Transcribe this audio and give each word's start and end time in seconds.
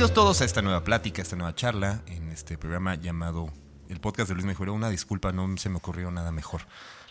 Bienvenidos 0.00 0.24
todos 0.24 0.40
a 0.40 0.46
esta 0.46 0.62
nueva 0.62 0.82
plática, 0.82 1.20
a 1.20 1.24
esta 1.24 1.36
nueva 1.36 1.54
charla 1.54 2.02
en 2.06 2.30
este 2.32 2.56
programa 2.56 2.94
llamado 2.94 3.52
El 3.90 4.00
Podcast 4.00 4.30
de 4.30 4.34
Luis 4.34 4.46
Mejoró. 4.46 4.72
Una 4.72 4.88
disculpa, 4.88 5.30
no 5.30 5.54
se 5.58 5.68
me 5.68 5.76
ocurrió 5.76 6.10
nada 6.10 6.32
mejor. 6.32 6.62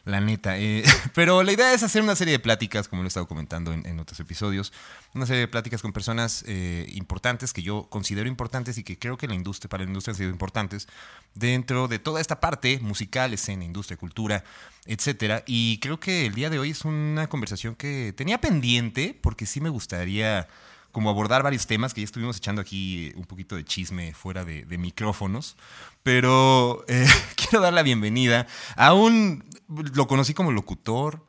La 0.05 0.21
neta. 0.21 0.57
eh, 0.57 0.83
pero 1.13 1.43
la 1.43 1.51
idea 1.51 1.71
es 1.71 1.83
hacer 1.83 2.01
una 2.01 2.15
serie 2.15 2.31
de 2.31 2.39
pláticas, 2.39 2.87
como 2.87 3.03
lo 3.03 3.05
he 3.05 3.09
estado 3.09 3.27
comentando 3.27 3.73
en, 3.73 3.85
en 3.85 3.99
otros 3.99 4.19
episodios. 4.19 4.73
Una 5.13 5.27
serie 5.27 5.41
de 5.41 5.47
pláticas 5.47 5.83
con 5.83 5.93
personas 5.93 6.43
eh, 6.47 6.87
importantes 6.93 7.53
que 7.53 7.61
yo 7.61 7.85
considero 7.91 8.27
importantes 8.27 8.79
y 8.79 8.83
que 8.83 8.97
creo 8.97 9.17
que 9.17 9.27
la 9.27 9.35
industria, 9.35 9.69
para 9.69 9.83
la 9.83 9.89
industria 9.89 10.13
han 10.13 10.17
sido 10.17 10.31
importantes 10.31 10.87
dentro 11.35 11.87
de 11.87 11.99
toda 11.99 12.19
esta 12.19 12.39
parte 12.39 12.79
musical, 12.79 13.31
escena, 13.35 13.65
industria, 13.65 13.97
cultura, 13.97 14.43
etcétera. 14.87 15.43
Y 15.45 15.77
creo 15.77 15.99
que 15.99 16.25
el 16.25 16.33
día 16.33 16.49
de 16.49 16.57
hoy 16.57 16.71
es 16.71 16.83
una 16.85 17.29
conversación 17.29 17.75
que 17.75 18.15
tenía 18.17 18.41
pendiente 18.41 19.15
porque 19.21 19.45
sí 19.45 19.61
me 19.61 19.69
gustaría 19.69 20.47
como 20.91 21.09
abordar 21.09 21.43
varios 21.43 21.67
temas 21.67 21.93
que 21.93 22.01
ya 22.01 22.05
estuvimos 22.05 22.37
echando 22.37 22.61
aquí 22.61 23.13
un 23.15 23.25
poquito 23.25 23.55
de 23.55 23.63
chisme 23.63 24.13
fuera 24.13 24.45
de, 24.45 24.65
micrófonos. 24.77 25.55
Pero 26.03 26.83
eh, 26.87 27.07
quiero 27.35 27.61
dar 27.61 27.73
la 27.73 27.83
bienvenida 27.83 28.47
a 28.75 28.93
un, 28.93 29.43
lo 29.67 30.07
conocí 30.07 30.33
como 30.33 30.51
locutor, 30.51 31.25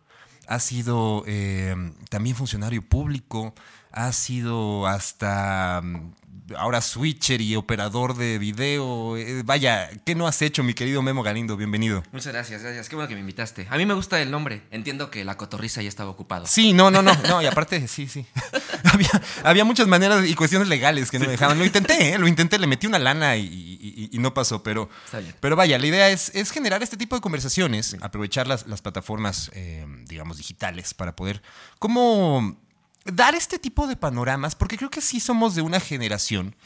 ha 0.47 0.59
sido 0.59 1.25
eh, 1.27 1.75
también 2.09 2.37
funcionario 2.37 2.83
público, 2.83 3.55
ha 3.93 4.13
sido 4.13 4.87
hasta 4.87 5.81
mm, 5.83 6.13
ahora 6.57 6.81
switcher 6.81 7.41
y 7.41 7.57
operador 7.57 8.17
de 8.17 8.39
video. 8.39 9.17
Eh, 9.17 9.43
vaya, 9.45 9.91
¿qué 10.05 10.15
no 10.15 10.27
has 10.27 10.41
hecho, 10.43 10.63
mi 10.63 10.75
querido 10.75 11.03
Memo 11.03 11.23
Galindo? 11.23 11.57
Bienvenido. 11.57 12.03
Muchas 12.13 12.33
gracias, 12.33 12.63
gracias. 12.63 12.89
Qué 12.89 12.97
bueno 12.97 13.09
que 13.09 13.15
me 13.15 13.21
invitaste. 13.21 13.67
A 13.71 13.77
mí 13.77 13.87
me 13.87 13.95
gusta 13.95 14.21
el 14.21 14.31
nombre. 14.31 14.63
Entiendo 14.71 15.11
que 15.11 15.25
la 15.25 15.37
cotorriza 15.37 15.83
ya 15.83 15.89
estaba 15.89 16.11
ocupado. 16.11 16.47
Sí, 16.47 16.73
no, 16.73 16.91
no, 16.91 17.03
no, 17.03 17.15
no, 17.29 17.43
y 17.43 17.47
aparte, 17.47 17.87
sí, 17.89 18.09
sí. 18.09 18.27
había, 18.93 19.11
había 19.45 19.65
muchas 19.65 19.87
maneras 19.87 20.27
y 20.27 20.35
cuestiones 20.35 20.69
legales 20.69 21.11
que 21.11 21.19
no 21.19 21.27
me 21.27 21.33
dejaban. 21.33 21.59
Lo 21.59 21.65
intenté, 21.65 22.15
¿eh? 22.15 22.19
lo 22.19 22.27
intenté, 22.29 22.59
le 22.59 22.67
metí 22.67 22.87
una 22.87 22.99
lana 22.99 23.37
y, 23.37 23.43
y- 23.45 24.11
y 24.13 24.19
no 24.19 24.35
pasó, 24.35 24.63
pero, 24.63 24.89
Está 25.05 25.19
bien. 25.21 25.35
pero 25.41 25.57
vaya, 25.57 25.79
la 25.79 25.87
idea 25.87 26.11
es, 26.11 26.31
es 26.35 26.51
generar 26.51 26.83
este 26.83 26.97
tipo 26.97 27.15
de 27.15 27.21
conversaciones, 27.21 27.97
aprovechar 28.01 28.47
las, 28.47 28.67
las 28.67 28.83
plataformas, 28.83 29.51
eh, 29.55 29.87
digamos, 30.07 30.37
digitales 30.39 30.95
para 30.95 31.15
poder, 31.15 31.43
como 31.79 32.59
dar 33.05 33.35
este 33.35 33.59
tipo 33.59 33.87
de 33.87 33.97
panoramas, 33.97 34.55
porque 34.55 34.77
creo 34.77 34.91
que 34.91 35.01
sí 35.01 35.21
somos 35.21 35.55
de 35.55 35.63
una 35.63 35.81
generación 35.81 36.57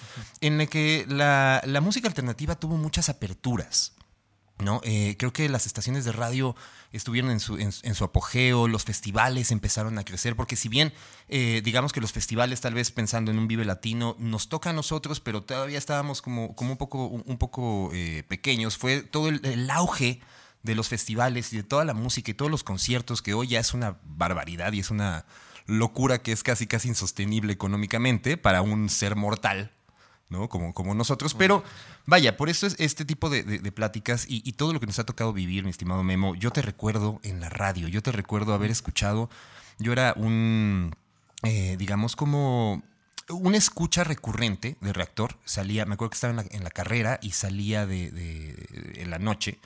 en 0.40 0.58
la 0.58 0.66
que 0.66 1.06
la, 1.08 1.62
la 1.64 1.80
música 1.80 2.08
alternativa 2.08 2.56
tuvo 2.56 2.76
muchas 2.76 3.08
aperturas. 3.08 3.94
¿no? 4.58 4.80
Eh, 4.84 5.16
creo 5.18 5.32
que 5.32 5.48
las 5.48 5.66
estaciones 5.66 6.04
de 6.04 6.12
radio 6.12 6.54
estuvieron 6.92 7.30
en 7.30 7.40
su, 7.40 7.58
en, 7.58 7.72
su 7.72 8.04
apogeo, 8.04 8.68
los 8.68 8.84
festivales 8.84 9.50
empezaron 9.50 9.98
a 9.98 10.04
crecer, 10.04 10.36
porque 10.36 10.54
si 10.54 10.68
bien 10.68 10.92
eh, 11.28 11.60
digamos 11.64 11.92
que 11.92 12.00
los 12.00 12.12
festivales, 12.12 12.60
tal 12.60 12.74
vez 12.74 12.92
pensando 12.92 13.32
en 13.32 13.38
un 13.38 13.48
Vive 13.48 13.64
Latino, 13.64 14.14
nos 14.20 14.48
toca 14.48 14.70
a 14.70 14.72
nosotros, 14.72 15.18
pero 15.20 15.42
todavía 15.42 15.78
estábamos 15.78 16.22
como, 16.22 16.54
como 16.54 16.72
un 16.72 16.76
poco, 16.76 17.06
un 17.06 17.36
poco 17.36 17.90
eh, 17.92 18.22
pequeños, 18.28 18.76
fue 18.76 19.02
todo 19.02 19.28
el, 19.28 19.44
el 19.44 19.68
auge 19.70 20.20
de 20.62 20.74
los 20.74 20.88
festivales 20.88 21.52
y 21.52 21.56
de 21.56 21.62
toda 21.64 21.84
la 21.84 21.94
música 21.94 22.30
y 22.30 22.34
todos 22.34 22.50
los 22.50 22.62
conciertos, 22.62 23.22
que 23.22 23.34
hoy 23.34 23.48
ya 23.48 23.60
es 23.60 23.74
una 23.74 23.98
barbaridad 24.04 24.72
y 24.72 24.80
es 24.80 24.90
una 24.90 25.26
locura 25.66 26.18
que 26.22 26.32
es 26.32 26.42
casi 26.42 26.66
casi 26.66 26.88
insostenible 26.88 27.52
económicamente 27.52 28.36
para 28.36 28.62
un 28.62 28.88
ser 28.88 29.16
mortal, 29.16 29.72
¿no? 30.28 30.48
Como, 30.48 30.74
como 30.74 30.94
nosotros. 30.94 31.34
Pero 31.34 31.62
vaya, 32.06 32.36
por 32.36 32.48
eso 32.48 32.66
es 32.66 32.76
este 32.78 33.04
tipo 33.04 33.30
de, 33.30 33.42
de- 33.42 33.58
de 33.60 33.72
pláticas 33.72 34.26
y, 34.28 34.42
y 34.48 34.52
todo 34.52 34.72
lo 34.72 34.80
que 34.80 34.86
nos 34.86 34.98
ha 34.98 35.04
tocado 35.04 35.32
vivir, 35.32 35.64
mi 35.64 35.70
estimado 35.70 36.02
Memo. 36.02 36.34
Yo 36.34 36.50
te 36.50 36.62
recuerdo 36.62 37.20
en 37.22 37.40
la 37.40 37.48
radio, 37.48 37.88
yo 37.88 38.02
te 38.02 38.12
recuerdo 38.12 38.52
haber 38.54 38.70
escuchado. 38.70 39.30
Yo 39.78 39.92
era 39.92 40.12
un, 40.16 40.94
eh, 41.42 41.76
digamos, 41.78 42.14
como 42.16 42.82
una 43.30 43.56
escucha 43.56 44.04
recurrente 44.04 44.76
de 44.80 44.92
reactor. 44.92 45.38
Salía, 45.44 45.86
me 45.86 45.94
acuerdo 45.94 46.10
que 46.10 46.14
estaba 46.16 46.30
en 46.32 46.36
la, 46.36 46.44
en 46.50 46.62
la 46.64 46.70
carrera 46.70 47.18
y 47.22 47.30
salía 47.32 47.86
de, 47.86 48.10
de- 48.10 48.92
en 49.02 49.10
la 49.10 49.18
noche. 49.18 49.58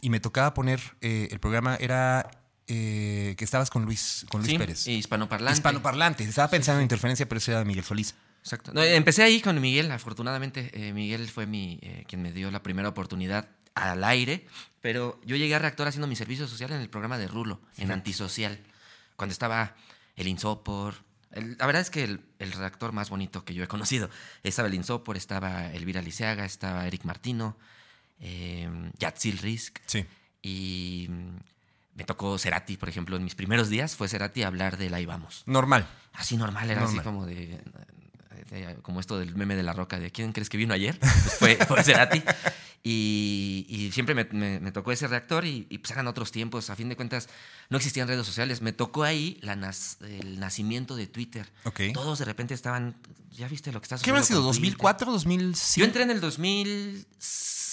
Y 0.00 0.10
me 0.10 0.20
tocaba 0.20 0.54
poner, 0.54 0.80
eh, 1.00 1.28
el 1.30 1.38
programa 1.40 1.76
era 1.76 2.30
eh, 2.68 3.34
que 3.36 3.44
estabas 3.44 3.70
con 3.70 3.84
Luis, 3.84 4.24
con 4.30 4.40
Luis 4.40 4.52
Sí, 4.52 4.58
Pérez. 4.58 4.86
hispanoparlante. 4.86 5.56
Hispanoparlante. 5.58 6.24
Estaba 6.24 6.48
pensando 6.48 6.80
en 6.80 6.84
interferencia, 6.84 7.28
pero 7.28 7.38
ese 7.38 7.52
era 7.52 7.64
Miguel 7.64 7.84
Solís. 7.84 8.14
Exacto. 8.42 8.72
No, 8.74 8.82
empecé 8.82 9.22
ahí 9.22 9.40
con 9.40 9.60
Miguel, 9.60 9.90
afortunadamente. 9.92 10.70
eh, 10.72 10.92
Miguel 10.92 11.28
fue 11.28 11.46
mi, 11.46 11.78
eh, 11.82 12.04
quien 12.08 12.22
me 12.22 12.32
dio 12.32 12.50
la 12.50 12.62
primera 12.62 12.88
oportunidad 12.88 13.48
al 13.74 14.04
aire, 14.04 14.46
pero 14.80 15.20
yo 15.24 15.36
llegué 15.36 15.54
a 15.54 15.58
Reactor 15.58 15.86
haciendo 15.88 16.06
mi 16.06 16.16
servicio 16.16 16.46
social 16.48 16.72
en 16.72 16.80
el 16.80 16.90
programa 16.90 17.18
de 17.18 17.28
Rulo, 17.28 17.60
en 17.78 17.90
Antisocial, 17.92 18.58
cuando 19.16 19.32
estaba 19.32 19.76
el 20.16 20.28
Insopor. 20.28 20.94
El- 21.30 21.56
la 21.56 21.66
verdad 21.66 21.80
es 21.82 21.88
que 21.90 22.04
el, 22.04 22.20
el 22.38 22.52
redactor 22.52 22.92
más 22.92 23.08
bonito 23.10 23.44
que 23.44 23.54
yo 23.54 23.62
he 23.64 23.68
conocido. 23.68 24.10
Estaba 24.42 24.68
el 24.68 24.74
Insopor, 24.74 25.16
estaba 25.16 25.72
Elvira 25.72 26.02
Liceaga, 26.02 26.44
estaba 26.44 26.86
Eric 26.86 27.04
Martino, 27.04 27.56
Yatzil 28.98 29.38
Risk. 29.38 29.78
Sí. 29.86 30.04
Y 30.42 31.08
me 31.94 32.04
tocó 32.04 32.38
Cerati, 32.38 32.76
por 32.76 32.88
ejemplo, 32.88 33.16
en 33.16 33.24
mis 33.24 33.34
primeros 33.34 33.68
días 33.68 33.96
fue 33.96 34.08
Cerati 34.08 34.42
hablar 34.42 34.76
de 34.78 34.90
la 34.90 34.96
Ahí 34.98 35.06
Vamos. 35.06 35.42
Normal. 35.46 35.86
Así 36.14 36.36
normal, 36.36 36.70
era 36.70 36.80
Normal. 36.80 36.98
así 37.00 37.04
como 37.04 37.26
de, 37.26 37.60
de- 38.50 38.76
Como 38.82 39.00
esto 39.00 39.18
del 39.18 39.34
meme 39.34 39.56
de 39.56 39.62
la 39.62 39.72
roca, 39.72 39.98
de 39.98 40.10
¿quién 40.10 40.32
crees 40.32 40.48
que 40.50 40.56
vino 40.58 40.74
ayer? 40.74 40.98
Pues 40.98 41.34
fue, 41.38 41.56
fue 41.66 41.82
Cerati. 41.84 42.22
Y, 42.84 43.64
y 43.68 43.92
siempre 43.92 44.14
me, 44.14 44.24
me- 44.24 44.58
me 44.60 44.72
tocó 44.72 44.90
ese 44.92 45.06
reactor 45.06 45.44
y, 45.44 45.66
y, 45.70 45.78
pues 45.78 45.90
eran 45.92 46.08
otros 46.08 46.32
tiempos. 46.32 46.68
A 46.68 46.74
fin 46.76 46.88
de 46.88 46.96
cuentas, 46.96 47.28
no 47.70 47.76
existían 47.76 48.08
redes 48.08 48.26
sociales. 48.26 48.60
Me 48.60 48.72
tocó 48.72 49.04
ahí 49.04 49.38
la 49.40 49.54
nas- 49.56 49.96
el 50.04 50.40
nacimiento 50.40 50.96
de 50.96 51.06
Twitter. 51.06 51.50
Ok. 51.64 51.80
Todos 51.94 52.18
de 52.18 52.24
repente 52.24 52.54
estaban. 52.54 52.96
¿Ya 53.30 53.48
viste 53.48 53.70
lo 53.72 53.80
que 53.80 53.84
está 53.86 53.98
¿Qué 53.98 54.10
habrá 54.10 54.22
sido? 54.24 54.42
sucediendo 54.42 54.76
con 54.76 54.96
Twitter? 54.98 55.08
¿2004? 55.14 55.54
¿2005? 55.54 55.76
Yo 55.78 55.84
entré 55.84 56.02
en 56.02 56.10
el 56.10 56.20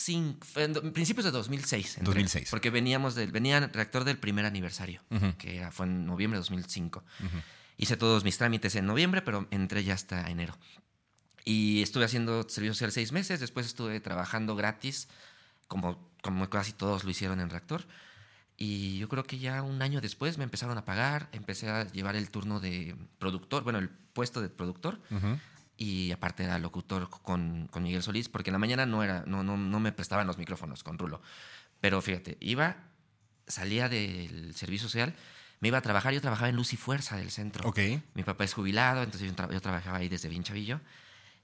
2005, 0.08 0.48
en 0.82 0.94
principios 0.94 1.26
de 1.26 1.32
2006. 1.32 1.98
entré, 2.00 2.06
2006. 2.06 2.50
Porque 2.50 2.70
veníamos 2.70 3.16
del, 3.16 3.32
venía 3.32 3.60
reactor 3.60 4.04
del 4.04 4.18
primer 4.18 4.46
aniversario, 4.46 5.02
Ujú. 5.12 5.36
que 5.38 5.58
era- 5.58 5.72
fue 5.72 5.86
en 5.86 6.06
noviembre 6.06 6.38
de 6.38 6.42
2005. 6.42 7.04
Hice 7.78 7.98
todos 7.98 8.24
mis 8.24 8.38
trámites 8.38 8.76
en 8.76 8.86
noviembre, 8.86 9.22
pero 9.22 9.48
entré 9.52 9.84
ya 9.84 9.94
hasta 9.94 10.30
enero. 10.30 10.58
Y 11.46 11.82
estuve 11.82 12.06
haciendo 12.06 12.44
servicio 12.50 12.74
social 12.74 12.92
seis 12.92 13.12
meses, 13.12 13.40
después 13.40 13.66
estuve 13.66 14.00
trabajando 14.00 14.56
gratis, 14.56 15.08
como, 15.68 15.98
como 16.22 16.50
casi 16.50 16.74
todos 16.74 17.04
lo 17.04 17.09
hicieron 17.12 17.40
en 17.40 17.50
reactor. 17.50 17.86
Y 18.58 18.98
yo 18.98 19.08
creo 19.08 19.24
que 19.24 19.40
ya 19.40 19.64
un 19.64 19.82
año 19.82 20.02
después 20.02 20.38
me 20.38 20.44
empezaron 20.44 20.78
a 20.78 20.84
pagar, 20.84 21.30
empecé 21.32 21.70
a 21.70 21.86
llevar 21.92 22.18
el 22.18 22.30
turno 22.30 22.59
de 22.59 22.94
productor, 23.18 23.64
bueno, 23.64 23.80
el 23.80 23.88
puesto 23.90 24.42
de 24.42 24.50
productor 24.50 25.00
Ujú. 25.12 25.40
Y 25.81 26.12
aparte 26.12 26.44
era 26.44 26.59
locutor 26.59 27.09
con, 27.09 27.67
con 27.72 27.84
Miguel 27.84 28.03
Solís, 28.03 28.28
porque 28.28 28.50
en 28.50 28.53
la 28.53 28.59
mañana 28.59 28.85
no, 28.85 29.01
era, 29.01 29.23
no, 29.25 29.44
no, 29.44 29.56
no 29.56 29.79
me 29.79 29.94
prestaban 29.94 30.28
los 30.28 30.38
micrófonos 30.38 30.84
con 30.84 30.97
Rulo. 30.97 31.22
Pero 31.79 32.01
fíjate, 32.01 32.35
iba, 32.41 32.75
salía 33.47 33.88
del 33.88 34.53
servicio 34.56 34.90
social, 34.90 35.16
me 35.62 35.69
iba 35.69 35.78
a 35.78 35.81
trabajar, 35.81 36.13
yo 36.13 36.19
trabajaba 36.19 36.50
en 36.50 36.57
Luz 36.57 36.73
y 36.73 36.78
Fuerza 36.78 37.16
del 37.16 37.31
centro. 37.31 37.67
Ok. 37.67 37.79
Mi 38.13 38.23
papá 38.23 38.44
es 38.44 38.53
jubilado, 38.53 39.03
entonces 39.03 39.29
yo, 39.29 39.35
tra- 39.35 39.51
yo 39.53 39.62
trabajaba 39.62 40.00
ahí 40.00 40.09
desde 40.09 40.28
bien 40.28 40.44
chavillo. 40.44 40.81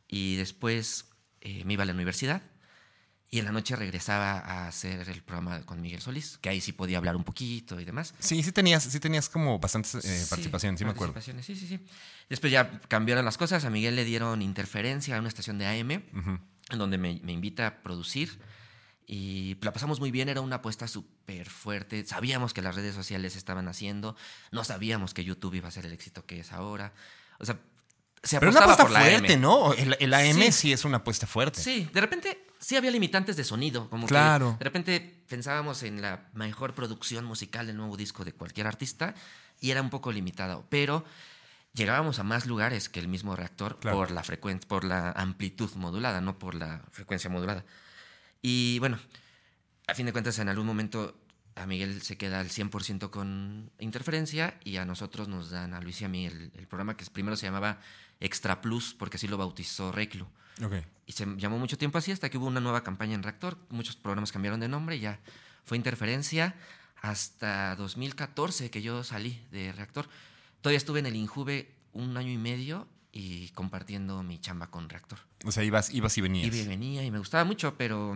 Y 0.07 0.35
después 0.35 1.09
eh, 1.39 1.63
me 1.63 1.73
iba 1.73 1.83
a 1.83 1.85
la 1.85 1.93
universidad 1.93 2.41
y 3.35 3.39
en 3.39 3.43
la 3.43 3.51
noche 3.51 3.75
regresaba 3.75 4.39
a 4.39 4.69
hacer 4.69 5.09
el 5.09 5.21
programa 5.21 5.61
con 5.65 5.81
Miguel 5.81 5.99
Solís, 5.99 6.37
que 6.37 6.47
ahí 6.47 6.61
sí 6.61 6.71
podía 6.71 6.99
hablar 6.99 7.17
un 7.17 7.25
poquito 7.25 7.81
y 7.81 7.83
demás. 7.83 8.13
Sí, 8.17 8.41
sí 8.41 8.53
tenías, 8.53 8.83
sí 8.83 8.97
tenías 9.01 9.27
como 9.27 9.59
bastantes 9.59 9.93
eh, 9.95 10.01
Sí, 10.01 10.29
participaciones, 10.29 10.79
sí 10.79 10.85
me 10.85 10.91
acuerdo. 10.91 11.19
Sí, 11.19 11.33
sí, 11.43 11.53
sí. 11.53 11.85
Después 12.29 12.53
ya 12.53 12.79
cambiaron 12.87 13.25
las 13.25 13.37
cosas. 13.37 13.65
A 13.65 13.69
Miguel 13.69 13.97
le 13.97 14.05
dieron 14.05 14.41
interferencia 14.41 15.17
a 15.17 15.19
una 15.19 15.27
estación 15.27 15.57
de 15.57 15.67
AM, 15.67 15.91
en 15.91 16.77
donde 16.77 16.97
me, 16.97 17.19
me 17.23 17.33
invita 17.33 17.67
a 17.67 17.83
producir. 17.83 18.39
Y 19.05 19.57
la 19.59 19.73
pasamos 19.73 19.99
muy 19.99 20.11
bien, 20.11 20.29
era 20.29 20.39
una 20.39 20.55
apuesta 20.55 20.87
súper 20.87 21.49
fuerte. 21.49 22.05
Sabíamos 22.05 22.53
que 22.53 22.61
las 22.61 22.73
redes 22.73 22.95
sociales 22.95 23.35
estaban 23.35 23.67
haciendo, 23.67 24.15
no 24.53 24.63
sabíamos 24.63 25.13
que 25.13 25.25
YouTube 25.25 25.55
iba 25.55 25.67
a 25.67 25.71
ser 25.71 25.85
el 25.85 25.91
éxito 25.91 26.25
que 26.25 26.39
es 26.39 26.53
ahora. 26.53 26.93
O 27.39 27.43
sea, 27.43 27.59
se 28.23 28.39
Pero 28.39 28.51
una 28.51 28.61
apuesta 28.61 28.83
por 28.83 28.91
la 28.91 29.01
fuerte, 29.01 29.33
AM. 29.33 29.41
¿no? 29.41 29.73
El, 29.73 29.97
el 29.99 30.13
AM 30.13 30.41
sí. 30.43 30.51
Sí. 30.53 30.71
es 30.71 30.85
una 30.85 30.97
apuesta 30.97 31.27
fuerte. 31.27 31.61
Sí, 31.61 31.89
de 31.93 31.99
repente 31.99 32.44
sí 32.65 32.75
había 32.75 32.89
limitantes 32.89 33.35
de 33.37 33.43
sonido. 33.43 33.89
Como 33.91 34.07
que 34.07 34.13
Claro. 34.13 34.55
de 34.57 34.63
repente 34.63 35.23
pensábamos 35.29 35.83
en 35.83 36.01
la 36.01 36.29
mejor 36.33 36.73
producción 36.73 37.23
musical 37.23 37.67
del 37.67 37.77
nuevo 37.77 37.95
disco 37.95 38.25
de 38.25 38.33
cualquier 38.33 38.65
artista 38.65 39.13
y 39.61 39.69
era 39.69 39.83
un 39.83 39.91
poco 39.91 40.11
limitado. 40.11 40.65
Pero 40.69 41.05
llegábamos 41.73 42.17
a 42.17 42.23
más 42.23 42.47
lugares 42.47 42.89
que 42.89 42.99
el 42.99 43.07
mismo 43.07 43.35
reactor 43.35 43.79
Claro. 43.79 43.97
por 43.97 44.09
la 44.09 44.23
frecuencia, 44.23 44.67
por 44.67 44.83
la 44.83 45.11
amplitud 45.11 45.69
modulada, 45.75 46.21
no 46.21 46.39
por 46.39 46.55
la 46.55 46.81
frecuencia 46.91 47.29
modulada. 47.29 47.63
Y 48.41 48.79
bueno, 48.79 48.97
a 49.87 49.93
fin 49.93 50.07
de 50.07 50.11
cuentas, 50.11 50.39
en 50.39 50.49
algún 50.49 50.65
momento 50.65 51.19
a 51.55 51.67
Miguel 51.67 52.01
se 52.01 52.17
queda 52.17 52.39
al 52.39 52.49
100% 52.49 53.11
con 53.11 53.69
interferencia 53.77 54.59
y 54.63 54.77
a 54.77 54.85
nosotros 54.85 55.27
nos 55.27 55.51
dan, 55.51 55.75
a 55.75 55.81
Luis 55.81 56.01
y 56.01 56.05
a 56.05 56.09
mí, 56.09 56.25
el, 56.25 56.51
el 56.55 56.67
programa 56.67 56.97
que 56.97 57.05
primero 57.05 57.35
se 57.37 57.45
llamaba 57.45 57.79
Extra 58.19 58.61
Plus, 58.61 58.93
porque 58.93 59.17
así 59.17 59.27
lo 59.27 59.37
bautizó 59.37 59.91
Reclu. 59.91 60.25
Ok. 60.63 60.73
Y 61.05 61.11
se 61.11 61.25
llamó 61.37 61.59
mucho 61.59 61.77
tiempo 61.77 61.97
así 61.97 62.11
hasta 62.11 62.29
que 62.29 62.37
hubo 62.37 62.47
una 62.47 62.59
nueva 62.59 62.83
campaña 62.83 63.15
en 63.15 63.23
Reactor. 63.23 63.57
Muchos 63.69 63.95
programas 63.95 64.31
cambiaron 64.31 64.59
de 64.59 64.67
nombre 64.67 64.99
ya 64.99 65.19
fue 65.65 65.77
interferencia 65.77 66.55
hasta 67.01 67.75
2014 67.75 68.69
que 68.69 68.81
yo 68.81 69.03
salí 69.03 69.43
de 69.51 69.71
Reactor. 69.73 70.07
Todavía 70.61 70.77
estuve 70.77 70.99
en 70.99 71.07
el 71.07 71.15
Injuve 71.15 71.71
un 71.93 72.17
año 72.17 72.31
y 72.31 72.37
medio 72.37 72.87
y 73.11 73.49
compartiendo 73.49 74.23
mi 74.23 74.39
chamba 74.39 74.67
con 74.67 74.89
Reactor. 74.89 75.19
O 75.43 75.51
sea, 75.51 75.63
ibas, 75.63 75.93
ibas 75.93 76.17
y 76.17 76.21
venías. 76.21 76.47
Iba 76.47 76.57
y 76.57 76.67
venía 76.67 77.03
y 77.03 77.11
me 77.11 77.19
gustaba 77.19 77.43
mucho, 77.43 77.75
pero 77.77 78.15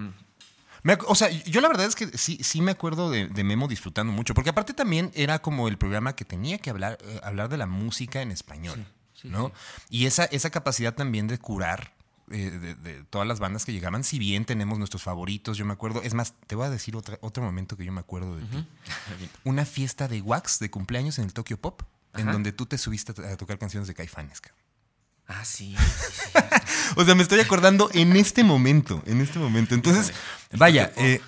o 1.07 1.15
sea, 1.15 1.29
yo 1.29 1.61
la 1.61 1.67
verdad 1.67 1.87
es 1.87 1.95
que 1.95 2.17
sí, 2.17 2.39
sí 2.41 2.61
me 2.61 2.71
acuerdo 2.71 3.11
de, 3.11 3.27
de 3.27 3.43
Memo 3.43 3.67
disfrutando 3.67 4.13
mucho, 4.13 4.33
porque 4.33 4.49
aparte 4.49 4.73
también 4.73 5.11
era 5.13 5.39
como 5.39 5.67
el 5.67 5.77
programa 5.77 6.15
que 6.15 6.25
tenía 6.25 6.57
que 6.57 6.69
hablar, 6.69 6.97
eh, 7.03 7.19
hablar 7.23 7.49
de 7.49 7.57
la 7.57 7.65
música 7.65 8.21
en 8.21 8.31
español, 8.31 8.75
Sí, 8.77 8.85
sí, 9.21 9.27
¿no? 9.29 9.51
Y 9.89 10.05
esa, 10.05 10.25
esa 10.25 10.49
capacidad 10.49 10.93
también 10.93 11.27
de 11.27 11.37
curar 11.37 11.93
eh, 12.31 12.51
de, 12.51 12.75
de 12.75 13.03
todas 13.05 13.27
las 13.27 13.39
bandas 13.39 13.65
que 13.65 13.73
llegaban, 13.73 14.03
si 14.03 14.19
bien 14.19 14.45
tenemos 14.45 14.77
nuestros 14.77 15.01
favoritos, 15.01 15.57
yo 15.57 15.65
me 15.65 15.73
acuerdo, 15.73 16.01
es 16.03 16.13
más, 16.13 16.35
te 16.45 16.55
voy 16.55 16.67
a 16.67 16.69
decir 16.69 16.95
otra, 16.95 17.17
otro 17.21 17.41
momento 17.43 17.75
que 17.75 17.85
yo 17.85 17.91
me 17.91 18.01
acuerdo 18.01 18.35
de 18.35 18.43
ti. 18.45 18.67
Una 19.43 19.65
fiesta 19.65 20.07
de 20.07 20.21
wax 20.21 20.59
de 20.59 20.69
cumpleaños 20.69 21.17
en 21.17 21.25
el 21.25 21.33
Tokyo 21.33 21.57
Pop, 21.57 21.81
en 22.13 22.31
donde 22.31 22.51
tú 22.51 22.65
te 22.67 22.77
subiste 22.77 23.19
a, 23.21 23.33
a 23.33 23.37
tocar 23.37 23.57
canciones 23.57 23.87
de 23.87 23.95
Caifanes. 23.95 24.41
cabrón. 24.41 24.68
Ah, 25.29 25.45
sí. 25.45 25.75
sí, 25.77 26.11
sí. 26.11 26.31
O 26.95 27.05
sea, 27.05 27.13
me 27.15 27.21
estoy 27.21 27.39
acordando 27.39 27.89
en 27.93 28.15
este 28.15 28.43
momento, 28.43 29.01
en 29.05 29.21
este 29.21 29.37
momento. 29.39 29.75
Entonces, 29.75 30.11
vaya, 30.53 30.91
eh, 30.97 31.21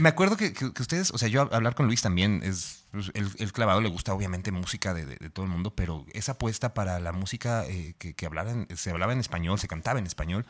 me 0.00 0.08
acuerdo 0.08 0.36
que, 0.36 0.52
que- 0.52 0.72
que 0.72 0.82
ustedes, 0.82 1.12
o 1.12 1.18
sea, 1.18 1.28
yo 1.28 1.42
hablar 1.54 1.74
con 1.76 1.86
Luis 1.86 2.02
también 2.02 2.42
es, 2.44 2.82
pues, 2.90 3.12
el, 3.14 3.30
el 3.38 3.52
clavado 3.52 3.80
le 3.80 3.88
gusta 3.88 4.12
obviamente 4.12 4.50
música 4.50 4.92
de, 4.94 5.06
de- 5.06 5.16
de 5.16 5.30
todo 5.30 5.44
el 5.44 5.50
mundo, 5.52 5.72
pero 5.72 6.04
esa 6.12 6.32
apuesta 6.32 6.74
para 6.74 6.98
la 6.98 7.12
música 7.12 7.64
eh, 7.66 7.94
que, 7.98 8.12
que 8.14 8.26
hablaran- 8.28 8.66
se 8.76 8.90
hablaba 8.90 9.12
en 9.12 9.20
español, 9.20 9.58
se 9.60 9.68
cantaba 9.68 10.00
en 10.00 10.06
español, 10.06 10.44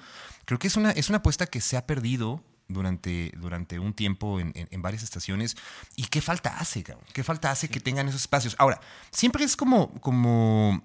creo 0.47 0.59
que 0.59 0.67
es 0.69 0.77
una, 0.77 0.91
es 0.93 1.11
una 1.11 1.19
apuesta 1.19 1.47
que 1.47 1.61
se 1.61 1.77
ha 1.77 1.87
perdido 1.87 2.43
durante, 2.69 3.33
durante 3.37 3.79
un 3.79 3.93
tiempo 3.93 4.41
en, 4.41 4.53
en- 4.55 4.69
en 4.71 4.83
varias 4.83 5.03
estaciones. 5.03 5.57
¿Y 5.95 6.05
qué 6.05 6.23
falta 6.23 6.59
hace, 6.59 6.83
cabrón? 6.83 7.05
¿Qué 7.13 7.23
falta 7.23 7.51
hace 7.51 7.69
que 7.69 7.81
tengan 7.81 8.09
esos 8.09 8.23
espacios? 8.23 8.57
Ahora, 8.59 8.81
siempre 9.11 9.45
es 9.45 9.57
como, 9.57 9.91
como 10.01 10.83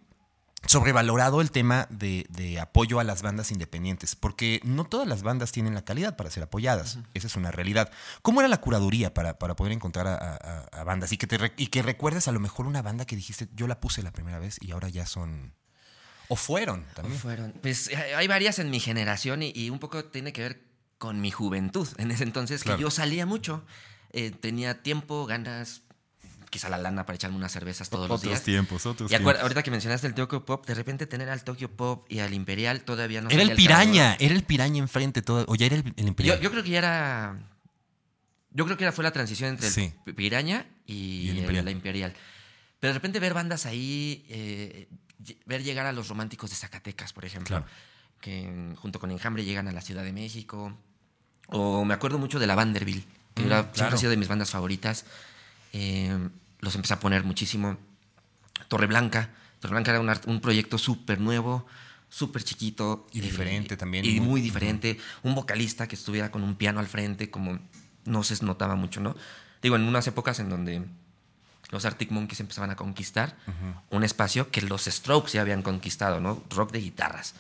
sobrevalorado 0.66 1.42
el 1.42 1.52
tema 1.52 1.88
de, 1.90 2.26
de 2.30 2.60
apoyo 2.60 3.00
a 3.00 3.04
las 3.04 3.22
bandas 3.22 3.52
independientes, 3.52 4.16
porque 4.16 4.62
no 4.64 4.86
todas 4.86 5.08
las 5.08 5.22
bandas 5.24 5.52
tienen 5.52 5.74
la 5.76 5.84
calidad 5.86 6.16
para 6.16 6.32
ser 6.32 6.44
apoyadas. 6.44 7.00
Esa 7.14 7.28
es 7.28 7.36
una 7.36 7.52
realidad. 7.52 7.92
¿Cómo 8.22 8.42
era 8.42 8.48
la 8.48 8.62
curaduría 8.62 9.14
para, 9.14 9.38
para 9.38 9.56
poder 9.56 9.74
encontrar 9.74 10.08
a, 10.08 10.16
a- 10.16 10.80
a 10.80 10.84
bandas 10.84 11.12
y 11.12 11.18
que, 11.18 11.28
te 11.28 11.38
y 11.58 11.68
que 11.68 11.82
recuerdes 11.82 12.28
a 12.28 12.32
lo 12.32 12.40
mejor 12.40 12.66
una 12.66 12.82
banda 12.82 13.06
que 13.06 13.16
dijiste, 13.16 13.48
yo 13.54 13.68
la 13.68 13.80
puse 13.80 14.02
la 14.04 14.12
primera 14.12 14.40
vez 14.40 14.58
y 14.62 14.72
ahora 14.72 14.90
ya 14.90 15.06
son... 15.06 15.54
O 16.30 16.36
fueron 16.38 16.86
también. 16.96 17.20
Fueron. 17.20 17.52
Pues 17.62 17.90
eh, 17.90 18.16
hay 18.16 18.28
varias 18.28 18.58
en 18.58 18.70
mi 18.70 18.80
generación 18.80 19.44
y, 19.44 19.52
y 19.54 19.70
un 19.70 19.80
poco 19.80 20.06
tiene 20.06 20.32
que 20.32 20.42
ver 20.42 20.64
con 20.98 21.20
mi 21.20 21.30
juventud. 21.32 21.88
En 21.98 22.10
ese 22.12 22.24
entonces 22.24 22.64
Claro. 22.64 22.78
que 22.78 22.84
yo 22.84 22.90
salía 22.92 23.26
mucho. 23.26 23.66
Eh, 24.14 24.32
tenía 24.32 24.82
tiempo, 24.82 25.26
ganas, 25.26 25.82
quizá 26.54 26.70
la 26.70 26.78
lana 26.78 27.06
para 27.06 27.16
echarme 27.16 27.36
unas 27.36 27.52
cervezas 27.52 27.90
todos 27.90 28.08
los 28.08 28.22
días. 28.22 28.44
tiempos, 28.44 28.86
otros 28.86 29.12
Y 29.12 29.16
acuer- 29.16 29.40
ahorita 29.42 29.64
que 29.64 29.72
mencionaste 29.72 30.06
el 30.08 30.14
Tokyo 30.14 30.46
Pop, 30.46 30.66
de 30.68 30.76
repente 30.76 31.08
tener 31.08 31.28
al 31.30 31.44
Tokyo 31.44 31.70
Pop 31.70 32.06
y 32.10 32.20
al 32.20 32.34
Imperial 32.34 32.82
todavía 32.82 33.22
no 33.22 33.30
Era 33.32 33.42
el 33.42 33.56
piraña, 33.56 34.16
era 34.20 34.36
el 34.36 34.44
piraña 34.44 34.78
enfrente 34.80 35.22
todo. 35.24 35.46
O 35.48 35.56
ya 35.56 35.66
era 35.66 35.76
el, 35.78 35.94
el 35.98 36.08
imperial. 36.08 36.38
Yo, 36.38 36.44
yo 36.44 36.52
creo 36.52 36.64
que 36.64 36.70
ya 36.70 36.78
era. 36.78 37.50
Yo 38.52 38.66
creo 38.66 38.78
que 38.78 38.84
era, 38.84 38.92
fue 38.94 39.04
la 39.04 39.12
transición 39.12 39.50
entre 39.50 39.72
Sí. 39.72 39.92
el 40.06 40.14
Piraña 40.14 40.68
y, 40.86 40.94
Y 40.94 41.24
el 41.30 41.32
el- 41.32 41.38
Imperial. 41.40 41.66
la 41.66 41.72
Imperial. 41.72 42.14
Pero 42.80 42.94
de 42.94 43.00
repente 43.00 43.20
ver 43.20 43.34
bandas 43.34 43.66
ahí, 43.66 44.26
eh, 44.30 44.88
ver 45.48 45.64
llegar 45.64 45.88
a 45.88 45.92
los 45.92 46.08
románticos 46.08 46.52
de 46.52 46.56
Zacatecas, 46.56 47.14
por 47.14 47.26
ejemplo, 47.26 47.48
Claro. 47.58 47.66
que 48.22 48.74
junto 48.78 49.00
con 49.00 49.10
Enjambre 49.10 49.44
llegan 49.44 49.68
a 49.68 49.72
la 49.72 49.82
Ciudad 49.82 50.04
de 50.04 50.14
México. 50.14 50.78
O 51.48 51.84
me 51.84 51.94
acuerdo 51.96 52.20
mucho 52.20 52.38
de 52.40 52.46
la 52.46 52.54
Vanderbilt, 52.56 53.06
que 53.34 53.42
Mm, 53.42 53.46
era- 53.48 53.72
siempre 53.74 53.96
ha 53.96 53.98
sido 53.98 54.12
de 54.12 54.18
mis 54.18 54.28
bandas 54.28 54.52
favoritas. 54.52 55.06
Eh, 55.72 56.16
los 56.64 56.76
empecé 56.76 56.94
a 56.96 57.00
poner 57.00 57.24
muchísimo. 57.24 57.78
Torreblanca. 58.68 59.30
Torreblanca 59.60 59.92
era 59.92 60.00
un, 60.28 60.42
proyecto 60.42 60.78
súper 60.78 61.20
nuevo, 61.20 61.66
súper 62.10 62.44
chiquito. 62.44 63.08
Y 63.12 63.22
diferente 63.22 63.78
también, 63.78 64.06
Y 64.06 64.20
muy- 64.20 64.28
muy 64.30 64.42
diferente. 64.42 64.98
Un 65.24 65.36
vocalista 65.36 65.88
que 65.88 65.96
estuviera 65.96 66.32
con 66.32 66.44
un 66.44 66.56
piano 66.56 66.80
al 66.80 66.88
frente, 66.88 67.30
como 67.30 67.60
no 68.06 68.24
se 68.24 68.44
notaba 68.44 68.76
mucho, 68.76 69.00
¿no? 69.02 69.16
Digo, 69.62 69.76
en 69.76 69.84
unas 69.84 70.06
épocas 70.08 70.40
en 70.40 70.50
donde 70.50 70.84
los 71.72 71.86
Arctic 71.86 72.12
Monkeys 72.12 72.40
empezaban 72.42 72.70
a 72.72 72.76
conquistar 72.76 73.38
un 73.90 74.04
espacio 74.04 74.52
que 74.52 74.62
los 74.62 74.84
Strokes 74.86 75.32
ya 75.34 75.42
habían 75.42 75.62
conquistado, 75.64 76.20
¿no? 76.20 76.44
Rock 76.50 76.72
de 76.74 76.80
guitarras. 76.82 77.34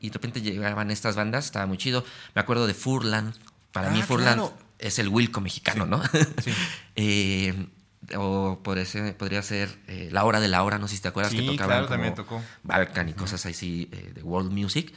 Y 0.00 0.08
de 0.08 0.12
repente 0.14 0.42
llegaban 0.42 0.90
estas 0.90 1.16
bandas, 1.16 1.46
estaba 1.46 1.66
muy 1.66 1.78
chido. 1.78 2.04
Me 2.34 2.40
acuerdo 2.42 2.66
de 2.66 2.74
Furland. 2.74 3.34
Para 3.72 3.88
Ah, 3.88 3.90
mí 3.90 4.02
Furland 4.02 4.40
claro. 4.40 4.58
es 4.78 4.98
el 4.98 5.08
Wilco 5.08 5.40
mexicano, 5.40 5.86
¿no? 5.86 6.02
Sí. 6.42 6.50
Eh, 6.96 7.68
o 8.16 8.60
podría 8.62 8.84
ser, 8.84 9.16
podría 9.16 9.42
ser 9.42 9.68
eh, 9.86 10.08
La 10.12 10.24
Hora 10.24 10.40
de 10.40 10.48
la 10.48 10.62
Hora, 10.62 10.78
no 10.78 10.88
sé 10.88 10.96
si 10.96 11.02
te 11.02 11.08
acuerdas, 11.08 11.32
que 11.32 11.40
Sí, 11.40 11.46
tocaban 11.46 11.68
claro, 11.78 11.88
también 11.88 12.14
tocó. 12.14 12.42
Balkan 12.62 13.08
y 13.08 13.12
cosas 13.14 13.44
así 13.46 13.88
eh, 13.92 14.12
de 14.14 14.22
World 14.22 14.50
Music, 14.52 14.92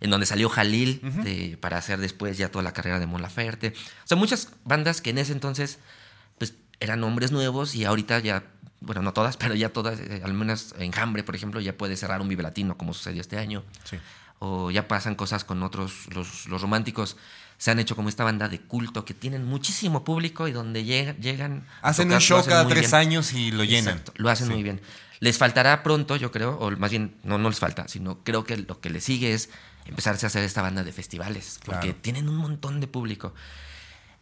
en 0.00 0.10
donde 0.10 0.26
salió 0.26 0.48
Jalil 0.48 1.00
de- 1.22 1.56
para 1.60 1.78
hacer 1.78 1.98
después 2.00 2.36
ya 2.38 2.50
toda 2.50 2.62
la 2.62 2.72
carrera 2.72 2.98
de 2.98 3.06
Mon 3.06 3.22
Laferte. 3.22 3.72
O 4.04 4.06
sea, 4.06 4.16
muchas 4.16 4.48
bandas 4.64 5.00
que 5.00 5.10
en 5.10 5.18
ese 5.18 5.32
entonces 5.32 5.78
pues 6.38 6.54
eran 6.80 7.00
nombres 7.00 7.30
nuevos 7.32 7.74
y 7.74 7.84
ahorita 7.84 8.18
ya, 8.18 8.44
bueno, 8.80 9.00
no 9.02 9.12
todas, 9.12 9.36
pero 9.38 9.54
ya 9.54 9.68
todas, 9.70 9.98
eh, 10.00 10.20
al 10.24 10.34
menos 10.34 10.74
Enjambre, 10.78 11.22
por 11.24 11.34
ejemplo, 11.36 11.60
ya 11.60 11.76
puede 11.76 11.96
cerrar 11.96 12.20
un 12.20 12.28
Vive 12.28 12.42
Latino 12.42 12.76
como 12.76 12.92
sucedió 12.94 13.20
este 13.20 13.38
año. 13.38 13.62
Sí. 13.84 13.96
O 14.44 14.72
ya 14.72 14.88
pasan 14.88 15.14
cosas 15.14 15.44
con 15.44 15.62
otros, 15.62 16.06
los, 16.12 16.46
los 16.48 16.60
románticos 16.60 17.16
se 17.62 17.70
han 17.70 17.78
hecho 17.78 17.94
como 17.94 18.08
esta 18.08 18.24
banda 18.24 18.48
de 18.48 18.58
culto 18.60 19.04
que 19.04 19.14
tienen 19.14 19.44
muchísimo 19.44 20.02
público 20.02 20.48
y 20.48 20.52
donde 20.52 20.82
llega- 20.82 21.14
llegan... 21.20 21.64
Hacen 21.80 22.08
tocar, 22.08 22.16
un 22.16 22.20
show 22.20 22.44
cada 22.44 22.66
tres 22.66 22.90
bien. 22.90 22.94
años 23.00 23.32
y 23.34 23.52
lo 23.52 23.62
llenan. 23.62 23.98
Exacto, 23.98 24.12
lo 24.16 24.30
hacen 24.30 24.48
Sí. 24.48 24.52
muy 24.52 24.64
bien. 24.64 24.80
Les 25.20 25.38
faltará 25.38 25.84
pronto, 25.84 26.16
yo 26.16 26.32
creo, 26.32 26.58
o 26.58 26.72
más 26.72 26.90
bien, 26.90 27.14
no, 27.22 27.38
no 27.38 27.48
les 27.48 27.60
falta, 27.60 27.86
sino 27.86 28.24
creo 28.24 28.42
que 28.42 28.56
lo 28.56 28.80
que 28.80 28.90
les 28.90 29.04
sigue 29.04 29.32
es 29.32 29.48
empezarse 29.86 30.26
a 30.26 30.28
hacer 30.28 30.42
esta 30.42 30.60
banda 30.60 30.82
de 30.82 30.90
festivales, 30.90 31.60
porque 31.64 31.80
Claro. 31.90 31.98
tienen 32.02 32.28
un 32.28 32.34
montón 32.34 32.80
de 32.80 32.88
público. 32.88 33.32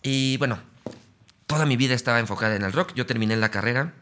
Y 0.03 0.37
bueno, 0.37 0.59
toda 1.47 1.65
mi 1.65 1.79
vida 1.79 1.95
estaba 1.95 2.19
enfocada 2.21 2.57
en 2.57 2.63
el 2.63 2.75
rock. 2.75 2.93
Yo 2.95 3.07
terminé 3.07 3.37
la 3.37 3.51
carrera 3.51 3.95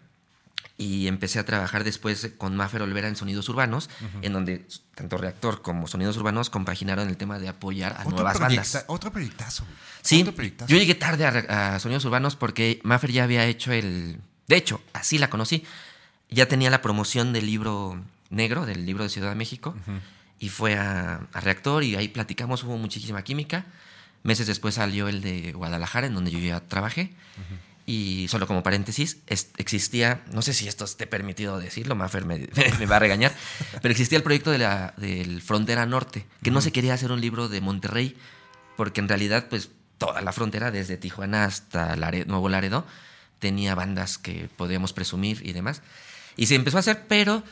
y 0.80 1.08
empecé 1.08 1.40
a 1.40 1.44
trabajar 1.44 1.82
después 1.82 2.30
con 2.38 2.54
Maffer 2.56 2.82
Olvera 2.82 3.08
en 3.08 3.16
Sonidos 3.16 3.48
Urbanos, 3.48 3.90
en 4.22 4.32
donde 4.32 4.64
tanto 4.94 5.18
Reactor 5.18 5.60
como 5.60 5.88
Sonidos 5.88 6.16
Urbanos 6.16 6.50
compaginaron 6.50 7.08
el 7.08 7.16
tema 7.16 7.38
de 7.40 7.48
apoyar 7.48 7.94
a 7.98 8.02
Otro, 8.02 8.12
nuevas 8.12 8.38
bandas. 8.38 8.84
otro 8.86 9.10
proyectazo. 9.12 9.64
güey. 9.64 9.76
Sí, 10.02 10.20
Otro 10.22 10.34
proyectazo. 10.34 10.70
yo 10.72 10.78
llegué 10.78 10.94
tarde 10.94 11.26
a, 11.26 11.74
a 11.74 11.80
Sonidos 11.80 12.04
Urbanos 12.04 12.36
porque 12.36 12.80
Maffer 12.84 13.10
ya 13.12 13.24
había 13.24 13.44
hecho 13.46 13.72
el... 13.72 14.20
De 14.46 14.56
hecho, 14.56 14.80
así 14.92 15.18
la 15.18 15.28
conocí. 15.28 15.64
Ya 16.30 16.46
tenía 16.46 16.70
la 16.70 16.80
promoción 16.80 17.32
del 17.32 17.46
libro 17.46 18.00
negro, 18.30 18.64
del 18.64 18.86
libro 18.86 19.02
de 19.02 19.10
Ciudad 19.10 19.30
de 19.30 19.34
México, 19.34 19.74
y 20.38 20.48
fue 20.50 20.76
a, 20.78 21.26
a 21.32 21.40
Reactor 21.40 21.82
y 21.82 21.96
ahí 21.96 22.06
platicamos, 22.08 22.62
hubo 22.62 22.78
muchísima 22.78 23.22
química. 23.24 23.66
Meses 24.22 24.46
después 24.46 24.76
salió 24.76 25.08
el 25.08 25.22
de 25.22 25.52
Guadalajara, 25.52 26.06
en 26.06 26.14
donde 26.14 26.30
yo 26.30 26.38
ya 26.38 26.60
trabajé. 26.60 27.12
Y 27.90 28.28
solo 28.28 28.46
como 28.46 28.62
paréntesis, 28.62 29.16
es- 29.28 29.48
existía, 29.56 30.22
no 30.30 30.42
sé 30.42 30.52
si 30.52 30.68
esto 30.68 30.84
esté 30.84 31.06
permitido 31.06 31.58
decirlo, 31.58 31.94
Maffer 31.94 32.26
me, 32.26 32.46
me 32.78 32.84
va 32.84 32.96
a 32.96 32.98
regañar, 32.98 33.32
pero 33.80 33.92
existía 33.92 34.18
el 34.18 34.22
proyecto 34.22 34.50
de 34.50 34.58
la, 34.58 34.92
del 34.98 35.40
Frontera 35.40 35.86
Norte, 35.86 36.26
que 36.42 36.50
no 36.50 36.60
se 36.60 36.70
quería 36.70 36.92
hacer 36.92 37.10
un 37.12 37.22
libro 37.22 37.48
de 37.48 37.62
Monterrey, 37.62 38.14
porque 38.76 39.00
en 39.00 39.08
realidad, 39.08 39.46
pues, 39.48 39.70
toda 39.96 40.20
la 40.20 40.32
frontera, 40.32 40.70
desde 40.70 40.98
Tijuana 40.98 41.44
hasta 41.46 41.96
Nuevo 41.96 42.50
Laredo, 42.50 42.84
tenía 43.38 43.74
bandas 43.74 44.18
que 44.18 44.50
podíamos 44.54 44.92
presumir 44.92 45.40
y 45.46 45.52
demás. 45.54 45.80
Y 46.36 46.44
se 46.46 46.56
empezó 46.56 46.76
a 46.76 46.80
hacer, 46.80 47.06
pero 47.08 47.42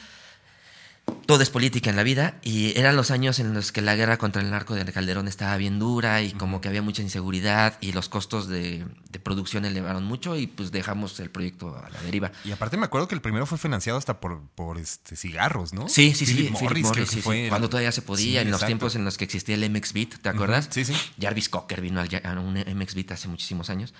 todo 1.26 1.42
es 1.42 1.50
política 1.50 1.90
en 1.90 1.96
la 1.96 2.04
vida 2.04 2.36
y 2.42 2.78
eran 2.78 2.94
los 2.94 3.10
años 3.10 3.40
en 3.40 3.52
los 3.52 3.72
que 3.72 3.82
la 3.82 3.96
guerra 3.96 4.16
contra 4.16 4.42
el 4.42 4.50
narco 4.50 4.74
de 4.74 4.84
Calderón 4.92 5.26
estaba 5.26 5.56
bien 5.56 5.78
dura 5.80 6.22
y 6.22 6.32
como 6.32 6.60
que 6.60 6.68
había 6.68 6.82
mucha 6.82 7.02
inseguridad 7.02 7.78
y 7.80 7.92
los 7.92 8.08
costos 8.08 8.46
de, 8.48 8.86
de 9.10 9.18
producción 9.18 9.64
elevaron 9.64 10.04
mucho 10.04 10.36
y 10.36 10.46
pues 10.46 10.70
dejamos 10.70 11.18
el 11.18 11.30
proyecto 11.30 11.76
a 11.76 11.90
la 11.90 12.00
deriva. 12.02 12.30
Y 12.44 12.52
aparte 12.52 12.76
me 12.76 12.84
acuerdo 12.86 13.08
que 13.08 13.16
el 13.16 13.20
primero 13.20 13.44
fue 13.46 13.58
financiado 13.58 13.98
hasta 13.98 14.20
por, 14.20 14.40
por 14.54 14.78
este 14.78 15.16
cigarros, 15.16 15.72
¿no? 15.72 15.88
Sí, 15.88 16.14
sí, 16.14 16.26
Philip 16.26 16.46
sí. 16.46 16.52
Morris, 16.52 16.68
Philip 16.68 16.84
Morris, 16.86 17.08
sí, 17.10 17.20
fue 17.22 17.34
sí. 17.36 17.40
el- 17.42 17.48
Cuando 17.48 17.68
todavía 17.68 17.90
se 17.92 18.02
podía, 18.02 18.40
Sí, 18.42 18.46
en 18.46 18.50
los 18.52 18.64
tiempos 18.64 18.94
en 18.94 19.04
los 19.04 19.18
que 19.18 19.24
existía 19.24 19.56
el 19.56 19.68
MX 19.68 19.92
Beat, 19.94 20.18
¿te 20.22 20.28
acuerdas? 20.28 20.68
Sí, 20.70 20.84
sí. 20.84 20.94
Jarvis 21.20 21.48
Cocker 21.48 21.80
vino 21.80 22.00
al, 22.00 22.08
a 22.24 22.32
un 22.40 22.54
MX 22.54 22.94
Beat 22.94 23.10
hace 23.12 23.26
muchísimos 23.26 23.68
años. 23.68 23.94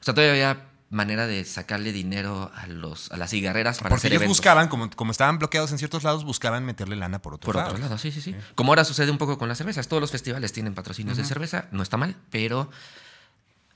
O 0.00 0.04
sea, 0.04 0.14
todavía 0.14 0.32
había 0.52 0.68
manera 0.90 1.26
de 1.26 1.44
sacarle 1.44 1.92
dinero 1.92 2.50
a, 2.54 2.66
los, 2.66 3.10
a 3.12 3.16
las 3.18 3.30
cigarreras 3.30 3.76
para 3.78 3.90
Porque 3.90 4.00
hacer 4.00 4.12
ellos 4.12 4.22
eventos. 4.22 4.38
buscaban, 4.38 4.68
como, 4.68 4.88
como 4.90 5.10
estaban 5.12 5.38
bloqueados 5.38 5.70
en 5.72 5.78
ciertos 5.78 6.02
lados, 6.02 6.24
buscaban 6.24 6.64
meterle 6.64 6.96
lana 6.96 7.20
por 7.20 7.34
otro 7.34 7.46
Por 7.46 7.56
lado. 7.56 7.70
otro 7.70 7.80
lado, 7.82 7.98
sí, 7.98 8.10
sí, 8.10 8.20
sí. 8.22 8.34
Como 8.54 8.72
ahora 8.72 8.84
sucede 8.84 9.10
un 9.10 9.18
poco 9.18 9.36
con 9.38 9.48
las 9.48 9.58
cervezas. 9.58 9.86
Todos 9.88 10.00
los 10.00 10.10
festivales 10.10 10.52
tienen 10.52 10.74
patrocinios 10.74 11.16
de 11.18 11.24
cerveza, 11.24 11.66
no 11.72 11.82
está 11.82 11.96
mal, 11.98 12.16
pero 12.30 12.70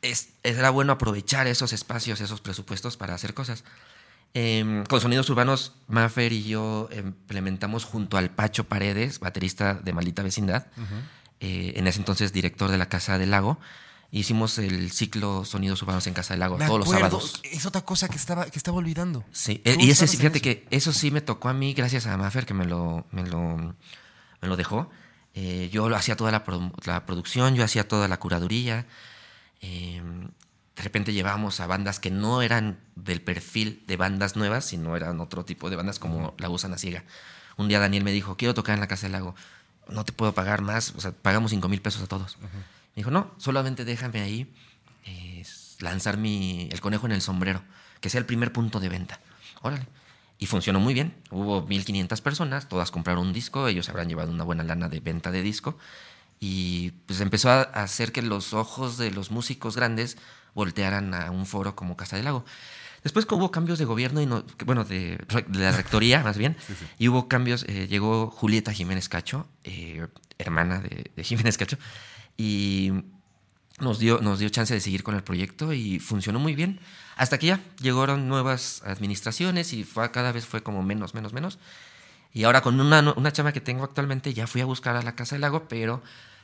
es, 0.00 0.31
era 0.42 0.71
bueno 0.71 0.92
aprovechar 0.95 1.47
esos 1.47 1.73
espacios, 1.73 2.21
esos 2.21 2.40
presupuestos 2.40 2.97
para 2.97 3.14
hacer 3.14 3.35
cosas. 3.35 3.62
Em, 4.35 4.85
con 4.87 4.99
Sonidos 5.00 5.28
Urbanos, 5.28 5.73
Maffer 5.88 6.33
y 6.33 6.45
yo 6.45 6.88
implementamos 6.97 7.85
junto 7.85 8.16
al 8.16 8.31
Pacho 8.31 8.64
Paredes, 8.64 9.21
baterista 9.21 9.75
de 9.75 9.92
Maldita 9.92 10.23
Vecindad, 10.23 10.66
eh, 11.40 11.75
en 11.76 11.87
ese 11.87 11.99
entonces 11.99 12.33
director 12.33 12.71
de 12.71 12.78
la 12.78 12.88
Casa 12.88 13.19
del 13.19 13.31
Lago, 13.33 13.59
hicimos 14.12 14.59
el 14.59 14.92
ciclo 14.92 15.45
Sonidos 15.45 15.83
Urbanos 15.83 16.07
en 16.07 16.14
Casa 16.14 16.35
del 16.35 16.40
Lago 16.40 16.59
Me 16.59 16.66
todos 16.66 16.81
los 16.81 16.90
sábados. 16.90 17.40
Es 17.42 17.66
otra 17.66 17.81
cosa 17.81 18.09
que 18.09 18.16
estaba, 18.16 18.47
que 18.47 18.59
estaba 18.59 18.76
olvidando. 18.76 19.25
Sí, 19.33 19.61
y 19.64 19.90
ese 19.90 20.07
fíjate 20.07 20.38
eso. 20.38 20.42
que 20.45 20.66
eso 20.71 20.92
sí 20.92 21.11
me 21.11 21.23
tocó 21.23 21.49
a 21.49 21.54
mí 21.54 21.73
gracias 21.73 22.07
a 22.07 22.16
Maffer 22.16 22.47
que 22.47 22.54
me 22.54 22.66
lo, 22.66 23.07
me 23.11 23.25
lo 23.25 23.57
me 23.57 24.49
lo 24.49 24.57
dejó. 24.57 24.90
Eh, 25.35 25.71
yo 25.73 25.88
lo 25.88 25.97
hacía 25.97 26.14
toda 26.14 26.31
la, 26.31 26.45
la, 26.85 27.07
producción, 27.07 27.54
yo 27.54 27.64
hacía 27.64 27.88
toda 27.88 28.07
la 28.07 28.19
curaduría. 28.19 28.87
Eh, 29.62 30.02
de 30.76 30.83
repente 30.83 31.12
llevábamos 31.12 31.61
a 31.61 31.66
bandas 31.66 32.00
que 32.00 32.11
no 32.11 32.42
eran 32.42 32.81
del 32.97 33.23
perfil 33.23 33.83
de 33.87 33.97
bandas 33.97 34.37
nuevas, 34.37 34.66
sino 34.66 34.95
eran 34.97 35.21
otro 35.21 35.45
tipo 35.45 35.71
de 35.71 35.76
bandas 35.76 35.99
como 35.99 36.35
La 36.38 36.49
Gusana 36.49 36.76
Ciega. 36.76 37.04
Un 37.57 37.69
día 37.69 37.78
Daniel 37.78 38.04
me 38.04 38.12
dijo, 38.12 38.37
quiero 38.37 38.52
tocar 38.52 38.75
en 38.75 38.81
la 38.81 38.88
Casa 38.88 39.07
del 39.07 39.12
Lago, 39.12 39.35
no 39.88 40.04
te 40.04 40.12
puedo 40.12 40.33
pagar 40.35 40.62
más, 40.62 40.95
o 40.97 41.00
sea, 41.00 41.12
pagamos 41.12 41.50
5 41.50 41.69
mil 41.69 41.81
pesos 41.81 42.02
a 42.02 42.07
todos. 42.07 42.37
Me 42.95 43.01
dijo, 43.01 43.11
no, 43.11 43.31
solamente 43.39 43.85
déjame 43.85 44.21
ahí 44.21 44.53
eh, 45.05 45.45
lanzar 45.81 46.17
mi, 46.17 46.69
el 46.71 46.81
conejo 46.81 47.07
en 47.07 47.13
el 47.13 47.23
sombrero, 47.23 47.63
que 48.01 48.11
sea 48.11 48.19
el 48.19 48.27
primer 48.27 48.53
punto 48.53 48.81
de 48.81 48.89
venta. 48.89 49.21
Órale. 49.63 49.87
Y 50.39 50.47
funcionó 50.47 50.81
muy 50.81 50.93
bien. 50.93 51.15
Hubo 51.31 51.67
1.500 51.67 52.21
personas, 52.21 52.69
todas 52.69 52.91
compraron 52.91 53.29
un 53.29 53.33
disco, 53.33 53.69
ellos 53.69 53.89
habrán 53.89 54.09
llevado 54.09 54.33
una 54.33 54.45
buena 54.45 54.65
lana 54.65 54.89
de 54.89 55.01
venta 55.01 55.31
de 55.31 55.41
disco. 55.41 55.79
Y 56.41 56.91
pues 57.07 57.21
empezó 57.21 57.51
a 57.51 57.63
hacer 57.63 58.11
que 58.11 58.23
los 58.23 58.53
ojos 58.53 58.99
de 58.99 59.13
los 59.13 59.31
músicos 59.31 59.77
grandes 59.77 60.19
voltearan 60.55 61.15
a 61.15 61.31
un 61.31 61.47
foro 61.47 61.77
como 61.77 61.97
Casa 61.97 62.17
del 62.17 62.25
Lago. 62.25 62.45
Después 63.05 63.27
hubo 63.31 63.51
cambios 63.51 63.79
de 63.79 63.85
gobierno, 63.85 64.21
y 64.21 64.27
no, 64.27 64.45
bueno, 64.65 64.85
de, 64.85 65.19
la 65.53 65.73
rectoría 65.73 66.23
más 66.23 66.39
bien, 66.39 66.57
y 66.99 67.09
hubo 67.09 67.27
cambios, 67.27 67.65
eh, 67.69 67.89
llegó 67.89 68.31
Julieta 68.31 68.73
Jiménez 68.73 69.09
Cacho, 69.09 69.49
eh, 69.65 70.07
hermana 70.39 70.79
de, 70.81 71.11
de, 71.15 71.25
Jiménez 71.25 71.59
Cacho, 71.59 71.79
y 72.37 72.93
nos 73.81 73.99
dio, 73.99 74.21
nos 74.21 74.39
dio 74.39 74.49
chance 74.49 74.73
de 74.73 74.81
seguir 74.81 75.03
con 75.03 75.15
el 75.15 75.23
proyecto 75.23 75.73
y 75.73 75.99
funcionó 75.99 76.39
muy 76.39 76.55
bien. 76.55 76.81
Hasta 77.17 77.39
que 77.39 77.47
ya 77.47 77.61
llegaron 77.81 78.29
nuevas 78.29 78.83
administraciones 78.85 79.73
y 79.73 79.85
fue, 79.85 80.11
cada 80.11 80.33
vez 80.33 80.47
fue 80.47 80.62
como 80.62 80.83
menos, 80.83 81.15
menos, 81.15 81.33
menos. 81.33 81.59
Y 82.33 82.45
ahora 82.45 82.62
con 82.62 82.81
una, 82.81 83.12
una 83.17 83.33
chama 83.33 83.53
que 83.53 83.61
tengo 83.61 83.85
actualmente 83.85 84.33
ya 84.33 84.47
fui 84.47 84.61
a 84.61 84.65
buscar 84.65 84.97
a 84.97 85.03
la 85.03 85.15
Casa 85.15 85.35
del 85.35 85.43
Lago, 85.43 85.69
pero 85.69 86.03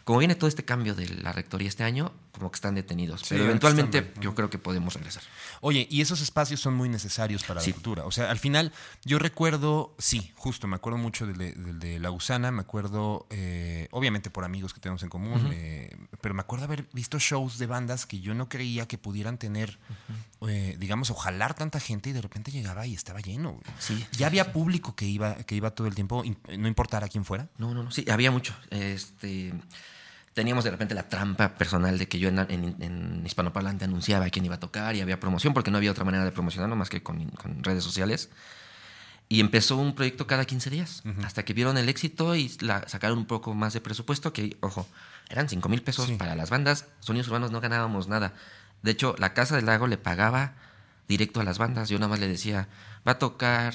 como 0.09 0.21
viene 0.21 0.37
todo 0.37 0.49
este 0.49 0.65
cambio 0.65 0.95
de 0.95 1.07
la 1.07 1.33
rectoría 1.33 1.69
este 1.69 1.85
año, 1.85 2.15
como 2.33 2.50
que 2.50 2.55
están 2.55 2.75
detenidos. 2.75 3.25
pero 3.29 3.45
eventualmente 3.45 4.11
yo 4.19 4.35
creo 4.35 4.49
que 4.49 4.57
podemos 4.57 4.95
regresar. 4.95 5.23
Oye, 5.61 5.87
y 5.91 6.00
esos 6.00 6.23
espacios 6.23 6.61
son 6.61 6.75
muy 6.75 6.88
necesarios 6.88 7.45
para 7.45 7.61
la 7.61 7.73
cultura. 7.73 8.07
O 8.07 8.11
sea, 8.11 8.31
al 8.31 8.38
final, 8.38 8.73
yo 9.05 9.19
recuerdo, 9.19 9.95
sí, 9.99 10.33
justo, 10.35 10.67
me 10.67 10.77
acuerdo 10.77 10.97
mucho 10.97 11.27
del 11.27 11.79
de, 11.79 11.99
La 11.99 12.09
Gusana, 12.09 12.50
me 12.50 12.62
acuerdo, 12.62 13.27
eh, 13.29 13.88
obviamente 13.91 14.31
por 14.31 14.45
amigos 14.45 14.73
que 14.73 14.81
tenemos 14.81 15.03
en 15.03 15.11
común, 15.11 15.50
eh, 15.53 15.95
pero 16.23 16.35
me 16.35 16.41
acuerdo 16.41 16.65
haber 16.65 16.88
visto 16.95 17.19
shows 17.19 17.59
de 17.59 17.67
bandas 17.67 18.07
que 18.07 18.21
yo 18.21 18.33
no 18.33 18.49
creía 18.49 18.88
que 18.88 18.97
pudieran 18.97 19.37
tener, 19.37 19.79
eh, 20.49 20.77
digamos, 20.79 21.11
o 21.11 21.15
jalar 21.17 21.53
tanta 21.53 21.81
gente 21.81 22.09
y 22.09 22.12
de 22.15 22.23
repente 22.23 22.50
llegaba 22.50 22.87
y 22.87 22.95
estaba 22.95 23.21
lleno. 23.21 23.61
Sí. 23.79 24.07
Ya 24.12 24.29
había 24.29 24.55
público 24.55 24.97
que 24.97 25.05
iba, 25.05 25.35
que 25.35 25.55
iba 25.55 25.71
todo 25.73 25.87
el 25.87 25.95
tiempo, 25.95 26.25
no 26.57 26.67
importara 26.67 27.09
quién 27.09 27.27
fuera. 27.27 27.50
No, 27.59 27.75
no, 27.75 27.83
no, 27.83 27.91
sí, 27.91 28.07
había 28.09 28.31
mucho. 28.31 28.55
Este 28.71 29.53
teníamos 30.38 30.62
de 30.62 30.71
repente 30.71 30.95
la 30.95 31.09
trampa 31.09 31.57
personal 31.57 31.99
de 31.99 32.07
que 32.07 32.21
yo 32.21 32.28
en, 32.28 32.38
en, 32.38 33.26
hispanoparlante 33.26 33.87
anunciaba 33.87 34.30
quién 34.30 34.45
iba 34.45 34.54
a 34.54 34.61
tocar 34.61 34.95
y 34.95 35.00
había 35.00 35.18
promoción 35.18 35.52
porque 35.52 35.73
no 35.73 35.78
había 35.78 35.90
otra 35.90 36.04
manera 36.04 36.25
de 36.25 36.30
promocionarlo 36.30 36.76
más 36.76 36.88
que 36.90 37.02
con, 37.02 37.33
redes 37.64 37.83
sociales. 37.83 38.30
Y 39.28 39.40
empezó 39.40 39.76
un 39.76 39.97
proyecto 39.97 40.28
cada 40.28 40.45
15 40.45 40.71
días, 40.71 41.02
hasta 41.25 41.45
que 41.45 41.54
vieron 41.54 41.76
el 41.76 41.88
éxito 41.88 42.37
y 42.37 42.57
la, 42.61 42.88
sacaron 42.88 43.18
un 43.18 43.26
poco 43.26 43.52
más 43.52 43.73
de 43.73 43.80
presupuesto, 43.80 44.33
que, 44.33 44.57
ojo, 44.61 44.87
eran 45.28 45.49
5 45.49 45.68
mil 45.68 45.83
pesos 45.83 46.09
para 46.12 46.37
las 46.37 46.50
bandas, 46.50 46.87
sonidos 47.00 47.26
urbanos 47.26 47.50
no 47.50 47.61
ganábamos 47.61 48.07
nada. 48.07 48.33
De 48.83 48.92
hecho, 48.92 49.16
la 49.18 49.35
Casa 49.35 49.57
del 49.57 49.66
Lago 49.66 49.88
le 49.88 49.99
pagaba 49.99 50.54
directo 51.09 51.40
a 51.40 51.45
las 51.45 51.59
bandas, 51.59 51.88
yo 51.88 51.99
nada 51.99 52.11
más 52.11 52.21
le 52.21 52.28
decía, 52.28 52.68
va 53.07 53.12
a 53.12 53.18
tocar 53.18 53.75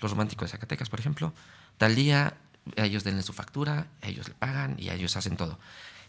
Los 0.00 0.10
Románticos 0.10 0.48
de 0.48 0.52
Zacatecas, 0.56 0.90
por 0.90 0.98
ejemplo, 0.98 1.32
tal 1.78 1.94
día, 1.94 2.34
ellos 2.74 3.04
denle 3.04 3.22
su 3.22 3.32
factura, 3.32 3.86
ellos 4.02 4.26
le 4.26 4.34
pagan 4.34 4.74
y 4.76 4.90
ellos 4.90 5.16
hacen 5.16 5.36
todo. 5.36 5.56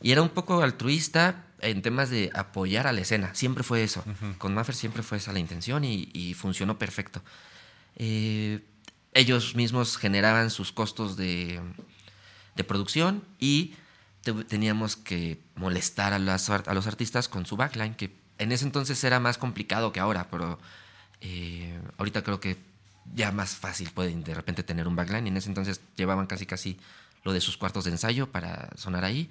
Y 0.02 0.12
era 0.12 0.22
un 0.22 0.30
poco 0.30 0.62
altruista 0.62 1.46
en 1.60 1.82
temas 1.82 2.10
de 2.10 2.32
apoyar 2.34 2.88
a 2.88 2.94
la 2.94 3.02
escena. 3.02 3.34
Siempre 3.36 3.64
fue 3.64 3.84
eso. 3.84 4.04
Con 4.38 4.54
Maffer 4.54 4.76
siempre 4.76 5.04
fue 5.04 5.18
esa 5.18 5.32
la 5.32 5.40
intención 5.40 5.84
y, 5.84 6.34
funcionó 6.34 6.78
perfecto. 6.78 7.22
Eh, 7.96 8.62
ellos 9.14 9.56
mismos 9.56 9.98
generaban 9.98 10.50
sus 10.50 10.72
costos 10.72 11.18
de, 11.18 11.62
producción 12.68 13.24
y 13.40 13.74
teníamos 14.48 14.96
que 14.96 15.40
molestar 15.56 16.14
a, 16.14 16.18
a, 16.18 16.74
los 16.74 16.88
artistas 16.88 17.28
con 17.28 17.48
su 17.48 17.58
backline, 17.58 17.96
que 17.96 18.16
en 18.38 18.52
ese 18.52 18.66
entonces 18.66 19.04
era 19.04 19.20
más 19.20 19.38
complicado 19.40 19.92
que 19.92 20.00
ahora, 20.00 20.28
pero 20.30 20.60
eh, 21.22 21.80
ahorita 21.98 22.24
creo 22.24 22.40
que 22.40 22.58
ya 23.14 23.32
más 23.32 23.56
fácil 23.56 23.90
pueden 23.92 24.24
de 24.24 24.34
repente 24.34 24.64
tener 24.64 24.88
un 24.88 24.96
backline. 24.96 25.26
Y 25.28 25.30
en 25.30 25.38
ese 25.38 25.50
entonces 25.50 25.82
llevaban 25.96 26.28
casi 26.28 26.46
casi 26.46 26.80
lo 27.24 27.34
de 27.34 27.42
sus 27.42 27.58
cuartos 27.58 27.84
de 27.86 27.92
ensayo 27.92 28.32
para 28.32 28.70
sonar 28.76 29.06
ahí. 29.06 29.30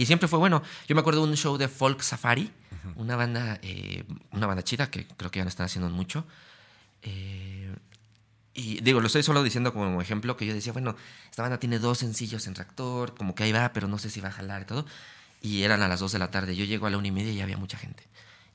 Y 0.00 0.06
siempre 0.06 0.28
fue 0.28 0.38
bueno. 0.38 0.62
Yo 0.88 0.94
me 0.94 1.02
acuerdo 1.02 1.22
de 1.22 1.28
un 1.28 1.36
show 1.36 1.58
de 1.58 1.68
Folk 1.68 2.00
Safari, 2.00 2.50
una 2.96 3.16
banda 3.16 3.58
eh, 3.60 4.04
una 4.32 4.46
banda 4.46 4.62
chida 4.64 4.90
que 4.90 5.06
creo 5.06 5.30
que 5.30 5.40
ya 5.40 5.44
no 5.44 5.50
están 5.50 5.66
haciendo 5.66 5.90
mucho. 5.90 6.24
Eh, 7.02 7.76
y 8.54 8.80
digo, 8.80 9.02
lo 9.02 9.08
estoy 9.08 9.22
solo 9.22 9.42
diciendo 9.42 9.74
como 9.74 10.00
ejemplo 10.00 10.38
que 10.38 10.46
yo 10.46 10.54
decía, 10.54 10.72
bueno, 10.72 10.96
esta 11.28 11.42
banda 11.42 11.60
tiene 11.60 11.78
dos 11.78 11.98
sencillos 11.98 12.46
en 12.46 12.54
reactor, 12.54 13.14
como 13.14 13.34
que 13.34 13.42
ahí 13.42 13.52
va, 13.52 13.74
pero 13.74 13.88
no 13.88 13.98
sé 13.98 14.08
si 14.08 14.22
va 14.22 14.30
a 14.30 14.32
jalar 14.32 14.62
y 14.62 14.64
todo. 14.64 14.86
Y 15.42 15.64
eran 15.64 15.82
a 15.82 15.88
las 15.88 16.00
dos 16.00 16.12
de 16.12 16.18
la 16.18 16.30
tarde. 16.30 16.56
Yo 16.56 16.64
llego 16.64 16.86
a 16.86 16.90
la 16.90 16.96
una 16.96 17.08
y 17.08 17.12
media 17.12 17.32
y 17.32 17.36
ya 17.36 17.44
había 17.44 17.58
mucha 17.58 17.76
gente. 17.76 18.02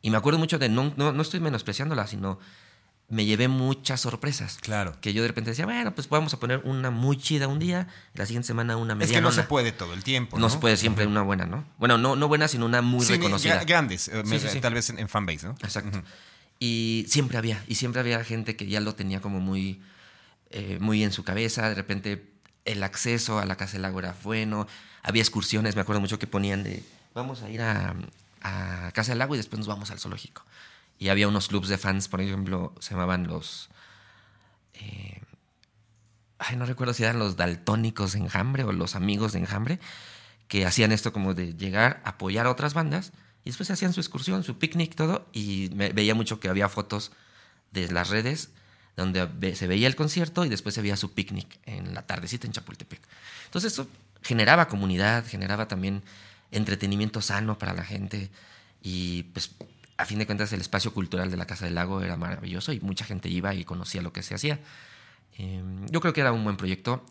Y 0.02 0.10
me 0.10 0.18
acuerdo 0.18 0.40
mucho 0.40 0.58
de, 0.58 0.68
no, 0.70 0.96
no, 0.98 1.14
no 1.14 1.22
estoy 1.22 1.42
menospreciándola, 1.42 2.08
sino 2.08 2.40
me 3.08 3.26
llevé 3.26 3.48
muchas 3.48 4.02
sorpresas. 4.02 4.58
Claro. 4.62 4.96
Que 5.00 5.14
yo 5.14 5.22
de 5.22 5.28
repente 5.28 5.52
decía, 5.52 5.66
bueno, 5.66 5.94
pues 5.94 6.10
vamos 6.10 6.34
a 6.34 6.40
poner 6.40 6.62
una 6.64 6.90
muy 6.90 7.18
chida 7.18 7.48
un 7.48 7.60
día, 7.60 7.88
la 8.14 8.26
siguiente 8.26 8.48
semana 8.48 8.78
una 8.78 8.96
media. 8.96 9.06
Es 9.06 9.12
que 9.12 9.22
no 9.22 9.32
se 9.32 9.44
puede 9.44 9.72
todo 9.72 9.94
el 9.94 10.04
tiempo. 10.04 10.38
No, 10.38 10.44
no 10.44 10.50
se 10.50 10.58
puede 10.58 10.78
siempre 10.78 11.06
una 11.06 11.22
buena, 11.22 11.46
¿no? 11.46 11.66
Bueno, 11.78 11.98
no, 11.98 12.16
no 12.16 12.28
buena, 12.28 12.48
sino 12.48 12.66
una 12.66 12.82
muy 12.82 13.06
reconocida. 13.06 13.64
Grandes, 13.64 14.08
eh, 14.08 14.24
tal 14.62 14.74
vez 14.74 14.90
en, 14.90 15.08
fanbase, 15.08 15.48
¿no? 15.48 15.56
Exacto. 15.62 16.02
Y 16.60 17.06
siempre 17.10 17.38
había, 17.38 17.64
y 17.68 17.76
siempre 17.76 18.00
había 18.00 18.24
gente 18.24 18.56
que 18.56 18.66
ya 18.66 18.80
lo 18.80 18.96
tenía 18.96 19.22
como 19.22 19.40
muy, 19.40 19.82
eh, 20.50 20.78
muy 20.80 21.04
en 21.04 21.12
su 21.12 21.24
cabeza. 21.24 21.70
De 21.70 21.76
repente 21.76 22.32
el 22.64 22.82
acceso 22.82 23.40
a 23.40 23.46
la 23.46 23.56
Casa 23.56 23.74
del 23.74 23.84
Lago 23.84 24.00
era 24.00 24.16
bueno. 24.24 24.68
Había 25.04 25.22
excursiones, 25.22 25.76
me 25.76 25.82
acuerdo 25.82 26.02
mucho 26.02 26.18
que 26.18 26.26
ponían 26.26 26.64
de, 26.64 26.82
vamos 27.14 27.44
a 27.44 27.50
ir 27.50 27.62
a, 27.62 27.94
a 28.42 28.92
Casa 28.94 29.12
del 29.12 29.20
Lago 29.20 29.36
y 29.36 29.38
después 29.38 29.60
nos 29.60 29.68
vamos 29.68 29.92
al 29.92 30.00
zoológico. 30.00 30.44
Y 30.98 31.10
había 31.10 31.28
unos 31.28 31.48
clubs 31.48 31.68
de 31.68 31.78
fans, 31.78 32.08
por 32.08 32.22
ejemplo, 32.22 32.74
se 32.80 32.92
llamaban 32.92 33.28
los... 33.28 33.70
Eh, 34.74 35.22
ay, 36.40 36.56
no 36.56 36.66
recuerdo 36.66 36.94
si 36.94 37.04
eran 37.04 37.20
los 37.20 37.36
daltónicos 37.36 38.14
de 38.14 38.20
enjambre 38.20 38.64
o 38.64 38.72
los 38.72 38.96
amigos 38.96 39.34
de 39.34 39.40
enjambre, 39.40 39.80
que 40.48 40.66
hacían 40.66 40.92
esto 40.92 41.12
como 41.12 41.34
de 41.34 41.54
llegar, 41.54 42.02
a 42.04 42.12
apoyar 42.12 42.46
a 42.46 42.52
otras 42.52 42.74
bandas, 42.74 43.12
y 43.44 43.50
después 43.50 43.70
hacían 43.72 43.94
su 43.94 44.00
excursión, 44.00 44.44
su 44.44 44.58
picnic, 44.58 44.96
todo, 44.96 45.28
y 45.32 45.70
veía 45.70 46.16
mucho 46.16 46.40
que 46.40 46.50
había 46.50 46.70
fotos 46.70 47.12
de 47.72 47.92
las 47.92 48.10
redes 48.10 48.50
donde 48.96 49.56
se 49.56 49.68
veía 49.68 49.88
el 49.88 49.96
concierto 49.96 50.46
y 50.46 50.50
después 50.50 50.74
se 50.74 50.82
veía 50.82 50.96
su 50.96 51.14
picnic 51.14 51.60
en 51.66 51.94
la 51.94 52.04
tardecita 52.04 52.48
en 52.48 52.54
Chapultepec. 52.54 53.02
Entonces 53.46 53.74
eso 53.74 53.88
generaba 54.22 54.68
comunidad, 54.68 55.26
generaba 55.28 55.68
también 55.68 56.02
entretenimiento 56.52 57.22
sano 57.22 57.58
para 57.58 57.74
la 57.74 57.84
gente 57.84 58.32
y 58.82 59.24
pues 59.24 59.52
a 59.98 60.06
fin 60.06 60.20
de 60.20 60.26
cuentas 60.26 60.52
el 60.54 60.62
espacio 60.62 60.94
cultural 60.94 61.32
de 61.32 61.38
la 61.38 61.46
Casa 61.46 61.66
del 61.66 61.76
Lago 61.76 62.02
era 62.02 62.18
maravilloso 62.18 62.74
y 62.74 62.80
mucha 62.80 63.06
gente 63.06 63.30
iba 63.30 63.54
y 63.54 63.64
conocía 63.64 64.02
lo 64.02 64.12
que 64.12 64.24
se 64.24 64.36
hacía. 64.36 64.60
Em, 65.38 65.86
yo 65.88 66.02
creo 66.02 66.14
que 66.14 66.22
era 66.22 66.32
un 66.32 66.44
buen 66.44 66.58
proyecto. 66.58 67.06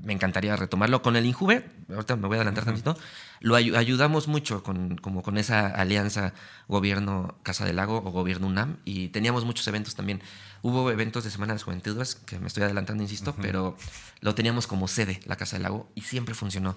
Me 0.00 0.12
encantaría 0.12 0.54
retomarlo 0.54 1.02
con 1.02 1.16
el 1.16 1.26
Injuve. 1.26 1.68
Ahorita 1.88 2.14
me 2.16 2.28
voy 2.28 2.36
a 2.36 2.40
adelantar 2.40 2.64
tantito. 2.64 2.96
Lo 3.40 3.56
ayudamos 3.56 4.28
mucho 4.28 4.62
con, 4.62 4.96
como 4.96 5.22
con 5.22 5.38
esa 5.38 5.66
alianza 5.66 6.34
gobierno 6.68 7.36
Casa 7.42 7.64
del 7.64 7.76
Lago 7.76 7.96
o 7.96 8.10
gobierno 8.10 8.46
UNAM 8.46 8.76
y 8.84 9.08
teníamos 9.08 9.44
muchos 9.44 9.66
eventos 9.66 9.96
también. 9.96 10.22
Hubo 10.62 10.90
eventos 10.90 11.24
de 11.24 11.30
Semana 11.30 11.54
de 11.54 11.60
Juventudes, 11.60 12.14
que 12.14 12.38
me 12.38 12.46
estoy 12.46 12.64
adelantando, 12.64 13.02
insisto, 13.02 13.34
pero 13.40 13.76
lo 14.20 14.34
teníamos 14.34 14.66
como 14.66 14.86
sede, 14.86 15.20
la 15.24 15.36
Casa 15.36 15.56
del 15.56 15.64
Lago, 15.64 15.90
y 15.94 16.02
siempre 16.02 16.34
funcionó. 16.34 16.76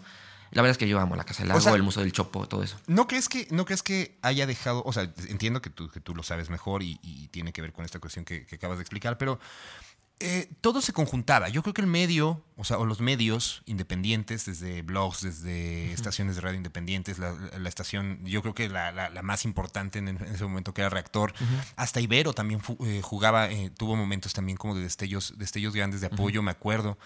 La 0.52 0.62
verdad 0.62 0.72
es 0.72 0.78
que 0.78 0.88
yo 0.88 1.00
amo 1.00 1.16
la 1.16 1.24
Casa 1.24 1.44
del 1.44 1.50
Lago, 1.50 1.76
el 1.76 1.84
Museo 1.84 2.04
del 2.04 2.12
Chopo, 2.12 2.46
todo 2.48 2.62
eso. 2.62 2.78
¿No 2.88 3.08
crees 3.08 3.30
que, 3.30 3.48
no 3.52 3.66
crees 3.66 3.84
que 3.84 4.18
haya 4.22 4.46
dejado, 4.46 4.84
o 4.86 4.92
sea, 4.92 5.04
entiendo 5.30 5.62
que 5.62 5.70
tú, 5.70 5.90
que 5.90 6.02
tú 6.02 6.14
lo 6.14 6.24
sabes 6.24 6.50
mejor 6.50 6.84
y, 6.84 6.98
tiene 7.32 7.54
que 7.54 7.62
ver 7.62 7.72
con 7.72 7.86
esta 7.86 8.00
cuestión 8.00 8.26
que, 8.26 8.46
acabas 8.52 8.78
de 8.78 8.82
explicar, 8.82 9.18
pero 9.18 9.40
eh, 10.20 10.50
todo 10.60 10.82
se 10.82 10.92
conjuntaba. 10.92 11.48
Yo 11.48 11.64
creo 11.64 11.74
que 11.74 11.82
el 11.82 11.88
medio, 11.88 12.44
o 12.58 12.66
sea, 12.66 12.78
o 12.78 12.86
los 12.86 13.00
medios 13.00 13.64
independientes, 13.66 14.46
desde 14.46 14.82
blogs, 14.82 15.22
desde 15.22 15.94
estaciones 15.94 16.36
de 16.36 16.42
radio 16.42 16.58
independientes, 16.58 17.18
la, 17.18 17.34
estación, 17.70 18.20
yo 18.26 18.42
creo 18.42 18.54
que 18.54 18.68
la, 18.68 19.10
más 19.24 19.46
importante 19.46 20.00
en, 20.00 20.10
ese 20.10 20.44
momento 20.44 20.74
que 20.74 20.82
era 20.82 20.90
Reactor, 20.90 21.34
hasta 21.78 22.02
Ibero 22.02 22.34
también 22.34 22.62
eh, 22.86 23.00
jugaba, 23.02 23.50
eh, 23.50 23.72
tuvo 23.78 23.96
momentos 23.96 24.34
también 24.34 24.58
como 24.58 24.76
de 24.76 24.82
destellos, 24.82 25.34
destellos 25.38 25.74
grandes 25.74 26.02
de 26.02 26.08
apoyo, 26.08 26.42
me 26.42 26.52
acuerdo 26.52 26.98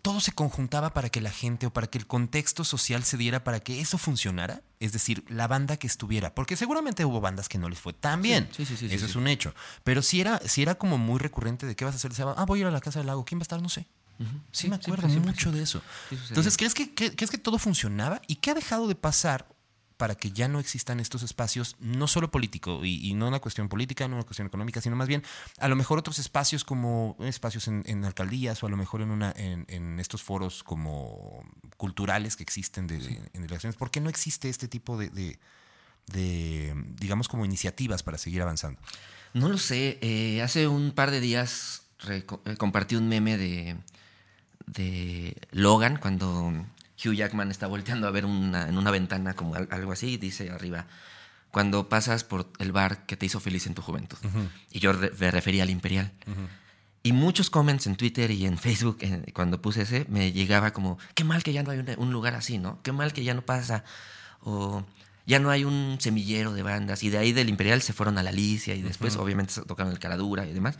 todo 0.00 0.20
se 0.20 0.32
conjuntaba 0.32 0.94
para 0.94 1.08
que 1.10 1.20
la 1.20 1.30
gente 1.30 1.66
o 1.66 1.72
para 1.72 1.86
que 1.86 1.98
el 1.98 2.06
contexto 2.06 2.64
social 2.64 3.04
se 3.04 3.16
diera 3.16 3.44
para 3.44 3.60
que 3.60 3.80
eso 3.80 3.98
funcionara. 3.98 4.62
Es 4.80 4.92
decir, 4.92 5.24
la 5.28 5.46
banda 5.46 5.76
que 5.76 5.86
estuviera. 5.86 6.34
Porque 6.34 6.56
seguramente 6.56 7.04
hubo 7.04 7.20
bandas 7.20 7.48
que 7.48 7.58
no 7.58 7.68
les 7.68 7.78
fue 7.78 7.92
tan 7.92 8.22
bien. 8.22 8.48
Sí, 8.56 8.64
sí, 8.64 8.76
sí. 8.76 8.86
eso 8.90 9.06
es 9.06 9.14
un 9.16 9.28
hecho. 9.28 9.54
Pero 9.84 10.02
si 10.02 10.20
era, 10.20 10.40
si 10.46 10.62
era 10.62 10.74
como 10.76 10.98
muy 10.98 11.18
recurrente 11.20 11.66
de 11.66 11.76
qué 11.76 11.84
vas 11.84 11.94
a 11.94 11.96
hacer, 12.08 12.12
ah, 12.36 12.44
voy 12.46 12.60
a 12.60 12.62
ir 12.62 12.66
a 12.66 12.70
la 12.70 12.80
Casa 12.80 12.98
del 13.00 13.06
Lago. 13.06 13.24
¿Quién 13.24 13.38
va 13.38 13.42
a 13.42 13.44
estar? 13.44 13.60
No 13.62 13.68
sé. 13.68 13.86
Sí, 14.52 14.68
me 14.68 14.76
acuerdo 14.76 15.08
siempre, 15.08 15.32
mucho 15.32 15.50
de 15.50 15.62
eso. 15.62 15.82
Entonces, 16.28 16.56
¿crees 16.56 16.74
que, 16.74 16.94
que- 16.94 17.14
crees 17.16 17.30
que 17.30 17.38
todo 17.38 17.58
funcionaba? 17.58 18.20
¿Y 18.28 18.36
qué 18.36 18.52
ha 18.52 18.54
dejado 18.54 18.86
de 18.86 18.94
pasar 18.94 19.48
para 20.02 20.16
que 20.16 20.32
ya 20.32 20.48
no 20.48 20.58
existan 20.58 20.98
estos 20.98 21.22
espacios, 21.22 21.76
no 21.78 22.08
solo 22.08 22.32
político, 22.32 22.84
y, 22.84 23.06
y 23.08 23.14
no 23.14 23.28
una 23.28 23.38
cuestión 23.38 23.68
política, 23.68 24.08
no 24.08 24.16
una 24.16 24.24
cuestión 24.24 24.48
económica, 24.48 24.80
sino 24.80 24.96
más 24.96 25.06
bien 25.06 25.22
a 25.60 25.68
lo 25.68 25.76
mejor 25.76 25.96
otros 26.00 26.18
espacios 26.18 26.64
como 26.64 27.16
espacios 27.20 27.68
en, 27.68 27.84
en 27.86 28.04
alcaldías 28.04 28.60
o 28.64 28.66
a 28.66 28.70
lo 28.70 28.76
mejor 28.76 29.00
en, 29.02 29.12
una, 29.12 29.32
en, 29.36 29.64
en 29.68 30.00
estos 30.00 30.20
foros 30.24 30.64
como 30.64 31.44
culturales 31.76 32.34
que 32.34 32.42
existen 32.42 32.88
de, 32.88 32.96
en 33.32 33.44
elecciones? 33.44 33.76
¿Por 33.76 33.92
qué 33.92 34.00
no 34.00 34.10
existe 34.10 34.48
este 34.48 34.66
tipo 34.66 34.98
de, 34.98 35.08
de- 35.10 35.38
de, 36.06 36.74
digamos, 36.98 37.28
como 37.28 37.44
iniciativas 37.44 38.02
para 38.02 38.18
seguir 38.18 38.42
avanzando? 38.42 38.80
No 39.34 39.48
lo 39.48 39.56
sé. 39.58 39.98
eh, 40.02 40.42
hace 40.42 40.66
un 40.66 40.90
par 40.90 41.12
de 41.12 41.20
días 41.20 41.82
eh, 42.08 42.24
compartí 42.58 42.96
un 42.96 43.08
meme 43.08 43.38
de, 43.38 43.76
de 44.66 45.36
Logan 45.52 45.96
cuando 45.98 46.66
Hugh 47.04 47.14
Jackman 47.14 47.50
está 47.50 47.66
volteando 47.66 48.06
a 48.06 48.10
ver 48.10 48.24
una, 48.24 48.68
en 48.68 48.78
una 48.78 48.90
ventana 48.90 49.34
como 49.34 49.54
al- 49.54 49.68
algo 49.70 49.92
así 49.92 50.12
y 50.12 50.16
dice 50.16 50.50
arriba, 50.50 50.86
cuando 51.50 51.88
pasas 51.88 52.24
por 52.24 52.50
el 52.58 52.72
bar 52.72 53.04
que 53.06 53.16
te 53.16 53.26
hizo 53.26 53.40
feliz 53.40 53.66
en 53.66 53.74
tu 53.74 53.82
juventud. 53.82 54.16
Y 54.70 54.78
yo 54.80 54.92
re- 54.92 55.12
me 55.18 55.30
refería 55.30 55.62
al 55.64 55.70
Imperial. 55.70 56.12
Y 57.04 57.12
muchos 57.12 57.50
comments 57.50 57.86
en 57.88 57.96
Twitter 57.96 58.30
y 58.30 58.46
en 58.46 58.56
Facebook, 58.58 58.98
eh, 59.00 59.24
cuando 59.34 59.60
puse 59.60 59.82
ese, 59.82 60.06
me 60.08 60.30
llegaba 60.32 60.72
como, 60.72 60.98
qué 61.14 61.24
mal 61.24 61.42
que 61.42 61.52
ya 61.52 61.62
no 61.64 61.70
hay 61.72 61.78
un, 61.80 61.86
un 61.98 62.12
lugar 62.12 62.34
así, 62.36 62.58
¿no? 62.58 62.80
Qué 62.82 62.92
mal 62.92 63.12
que 63.12 63.24
ya 63.24 63.34
no 63.34 63.42
pasa. 63.42 63.82
O 64.40 64.84
ya 65.26 65.38
no 65.40 65.50
hay 65.50 65.64
un 65.64 65.96
semillero 66.00 66.52
de 66.52 66.62
bandas. 66.62 67.02
Y 67.02 67.10
de 67.10 67.18
ahí 67.18 67.32
del 67.32 67.48
Imperial 67.48 67.82
se 67.82 67.92
fueron 67.92 68.18
a 68.18 68.22
la 68.22 68.30
Alicia 68.30 68.74
y 68.76 68.82
después 68.82 69.16
obviamente 69.16 69.52
se 69.52 69.62
tocaron 69.62 69.92
el 69.92 69.98
Caradura 69.98 70.46
y 70.46 70.52
demás. 70.52 70.78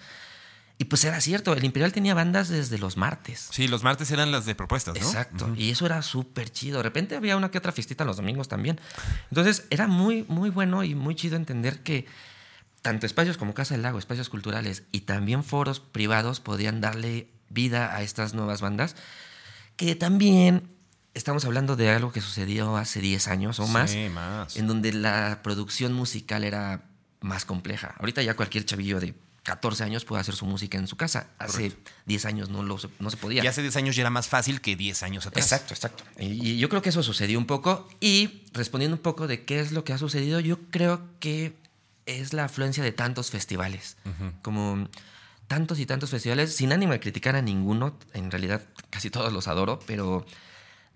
Y 0.82 0.86
pues 0.86 1.04
era 1.04 1.20
cierto, 1.20 1.52
el 1.52 1.62
Imperial 1.62 1.92
tenía 1.92 2.12
bandas 2.12 2.48
desde 2.48 2.76
los 2.76 2.96
martes. 2.96 3.46
Sí, 3.52 3.68
los 3.68 3.84
martes 3.84 4.10
eran 4.10 4.32
las 4.32 4.46
de 4.46 4.56
propuestas, 4.56 5.00
¿no? 5.00 5.06
Exacto. 5.06 5.54
Y 5.56 5.70
eso 5.70 5.86
era 5.86 6.02
súper 6.02 6.50
chido. 6.50 6.78
De 6.78 6.82
repente 6.82 7.14
había 7.14 7.36
una 7.36 7.52
que 7.52 7.58
otra 7.58 7.70
fiestita 7.70 8.04
los 8.04 8.16
domingos 8.16 8.48
también. 8.48 8.80
Entonces 9.30 9.64
era 9.70 9.86
muy, 9.86 10.24
muy 10.26 10.50
bueno 10.50 10.82
y 10.82 10.96
muy 10.96 11.14
chido 11.14 11.36
entender 11.36 11.84
que 11.84 12.06
tanto 12.80 13.06
espacios 13.06 13.36
como 13.36 13.54
Casa 13.54 13.74
del 13.74 13.82
Lago, 13.82 14.00
espacios 14.00 14.28
culturales 14.28 14.82
y 14.90 15.02
también 15.02 15.44
foros 15.44 15.78
privados 15.78 16.40
podían 16.40 16.80
darle 16.80 17.28
vida 17.48 17.94
a 17.94 18.02
estas 18.02 18.34
nuevas 18.34 18.60
bandas. 18.60 18.96
Que 19.76 19.94
también 19.94 20.68
estamos 21.14 21.44
hablando 21.44 21.76
de 21.76 21.90
algo 21.90 22.10
que 22.10 22.20
sucedió 22.20 22.76
hace 22.76 23.00
10 23.00 23.28
años 23.28 23.60
o 23.60 23.68
más. 23.68 23.92
Sí, 23.92 24.08
más. 24.08 24.56
En 24.56 24.66
donde 24.66 24.92
la 24.92 25.42
producción 25.44 25.92
musical 25.92 26.42
era 26.42 26.82
más 27.20 27.44
compleja. 27.44 27.94
Ahorita 28.00 28.20
ya 28.24 28.34
cualquier 28.34 28.64
chavillo 28.64 28.98
de 28.98 29.14
14 29.42 29.82
años 29.84 30.04
puede 30.04 30.20
hacer 30.20 30.34
su 30.36 30.46
música 30.46 30.78
en 30.78 30.86
su 30.86 30.96
casa. 30.96 31.28
Hace 31.38 31.72
10 32.06 32.24
años 32.26 32.48
no, 32.48 32.62
lo, 32.62 32.78
se- 32.78 32.88
no 33.00 33.10
se 33.10 33.16
podía. 33.16 33.42
Y 33.42 33.46
hace 33.46 33.60
10 33.62 33.74
años 33.76 33.96
ya 33.96 34.02
era 34.02 34.10
más 34.10 34.28
fácil 34.28 34.60
que 34.60 34.76
10 34.76 35.02
años 35.02 35.26
atrás. 35.26 35.44
Exacto, 35.44 35.74
exacto. 35.74 36.04
Y, 36.18 36.26
y 36.50 36.58
yo 36.58 36.68
creo 36.68 36.80
que 36.82 36.90
eso 36.90 37.02
sucedió 37.02 37.38
un 37.38 37.46
poco. 37.46 37.88
Y 38.00 38.42
respondiendo 38.52 38.96
un 38.96 39.02
poco 39.02 39.26
de 39.26 39.44
qué 39.44 39.60
es 39.60 39.72
lo 39.72 39.82
que 39.84 39.92
ha 39.92 39.98
sucedido, 39.98 40.38
yo 40.40 40.58
creo 40.70 41.02
que 41.18 41.56
es 42.06 42.32
la 42.32 42.44
afluencia 42.44 42.82
de 42.84 42.92
tantos 42.92 43.30
festivales. 43.30 43.96
Como 44.42 44.88
tantos 45.48 45.78
y 45.80 45.86
tantos 45.86 46.10
festivales, 46.10 46.54
sin 46.56 46.72
ánimo 46.72 46.92
de 46.92 47.00
criticar 47.00 47.36
a 47.36 47.42
ninguno, 47.42 47.98
en 48.14 48.30
realidad 48.30 48.62
casi 48.90 49.10
todos 49.10 49.32
los 49.32 49.48
adoro, 49.48 49.78
pero 49.86 50.24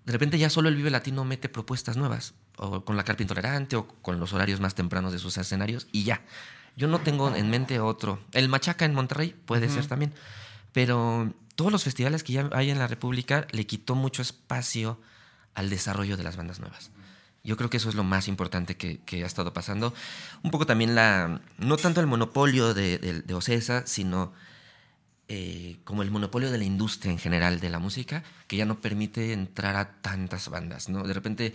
de 0.07 0.13
repente 0.13 0.39
ya 0.39 0.49
solo 0.49 0.69
el 0.69 0.75
Vive 0.77 0.89
Latino 0.89 1.25
mete 1.25 1.49
propuestas 1.49 1.97
nuevas, 1.97 2.33
o 2.55 2.85
con 2.85 2.95
la 2.95 3.03
carpa 3.03 3.23
intolerante, 3.23 3.75
o 3.75 3.89
con 4.01 4.21
los 4.21 4.31
horarios 4.31 4.61
más 4.61 4.73
tempranos 4.73 5.11
de 5.11 5.19
sus 5.19 5.37
escenarios, 5.37 5.85
y 5.91 6.05
ya. 6.05 6.21
Yo 6.77 6.87
no 6.87 6.99
tengo 6.99 7.35
en 7.35 7.49
mente 7.49 7.81
otro. 7.81 8.17
El 8.31 8.47
Machaca 8.47 8.85
en 8.85 8.93
Monterrey 8.93 9.35
puede 9.45 9.67
ser 9.67 9.85
también, 9.85 10.13
pero 10.71 11.33
todos 11.55 11.73
los 11.73 11.83
festivales 11.83 12.23
que 12.23 12.31
ya 12.31 12.49
hay 12.53 12.69
en 12.69 12.79
la 12.79 12.87
República 12.87 13.47
le 13.51 13.67
quitó 13.67 13.95
mucho 13.95 14.21
espacio 14.21 14.97
al 15.55 15.69
desarrollo 15.69 16.15
de 16.15 16.23
las 16.23 16.37
bandas 16.37 16.61
nuevas. 16.61 16.91
Yo 17.43 17.57
creo 17.57 17.69
que 17.69 17.75
eso 17.75 17.89
es 17.89 17.95
lo 17.95 18.05
más 18.05 18.29
importante 18.29 18.77
que, 18.77 18.99
que 18.99 19.25
ha 19.25 19.27
estado 19.27 19.51
pasando. 19.51 19.93
Un 20.41 20.51
poco 20.51 20.65
también 20.65 20.95
la, 20.95 21.41
no 21.57 21.75
tanto 21.75 21.99
el 21.99 22.07
monopolio 22.07 22.73
de, 22.73 22.97
de, 22.97 23.23
de 23.23 23.33
Ocesa, 23.33 23.85
sino 23.85 24.31
eh, 25.29 25.77
como 25.83 26.03
el 26.03 26.11
monopolio 26.11 26.51
de 26.51 26.57
la 26.57 26.63
industria 26.63 27.11
en 27.11 27.19
general 27.19 27.59
de 27.59 27.69
la 27.69 27.79
música, 27.79 28.23
que 28.47 28.57
ya 28.57 28.65
no 28.65 28.79
permite 28.79 29.33
entrar 29.33 29.75
a 29.75 30.01
tantas 30.01 30.49
bandas, 30.49 30.89
¿no? 30.89 31.03
De 31.03 31.13
repente 31.13 31.53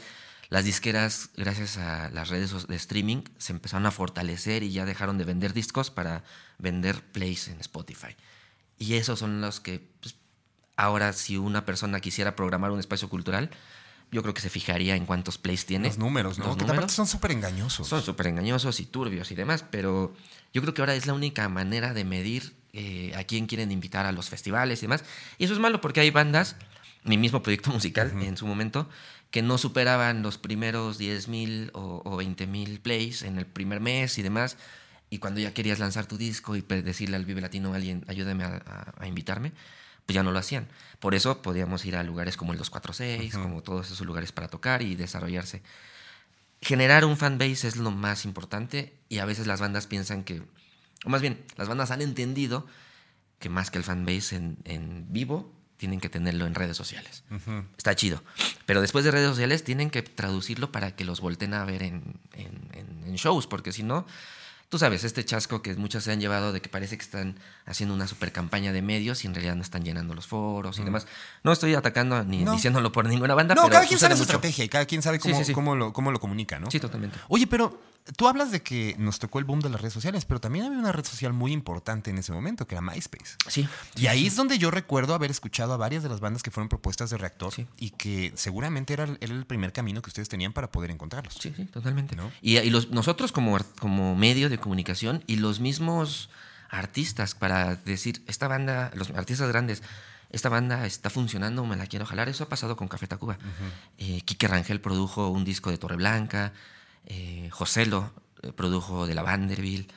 las 0.53 0.67
disqueras, 0.67 1.31
gracias 1.35 1.79
a 1.79 2.11
las 2.11 2.29
redes 2.29 2.69
de 2.69 2.77
streaming, 2.77 3.23
se 3.39 3.55
empezaron 3.55 3.87
a 3.87 3.91
fortalecer 3.91 4.63
y 4.63 4.71
ya 4.71 4.85
dejaron 4.85 5.17
de 5.17 5.25
vender 5.25 5.55
discos 5.55 5.91
para 5.91 6.25
vender 6.59 7.03
plays 7.03 7.49
en 7.49 7.59
Spotify. 7.61 8.15
Y 8.79 8.97
esos 8.97 9.19
son 9.19 9.41
los 9.41 9.61
que, 9.61 9.89
pues, 10.01 10.17
ahora 10.77 11.15
si 11.15 11.39
una 11.39 11.65
persona 11.65 12.01
quisiera 12.01 12.37
programar 12.37 12.71
un 12.71 12.81
espacio 12.81 13.09
cultural, 13.09 13.49
yo 14.11 14.21
creo 14.21 14.35
que 14.35 14.43
se 14.43 14.51
fijaría 14.51 14.95
en 14.95 15.07
cuántos 15.07 15.39
plays 15.39 15.65
tiene. 15.65 15.89
Los 15.89 15.97
números, 15.97 16.39
¿no? 16.39 16.45
Los 16.45 16.57
que 16.57 16.65
números. 16.65 16.79
aparte 16.81 16.95
son 16.97 17.07
súper 17.07 17.31
engañosos. 17.31 17.89
Son 17.89 18.03
súper 18.03 18.27
engañosos 18.27 18.79
y 18.81 18.85
turbios 18.85 19.31
y 19.31 19.35
demás, 19.35 19.65
pero 19.71 20.15
yo 20.53 20.61
creo 20.61 20.75
que 20.75 20.83
ahora 20.83 20.95
es 20.95 21.07
la 21.07 21.15
única 21.15 21.49
manera 21.49 21.95
de 21.95 22.05
medir 22.05 22.55
eh, 22.73 23.13
a 23.17 23.25
quién 23.25 23.47
quieren 23.47 23.71
invitar 23.73 24.07
a 24.07 24.13
los 24.13 24.29
festivales 24.31 24.81
y 24.83 24.87
demás. 24.87 25.05
Y 25.39 25.45
eso 25.45 25.55
es 25.55 25.61
malo 25.61 25.81
porque 25.81 26.01
hay 26.01 26.11
bandas, 26.11 26.57
mi 27.05 27.17
mismo 27.19 27.43
proyecto 27.43 27.71
musical 27.71 28.13
en 28.23 28.37
su 28.37 28.47
momento, 28.47 28.89
que 29.31 29.43
no 29.43 29.59
superaban 29.59 30.23
los 30.23 30.39
primeros 30.39 30.99
10 30.99 31.29
mil 31.29 31.71
o, 31.75 32.03
o 32.05 32.17
20 32.17 32.47
mil 32.47 32.81
plays 32.81 33.23
en 33.23 33.39
el 33.39 33.47
primer 33.47 33.81
mes 33.81 34.19
y 34.19 34.23
demás. 34.23 34.57
Y 35.11 35.19
cuando 35.19 35.41
ya 35.41 35.53
querías 35.53 35.79
lanzar 35.79 36.07
tu 36.07 36.17
disco 36.17 36.57
y 36.57 36.63
decirle 36.63 37.17
al 37.17 37.25
Vive 37.27 37.41
Latino 37.43 37.73
a 37.73 37.77
alguien, 37.77 38.05
ayúdame 38.09 38.45
a, 38.45 38.63
a- 38.67 38.95
a 38.99 39.07
invitarme, 39.07 39.53
pues 40.07 40.15
ya 40.15 40.23
no 40.23 40.33
lo 40.33 40.39
hacían. 40.39 40.69
Por 41.01 41.15
eso 41.15 41.43
podíamos 41.43 41.85
ir 41.85 41.97
a 41.97 42.03
lugares 42.03 42.37
como 42.39 42.53
el 42.53 42.59
246, 42.59 43.35
como 43.35 43.63
todos 43.63 43.91
esos 43.91 44.07
lugares 44.07 44.33
para 44.33 44.49
tocar 44.49 44.83
y 44.83 44.95
desarrollarse 44.95 45.63
generar 46.61 47.05
un 47.05 47.17
fanbase 47.17 47.67
es 47.67 47.77
lo 47.77 47.91
más 47.91 48.25
importante 48.25 48.93
y 49.09 49.19
a 49.19 49.25
veces 49.25 49.47
las 49.47 49.61
bandas 49.61 49.87
piensan 49.87 50.23
que, 50.25 50.43
o 51.05 51.11
más 51.11 51.21
bien, 51.21 51.45
las 51.57 51.69
bandas 51.69 51.91
han 51.91 52.03
entendido 52.03 52.67
que 53.38 53.49
más 53.49 53.71
que 53.71 53.79
el 53.79 53.85
fanbase 53.85 54.37
en, 54.37 54.57
en 54.65 55.07
vivo, 55.12 55.53
tienen 55.77 55.99
que 56.01 56.09
tenerlo 56.09 56.47
en 56.47 56.55
redes 56.55 56.77
sociales. 56.77 57.25
Está 57.77 57.97
chido. 57.97 58.23
Pero 58.67 58.81
después 58.81 59.05
de 59.05 59.11
redes 59.11 59.29
sociales 59.29 59.65
tienen 59.65 59.91
que 59.91 60.03
traducirlo 60.03 60.71
para 60.71 60.95
que 60.95 61.05
los 61.05 61.21
volten 61.21 61.55
a 61.55 61.65
ver 61.65 61.83
en, 61.83 62.21
en- 62.35 62.69
en- 62.73 63.05
en 63.05 63.15
shows, 63.17 63.49
porque 63.49 63.73
si 63.73 63.83
no, 63.83 64.07
tú 64.73 64.79
sabes, 64.79 65.05
este 65.05 65.23
chasco 65.23 65.61
que 65.61 65.75
muchos 65.75 66.03
se 66.03 66.13
han 66.13 66.19
llevado 66.19 66.51
de 66.51 66.63
que 66.63 66.71
parece 66.71 66.97
que 66.97 67.05
están 67.05 67.37
haciendo 67.67 67.95
una 67.95 68.07
super 68.09 68.33
campaña 68.33 68.73
de 68.73 68.81
medios 68.81 69.23
y 69.23 69.27
en 69.27 69.35
realidad 69.35 69.55
no 69.55 69.61
están 69.61 69.85
llenando 69.85 70.15
los 70.15 70.27
foros 70.27 70.79
y 70.79 70.83
demás. 70.83 71.07
No 71.45 71.53
estoy 71.53 71.75
atacando 71.75 72.25
ni 72.25 72.43
No. 72.43 72.53
diciéndolo 72.55 72.91
por 72.91 73.07
ninguna 73.07 73.35
banda, 73.35 73.55
No, 73.55 73.65
pero 73.65 73.75
cada 73.75 73.87
quien 73.87 74.01
sabe 74.01 74.17
su 74.17 74.23
estrategia 74.23 74.65
y 74.65 74.71
cada 74.71 74.87
quien 74.87 75.03
sabe 75.03 75.19
cómo, 75.19 75.37
sí, 75.37 75.45
sí. 75.45 75.53
cómo 75.53 75.77
lo, 75.77 75.93
cómo 75.93 76.11
lo 76.11 76.19
comunica, 76.21 76.59
¿no? 76.59 76.71
Sí, 76.71 76.81
totalmente. 76.81 77.19
Oye, 77.29 77.47
pero 77.47 77.79
tú 78.17 78.27
hablas 78.29 78.51
de 78.51 78.63
que 78.63 78.97
nos 78.99 79.19
tocó 79.19 79.39
el 79.39 79.45
boom 79.45 79.61
de 79.61 79.69
las 79.69 79.81
redes 79.81 79.93
sociales, 79.93 80.25
pero 80.25 80.41
también 80.41 80.65
había 80.65 80.79
una 80.79 80.91
red 80.91 81.05
social 81.05 81.35
muy 81.35 81.53
importante 81.53 82.11
en 82.11 82.17
ese 82.19 82.33
momento, 82.33 82.67
que 82.67 82.75
era 82.75 82.81
MySpace. 82.83 83.37
Sí. 83.49 83.69
Y 83.97 84.07
ahí 84.07 84.27
es 84.27 84.35
donde 84.37 84.57
yo 84.59 84.71
recuerdo 84.73 85.15
haber 85.15 85.31
escuchado 85.31 85.75
a 85.75 85.77
varias 85.77 86.03
de 86.03 86.09
las 86.09 86.19
bandas 86.21 86.43
que 86.43 86.51
fueron 86.51 86.69
propuestas 86.71 87.11
de 87.11 87.19
reactor 87.19 87.53
Sí. 87.53 87.67
y 87.79 87.91
que 87.91 88.33
seguramente 88.35 88.95
era, 88.95 89.05
el- 89.05 89.19
era 89.21 89.35
el 89.35 89.45
primer 89.45 89.73
camino 89.75 90.01
que 90.03 90.09
ustedes 90.11 90.29
tenían 90.31 90.53
para 90.55 90.71
poder 90.73 90.91
encontrarlos. 90.91 91.35
Sí, 91.39 91.53
sí, 91.55 91.67
totalmente. 91.67 92.17
¿No? 92.17 92.33
Y, 92.41 92.57
y 92.59 92.71
los, 92.71 92.91
nosotros 92.91 93.31
como, 93.33 93.57
como 93.79 94.17
medio 94.17 94.49
de 94.49 94.59
comunicación 94.62 95.22
y 95.27 95.37
los 95.37 95.61
mismos 95.61 96.31
artistas 96.70 97.35
para 97.35 97.77
decir, 97.77 98.22
esta 98.27 98.48
banda, 98.48 98.90
los 98.94 99.11
artistas 99.11 99.48
grandes, 99.48 99.83
esta 100.31 100.48
banda 100.48 100.87
está 100.87 101.11
funcionando, 101.11 101.66
me 101.66 101.77
la 101.77 101.87
quiero 101.87 102.07
jalar. 102.07 102.31
Eso 102.31 102.44
ha 102.44 102.48
pasado 102.48 102.75
con 102.75 102.88
Café 102.88 103.07
Tacuba. 103.07 103.37
Eh, 103.98 104.22
Quique 104.22 104.48
Rangel 104.48 104.81
produjo 104.81 105.29
un 105.29 105.44
disco 105.44 105.70
de 105.70 105.77
Torreblanca, 105.77 106.55
eh, 107.05 107.51
Joselo 107.53 108.14
eh, 108.42 108.53
produjo 108.53 109.07
de 109.07 109.14
la 109.14 109.22
Vanderbilt, 109.22 109.92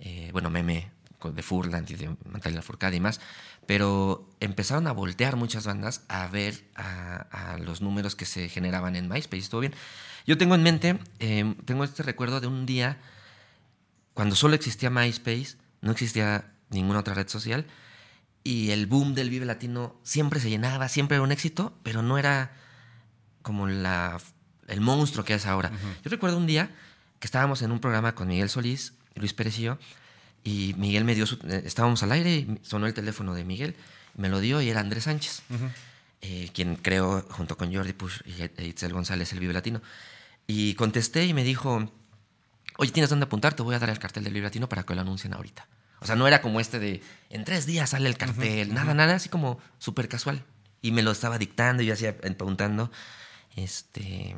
eh, 0.00 0.30
bueno, 0.32 0.50
Meme 0.50 0.90
de 1.22 1.42
Furland 1.42 1.90
y 1.90 1.94
de 1.94 2.16
Natalia 2.24 2.56
Lafourcade 2.56 2.96
y 2.96 3.00
más. 3.00 3.20
Pero 3.66 4.28
empezaron 4.40 4.86
a 4.86 4.92
voltear 4.92 5.36
muchas 5.36 5.66
bandas 5.66 6.02
a 6.08 6.26
ver 6.28 6.64
a, 6.76 7.52
a 7.52 7.58
los 7.58 7.80
números 7.80 8.14
que 8.14 8.26
se 8.26 8.48
generaban 8.48 8.96
en 8.96 9.08
MySpace. 9.08 9.42
Estuvo 9.42 9.60
bien. 9.60 9.74
Yo 10.26 10.36
tengo 10.38 10.54
en 10.56 10.62
mente, 10.62 10.98
eh, 11.20 11.54
tengo 11.64 11.84
este 11.84 12.02
recuerdo 12.02 12.40
de 12.40 12.48
un 12.48 12.66
día 12.66 12.98
cuando 14.16 14.34
solo 14.34 14.54
existía 14.54 14.88
MySpace, 14.88 15.58
no 15.82 15.92
existía 15.92 16.50
ninguna 16.70 17.00
otra 17.00 17.12
red 17.12 17.28
social, 17.28 17.66
y 18.42 18.70
el 18.70 18.86
boom 18.86 19.14
del 19.14 19.28
Vive 19.28 19.44
Latino 19.44 20.00
siempre 20.04 20.40
se 20.40 20.48
llenaba, 20.48 20.88
siempre 20.88 21.16
era 21.16 21.22
un 21.22 21.32
éxito, 21.32 21.78
pero 21.82 22.00
no 22.00 22.16
era 22.16 22.56
como 23.42 23.66
la, 23.66 24.18
el 24.68 24.80
monstruo 24.80 25.22
que 25.22 25.34
es 25.34 25.44
ahora. 25.44 25.70
Yo 26.02 26.10
recuerdo 26.10 26.38
un 26.38 26.46
día 26.46 26.70
que 27.18 27.26
estábamos 27.26 27.60
en 27.60 27.72
un 27.72 27.78
programa 27.78 28.14
con 28.14 28.28
Miguel 28.28 28.48
Solís, 28.48 28.94
Luis 29.16 29.34
Pérez 29.34 29.58
y 29.58 29.62
yo, 29.64 29.78
y 30.42 30.74
Miguel 30.78 31.04
me 31.04 31.14
dio 31.14 31.26
su, 31.26 31.34
eh, 31.46 31.64
estábamos 31.66 32.02
al 32.02 32.12
aire 32.12 32.36
y 32.36 32.58
sonó 32.62 32.86
el 32.86 32.94
teléfono 32.94 33.34
de 33.34 33.44
Miguel, 33.44 33.76
me 34.16 34.30
lo 34.30 34.40
dio 34.40 34.62
y 34.62 34.70
era 34.70 34.80
Andrés 34.80 35.04
Sánchez, 35.04 35.42
eh, 36.22 36.48
quien 36.54 36.76
creó 36.76 37.22
junto 37.28 37.58
con 37.58 37.70
Jordi 37.70 37.92
Push 37.92 38.20
y 38.24 38.62
Itzel 38.64 38.94
González 38.94 39.30
el 39.34 39.40
Vive 39.40 39.52
Latino. 39.52 39.82
Y 40.46 40.72
contesté 40.72 41.26
y 41.26 41.34
me 41.34 41.44
dijo, 41.44 41.92
oye, 42.78 42.90
¿tienes 42.90 43.10
dónde 43.10 43.24
apuntar? 43.24 43.54
Te 43.54 43.62
voy 43.62 43.74
a 43.74 43.78
dar 43.78 43.90
el 43.90 43.98
cartel 43.98 44.24
del 44.24 44.32
Vive 44.32 44.46
Latino 44.46 44.68
para 44.68 44.84
que 44.84 44.94
lo 44.94 45.00
anuncien 45.00 45.34
ahorita. 45.34 45.66
O 46.00 46.06
sea, 46.06 46.16
no 46.16 46.26
era 46.28 46.42
como 46.42 46.60
este 46.60 46.78
de 46.78 47.02
en 47.30 47.44
tres 47.44 47.66
días 47.66 47.90
sale 47.90 48.08
el 48.08 48.16
cartel, 48.16 48.74
nada, 48.74 48.94
nada, 48.94 49.14
así 49.14 49.28
como 49.28 49.58
súper 49.78 50.08
casual. 50.08 50.44
Y 50.82 50.92
me 50.92 51.02
lo 51.02 51.10
estaba 51.10 51.38
dictando 51.38 51.82
y 51.82 51.86
yo 51.86 51.94
hacía 51.94 52.16
preguntando. 52.16 52.90
Este. 53.56 54.36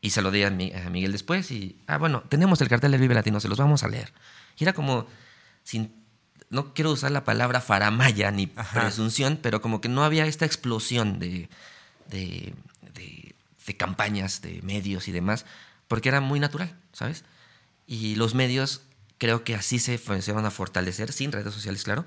Y 0.00 0.10
se 0.10 0.22
lo 0.22 0.30
di 0.30 0.42
a, 0.42 0.50
Miguel 0.50 1.12
después 1.12 1.50
y, 1.50 1.78
ah, 1.86 1.96
bueno, 1.96 2.24
tenemos 2.28 2.60
el 2.60 2.68
cartel 2.68 2.90
del 2.90 3.00
Vive 3.00 3.14
Latino, 3.14 3.40
se 3.40 3.48
los 3.48 3.58
vamos 3.58 3.84
a 3.84 3.88
leer. 3.88 4.12
Y 4.58 4.64
era 4.64 4.74
como, 4.74 5.06
sin, 5.62 6.04
no 6.50 6.74
quiero 6.74 6.90
usar 6.90 7.10
la 7.10 7.24
palabra 7.24 7.60
faramaya 7.60 8.30
ni 8.30 8.46
presunción, 8.46 9.38
pero 9.40 9.62
como 9.62 9.80
que 9.80 9.88
no 9.88 10.04
había 10.04 10.26
esta 10.26 10.44
explosión 10.44 11.18
de, 11.18 11.48
de, 12.10 12.54
de, 12.92 13.76
campañas, 13.76 14.42
de 14.42 14.60
medios 14.62 15.08
y 15.08 15.12
demás, 15.12 15.46
porque 15.88 16.10
era 16.10 16.20
muy 16.20 16.38
natural, 16.38 16.76
¿sabes? 16.92 17.24
Y 17.86 18.14
los 18.16 18.34
medios 18.34 18.82
creo 19.18 19.44
que 19.44 19.54
así 19.54 19.78
se 19.78 19.98
fueron 19.98 20.46
a 20.46 20.50
fortalecer, 20.50 21.12
sin 21.12 21.32
redes 21.32 21.54
sociales, 21.54 21.84
claro, 21.84 22.04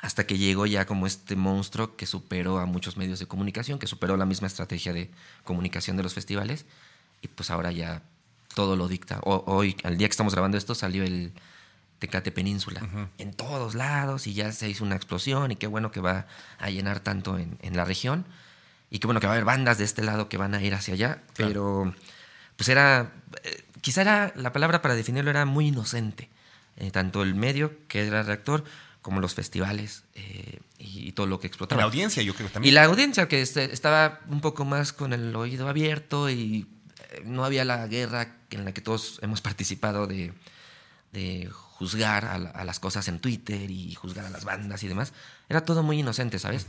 hasta 0.00 0.26
que 0.26 0.38
llegó 0.38 0.66
ya 0.66 0.86
como 0.86 1.06
este 1.06 1.36
monstruo 1.36 1.96
que 1.96 2.06
superó 2.06 2.58
a 2.58 2.66
muchos 2.66 2.96
medios 2.96 3.18
de 3.18 3.26
comunicación, 3.26 3.78
que 3.78 3.86
superó 3.86 4.16
la 4.16 4.26
misma 4.26 4.46
estrategia 4.46 4.92
de 4.92 5.10
comunicación 5.44 5.96
de 5.96 6.02
los 6.02 6.14
festivales 6.14 6.66
y 7.22 7.28
pues 7.28 7.50
ahora 7.50 7.72
ya 7.72 8.02
todo 8.54 8.76
lo 8.76 8.88
dicta. 8.88 9.20
hoy, 9.22 9.76
al 9.84 9.98
día 9.98 10.08
que 10.08 10.12
estamos 10.12 10.32
grabando 10.32 10.56
esto, 10.56 10.74
salió 10.74 11.02
el 11.02 11.32
Tecate 11.98 12.30
Península 12.30 12.82
en 13.18 13.32
todos 13.32 13.74
lados 13.74 14.26
y 14.26 14.34
ya 14.34 14.52
se 14.52 14.68
hizo 14.68 14.84
una 14.84 14.96
explosión 14.96 15.50
y 15.50 15.56
qué 15.56 15.66
bueno 15.66 15.90
que 15.90 16.00
va 16.00 16.26
a 16.58 16.70
llenar 16.70 17.00
tanto 17.00 17.38
en, 17.38 17.58
la 17.76 17.84
región 17.84 18.26
y 18.90 18.98
qué 18.98 19.06
bueno 19.06 19.20
que 19.20 19.26
va 19.26 19.32
a 19.32 19.36
haber 19.36 19.46
bandas 19.46 19.78
de 19.78 19.84
este 19.84 20.02
lado 20.02 20.28
que 20.28 20.36
van 20.36 20.54
a 20.54 20.62
ir 20.62 20.74
hacia 20.74 20.94
allá, 20.94 21.22
pero 21.36 21.94
pues 22.56 22.68
era, 22.68 23.12
eh, 23.44 23.64
quizá 23.86 24.00
era, 24.00 24.32
la 24.34 24.52
palabra 24.52 24.82
para 24.82 24.96
definirlo 24.96 25.30
era 25.30 25.44
muy 25.44 25.68
inocente, 25.68 26.28
eh, 26.76 26.90
tanto 26.90 27.22
el 27.22 27.36
medio 27.36 27.86
que 27.86 28.04
era 28.04 28.24
reactor 28.24 28.64
como 29.00 29.20
los 29.20 29.34
festivales 29.34 30.02
eh, 30.14 30.58
y, 30.76 31.12
todo 31.12 31.28
lo 31.28 31.38
que 31.38 31.46
explotaba. 31.46 31.82
la 31.82 31.86
audiencia, 31.86 32.20
yo 32.24 32.34
creo 32.34 32.48
también. 32.48 32.72
Y 32.72 32.74
la 32.74 32.82
audiencia 32.82 33.28
que 33.28 33.40
este, 33.40 33.72
estaba 33.72 34.22
un 34.26 34.40
poco 34.40 34.64
más 34.64 34.92
con 34.92 35.12
el 35.12 35.36
oído 35.36 35.68
abierto 35.68 36.28
y 36.28 36.66
no 37.24 37.44
había 37.44 37.64
la 37.64 37.86
guerra 37.86 38.38
en 38.50 38.64
la 38.64 38.74
que 38.74 38.80
todos 38.80 39.20
hemos 39.22 39.40
participado 39.40 40.08
de, 40.08 40.32
juzgar 41.52 42.24
a, 42.24 42.64
las 42.64 42.80
cosas 42.80 43.06
en 43.06 43.20
Twitter 43.20 43.70
y 43.70 43.94
juzgar 43.94 44.24
a 44.24 44.30
las 44.30 44.44
bandas 44.44 44.82
y 44.82 44.88
demás. 44.88 45.12
Era 45.48 45.64
todo 45.64 45.84
muy 45.84 46.00
inocente, 46.00 46.40
¿sabes? 46.40 46.66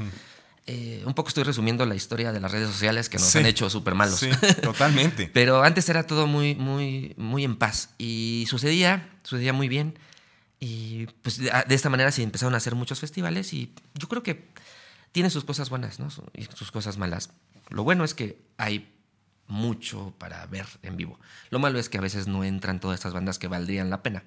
Eh, 0.70 1.02
un 1.06 1.14
poco 1.14 1.30
estoy 1.30 1.46
resumiendo 1.46 1.86
la 1.86 1.96
historia 1.96 2.34
de 2.34 2.42
las 2.42 2.52
redes 2.52 2.70
sociales 2.70 3.08
que 3.08 3.18
nos 3.18 3.34
han 3.38 3.46
hecho 3.46 3.70
súper 3.70 3.96
malos. 3.96 4.20
Sí, 4.20 4.30
totalmente. 4.62 5.32
Pero 5.34 5.64
antes 5.64 5.88
era 5.88 6.06
todo 6.06 6.28
muy, 6.28 6.56
muy, 6.56 7.14
muy 7.16 7.46
en 7.46 7.56
paz. 7.56 7.92
Y 7.98 8.46
sucedía, 8.50 9.10
sucedía 9.24 9.54
muy 9.54 9.70
bien. 9.70 9.98
Y 10.60 11.06
pues 11.22 11.38
de, 11.38 11.64
esta 11.70 11.90
manera 11.90 12.12
se 12.12 12.22
empezaron 12.22 12.54
a 12.54 12.58
hacer 12.58 12.76
muchos 12.76 13.00
festivales 13.00 13.54
y 13.54 13.74
yo 13.94 14.10
creo 14.10 14.24
que 14.24 14.50
tiene 15.14 15.30
sus 15.30 15.46
cosas 15.46 15.70
buenas, 15.70 16.00
¿no? 16.00 16.10
Y 16.34 16.44
sus 16.54 16.72
cosas 16.72 16.98
malas. 16.98 17.30
Lo 17.70 17.84
bueno 17.84 18.04
es 18.04 18.14
que 18.14 18.42
hay 18.58 18.94
mucho 19.48 20.14
para 20.18 20.46
ver 20.48 20.68
en 20.84 20.98
vivo. 20.98 21.18
Lo 21.50 21.60
malo 21.60 21.80
es 21.80 21.88
que 21.88 21.98
a 21.98 22.02
veces 22.02 22.28
no 22.28 22.44
entran 22.44 22.82
todas 22.82 22.96
estas 22.96 23.14
bandas 23.14 23.40
que 23.40 23.48
valdrían 23.48 23.90
la 23.90 24.04
pena. 24.04 24.24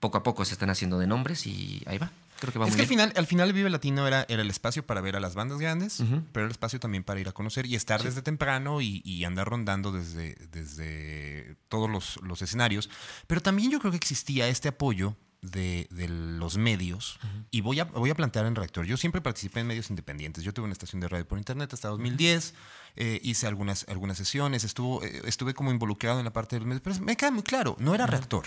Poco 0.00 0.18
a 0.18 0.24
poco 0.24 0.44
se 0.44 0.54
están 0.54 0.70
haciendo 0.70 0.98
de 0.98 1.06
nombres 1.06 1.46
y 1.46 1.84
ahí 1.86 1.98
va. 1.98 2.10
Creo 2.40 2.52
que 2.52 2.58
va 2.58 2.68
es 2.68 2.76
que 2.76 2.82
Al, 2.82 2.88
final, 2.88 3.12
al 3.16 3.26
final 3.26 3.52
Vive 3.52 3.70
Latino 3.70 4.06
era, 4.06 4.26
era 4.28 4.42
el 4.42 4.50
espacio 4.50 4.86
para 4.86 5.00
ver 5.00 5.16
a 5.16 5.20
las 5.20 5.34
bandas 5.34 5.58
grandes, 5.58 5.96
pero 5.98 6.44
era 6.44 6.44
el 6.46 6.50
espacio 6.50 6.80
también 6.80 7.04
para 7.04 7.20
ir 7.20 7.28
a 7.28 7.32
conocer 7.32 7.66
y 7.66 7.74
estar 7.74 8.02
desde 8.02 8.22
temprano 8.22 8.80
y, 8.80 9.24
andar 9.24 9.48
rondando 9.48 9.90
desde, 9.90 10.36
desde 10.52 11.56
todos 11.68 11.90
los, 11.90 12.20
los 12.22 12.42
escenarios. 12.42 12.90
Pero 13.26 13.40
también 13.40 13.70
yo 13.70 13.80
creo 13.80 13.90
que 13.90 13.96
existía 13.96 14.48
este 14.48 14.68
apoyo 14.68 15.16
de, 15.50 16.08
los 16.38 16.56
medios 16.56 17.18
y 17.50 17.60
voy 17.60 17.80
a, 17.80 17.84
voy 17.84 18.10
a 18.10 18.14
plantear 18.14 18.46
en 18.46 18.54
Reactor. 18.54 18.86
Yo 18.86 18.96
siempre 18.96 19.20
participé 19.20 19.60
en 19.60 19.66
medios 19.66 19.90
independientes. 19.90 20.44
Yo 20.44 20.52
tuve 20.52 20.64
una 20.64 20.72
estación 20.72 21.00
de 21.00 21.08
radio 21.08 21.26
por 21.26 21.38
internet 21.38 21.72
hasta 21.72 21.88
2010, 21.88 22.54
eh, 22.96 23.20
hice 23.22 23.46
algunas, 23.46 23.86
algunas 23.88 24.16
sesiones, 24.16 24.64
estuvo, 24.64 25.02
eh, 25.02 25.22
estuve 25.24 25.54
como 25.54 25.70
involucrado 25.70 26.18
en 26.18 26.24
la 26.24 26.32
parte 26.32 26.56
de 26.56 26.60
los 26.60 26.68
medios, 26.68 26.82
pero 26.82 26.98
me 27.00 27.16
queda 27.16 27.30
muy 27.30 27.42
claro, 27.42 27.76
no 27.78 27.94
era 27.94 28.06
Reactor. 28.06 28.46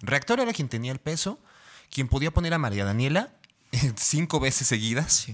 Reactor 0.00 0.40
era 0.40 0.52
quien 0.52 0.68
tenía 0.68 0.92
el 0.92 1.00
peso, 1.00 1.40
quien 1.90 2.08
podía 2.08 2.30
poner 2.32 2.54
a 2.54 2.58
María 2.58 2.84
Daniela 2.84 3.32
cinco 3.96 4.40
veces 4.40 4.66
seguidas. 4.68 5.26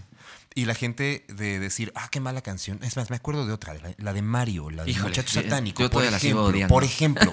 Y 0.55 0.67
la 0.67 0.75
gente 0.75 1.25
de 1.29 1.59
decir, 1.59 1.93
ah, 1.95 2.09
qué 2.11 2.21
mala 2.21 2.43
canción. 2.43 2.79
Es 2.83 2.97
más, 2.97 3.09
me 3.09 3.17
acuerdo 3.17 3.47
de 3.47 3.55
otra, 3.55 3.75
la, 3.97 4.13
de 4.13 4.23
Mario, 4.23 4.69
la 4.69 4.85
de 4.85 4.93
Muchacho 4.93 5.41
Satánico. 5.41 5.89
por, 5.89 6.05
ejemplo, 6.05 6.69
por 6.69 6.85
ejemplo. 6.85 7.33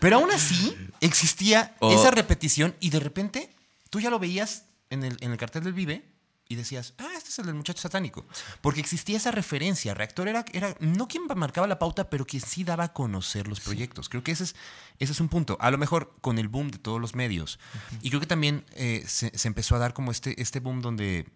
Pero 0.00 0.16
aún 0.16 0.30
así 0.30 0.74
existía 1.00 1.76
esa 1.82 2.10
repetición 2.10 2.74
y 2.80 2.88
de 2.88 3.00
repente 3.00 3.54
tú 3.90 4.00
ya 4.00 4.08
lo 4.08 4.18
veías 4.18 4.64
en 4.88 5.04
el, 5.04 5.18
en 5.20 5.32
el 5.32 5.36
cartel 5.36 5.64
del 5.64 5.74
Vive 5.74 6.13
y 6.48 6.56
decías, 6.56 6.94
ah, 6.98 7.12
este 7.16 7.30
es 7.30 7.38
el 7.38 7.46
del 7.46 7.54
muchacho 7.54 7.80
satánico. 7.80 8.26
Porque 8.60 8.80
existía 8.80 9.16
esa 9.16 9.30
referencia. 9.30 9.94
Reactor 9.94 10.28
era, 10.28 10.44
era 10.52 10.76
no 10.80 11.08
quien 11.08 11.24
marcaba 11.36 11.66
la 11.66 11.78
pauta, 11.78 12.10
pero 12.10 12.26
quien 12.26 12.42
sí 12.42 12.64
daba 12.64 12.84
a 12.84 12.92
conocer 12.92 13.48
los 13.48 13.60
proyectos. 13.60 14.08
Creo 14.08 14.22
que 14.22 14.32
ese 14.32 14.44
es, 14.44 14.56
ese 14.98 15.12
es 15.12 15.20
un 15.20 15.28
punto. 15.28 15.56
A 15.60 15.70
lo 15.70 15.78
mejor 15.78 16.14
con 16.20 16.38
el 16.38 16.48
boom 16.48 16.70
de 16.70 16.78
todos 16.78 17.00
los 17.00 17.14
medios. 17.14 17.58
Y 18.02 18.10
creo 18.10 18.20
que 18.20 18.26
también 18.26 18.64
eh, 18.72 19.04
se, 19.06 19.36
se, 19.36 19.48
empezó 19.48 19.76
a 19.76 19.78
dar 19.78 19.94
como 19.94 20.10
este, 20.10 20.40
este 20.40 20.60
boom 20.60 20.82
donde 20.82 21.26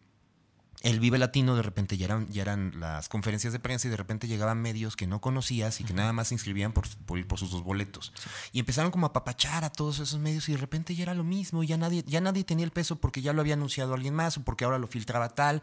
el 0.83 1.01
Vive 1.01 1.19
Latino 1.19 1.57
de 1.57 1.63
repente 1.63 1.97
ya 1.97 2.07
eran, 2.07 2.29
ya 2.29 2.43
eran 2.43 2.73
las 2.79 3.09
conferencias 3.09 3.53
de 3.53 3.59
prensa 3.59 3.89
y 3.89 3.91
de 3.91 3.97
repente 3.97 4.29
llegaban 4.29 4.63
medios 4.63 4.97
que 4.97 5.07
no 5.07 5.21
conocías 5.21 5.81
y 5.81 5.85
que 5.85 5.93
nada 5.93 6.13
más 6.13 6.29
se 6.29 6.35
inscribían 6.35 6.73
por, 6.73 6.87
ir 7.19 7.27
por 7.27 7.39
sus 7.39 7.51
dos 7.51 7.65
boletos. 7.65 8.13
Y 8.53 8.61
empezaron 8.61 8.91
como 8.91 9.07
a 9.07 9.13
papachar 9.13 9.65
a 9.65 9.71
todos 9.71 9.99
esos 9.99 10.21
medios 10.21 10.49
y 10.49 10.53
de 10.53 10.59
repente 10.59 10.95
ya 10.95 11.03
era 11.03 11.15
lo 11.15 11.25
mismo, 11.25 11.65
ya 11.65 11.77
nadie, 11.77 12.05
ya 12.07 12.21
nadie 12.21 12.45
tenía 12.45 12.65
el 12.65 12.71
peso 12.71 12.97
porque 12.97 13.23
ya 13.23 13.33
lo 13.33 13.41
había 13.41 13.55
anunciado 13.55 13.95
alguien 13.95 14.15
más 14.15 14.37
o 14.37 14.43
porque 14.43 14.65
ahora 14.65 14.79
lo 14.79 14.87
filtraba 14.87 15.31
tal. 15.31 15.63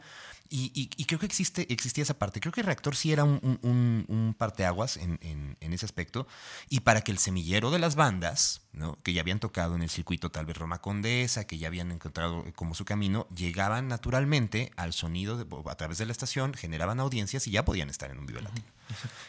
Y, 0.49 1.05
creo 1.05 1.19
que 1.19 1.25
existe, 1.25 1.71
existía 1.73 2.03
esa 2.03 2.17
parte. 2.17 2.39
Creo 2.39 2.51
que 2.51 2.61
el 2.61 2.67
reactor 2.67 2.95
sí 2.95 3.11
era 3.11 3.23
un, 3.23 3.39
un, 3.61 4.35
parteaguas 4.37 4.97
en, 4.97 5.19
en, 5.21 5.73
ese 5.73 5.85
aspecto. 5.85 6.27
Y 6.69 6.81
para 6.81 7.01
que 7.01 7.11
el 7.11 7.17
semillero 7.17 7.71
de 7.71 7.79
las 7.79 7.95
bandas, 7.95 8.61
¿no? 8.71 8.97
que 9.03 9.13
ya 9.13 9.21
habían 9.21 9.39
tocado 9.39 9.75
en 9.75 9.81
el 9.81 9.89
circuito 9.89 10.29
tal 10.31 10.45
vez 10.45 10.57
Roma 10.57 10.79
Condesa, 10.79 11.45
que 11.45 11.57
ya 11.57 11.67
habían 11.67 11.91
encontrado 11.91 12.45
como 12.55 12.75
su 12.75 12.85
camino, 12.85 13.27
llegaban 13.35 13.87
naturalmente 13.87 14.71
al 14.75 14.93
sonido 14.93 15.45
a 15.65 15.75
través 15.75 15.97
de 15.97 16.05
la 16.05 16.11
estación, 16.11 16.53
generaban 16.53 16.99
audiencias 16.99 17.47
y 17.47 17.51
ya 17.51 17.65
podían 17.65 17.89
estar 17.89 18.11
en 18.11 18.19
un 18.19 18.25
video 18.25 18.41
latino. 18.41 18.67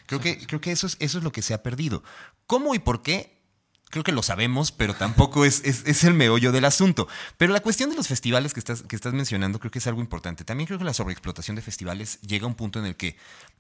Creo 0.07 0.21
que, 0.21 0.47
creo 0.47 0.61
que 0.61 0.73
eso, 0.73 0.87
es, 0.87 0.97
eso 1.01 1.19
es 1.19 1.25
lo 1.25 1.33
que 1.33 1.43
se 1.43 1.55
ha 1.55 1.63
perdido. 1.63 2.03
¿Cómo 2.47 2.75
y 2.75 2.79
por 2.79 3.03
qué? 3.03 3.36
Creo 3.91 4.05
que 4.05 4.13
lo 4.13 4.23
sabemos, 4.23 4.73
pero 4.73 4.95
tampoco 4.95 5.45
es, 5.45 5.63
es, 5.65 6.05
el 6.05 6.15
meollo 6.15 6.53
del 6.53 6.65
asunto. 6.65 7.09
Pero 7.37 7.53
la 7.53 7.61
cuestión 7.61 7.91
de 7.91 7.97
los 7.97 8.09
festivales 8.09 8.53
que 8.53 8.61
estás, 8.61 8.83
que 8.83 8.97
estás 8.97 9.13
mencionando 9.13 9.59
creo 9.59 9.71
que 9.71 9.79
es 9.79 9.87
algo 9.87 10.01
importante. 10.01 10.45
También 10.45 10.67
creo 10.67 10.79
que 10.79 10.85
la 10.85 10.95
sobreexplotación 10.95 11.57
de 11.57 11.63
festivales 11.63 12.21
llega 12.21 12.45
a 12.45 12.49
un 12.49 12.55
punto 12.55 12.79
en 12.79 12.87
el 12.87 12.97
que 12.97 13.17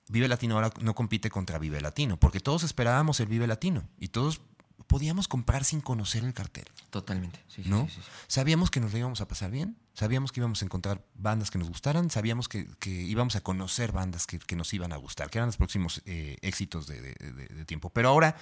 Vive 0.08 0.28
Latino 0.28 0.54
ahora 0.54 0.72
no 0.80 0.94
compite 0.94 1.30
contra 1.30 1.58
Vive 1.58 1.80
Latino, 1.80 2.16
porque 2.16 2.40
todos 2.40 2.62
esperábamos 2.62 3.20
el 3.20 3.26
Vive 3.26 3.46
Latino 3.46 3.88
y 3.98 4.08
todos 4.08 4.40
podíamos 4.86 5.26
comprar 5.26 5.64
sin 5.64 5.80
conocer 5.80 6.24
el 6.24 6.32
cartel. 6.32 6.66
Totalmente. 6.90 7.42
¿No? 7.64 7.88
Sabíamos 8.28 8.70
que 8.70 8.78
nos 8.78 8.92
lo 8.92 8.98
íbamos 8.98 9.20
a 9.20 9.26
pasar 9.26 9.50
bien, 9.50 9.76
sabíamos 9.94 10.30
que 10.30 10.40
íbamos 10.40 10.62
a 10.62 10.64
encontrar 10.64 11.04
bandas 11.14 11.50
que 11.50 11.58
nos 11.58 11.68
gustaran, 11.68 12.08
sabíamos 12.10 12.48
que, 12.48 12.68
íbamos 12.84 13.34
a 13.34 13.40
conocer 13.40 13.90
bandas 13.90 14.26
que, 14.26 14.56
nos 14.56 14.72
iban 14.74 14.92
a 14.92 14.96
gustar, 14.96 15.28
que 15.28 15.38
eran 15.38 15.48
los 15.48 15.56
próximos 15.56 16.02
eh, 16.06 16.36
éxitos 16.40 16.86
de, 16.86 17.00
de 17.00 17.64
tiempo. 17.64 17.90
Pero 17.90 18.10
ahora 18.10 18.36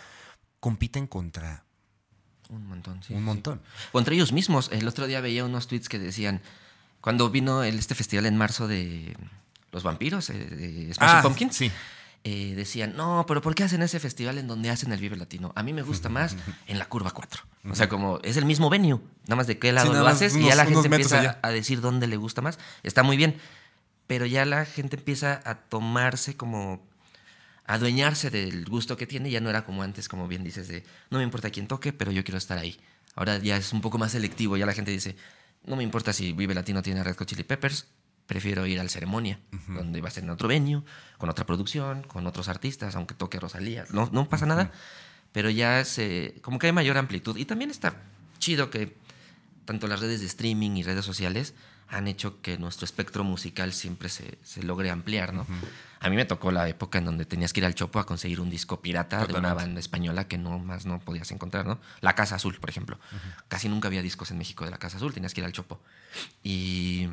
compiten 0.61 1.07
contra 1.07 1.65
un 2.51 2.67
montón, 2.67 3.03
sí. 3.03 3.15
Un 3.15 3.25
montón. 3.25 3.61
O 3.93 3.99
entre 3.99 4.15
ellos 4.15 4.33
mismos. 4.33 4.71
El 4.73 4.87
otro 4.89 5.07
día 5.07 5.21
veía 5.21 5.45
unos 5.45 5.67
tweets 5.67 5.89
que 5.89 5.99
decían, 5.99 6.41
cuando 7.01 7.31
vino 7.31 7.63
este 7.63 7.95
festival 7.95 8.27
en 8.27 8.37
marzo 8.37 8.69
de 8.69 9.17
los 9.73 9.83
vampiros, 9.83 10.31
eh, 10.31 10.35
de 10.35 10.95
Smashing 10.95 11.19
ah, 11.19 11.23
Pumpkins, 11.23 11.57
sí. 11.57 11.73
Eh, 12.27 12.55
decían, 12.57 12.97
no, 12.97 13.27
pero 13.29 13.43
¿por 13.43 13.55
qué 13.55 13.65
hacen 13.65 13.83
ese 13.83 14.01
festival 14.01 14.39
en 14.39 14.47
donde 14.47 14.71
hacen 14.71 14.91
el 14.93 14.99
Vive 14.99 15.15
Latino? 15.15 15.53
A 15.57 15.63
mí 15.63 15.75
me 15.75 15.83
gusta 15.83 16.09
más 16.09 16.37
en 16.67 16.79
la 16.79 16.87
Curva 16.87 17.11
4. 17.11 17.43
O 17.71 17.75
sea, 17.75 17.91
como 17.91 18.19
es 18.23 18.39
el 18.39 18.47
mismo 18.47 18.71
venue, 18.71 19.01
nada 19.25 19.37
más 19.37 19.47
de 19.47 19.59
qué 19.59 19.73
lado 19.73 19.93
lo 19.93 20.07
haces 20.07 20.35
y 20.35 20.45
ya 20.45 20.55
la 20.55 20.65
gente 20.65 20.89
empieza 20.89 21.39
a 21.43 21.51
decir 21.51 21.83
dónde 21.83 22.07
le 22.07 22.17
gusta 22.17 22.41
más. 22.41 22.59
Está 22.83 23.03
muy 23.03 23.19
bien, 23.19 23.37
pero 24.07 24.25
ya 24.25 24.47
la 24.47 24.65
gente 24.65 24.97
empieza 24.97 25.43
a 25.45 25.57
tomarse 25.57 26.37
como 26.37 26.81
adueñarse 27.67 28.31
del 28.31 28.65
gusto 28.67 28.97
que 28.97 29.07
tiene, 29.07 29.31
ya 29.31 29.41
no 29.41 29.51
era 29.51 29.65
como 29.65 29.83
antes, 29.83 30.09
como 30.09 30.29
bien 30.29 30.45
dices, 30.45 30.69
de 30.69 30.85
no 31.11 31.19
me 31.19 31.25
importa 31.25 31.51
quién 31.51 31.67
toque, 31.67 31.93
pero 31.93 32.13
yo 32.13 32.25
quiero 32.25 32.39
estar 32.39 32.59
ahí. 32.59 32.79
Ahora 33.15 33.39
ya 33.39 33.57
es 33.57 33.73
un 33.73 33.81
poco 33.81 33.99
más 33.99 34.13
selectivo, 34.13 34.57
ya 34.57 34.67
la 34.67 34.73
gente 34.73 34.91
dice, 34.91 35.17
no 35.65 35.77
me 35.77 35.83
importa 35.83 36.13
si 36.13 36.33
Vive 36.33 36.55
Latino 36.55 36.83
tiene 36.83 37.03
Red 37.03 37.17
Hot 37.17 37.29
Chili 37.29 37.45
Peppers, 37.45 37.87
prefiero 38.27 38.67
ir 38.67 38.81
al 38.81 38.91
Ceremonia, 38.91 39.39
donde 39.69 40.01
va 40.01 40.09
a 40.09 40.11
ser 40.11 40.25
en 40.25 40.31
otro 40.31 40.49
venue, 40.49 40.83
con 41.19 41.29
otra 41.29 41.47
producción, 41.47 42.03
con 42.03 42.27
otros 42.27 42.49
artistas, 42.49 42.97
aunque 42.97 43.15
toque 43.15 43.41
Rosalía, 43.41 43.85
no, 43.91 44.09
no 44.13 44.29
pasa 44.29 44.47
nada, 44.47 44.73
pero 45.33 45.51
ya 45.51 45.81
es 45.81 45.99
eh, 45.99 46.37
como 46.43 46.59
que 46.59 46.67
hay 46.67 46.73
mayor 46.73 46.97
amplitud. 46.97 47.37
Y 47.37 47.45
también 47.45 47.71
está 47.71 48.03
chido 48.39 48.71
que 48.71 48.97
tanto 49.65 49.87
las 49.87 50.01
redes 50.01 50.21
de 50.21 50.27
streaming 50.27 50.73
y 50.73 50.83
redes 50.83 51.05
sociales 51.05 51.55
han 51.95 52.09
hecho 52.09 52.43
que 52.43 52.59
nuestro 52.59 52.85
espectro 52.85 53.23
musical 53.23 53.73
siempre 53.73 54.09
se, 54.09 54.39
se 54.43 54.63
logre 54.63 54.91
ampliar, 54.91 55.33
¿no? 55.33 55.47
A 56.01 56.11
mí 56.11 56.17
me 56.17 56.25
tocó 56.25 56.51
la 56.51 56.69
época 56.69 56.99
en 56.99 57.05
donde 57.05 57.25
tenías 57.25 57.53
que 57.53 57.61
ir 57.61 57.67
al 57.67 57.75
Chopo 57.75 57.99
a 58.01 58.05
conseguir 58.05 58.41
un 58.41 58.51
disco 58.51 58.81
pirata 58.83 59.27
de 59.27 59.35
una 59.35 59.55
banda 59.55 59.81
española 59.81 60.27
que 60.27 60.37
no 60.37 60.59
más 60.59 60.87
no 60.87 60.99
podías 60.99 61.31
encontrar, 61.31 61.67
¿no? 61.67 61.79
La 62.01 62.15
Casa 62.15 62.35
Azul, 62.35 62.57
por 62.59 62.69
ejemplo. 62.69 62.99
Casi 63.49 63.69
nunca 63.69 63.89
había 63.89 64.03
discos 64.03 64.31
en 64.33 64.39
México 64.39 64.65
de 64.65 64.73
la 64.73 64.79
Casa 64.79 64.97
Azul, 64.97 65.15
tenías 65.15 65.33
que 65.33 65.41
ir 65.41 65.45
al 65.47 65.53
Chopo. 65.53 65.81
Y, 66.43 67.09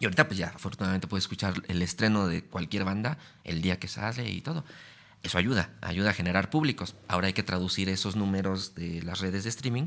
y 0.00 0.04
ahorita 0.04 0.26
pues 0.26 0.38
ya, 0.38 0.48
afortunadamente 0.48 1.06
puedes 1.06 1.24
escuchar 1.24 1.54
el 1.68 1.82
estreno 1.82 2.26
de 2.26 2.42
cualquier 2.42 2.84
banda 2.84 3.18
el 3.44 3.60
día 3.60 3.78
que 3.78 3.88
sale 3.88 4.28
y 4.28 4.40
todo. 4.40 4.64
Eso 5.22 5.38
ayuda, 5.38 5.70
ayuda 5.82 6.10
a 6.10 6.14
generar 6.14 6.50
públicos. 6.50 6.96
Ahora 7.08 7.26
hay 7.26 7.34
que 7.34 7.44
traducir 7.44 7.88
esos 7.88 8.16
números 8.16 8.74
de 8.74 9.02
las 9.02 9.20
redes 9.20 9.44
de 9.44 9.50
streaming 9.50 9.86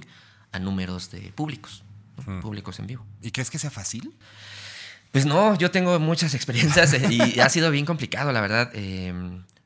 a 0.51 0.59
números 0.59 1.11
de 1.11 1.33
públicos, 1.33 1.83
¿no? 2.25 2.39
públicos 2.41 2.79
en 2.79 2.87
vivo. 2.87 3.05
¿Y 3.21 3.31
crees 3.31 3.49
que 3.49 3.59
sea 3.59 3.71
fácil? 3.71 4.15
Pues 5.11 5.25
no, 5.25 5.57
yo 5.57 5.71
tengo 5.71 5.97
muchas 5.99 6.33
experiencias 6.39 6.93
y 7.09 7.39
ha 7.39 7.49
sido 7.49 7.71
bien 7.71 7.85
complicado, 7.85 8.31
la 8.31 8.41
verdad, 8.41 8.71
eh, 8.73 9.13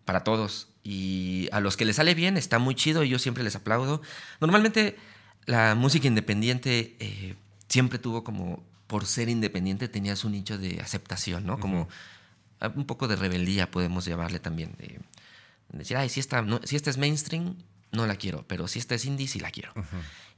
para 0.05 0.23
todos. 0.23 0.67
Y 0.83 1.49
a 1.51 1.59
los 1.59 1.77
que 1.77 1.85
les 1.85 1.97
sale 1.97 2.15
bien 2.15 2.37
está 2.37 2.59
muy 2.59 2.75
chido 2.75 3.03
y 3.03 3.09
yo 3.09 3.19
siempre 3.19 3.43
les 3.43 3.55
aplaudo. 3.55 4.01
Normalmente 4.39 4.97
la 5.45 5.75
música 5.75 6.07
independiente 6.07 6.95
eh, 6.99 7.35
siempre 7.67 7.99
tuvo 7.99 8.23
como, 8.23 8.63
por 8.87 9.05
ser 9.05 9.29
independiente, 9.29 9.87
tenías 9.87 10.23
un 10.23 10.33
nicho 10.33 10.57
de 10.57 10.79
aceptación, 10.81 11.45
¿no? 11.45 11.59
Como 11.59 11.89
un 12.75 12.85
poco 12.85 13.07
de 13.07 13.15
rebeldía, 13.15 13.71
podemos 13.71 14.05
llamarle 14.05 14.39
también. 14.39 14.75
De, 14.77 14.99
decir, 15.69 15.97
ay, 15.97 16.09
si 16.09 16.19
esta, 16.19 16.41
no, 16.41 16.59
si 16.63 16.75
esta 16.75 16.89
es 16.89 16.97
mainstream, 16.97 17.55
no 17.91 18.05
la 18.05 18.15
quiero, 18.15 18.45
pero 18.47 18.67
si 18.67 18.79
esta 18.79 18.95
es 18.95 19.05
indie, 19.05 19.27
sí 19.27 19.39
la 19.39 19.51
quiero. 19.51 19.73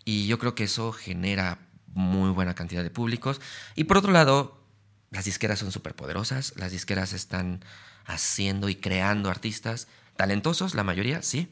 Y 0.05 0.27
yo 0.27 0.39
creo 0.39 0.55
que 0.55 0.65
eso 0.65 0.91
genera 0.91 1.59
muy 1.93 2.31
buena 2.31 2.55
cantidad 2.55 2.83
de 2.83 2.89
públicos. 2.89 3.41
Y 3.75 3.85
por 3.85 3.97
otro 3.97 4.11
lado, 4.11 4.61
las 5.09 5.25
disqueras 5.25 5.59
son 5.59 5.71
súper 5.71 5.95
poderosas, 5.95 6.53
las 6.55 6.71
disqueras 6.71 7.13
están 7.13 7.63
haciendo 8.05 8.69
y 8.69 8.75
creando 8.75 9.29
artistas 9.29 9.87
talentosos, 10.15 10.75
la 10.75 10.83
mayoría, 10.83 11.21
sí, 11.21 11.49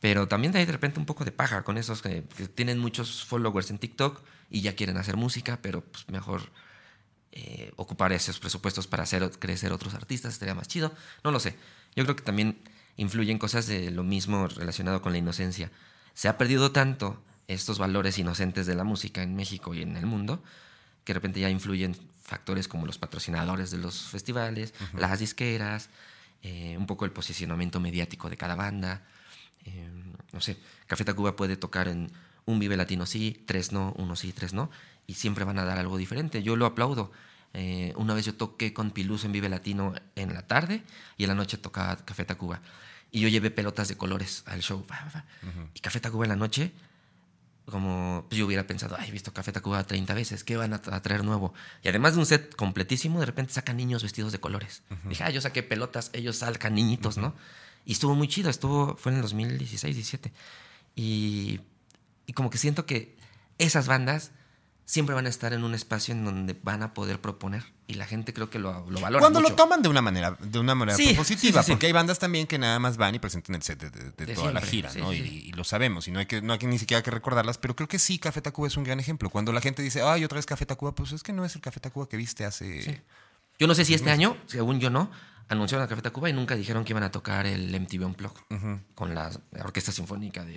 pero 0.00 0.28
también 0.28 0.54
hay 0.56 0.64
de 0.64 0.72
repente 0.72 1.00
un 1.00 1.06
poco 1.06 1.24
de 1.24 1.32
paja 1.32 1.62
con 1.64 1.76
esos 1.76 2.02
que, 2.02 2.22
tienen 2.54 2.78
muchos 2.78 3.24
followers 3.24 3.70
en 3.70 3.78
TikTok 3.78 4.20
y 4.50 4.60
ya 4.60 4.74
quieren 4.74 4.96
hacer 4.96 5.16
música, 5.16 5.58
pero 5.60 5.82
pues 5.82 6.08
mejor 6.08 6.50
eh, 7.32 7.72
ocupar 7.76 8.12
esos 8.12 8.38
presupuestos 8.38 8.86
para 8.86 9.02
hacer 9.02 9.28
crecer 9.38 9.72
otros 9.72 9.94
artistas 9.94 10.34
estaría 10.34 10.54
más 10.54 10.68
chido. 10.68 10.94
No 11.24 11.30
lo 11.30 11.40
sé. 11.40 11.56
Yo 11.96 12.04
creo 12.04 12.16
que 12.16 12.22
también 12.22 12.58
influyen 12.96 13.38
cosas 13.38 13.66
de 13.66 13.90
lo 13.90 14.04
mismo 14.04 14.46
relacionado 14.46 15.02
con 15.02 15.12
la 15.12 15.18
inocencia. 15.18 15.70
Se 16.14 16.28
ha 16.28 16.38
perdido 16.38 16.72
tanto 16.72 17.22
estos 17.48 17.78
valores 17.78 18.18
inocentes 18.18 18.66
de 18.66 18.74
la 18.74 18.84
música 18.84 19.22
en 19.22 19.34
México 19.34 19.74
y 19.74 19.82
en 19.82 19.96
el 19.96 20.06
mundo 20.06 20.42
que 21.08 21.14
de 21.14 21.20
repente 21.20 21.40
ya 21.40 21.48
influyen 21.48 21.96
factores 22.22 22.68
como 22.68 22.84
los 22.84 22.98
patrocinadores 22.98 23.70
de 23.70 23.78
los 23.78 24.02
festivales, 24.10 24.74
las 24.92 25.18
disqueras, 25.18 25.88
eh, 26.42 26.76
un 26.76 26.86
poco 26.86 27.06
el 27.06 27.12
posicionamiento 27.12 27.80
mediático 27.80 28.28
de 28.28 28.36
cada 28.36 28.54
banda. 28.54 29.06
Eh, 29.64 29.88
no 30.32 30.40
sé, 30.42 30.58
Café 30.86 31.06
Tacuba 31.06 31.34
puede 31.34 31.56
tocar 31.56 31.88
en 31.88 32.12
un 32.44 32.58
Vive 32.58 32.76
Latino 32.76 33.06
sí, 33.06 33.42
tres 33.46 33.72
no, 33.72 33.94
uno 33.96 34.16
sí, 34.16 34.34
tres 34.34 34.52
no, 34.52 34.70
y 35.06 35.14
siempre 35.14 35.44
van 35.44 35.58
a 35.58 35.64
dar 35.64 35.78
algo 35.78 35.96
diferente. 35.96 36.42
Yo 36.42 36.56
lo 36.56 36.66
aplaudo. 36.66 37.10
Eh, 37.54 37.94
una 37.96 38.12
vez 38.12 38.26
yo 38.26 38.34
toqué 38.34 38.74
con 38.74 38.90
Piluso 38.90 39.24
en 39.24 39.32
Vive 39.32 39.48
Latino 39.48 39.94
en 40.14 40.34
la 40.34 40.46
tarde 40.46 40.82
y 41.16 41.24
en 41.24 41.28
la 41.28 41.34
noche 41.34 41.56
tocaba 41.56 41.96
Café 41.96 42.26
Tacuba. 42.26 42.60
Y 43.10 43.20
yo 43.20 43.28
llevé 43.28 43.50
pelotas 43.50 43.88
de 43.88 43.96
colores 43.96 44.42
al 44.44 44.60
show. 44.60 44.84
Y 45.72 45.80
Café 45.80 46.00
Tacuba 46.00 46.26
en 46.26 46.28
la 46.28 46.36
noche 46.36 46.72
como 47.70 48.26
pues, 48.28 48.38
yo 48.38 48.46
hubiera 48.46 48.66
pensado, 48.66 48.96
ay, 48.98 49.08
he 49.08 49.12
visto 49.12 49.32
Café 49.32 49.52
Tacuba 49.52 49.84
30 49.84 50.14
veces, 50.14 50.44
¿qué 50.44 50.56
van 50.56 50.72
a, 50.72 50.76
a 50.76 51.02
traer 51.02 51.24
nuevo? 51.24 51.54
Y 51.82 51.88
además 51.88 52.14
de 52.14 52.20
un 52.20 52.26
set 52.26 52.54
completísimo, 52.56 53.20
de 53.20 53.26
repente 53.26 53.52
sacan 53.52 53.76
niños 53.76 54.02
vestidos 54.02 54.32
de 54.32 54.40
colores. 54.40 54.82
Dije, 55.04 55.24
ah, 55.24 55.30
yo 55.30 55.40
saqué 55.40 55.62
pelotas, 55.62 56.10
ellos 56.12 56.36
sacan 56.36 56.74
niñitos, 56.74 57.18
¿no? 57.18 57.34
Y 57.84 57.92
estuvo 57.92 58.14
muy 58.14 58.28
chido, 58.28 58.50
estuvo, 58.50 58.96
fue 58.96 59.12
en 59.12 59.16
el 59.16 59.22
2016, 59.22 59.94
17. 59.94 60.32
Y, 60.94 61.60
y 62.26 62.32
como 62.32 62.50
que 62.50 62.58
siento 62.58 62.84
que 62.84 63.16
esas 63.58 63.86
bandas 63.86 64.32
siempre 64.84 65.14
van 65.14 65.26
a 65.26 65.28
estar 65.28 65.52
en 65.52 65.64
un 65.64 65.74
espacio 65.74 66.12
en 66.12 66.24
donde 66.24 66.58
van 66.62 66.82
a 66.82 66.94
poder 66.94 67.20
proponer. 67.20 67.64
Y 67.90 67.94
la 67.94 68.06
gente 68.06 68.34
creo 68.34 68.50
que 68.50 68.58
lo, 68.58 68.88
lo 68.90 69.00
valora 69.00 69.18
Cuando 69.20 69.40
mucho. 69.40 69.50
lo 69.52 69.56
toman 69.56 69.80
de 69.80 69.88
una 69.88 70.02
manera, 70.02 70.36
de 70.38 70.58
una 70.58 70.74
manera 70.74 70.94
Sí, 70.94 71.14
positiva, 71.14 71.62
sí, 71.62 71.64
sí, 71.64 71.66
sí. 71.66 71.72
porque 71.72 71.86
hay 71.86 71.92
bandas 71.92 72.18
también 72.18 72.46
que 72.46 72.58
nada 72.58 72.78
más 72.78 72.98
van 72.98 73.14
y 73.14 73.18
presentan 73.18 73.54
el 73.56 73.62
set 73.62 73.80
de, 73.80 73.88
de- 73.90 74.10
de 74.12 74.26
De 74.26 74.34
toda 74.34 74.52
la 74.52 74.60
gira, 74.60 74.92
¿no? 74.98 75.12
y, 75.14 75.50
lo 75.52 75.64
sabemos, 75.64 76.06
y 76.06 76.10
no 76.10 76.18
hay 76.20 76.26
que, 76.26 76.42
no 76.42 76.52
hay 76.52 76.58
que 76.58 76.66
ni 76.66 76.78
siquiera 76.78 77.02
que 77.02 77.10
recordarlas, 77.10 77.56
pero 77.56 77.74
creo 77.74 77.88
que 77.88 77.98
sí, 77.98 78.18
Café 78.18 78.42
Tacuba 78.42 78.68
es 78.68 78.76
un 78.76 78.84
gran 78.84 79.00
ejemplo. 79.00 79.30
Cuando 79.30 79.52
la 79.54 79.62
gente 79.62 79.82
dice, 79.82 80.02
ay, 80.02 80.22
otra 80.22 80.36
vez 80.36 80.44
Café 80.44 80.66
Tacuba, 80.66 80.94
pues 80.94 81.12
es 81.12 81.22
que 81.22 81.32
no 81.32 81.46
es 81.46 81.54
el 81.54 81.62
Café 81.62 81.80
Tacuba 81.80 82.06
que 82.08 82.18
viste 82.18 82.44
hace. 82.44 82.82
Sí. 82.82 82.96
Yo 83.58 83.66
no 83.66 83.74
sé 83.74 83.84
si 83.86 83.94
este 83.94 84.10
año, 84.10 84.36
según 84.46 84.80
yo 84.80 84.90
no, 84.90 85.10
anunciaron 85.48 85.82
a 85.86 85.88
Café 85.88 86.02
Tacuba 86.02 86.28
y 86.28 86.34
nunca 86.34 86.56
dijeron 86.56 86.84
que 86.84 86.92
iban 86.92 87.04
a 87.04 87.10
tocar 87.10 87.46
el 87.46 87.74
MTV 87.80 88.04
Unplugged 88.04 88.42
con 88.94 89.14
la, 89.14 89.30
Orquesta 89.64 89.92
Sinfónica 89.92 90.44
de, 90.44 90.52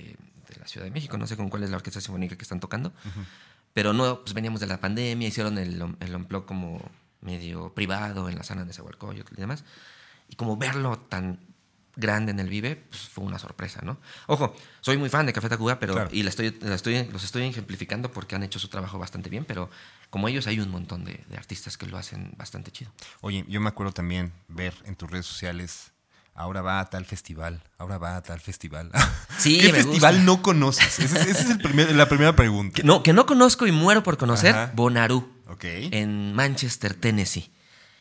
de 0.50 0.56
la 0.60 0.67
Ciudad 0.67 0.84
de 0.86 0.91
México. 0.91 1.17
No 1.17 1.26
sé 1.28 1.38
con 1.38 1.50
cuál 1.50 1.63
es 1.63 1.70
la 1.70 1.78
Orquesta 1.78 2.02
Sinfónica 2.02 2.36
que 2.36 2.44
están 2.44 2.60
tocando. 2.60 2.91
Pero 3.74 3.94
no, 3.94 4.20
pues 4.22 4.34
veníamos 4.34 4.60
de 4.60 4.67
la 4.67 4.82
pandemia, 4.82 5.30
hicieron 5.30 5.58
el, 5.58 5.82
el 6.02 6.15
Unplugged 6.15 6.46
como 6.46 6.82
medio 7.21 7.73
privado 7.73 8.29
en 8.29 8.36
la 8.38 8.43
zona 8.43 8.65
de 8.65 8.73
Zahualcóyotl 8.73 9.34
y 9.36 9.41
demás. 9.41 9.63
Y 10.29 10.36
como 10.36 10.57
verlo 10.57 10.97
tan 10.97 11.39
grande 11.97 12.31
en 12.31 12.39
el 12.39 12.47
Vive, 12.47 12.77
pues 12.89 13.01
fue 13.10 13.23
una 13.25 13.38
sorpresa, 13.38 13.81
¿no? 13.84 13.97
Ojo, 14.27 14.55
soy 14.79 14.97
muy 14.97 15.10
fan 15.10 15.25
de 15.25 15.34
Café 15.34 15.49
Tacuba, 15.49 15.77
pero 15.77 15.93
Claro. 15.93 16.10
y 16.13 16.23
la 16.23 16.29
estoy, 16.29 16.57
la 16.62 16.73
estoy, 16.75 17.03
los 17.12 17.23
estoy 17.23 17.43
ejemplificando 17.43 18.12
porque 18.12 18.36
han 18.36 18.43
hecho 18.43 18.60
su 18.60 18.69
trabajo 18.69 18.97
bastante 18.97 19.29
bien, 19.29 19.43
pero 19.43 19.69
como 20.10 20.27
ellos 20.29 20.47
hay 20.47 20.60
un 20.62 20.69
montón 20.71 21.03
de, 21.03 21.21
de 21.27 21.36
artistas 21.38 21.77
que 21.77 21.86
lo 21.88 21.97
hacen 21.97 22.34
bastante 22.38 22.71
chido. 22.71 22.91
Oye, 23.19 23.43
yo 23.49 23.60
me 23.60 23.67
acuerdo 23.67 23.91
también 23.91 24.31
ver 24.47 24.73
en 24.86 24.95
tus 24.95 25.12
redes 25.12 25.25
sociales, 25.25 25.91
ahora 26.34 26.62
va 26.62 26.79
a 26.79 26.89
tal 26.89 27.03
festival, 27.05 27.62
ahora 27.77 27.97
va 27.97 28.15
a 28.15 28.23
tal 28.23 28.39
festival. 28.39 28.89
Sí, 29.38 29.57
¿Qué 29.60 29.71
me 29.73 29.81
festival 29.84 30.15
gusta. 30.17 30.25
no 30.25 30.41
conoces? 30.43 30.99
Esa 30.99 31.19
es, 31.19 31.25
esa 31.27 31.41
es 31.41 31.49
el 31.49 31.57
primer- 31.57 31.93
la 31.95 32.07
primera 32.07 32.36
pregunta. 32.36 32.75
Que 32.75 32.84
no, 32.84 33.01
que 33.03 33.12
no 33.12 33.25
conozco 33.25 33.65
y 33.65 33.71
muero 33.71 34.03
por 34.03 34.17
conocer, 34.17 34.53
Ajá. 34.55 34.71
Bonnaroo, 34.75 35.27
En 35.62 36.34
Manchester, 36.34 36.94
Tennessee. 36.94 37.52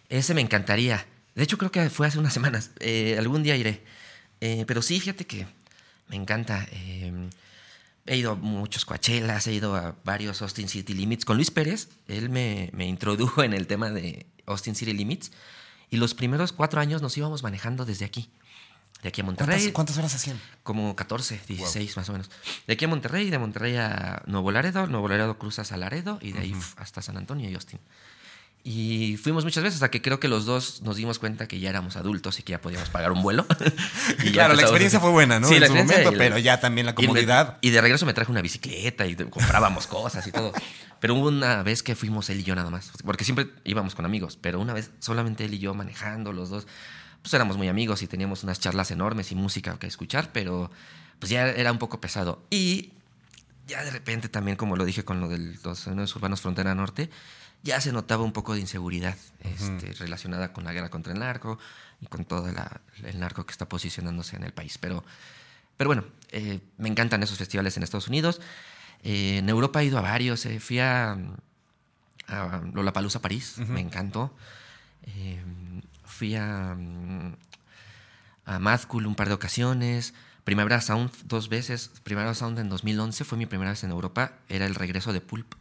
Ese 0.09 0.35
me 0.35 0.41
encantaría. 0.41 1.07
De 1.35 1.43
hecho, 1.43 1.59
creo 1.59 1.71
que 1.71 1.89
fue 1.91 2.07
hace 2.07 2.19
unas 2.19 2.35
semanas. 2.39 2.71
Eh, 2.81 3.17
algún 3.19 3.43
día 3.43 3.57
iré. 3.57 3.83
Eh, 4.41 4.65
pero 4.67 4.83
sí, 4.83 5.01
fíjate 5.01 5.27
que 5.27 5.47
me 6.09 6.17
encanta. 6.17 6.67
Eh, 6.73 7.13
he 8.07 8.17
ido 8.17 8.33
a 8.33 8.35
muchos 8.35 8.85
Coachelas, 8.85 9.47
he 9.47 9.53
ido 9.53 9.77
a 9.77 9.97
varios 10.05 10.43
Austin 10.43 10.69
City 10.69 10.95
Limits. 10.95 11.25
Con 11.25 11.37
Luis 11.37 11.51
Pérez, 11.51 11.89
él 12.09 12.31
me, 12.31 12.71
me 12.73 12.87
introdujo 12.87 13.43
en 13.43 13.53
el 13.53 13.67
tema 13.67 13.91
de 13.91 14.27
Austin 14.47 14.75
City 14.75 14.93
Limits. 14.93 15.31
Y 15.91 15.97
los 15.97 16.15
primeros 16.15 16.53
cuatro 16.53 16.81
años 16.81 17.03
nos 17.03 17.17
íbamos 17.17 17.43
manejando 17.43 17.85
desde 17.85 18.05
aquí. 18.05 18.31
De 19.03 19.09
aquí 19.09 19.21
a 19.23 19.25
Monterrey. 19.25 19.57
¿Cuántas, 19.57 19.73
cuántas 19.73 19.99
horas 19.99 20.15
hacían? 20.15 20.39
Como 20.63 20.95
14, 20.95 21.41
16 21.49 21.97
más 21.97 22.09
o 22.09 22.13
menos. 22.13 22.31
De 22.67 22.75
aquí 22.75 22.85
a 22.85 22.89
Monterrey, 22.89 23.31
de 23.31 23.39
Monterrey 23.39 23.77
a 23.77 24.23
Nuevo 24.27 24.51
Laredo, 24.53 24.87
Nuevo 24.87 25.09
Laredo 25.09 25.39
cruzas 25.39 25.73
a 25.73 25.77
Laredo 25.79 26.19
y 26.21 26.33
de 26.33 26.41
ahí 26.41 26.53
f- 26.53 26.75
hasta 26.77 27.01
San 27.01 27.17
Antonio 27.17 27.49
y 27.49 27.55
Austin. 27.55 27.81
Y 28.63 29.17
fuimos 29.17 29.45
muchas 29.45 29.63
veces 29.65 29.77
hasta 29.77 29.91
que 29.91 30.03
creo 30.03 30.21
que 30.21 30.29
los 30.29 30.45
dos 30.45 30.83
nos 30.83 30.97
dimos 30.97 31.19
cuenta 31.19 31.49
que 31.49 31.59
ya 31.61 31.71
éramos 31.71 31.97
adultos 31.97 32.39
y 32.39 32.43
que 32.43 32.51
ya 32.51 32.61
podíamos 32.61 32.91
pagar 32.91 33.11
un 33.11 33.23
vuelo. 33.23 33.47
Y 34.23 34.33
claro, 34.33 34.53
la 34.55 34.61
experiencia 34.63 34.99
así. 34.99 35.03
fue 35.05 35.13
buena, 35.13 35.41
¿no? 35.41 35.49
Sí, 35.49 35.55
en 35.55 35.61
la 35.63 35.67
su 35.69 35.73
experiencia 35.73 35.97
momento, 36.05 36.13
y 36.13 36.19
la- 36.19 36.25
pero 36.35 36.39
ya 36.39 36.61
también 36.61 36.85
la 36.85 36.93
y 36.93 37.01
de- 37.01 37.07
comodidad. 37.07 37.57
Y 37.63 37.71
de, 37.71 37.81
regreso 37.81 38.05
me 38.05 38.13
traje 38.13 38.31
una 38.31 38.43
bicicleta 38.43 39.07
y 39.07 39.17
comprábamos 39.17 39.87
cosas 39.87 40.27
y 40.27 40.33
todo. 40.33 40.53
Pero 41.01 41.15
hubo 41.15 41.29
una 41.29 41.63
vez 41.63 41.83
que 41.83 41.95
fuimos 41.97 42.29
él 42.29 42.41
y 42.41 42.43
yo 42.43 42.55
nada 42.55 42.69
más. 42.69 42.91
Porque 43.03 43.25
siempre 43.25 43.49
íbamos 43.65 43.95
con 43.95 44.05
amigos, 44.05 44.37
pero 44.39 44.61
una 44.61 44.75
vez 44.75 44.91
solamente 44.99 45.47
él 45.47 45.55
y 45.55 45.59
yo 45.59 45.73
manejando 45.73 46.35
los 46.35 46.51
dos. 46.51 46.67
Pues 47.23 47.35
éramos 47.35 47.57
muy 47.57 47.69
amigos 47.69 48.03
y 48.03 48.07
teníamos 48.07 48.43
unas 48.45 48.61
charlas 48.61 48.91
enormes 48.91 49.31
y 49.33 49.35
música 49.35 49.79
que 49.79 49.87
escuchar, 49.87 50.31
pero 50.33 50.71
pues 51.19 51.31
ya 51.31 51.49
era 51.49 51.71
un 51.73 51.79
poco 51.79 52.01
pesado. 52.01 52.43
Y 52.51 52.93
ya 53.67 53.85
de 53.85 53.91
repente 53.91 54.29
también, 54.29 54.57
como 54.57 54.77
lo 54.77 54.85
dije 54.85 55.05
con 55.05 55.21
lo 55.21 55.29
de 55.29 55.39
los 55.63 55.79
zonas 55.79 56.15
urbanos 56.17 56.41
frontera 56.41 56.75
norte, 56.75 57.11
ya 57.63 57.79
se 57.81 57.93
notaba 57.93 58.25
un 58.25 58.33
poco 58.33 58.55
de 58.55 58.61
inseguridad 58.61 59.17
este, 59.45 59.93
relacionada 59.93 60.53
con 60.55 60.65
la 60.65 60.73
guerra 60.73 60.89
contra 60.89 61.13
el 61.13 61.19
narco 61.19 61.59
y 62.01 62.07
con 62.07 62.25
todo 62.25 62.51
la- 62.51 62.81
el 63.05 63.21
narco 63.21 63.45
que 63.45 63.53
está 63.53 63.69
posicionándose 63.69 64.37
en 64.37 64.45
el 64.45 64.53
país. 64.55 64.79
Pero, 64.79 65.05
pero 65.77 65.89
bueno, 65.89 66.05
eh, 66.31 66.61
me 66.79 66.89
encantan 66.89 67.23
esos 67.23 67.37
festivales 67.37 67.77
en 67.77 67.83
Estados 67.83 68.09
Unidos. 68.09 68.41
Eh, 69.03 69.39
en 69.39 69.49
Europa 69.51 69.83
he 69.83 69.85
ido 69.87 69.99
a 69.99 70.01
varios. 70.01 70.47
eh, 70.47 70.59
fui 70.59 70.79
a, 70.79 71.19
a 72.29 72.63
Lollapalooza 72.73 73.21
París, 73.21 73.59
me 73.59 73.81
encantó. 73.81 74.35
Fui 76.21 76.37
a, 76.37 76.75
mm, 76.77 77.35
a 78.45 78.59
Mad 78.59 78.83
Cool 78.83 79.07
un 79.07 79.15
par 79.15 79.29
de 79.29 79.33
ocasiones. 79.35 80.13
Primavera 80.45 80.83
Sound 80.83 81.11
dos 81.25 81.49
veces. 81.49 81.91
Primavera 82.03 82.35
Sound 82.35 82.59
en 82.59 82.69
2011 82.69 83.25
fue 83.25 83.39
mi 83.39 83.47
primera 83.47 83.71
vez 83.71 83.85
en 83.85 83.91
Europa. 83.91 84.33
Era 84.51 84.67
el 84.67 84.75
regreso 84.75 85.15
de 85.15 85.23
Pulp. 85.23 85.55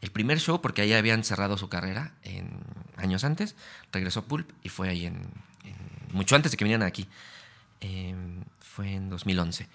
El 0.00 0.10
primer 0.10 0.40
show, 0.40 0.62
porque 0.62 0.80
ahí 0.80 0.94
habían 0.94 1.24
cerrado 1.24 1.58
su 1.58 1.68
carrera 1.68 2.12
en, 2.22 2.48
años 2.96 3.22
antes, 3.22 3.54
regresó 3.92 4.24
Pulp 4.24 4.50
y 4.62 4.70
fue 4.70 4.88
ahí 4.88 5.04
en, 5.04 5.16
en- 5.64 6.14
mucho 6.16 6.36
antes 6.36 6.50
de 6.52 6.56
que 6.56 6.64
vinieran 6.64 6.86
aquí. 6.88 7.06
Eh, 7.82 8.14
fue 8.60 8.94
en 8.94 9.10
2011. 9.10 9.68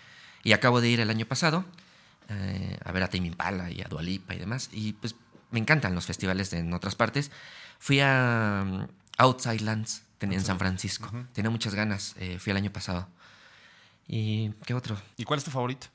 Y 0.44 0.54
acabo 0.54 0.82
de 0.82 0.90
ir 0.90 1.00
el 1.00 1.12
año 1.12 1.28
pasado 1.28 1.64
eh, 2.30 2.76
a 2.84 2.92
ver 2.92 3.04
a 3.04 3.08
Tame 3.08 3.28
Impala 3.28 3.70
y 3.70 3.82
a 3.82 3.88
Dualipa 3.88 4.34
y 4.34 4.40
demás. 4.40 4.70
Y 4.74 4.94
pues 4.94 5.14
me 5.52 5.60
encantan 5.60 5.94
los 5.94 6.08
festivales 6.08 6.52
en 6.54 6.74
otras 6.74 6.96
partes. 6.96 7.30
Fui 7.78 8.00
a 8.02 8.64
um, 8.66 8.88
Outside 9.20 9.62
Lands 9.62 10.04
en 10.22 10.44
San 10.44 10.60
Francisco. 10.60 11.12
Tenía 11.34 11.50
muchas 11.50 11.76
ganas. 11.76 12.16
eh, 12.20 12.40
fui 12.40 12.52
el 12.52 12.58
año 12.58 12.72
pasado. 12.72 13.08
¿Y 14.08 14.52
qué 14.66 14.74
otro? 14.74 14.98
¿Y 15.18 15.24
cuál 15.26 15.40
es 15.40 15.44
tu 15.44 15.52
favorito? 15.52 15.88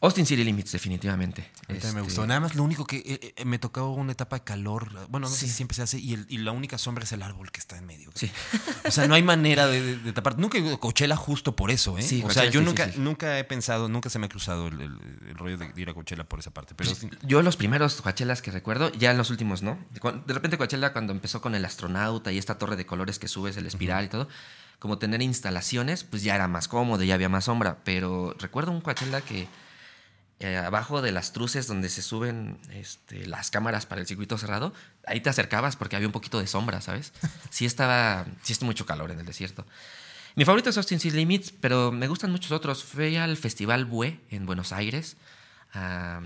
Austin 0.00 0.26
City 0.26 0.44
Limits, 0.44 0.70
definitivamente. 0.70 1.50
También 1.66 1.82
me 1.82 1.88
Este, 1.88 2.00
gustó. 2.02 2.24
Nada 2.26 2.38
más 2.38 2.54
lo 2.54 2.62
único 2.62 2.86
que 2.86 2.98
eh, 2.98 3.34
eh, 3.36 3.44
me 3.44 3.58
tocó 3.58 3.88
una 3.90 4.12
etapa 4.12 4.36
de 4.38 4.44
calor. 4.44 4.92
Bueno, 5.08 5.26
no 5.28 5.34
sé 5.34 5.46
si 5.48 5.52
siempre 5.52 5.74
se 5.74 5.82
hace. 5.82 5.98
Y, 5.98 6.14
el- 6.14 6.26
y 6.28 6.38
la 6.38 6.52
única 6.52 6.78
sombra 6.78 7.02
es 7.02 7.10
el 7.10 7.20
árbol 7.20 7.50
que 7.50 7.58
está 7.58 7.76
en 7.76 7.84
medio. 7.84 8.08
Sí. 8.14 8.30
O 8.86 8.92
sea, 8.92 9.08
no 9.08 9.14
hay 9.16 9.24
manera 9.24 9.66
de, 9.66 9.82
de- 9.82 9.96
de 9.96 10.12
tapar. 10.12 10.38
Nunca 10.38 10.56
Coachella 10.78 11.16
justo 11.16 11.56
por 11.56 11.72
eso, 11.72 11.98
¿eh? 11.98 12.02
Sí, 12.02 12.22
o 12.24 12.30
sea, 12.30 12.44
yo 12.48 12.60
nunca, 12.60 12.88
nunca 12.96 13.40
he 13.40 13.44
pensado, 13.44 13.88
nunca 13.88 14.08
se 14.08 14.20
me 14.20 14.26
ha 14.26 14.28
cruzado 14.28 14.68
el, 14.68 14.80
el- 14.80 14.98
el 15.30 15.34
rollo 15.36 15.58
de 15.58 15.72
ir 15.74 15.90
a 15.90 15.94
Coachella 15.94 16.22
por 16.22 16.38
esa 16.38 16.52
parte. 16.52 16.76
Pero 16.76 16.94
sí. 16.94 17.10
Yo 17.22 17.42
los 17.42 17.56
primeros 17.56 18.00
Coachelas 18.00 18.40
que 18.40 18.52
recuerdo, 18.52 18.92
ya 18.92 19.10
en 19.10 19.18
los 19.18 19.30
últimos 19.30 19.62
no. 19.64 19.78
De 20.26 20.32
repente 20.34 20.56
Coachella 20.58 20.92
cuando 20.92 21.12
empezó 21.12 21.40
con 21.40 21.56
el 21.56 21.64
astronauta 21.64 22.30
y 22.30 22.38
esta 22.38 22.56
torre 22.56 22.76
de 22.76 22.86
colores 22.86 23.18
que 23.18 23.26
subes, 23.26 23.56
el 23.56 23.66
espiral 23.66 24.04
y 24.04 24.08
todo, 24.08 24.28
como 24.78 24.98
tener 24.98 25.22
instalaciones, 25.22 26.04
pues 26.04 26.22
ya 26.22 26.36
era 26.36 26.46
más 26.46 26.68
cómodo, 26.68 27.02
ya 27.02 27.14
había 27.14 27.28
más 27.28 27.46
sombra. 27.46 27.78
Pero 27.82 28.36
recuerdo 28.38 28.70
un 28.70 28.80
Coachella 28.80 29.22
que 29.22 29.48
eh, 30.40 30.56
abajo 30.56 31.02
de 31.02 31.10
las 31.12 31.32
truces 31.32 31.66
donde 31.66 31.88
se 31.88 32.00
suben 32.02 32.58
este, 32.70 33.26
las 33.26 33.50
cámaras 33.50 33.86
para 33.86 34.00
el 34.00 34.06
circuito 34.06 34.38
cerrado, 34.38 34.72
ahí 35.06 35.20
te 35.20 35.30
acercabas 35.30 35.76
porque 35.76 35.96
había 35.96 36.06
un 36.08 36.12
poquito 36.12 36.38
de 36.38 36.46
sombra, 36.46 36.80
¿sabes? 36.80 37.12
Sí 37.50 37.66
estaba, 37.66 38.26
sí 38.42 38.52
está 38.52 38.64
mucho 38.64 38.86
calor 38.86 39.10
en 39.10 39.18
el 39.20 39.26
desierto. 39.26 39.66
Mi 40.36 40.44
favorito 40.44 40.70
es 40.70 40.76
Austin 40.76 41.00
City 41.00 41.16
Limits, 41.16 41.52
pero 41.60 41.90
me 41.90 42.06
gustan 42.06 42.30
muchos 42.30 42.52
otros. 42.52 42.84
Fui 42.84 43.16
al 43.16 43.36
Festival 43.36 43.84
Bue 43.86 44.20
en 44.30 44.46
Buenos 44.46 44.72
Aires. 44.72 45.16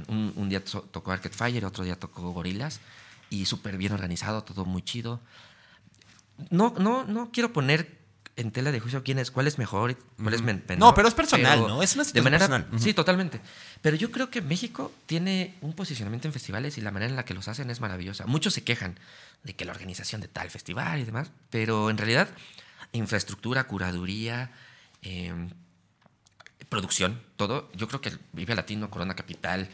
Un, 0.09 0.33
un 0.37 0.48
día 0.51 0.62
to- 0.62 0.83
tocó 0.83 1.12
Arcade 1.12 1.35
Fire, 1.35 1.64
otro 1.64 1.83
día 1.83 1.98
tocó 1.98 2.31
Gorilas. 2.33 2.81
Y 3.31 3.46
súper 3.46 3.79
bien 3.79 3.92
organizado, 3.92 4.44
todo 4.44 4.66
muy 4.66 4.83
chido. 4.83 5.20
No, 6.51 6.75
no, 6.79 7.05
no 7.05 7.31
quiero 7.33 7.55
poner 7.55 8.02
en 8.37 8.51
tela 8.51 8.73
de 8.73 8.81
juicio 8.81 9.03
quién 9.03 9.18
es, 9.18 9.31
cuál 9.31 9.47
es 9.47 9.59
mejor 9.59 9.97
cuál 10.21 10.33
es 10.35 10.40
men- 10.42 10.64
menor. 10.66 10.88
No, 10.90 10.95
pero 10.95 11.07
es 11.09 11.14
personal, 11.14 11.61
¿no? 11.61 11.83
Es 11.83 11.95
una 11.95 12.03
de 12.03 12.09
situación 12.09 12.25
manera, 12.25 12.49
personal. 12.49 12.81
Sí, 12.81 12.95
totalmente. 12.95 13.40
Pero 13.83 13.97
yo 13.97 14.11
creo 14.11 14.31
que 14.31 14.40
México 14.40 14.90
tiene 15.07 15.55
un 15.61 15.75
posicionamiento 15.75 16.29
en 16.29 16.33
festivales 16.33 16.79
y 16.79 16.81
la 16.81 16.90
manera 16.90 17.11
en 17.11 17.16
la 17.16 17.25
que 17.25 17.35
los 17.35 17.49
hacen 17.49 17.68
es 17.71 17.81
maravillosa. 17.81 18.27
Muchos 18.27 18.55
se 18.55 18.64
quejan 18.64 18.99
de 19.45 19.55
que 19.55 19.64
la 19.64 19.73
organización 19.73 20.21
de 20.21 20.29
tal 20.29 20.49
festival 20.51 21.01
y 21.01 21.05
demás, 21.05 21.31
pero 21.51 21.90
en 21.90 21.99
realidad 21.99 22.29
infraestructura, 22.92 23.64
curaduría, 23.64 24.51
eh, 25.03 25.33
producción, 26.68 27.21
todo. 27.37 27.71
Yo 27.75 27.88
creo 27.88 28.01
que 28.01 28.12
Vive 28.33 28.55
Latino, 28.55 28.90
Corona 28.90 29.14
Capital, 29.14 29.68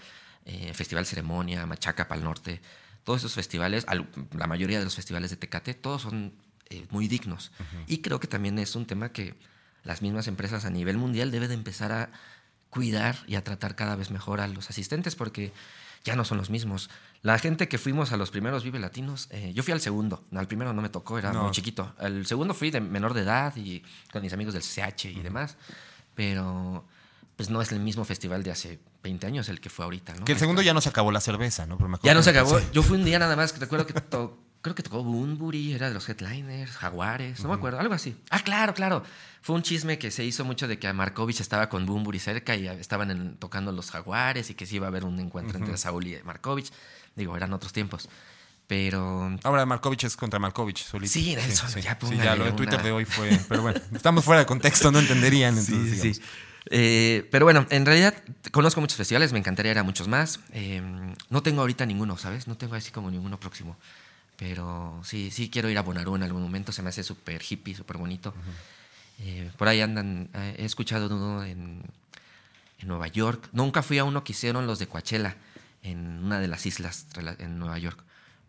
eh, 0.46 0.72
Festival 0.74 1.06
Ceremonia, 1.06 1.64
Machaca 1.66 2.08
Pal 2.08 2.24
Norte, 2.24 2.60
todos 3.04 3.20
esos 3.20 3.34
festivales, 3.34 3.84
al- 3.86 4.08
la 4.36 4.46
mayoría 4.46 4.78
de 4.78 4.84
los 4.84 4.96
festivales 4.96 5.30
de 5.30 5.36
Tecate, 5.36 5.74
todos 5.74 6.02
son 6.02 6.32
eh, 6.70 6.86
muy 6.90 7.08
dignos. 7.08 7.52
Y 7.86 7.98
creo 7.98 8.20
que 8.20 8.26
también 8.26 8.58
es 8.58 8.74
un 8.76 8.86
tema 8.86 9.10
que 9.12 9.34
las 9.84 10.02
mismas 10.02 10.26
empresas 10.28 10.64
a 10.64 10.70
nivel 10.70 10.96
mundial 10.98 11.30
deben 11.30 11.48
de 11.48 11.54
empezar 11.54 11.92
a 11.92 12.10
cuidar 12.70 13.16
y 13.26 13.36
a 13.36 13.44
tratar 13.44 13.74
cada 13.76 13.96
vez 13.96 14.10
mejor 14.10 14.40
a 14.40 14.46
los 14.48 14.68
asistentes 14.70 15.14
porque 15.16 15.52
ya 16.04 16.14
no 16.16 16.24
son 16.24 16.38
los 16.38 16.50
mismos. 16.50 16.90
La 17.22 17.38
gente 17.38 17.66
que 17.68 17.78
fuimos 17.78 18.12
a 18.12 18.16
los 18.16 18.30
primeros 18.30 18.62
Vive 18.64 18.78
Latinos, 18.78 19.26
eh, 19.30 19.52
yo 19.54 19.62
fui 19.62 19.72
al 19.72 19.80
segundo, 19.80 20.24
al 20.32 20.46
primero 20.46 20.72
no 20.72 20.82
me 20.82 20.88
tocó, 20.88 21.18
era 21.18 21.32
No. 21.32 21.44
muy 21.44 21.50
chiquito. 21.52 21.92
Al 21.98 22.26
segundo 22.26 22.54
fui 22.54 22.70
de 22.70 22.80
menor 22.80 23.14
de 23.14 23.22
edad 23.22 23.56
y 23.56 23.82
con 24.12 24.22
mis 24.22 24.32
amigos 24.32 24.54
del 24.54 24.62
CH 24.62 25.06
y 25.10 25.20
demás, 25.22 25.56
pero 26.14 26.84
pues 27.36 27.50
no 27.50 27.62
es 27.62 27.70
el 27.72 27.80
mismo 27.80 28.04
festival 28.04 28.42
de 28.42 28.50
hace 28.50 28.80
20 29.02 29.26
años 29.26 29.48
el 29.48 29.60
que 29.60 29.70
fue 29.70 29.84
ahorita, 29.84 30.14
¿no? 30.14 30.24
Que 30.24 30.32
el 30.32 30.38
segundo 30.38 30.60
ya 30.60 30.74
no 30.74 30.80
se 30.80 30.88
acabó 30.88 31.12
la 31.12 31.20
cerveza, 31.20 31.66
¿no? 31.66 31.76
Pero 31.76 31.88
me 31.88 31.94
acuerdo 31.96 32.10
Ya 32.10 32.14
no 32.14 32.22
se 32.22 32.30
acabó. 32.30 32.60
Yo 32.72 32.82
fui 32.82 32.98
un 32.98 33.04
día 33.04 33.18
nada 33.18 33.36
más, 33.36 33.52
que 33.52 33.60
recuerdo 33.60 33.86
que 33.86 33.92
creo 34.68 34.74
que 34.76 34.82
tocó 34.82 35.02
Bunbury, 35.02 35.72
era 35.72 35.88
de 35.88 35.94
los 35.94 36.08
headliners, 36.08 36.72
Jaguares, 36.72 37.40
no 37.42 37.48
me 37.48 37.54
acuerdo, 37.54 37.80
algo 37.80 37.94
así. 37.94 38.16
Ah, 38.30 38.40
claro, 38.40 38.74
claro. 38.74 39.02
Fue 39.42 39.54
un 39.56 39.62
chisme 39.62 39.98
que 39.98 40.10
se 40.10 40.24
hizo 40.24 40.44
mucho 40.44 40.68
de 40.68 40.78
que 40.78 40.92
Markovich 40.92 41.40
estaba 41.40 41.68
con 41.68 41.86
Bunbury 41.86 42.18
cerca 42.18 42.54
y 42.56 42.66
estaban 42.68 43.10
en- 43.10 43.36
tocando 43.36 43.72
los 43.72 43.90
Jaguares 43.90 44.50
y 44.50 44.54
que 44.54 44.66
sí 44.66 44.76
iba 44.76 44.86
a 44.86 44.88
haber 44.88 45.04
un 45.04 45.18
encuentro 45.20 45.58
entre 45.58 45.76
Saúl 45.76 46.06
y 46.06 46.18
Markovich. 46.24 46.70
Digo, 47.16 47.36
eran 47.36 47.52
otros 47.52 47.72
tiempos. 47.72 48.08
Pero 48.66 49.34
Ahora 49.44 49.64
Markovich 49.64 50.04
es 50.04 50.16
contra 50.16 50.38
Markovich 50.38 50.84
solito. 50.84 51.10
Sí, 51.12 51.34
Nelson, 51.34 51.80
ya 51.80 51.96
Sí, 52.00 52.16
ya 52.16 52.36
lo 52.36 52.44
de 52.44 52.52
Twitter 52.52 52.74
una- 52.74 52.82
de 52.82 52.92
hoy 52.92 53.04
fue. 53.06 53.30
Pero 53.48 53.62
bueno, 53.62 53.80
estamos 53.94 54.24
fuera 54.24 54.40
de 54.40 54.46
contexto, 54.46 54.92
no 54.92 54.98
entenderían. 54.98 55.56
Entonces, 55.56 56.02
digamos. 56.02 56.20
Eh, 56.70 57.26
pero 57.30 57.46
bueno, 57.46 57.64
en 57.70 57.86
realidad 57.86 58.14
conozco 58.52 58.82
muchos 58.82 58.98
festivales, 58.98 59.32
me 59.32 59.38
encantaría 59.38 59.72
ir 59.72 59.78
a 59.78 59.82
muchos 59.84 60.06
más. 60.06 60.40
Eh, 60.52 60.82
no 61.30 61.42
tengo 61.42 61.62
ahorita 61.62 61.86
ninguno, 61.86 62.18
¿sabes? 62.18 62.46
No 62.46 62.58
tengo 62.58 62.74
así 62.74 62.90
como 62.90 63.10
ninguno 63.10 63.40
próximo. 63.40 63.78
Pero 64.38 65.00
sí, 65.04 65.30
sí 65.32 65.50
quiero 65.50 65.68
ir 65.68 65.76
a 65.78 65.82
Bonnaroo 65.82 66.14
en 66.16 66.22
algún 66.22 66.42
momento, 66.42 66.70
se 66.72 66.80
me 66.80 66.90
hace 66.90 67.02
súper 67.02 67.42
hippie, 67.42 67.74
súper 67.74 67.96
bonito. 67.98 68.32
Eh, 69.18 69.50
por 69.58 69.66
ahí 69.66 69.80
andan, 69.80 70.30
eh, 70.32 70.54
he 70.58 70.64
escuchado 70.64 71.08
de 71.08 71.14
uno 71.16 71.44
en, 71.44 71.82
en 72.78 72.88
Nueva 72.88 73.08
York. 73.08 73.48
Nunca 73.52 73.82
fui 73.82 73.98
a 73.98 74.04
uno 74.04 74.22
que 74.22 74.32
hicieron 74.32 74.66
los 74.68 74.78
de 74.78 74.86
Coachella, 74.86 75.36
en 75.82 76.22
una 76.24 76.38
de 76.38 76.46
las 76.48 76.66
islas 76.66 77.06
en 77.38 77.58
Nueva 77.58 77.78
York. 77.78 78.02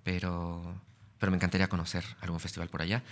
Pero, 0.03 0.79
pero 1.19 1.31
me 1.31 1.37
encantaría 1.37 1.67
conocer 1.69 2.03
algún 2.21 2.39
festival 2.39 2.69
por 2.69 2.83
allá. 2.83 3.03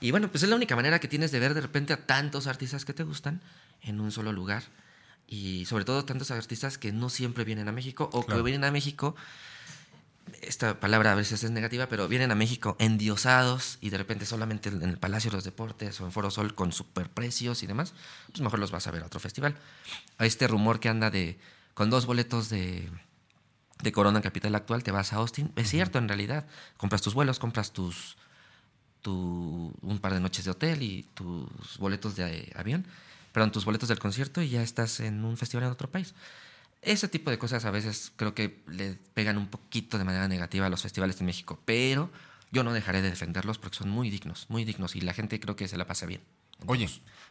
Y 0.00 0.10
bueno, 0.10 0.28
pues 0.30 0.42
es 0.42 0.50
la 0.50 0.56
única 0.56 0.76
manera 0.76 1.00
que 1.00 1.08
tienes 1.08 1.32
de 1.32 1.38
ver 1.40 1.54
de 1.54 1.60
repente 1.62 1.92
a 1.94 2.06
tantos 2.06 2.46
artistas 2.46 2.84
que 2.84 2.92
te 2.92 3.04
gustan 3.04 3.40
en 3.82 4.00
un 4.00 4.12
solo 4.12 4.32
lugar. 4.32 4.64
Y 5.26 5.64
sobre 5.64 5.84
todo 5.86 6.04
tantos 6.04 6.30
artistas 6.30 6.76
que 6.78 6.92
no 6.92 7.08
siempre 7.08 7.44
vienen 7.44 7.68
a 7.68 7.72
México 7.72 8.08
o 8.12 8.22
Claro. 8.24 8.38
que 8.42 8.44
vienen 8.44 8.64
a 8.64 8.70
México 8.70 9.16
esta 10.42 10.80
palabra 10.80 11.12
a 11.12 11.14
veces 11.14 11.42
es 11.44 11.50
negativa, 11.50 11.86
pero 11.86 12.08
vienen 12.08 12.30
a 12.30 12.34
México 12.34 12.76
endiosados 12.78 13.78
y 13.80 13.90
de 13.90 13.98
repente 13.98 14.26
solamente 14.26 14.68
en 14.68 14.82
el 14.82 14.98
Palacio 14.98 15.30
de 15.30 15.36
los 15.36 15.44
Deportes 15.44 16.00
o 16.00 16.04
en 16.04 16.12
Foro 16.12 16.30
Sol 16.30 16.54
con 16.54 16.72
superprecios 16.72 17.62
y 17.62 17.66
demás, 17.66 17.94
pues 18.28 18.40
mejor 18.40 18.58
los 18.58 18.70
vas 18.70 18.86
a 18.86 18.90
ver 18.90 19.02
a 19.02 19.06
otro 19.06 19.20
festival. 19.20 19.56
A 20.18 20.26
este 20.26 20.46
rumor 20.46 20.80
que 20.80 20.88
anda 20.88 21.10
de 21.10 21.38
con 21.74 21.90
dos 21.90 22.06
boletos 22.06 22.48
de, 22.48 22.90
de 23.82 23.92
Corona 23.92 24.20
Capital 24.20 24.54
Actual 24.54 24.82
te 24.82 24.90
vas 24.90 25.12
a 25.12 25.16
Austin, 25.16 25.52
es 25.56 25.68
cierto 25.70 25.98
en 25.98 26.08
realidad, 26.08 26.46
compras 26.76 27.02
tus 27.02 27.14
vuelos, 27.14 27.38
compras 27.38 27.72
tus 27.72 28.16
tu, 29.02 29.72
un 29.82 29.98
par 30.00 30.12
de 30.14 30.20
noches 30.20 30.44
de 30.44 30.50
hotel 30.50 30.82
y 30.82 31.04
tus 31.14 31.78
boletos 31.78 32.16
de 32.16 32.52
avión, 32.56 32.86
perdón, 33.32 33.52
tus 33.52 33.64
boletos 33.64 33.88
del 33.88 33.98
concierto 33.98 34.42
y 34.42 34.48
ya 34.50 34.62
estás 34.62 35.00
en 35.00 35.24
un 35.24 35.36
festival 35.36 35.64
en 35.64 35.70
otro 35.70 35.90
país. 35.90 36.14
Ese 36.82 37.08
tipo 37.08 37.30
de 37.30 37.38
cosas 37.38 37.64
a 37.64 37.70
veces 37.70 38.12
creo 38.16 38.34
que 38.34 38.62
le 38.66 38.94
pegan 39.14 39.36
un 39.36 39.48
poquito 39.48 39.98
de 39.98 40.04
manera 40.04 40.28
negativa 40.28 40.66
a 40.66 40.70
los 40.70 40.82
festivales 40.82 41.18
de 41.18 41.24
México, 41.24 41.60
pero 41.64 42.10
yo 42.50 42.62
no 42.62 42.72
dejaré 42.72 43.02
de 43.02 43.10
defenderlos 43.10 43.58
porque 43.58 43.76
son 43.76 43.90
muy 43.90 44.10
dignos, 44.10 44.46
muy 44.48 44.64
dignos 44.64 44.96
y 44.96 45.00
la 45.00 45.12
gente 45.12 45.40
creo 45.40 45.56
que 45.56 45.68
se 45.68 45.76
la 45.76 45.86
pasa 45.86 46.06
bien. 46.06 46.22
en 46.62 46.70
Oye. 46.70 46.88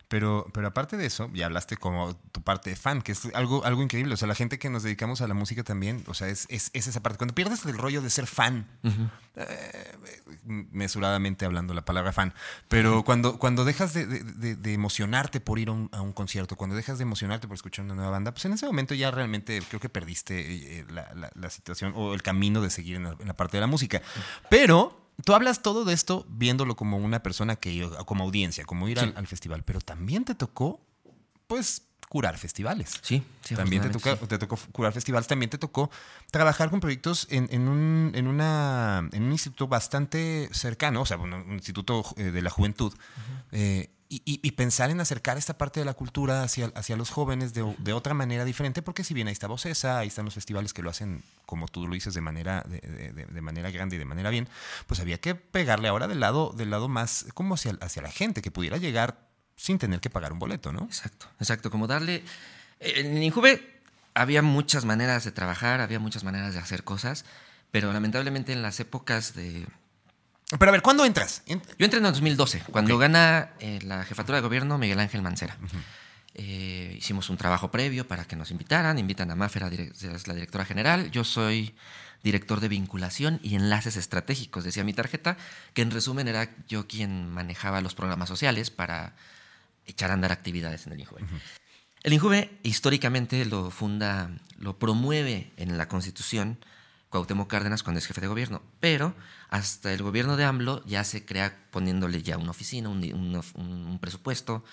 Pero, 0.08 0.48
pero 0.54 0.68
aparte 0.68 0.96
de 0.98 1.06
eso, 1.06 1.30
ya 1.34 1.46
hablaste 1.48 1.76
como 1.78 2.16
tu 2.32 2.42
parte 2.42 2.70
de 2.70 2.76
fan, 2.76 3.02
que 3.02 3.12
es 3.12 3.26
algo, 3.34 3.66
algo 3.66 3.82
increíble. 3.84 4.14
O 4.14 4.18
sea, 4.18 4.28
la 4.28 4.36
gente 4.36 4.58
que 4.60 4.70
nos 4.70 4.84
dedicamos 4.84 5.22
a 5.22 5.28
la 5.28 5.34
música 5.34 5.64
también, 5.64 6.04
o 6.08 6.14
sea, 6.14 6.28
es, 6.30 6.46
es, 6.50 6.70
es 6.74 6.88
esa 6.88 7.02
parte. 7.04 7.18
Cuando 7.18 7.36
pierdes 7.36 7.66
el 7.66 7.78
rollo 7.78 8.02
de 8.02 8.10
ser 8.10 8.26
fan, 8.28 8.68
eh, 9.36 9.96
mesuradamente 10.72 11.46
hablando 11.46 11.74
la 11.74 11.86
palabra 11.86 12.12
fan, 12.12 12.34
pero 12.68 13.04
cuando, 13.04 13.38
cuando 13.40 13.66
dejas 13.66 13.94
de, 13.94 14.06
de- 14.06 14.24
de- 14.24 14.56
de 14.56 14.74
emocionarte 14.74 15.40
por 15.40 15.60
ir 15.60 15.70
a 15.70 15.74
un, 15.74 15.90
a 15.92 16.02
un 16.02 16.14
concierto, 16.14 16.56
cuando 16.56 16.76
dejas 16.76 16.98
de 16.98 17.04
emocionarte 17.04 17.48
por 17.48 17.56
escuchar 17.56 17.86
una 17.86 17.96
nueva 17.96 18.12
banda, 18.12 18.32
pues 18.32 18.46
en 18.46 18.54
ese 18.54 18.66
momento 18.66 18.94
ya 18.96 19.12
realmente 19.12 19.62
creo 19.68 19.80
que 19.80 19.90
perdiste 19.90 20.80
eh, 20.80 20.86
la, 20.90 21.14
la- 21.16 21.32
la 21.36 21.50
situación 21.50 21.94
o 21.96 22.14
el 22.14 22.22
camino 22.24 22.62
de 22.62 22.70
seguir 22.70 22.96
en 22.96 23.04
la, 23.04 23.16
en 23.20 23.28
la 23.28 23.36
parte 23.36 23.58
de 23.58 23.62
la 23.62 23.68
música. 23.68 24.02
Pero 24.50 25.07
tú 25.26 25.34
hablas 25.34 25.62
todo 25.62 25.86
de 25.86 25.94
esto 25.94 26.26
viéndolo 26.30 26.76
como 26.76 26.98
una 26.98 27.22
persona 27.24 27.56
que, 27.56 27.90
como 28.06 28.24
audiencia, 28.24 28.66
como 28.66 28.88
ir 28.88 29.00
al, 29.00 29.10
Sí. 29.10 29.14
al 29.18 29.28
festival, 29.28 29.64
pero 29.64 29.82
también 29.82 30.26
te 30.26 30.36
tocó, 30.36 30.82
pues, 31.48 31.84
curar 32.10 32.38
festivales. 32.38 32.94
Sí, 33.02 33.22
sí, 33.44 33.54
También 33.56 33.82
te, 33.82 33.90
toca- 33.90 34.16
te 34.16 34.38
tocó 34.38 34.58
curar 34.72 34.94
festivales, 34.94 35.28
también 35.28 35.50
te 35.50 35.58
tocó 35.58 35.92
trabajar 36.32 36.70
con 36.70 36.80
proyectos 36.80 37.28
en, 37.30 37.50
en 37.52 37.68
un, 37.68 38.12
en, 38.16 38.28
una, 38.28 39.10
en 39.12 39.24
un 39.24 39.32
instituto 39.34 39.68
bastante 39.68 40.48
cercano, 40.54 41.02
o 41.02 41.06
sea, 41.06 41.18
bueno, 41.18 41.44
un 41.46 41.54
instituto 41.56 42.06
eh, 42.16 42.24
de 42.32 42.42
la 42.42 42.50
juventud, 42.50 42.94
eh, 43.52 43.90
y, 44.10 44.22
y- 44.26 44.52
pensar 44.52 44.90
en 44.90 45.00
acercar 45.02 45.38
esta 45.38 45.58
parte 45.58 45.80
de 45.82 45.86
la 45.86 45.94
cultura 45.94 46.42
hacia, 46.44 46.72
hacia 46.76 46.96
los 46.96 47.10
jóvenes 47.10 47.54
de, 47.54 47.76
de 47.78 47.94
otra 47.94 48.14
manera 48.14 48.46
diferente, 48.46 48.82
porque 48.82 49.04
si 49.04 49.14
bien 49.14 49.28
ahí 49.28 49.34
está 49.34 49.48
Vocesa, 49.48 50.00
ahí 50.00 50.08
están 50.08 50.26
los 50.26 50.34
festivales 50.34 50.74
que 50.74 50.82
lo 50.82 50.90
hacen, 50.90 51.24
como 51.46 51.68
tú 51.68 51.88
lo 51.88 51.94
dices, 51.94 52.14
de 52.14 52.22
manera, 52.22 52.64
de, 52.68 52.80
de- 52.80 53.12
de- 53.14 53.26
de 53.26 53.42
manera 53.42 53.70
grande 53.72 53.96
y 53.98 54.00
de 54.00 54.06
manera 54.06 54.30
bien, 54.30 54.48
pues 54.88 55.00
había 55.00 55.20
que 55.20 55.36
pegarle 55.36 55.88
ahora 55.90 56.08
del 56.08 56.20
lado, 56.20 56.54
del 56.56 56.70
lado 56.70 56.88
más 56.88 57.26
como 57.34 57.56
hacia, 57.56 57.78
hacia 57.82 58.02
la 58.02 58.12
gente, 58.12 58.42
que 58.42 58.50
pudiera 58.52 58.78
llegar 58.78 59.28
sin 59.56 59.78
tener 59.78 60.00
que 60.00 60.10
pagar 60.10 60.32
un 60.34 60.40
boleto, 60.40 60.72
¿no? 60.72 60.84
Exacto, 60.86 61.28
exacto. 61.40 61.70
Como 61.72 61.88
darle. 61.88 62.24
En 62.80 63.22
Injuve 63.24 63.82
había 64.14 64.42
muchas 64.42 64.86
maneras 64.86 65.24
de 65.26 65.32
trabajar, 65.32 65.82
había 65.82 66.00
muchas 66.00 66.24
maneras 66.24 66.54
de 66.54 66.60
hacer 66.60 66.84
cosas, 66.84 67.26
pero 67.72 67.92
lamentablemente 67.92 68.54
en 68.54 68.62
las 68.62 68.80
épocas 68.80 69.34
de. 69.36 69.66
Pero 70.58 70.70
a 70.70 70.72
ver, 70.72 70.82
¿cuándo 70.82 71.04
entras? 71.06 71.42
En- 71.46 71.62
Yo 71.78 71.86
entré 71.86 72.00
en 72.00 72.06
el 72.06 72.12
2012, 72.14 72.64
cuando 72.72 72.98
gana 72.98 73.52
eh, 73.60 73.80
la 73.84 74.04
jefatura 74.06 74.38
de 74.38 74.42
gobierno 74.44 74.78
Miguel 74.78 75.00
Ángel 75.00 75.22
Mancera. 75.22 75.58
Eh, 76.36 76.96
hicimos 76.98 77.30
un 77.30 77.38
trabajo 77.38 77.72
previo 77.72 78.08
para 78.08 78.26
que 78.26 78.36
nos 78.36 78.52
invitaran, 78.52 79.00
invitan 79.00 79.32
a 79.32 79.36
Máfera, 79.36 79.68
es 79.70 80.28
la 80.28 80.34
directora 80.34 80.66
general. 80.66 81.10
Yo 81.12 81.24
soy 81.24 81.76
director 82.24 82.60
de 82.60 82.68
vinculación 82.68 83.40
y 83.44 83.56
enlaces 83.56 83.98
estratégicos, 83.98 84.64
decía 84.64 84.84
mi 84.84 84.94
tarjeta, 84.94 85.38
que 85.74 85.82
en 85.82 85.92
resumen 85.92 86.28
era 86.28 86.50
yo 86.68 86.88
quien 86.88 87.30
manejaba 87.30 87.82
los 87.82 87.96
programas 87.96 88.30
sociales 88.30 88.70
para 88.72 89.16
echar 89.86 90.12
a 90.12 90.14
andar 90.14 90.32
actividades 90.32 90.86
en 90.88 90.94
el 90.94 91.00
INJUVE. 91.02 91.24
El 92.04 92.14
INJUVE 92.14 92.58
históricamente 92.64 93.44
lo 93.46 93.72
funda, 93.72 94.30
lo 94.60 94.78
promueve 94.78 95.52
en 95.58 95.78
la 95.78 95.88
Constitución 95.88 96.58
Cuauhtémoc 97.10 97.50
Cárdenas 97.50 97.84
cuando 97.84 98.00
es 98.00 98.06
jefe 98.08 98.22
de 98.22 98.28
gobierno, 98.28 98.62
pero 98.80 99.16
hasta 99.50 99.94
el 99.94 100.04
gobierno 100.04 100.36
de 100.38 100.44
AMLO 100.44 100.84
ya 100.86 101.04
se 101.04 101.26
crea 101.26 101.58
poniéndole 101.72 102.22
ya 102.22 102.38
una 102.38 102.52
oficina, 102.52 102.90
un, 102.90 103.98
presupuesto, 104.02 104.64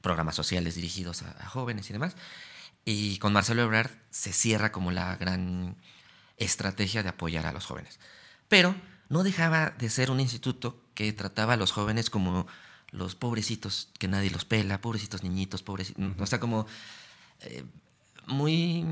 programas 0.00 0.34
sociales 0.34 0.74
dirigidos 0.74 1.22
a, 1.22 1.46
jóvenes 1.48 1.90
y 1.90 1.92
demás. 1.92 2.16
Y 2.84 3.18
con 3.18 3.32
Marcelo 3.32 3.62
Ebrard 3.62 3.90
se 4.10 4.32
cierra 4.32 4.72
como 4.72 4.90
la 4.90 5.16
gran 5.16 5.76
estrategia 6.38 7.02
de 7.02 7.10
apoyar 7.10 7.46
a 7.46 7.52
los 7.52 7.66
jóvenes. 7.66 8.00
Pero 8.48 8.74
no 9.08 9.22
dejaba 9.22 9.70
de 9.70 9.90
ser 9.90 10.10
un 10.10 10.20
instituto 10.20 10.80
que 10.94 11.12
trataba 11.12 11.54
a 11.54 11.56
los 11.56 11.72
jóvenes 11.72 12.10
como 12.10 12.46
los 12.90 13.14
pobrecitos 13.14 13.90
que 13.98 14.08
nadie 14.08 14.30
los 14.30 14.44
pela, 14.44 14.80
pobrecitos 14.80 15.22
niñitos, 15.22 15.62
pobrecitos, 15.62 16.04
o 16.18 16.26
sea, 16.26 16.40
como 16.40 16.66
eh, 17.42 17.64
muy 18.26 18.84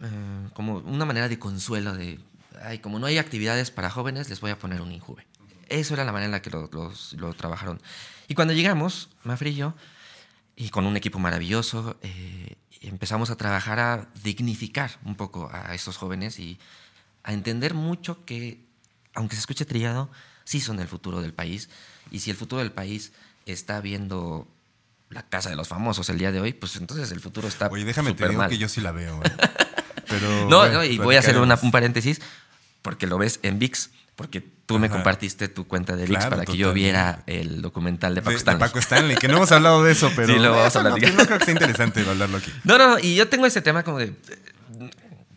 eh, 0.00 0.48
como 0.54 0.78
una 0.78 1.04
manera 1.04 1.28
de 1.28 1.40
consuelo 1.40 1.92
de, 1.94 2.20
ay, 2.62 2.78
como 2.78 2.98
no 2.98 3.06
hay 3.06 3.18
actividades 3.18 3.70
para 3.70 3.90
jóvenes, 3.90 4.28
les 4.28 4.40
voy 4.40 4.50
a 4.50 4.58
poner 4.58 4.80
un 4.80 4.92
injuve. 4.92 5.26
Eso 5.68 5.94
era 5.94 6.04
la 6.04 6.12
manera 6.12 6.26
en 6.26 6.32
la 6.32 6.42
que 6.42 6.50
lo, 6.50 6.70
lo 7.16 7.34
trabajaron. 7.34 7.80
Y 8.26 8.34
cuando 8.34 8.54
llegamos, 8.54 9.10
Mafri 9.24 9.50
y 9.50 9.54
yo, 9.56 9.74
y 10.56 10.70
con 10.70 10.86
un 10.86 10.96
equipo 10.96 11.18
maravilloso, 11.18 11.96
eh, 12.02 12.56
empezamos 12.80 13.30
a 13.30 13.36
trabajar 13.36 13.78
a 13.78 14.08
dignificar 14.22 14.98
un 15.04 15.14
poco 15.14 15.50
a 15.52 15.74
estos 15.74 15.96
jóvenes 15.96 16.38
y 16.38 16.58
a 17.22 17.32
entender 17.32 17.74
mucho 17.74 18.24
que, 18.24 18.64
aunque 19.14 19.36
se 19.36 19.40
escuche 19.40 19.64
trillado, 19.64 20.10
sí 20.44 20.60
son 20.60 20.80
el 20.80 20.88
futuro 20.88 21.20
del 21.20 21.34
país. 21.34 21.68
Y 22.10 22.20
si 22.20 22.30
el 22.30 22.36
futuro 22.36 22.60
del 22.60 22.72
país 22.72 23.12
está 23.46 23.80
viendo 23.80 24.48
la 25.10 25.22
casa 25.22 25.50
de 25.50 25.56
los 25.56 25.68
famosos 25.68 26.08
el 26.10 26.18
día 26.18 26.32
de 26.32 26.40
hoy, 26.40 26.52
pues 26.52 26.76
entonces 26.76 27.10
el 27.12 27.20
futuro 27.20 27.48
está. 27.48 27.68
Oye, 27.68 27.84
déjame 27.84 28.14
te 28.14 28.28
digo 28.28 28.48
que 28.48 28.58
yo 28.58 28.68
sí 28.68 28.80
la 28.80 28.92
veo. 28.92 29.20
¿eh? 29.22 30.46
no, 30.48 30.68
no, 30.68 30.84
y 30.84 30.98
voy 30.98 31.16
a 31.16 31.20
hacer 31.20 31.38
un 31.38 31.70
paréntesis, 31.70 32.20
porque 32.82 33.06
lo 33.06 33.18
ves 33.18 33.40
en 33.42 33.58
VIX, 33.58 33.90
porque 34.16 34.40
tú 34.68 34.78
me 34.78 34.90
compartiste 34.90 35.48
tu 35.48 35.66
cuenta 35.66 35.96
de 35.96 36.06
VIX 36.06 36.26
para 36.26 36.44
que 36.44 36.56
yo 36.56 36.72
viera 36.72 37.22
el 37.26 37.62
documental 37.62 38.14
de 38.14 38.20
Paco 38.20 38.36
Stanley. 38.36 38.60
De 38.60 38.66
Paco 38.66 38.78
Stanley, 38.78 39.16
que 39.16 39.28
no 39.28 39.36
hemos 39.36 39.52
hablado 39.52 39.82
de 39.82 39.92
eso, 39.92 40.10
pero. 40.16 40.34
Sí, 40.34 40.38
lo 40.38 40.50
vamos 40.50 40.76
a 40.76 40.78
hablar. 40.80 41.00
No, 41.00 41.10
no 41.16 41.26
creo 41.26 41.38
que 41.38 41.44
sea 41.46 41.54
interesante 41.54 42.00
hablarlo 42.00 42.36
aquí. 42.36 42.52
No, 42.64 42.76
no, 42.76 42.98
y 42.98 43.14
yo 43.14 43.28
tengo 43.28 43.46
ese 43.46 43.62
tema 43.62 43.82
como 43.82 43.98
de. 43.98 44.12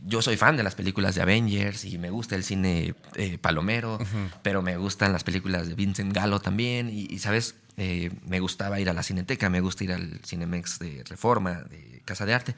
Yo 0.04 0.22
soy 0.22 0.36
fan 0.36 0.58
de 0.58 0.64
las 0.64 0.76
películas 0.76 1.16
de 1.16 1.22
Avengers 1.22 1.86
y 1.86 1.98
me 1.98 2.10
gusta 2.10 2.36
el 2.36 2.44
cine 2.44 2.96
eh, 3.16 3.38
palomero, 3.38 4.00
pero 4.42 4.62
me 4.62 4.76
gustan 4.76 5.14
las 5.14 5.24
películas 5.24 5.70
de 5.70 5.76
Vincent 5.76 6.12
Gallo 6.12 6.39
también. 6.39 6.89
Y, 6.92 7.18
¿sabes? 7.20 7.56
Eh, 7.78 8.12
me 8.26 8.39
gustaba 8.42 8.80
ir 8.80 8.89
a 8.89 8.94
la 8.94 9.04
Cineteca, 9.04 9.50
me 9.50 9.62
gusta 9.62 9.84
ir 9.86 9.94
al 9.94 10.20
Cinemex 10.26 10.80
de 10.80 11.04
Reforma, 11.08 11.62
de 11.70 12.02
Casa 12.04 12.26
de 12.26 12.34
Arte. 12.34 12.56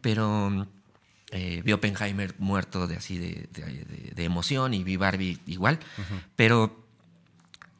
Pero 0.00 0.66
eh, 1.32 1.62
vi 1.64 1.72
Oppenheimer 1.72 2.34
muerto 2.38 2.86
de 2.86 2.96
así 2.96 3.18
de, 3.18 3.48
emoción 4.16 4.74
y 4.74 4.84
vi 4.84 4.96
Barbie 4.96 5.40
igual, 5.46 5.78
pero 6.36 6.86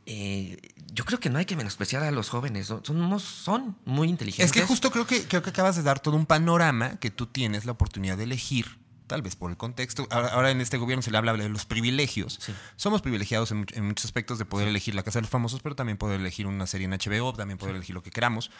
eh, 0.07 0.57
yo 0.93 1.05
creo 1.05 1.21
que 1.21 1.31
no 1.31 1.39
hay 1.39 1.45
que 1.45 1.57
menospreciar 1.57 2.03
a 2.03 2.11
los 2.11 2.29
jóvenes, 2.29 2.67
son, 2.67 3.21
son 3.21 3.77
muy 3.85 4.09
inteligentes. 4.09 4.47
Es 4.47 4.53
que 4.53 4.67
justo 4.67 4.91
creo 4.91 5.07
que, 5.07 5.25
creo 5.25 5.43
que 5.43 5.51
acabas 5.51 5.77
de 5.77 5.83
dar 5.83 6.01
todo 6.01 6.17
un 6.17 6.27
panorama 6.27 6.97
que 6.99 7.11
tú 7.11 7.27
tienes 7.27 7.65
la 7.65 7.73
oportunidad 7.73 8.17
de 8.17 8.25
elegir 8.25 8.79
tal 9.11 9.23
vez 9.23 9.35
por 9.35 9.51
el 9.51 9.57
contexto. 9.57 10.07
Ahora, 10.11 10.53
en 10.53 10.61
este 10.61 10.79
gobierno 10.79 11.03
se 11.03 11.11
le 11.11 11.19
habla 11.19 11.35
de 11.35 11.49
los 11.49 11.67
privilegios. 11.67 12.39
Somos 12.77 13.03
privilegiados 13.03 13.51
en, 13.51 13.67
muchos 13.83 14.05
aspectos 14.05 14.39
de 14.39 14.45
poder 14.45 14.69
elegir 14.69 14.95
la 14.95 15.03
Casa 15.03 15.19
de 15.19 15.23
los 15.23 15.31
Famosos, 15.31 15.61
pero 15.63 15.75
también 15.75 15.99
poder 15.99 16.21
elegir 16.21 16.47
una 16.47 16.69
serie 16.69 16.85
en 16.85 16.93
HBO, 16.93 17.33
también 17.33 17.59
poder 17.59 17.75
elegir 17.75 17.93
lo 17.93 18.05
que 18.05 18.13
queramos. 18.13 18.53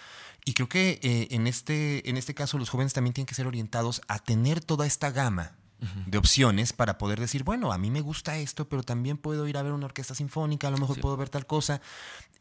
Y 0.45 0.55
creo 0.55 0.69
que 0.69 0.99
eh, 1.05 1.29
en, 1.31 1.47
este, 1.47 2.11
en 2.11 2.17
este 2.17 2.35
caso 2.35 2.59
los 2.59 2.69
jóvenes 2.69 2.93
también 2.93 3.15
tienen 3.15 3.27
que 3.27 3.37
ser 3.37 3.47
orientados 3.47 4.03
a 4.09 4.19
tener 4.19 4.61
toda 4.61 4.87
esta 4.87 5.13
gama 5.13 5.53
de 6.07 6.19
opciones 6.19 6.73
para 6.73 6.99
poder 6.99 7.21
decir, 7.21 7.45
bueno, 7.45 7.73
a 7.73 7.79
mí 7.79 7.91
me 7.91 8.01
gusta 8.01 8.37
esto, 8.39 8.69
pero 8.69 8.83
también 8.83 9.17
puedo 9.17 9.49
ir 9.49 9.57
a 9.57 9.63
ver 9.63 9.73
una 9.73 9.87
orquesta 9.87 10.15
sinfónica, 10.15 10.69
a 10.69 10.71
lo 10.71 10.79
mejor 10.79 11.01
puedo 11.01 11.17
ver 11.17 11.29
tal 11.29 11.47
cosa. 11.47 11.81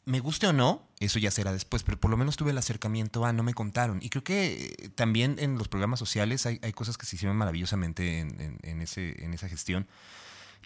Me 0.05 0.19
guste 0.19 0.47
o 0.47 0.53
no, 0.53 0.87
eso 0.99 1.19
ya 1.19 1.31
será 1.31 1.53
después, 1.53 1.83
pero 1.83 1.99
por 1.99 2.09
lo 2.09 2.17
menos 2.17 2.35
tuve 2.35 2.51
el 2.51 2.57
acercamiento 2.57 3.25
a, 3.25 3.33
no 3.33 3.43
me 3.43 3.53
contaron. 3.53 3.99
Y 4.01 4.09
creo 4.09 4.23
que 4.23 4.75
eh, 4.79 4.89
también 4.89 5.35
en 5.39 5.57
los 5.57 5.67
programas 5.67 5.99
sociales 5.99 6.45
hay, 6.45 6.57
cosas 6.73 6.97
que 6.97 7.05
se 7.05 7.15
hicieron 7.15 7.37
maravillosamente 7.37 8.19
en, 8.19 8.81
ese, 8.81 9.23
en 9.23 9.33
esa 9.33 9.47
gestión. 9.47 9.87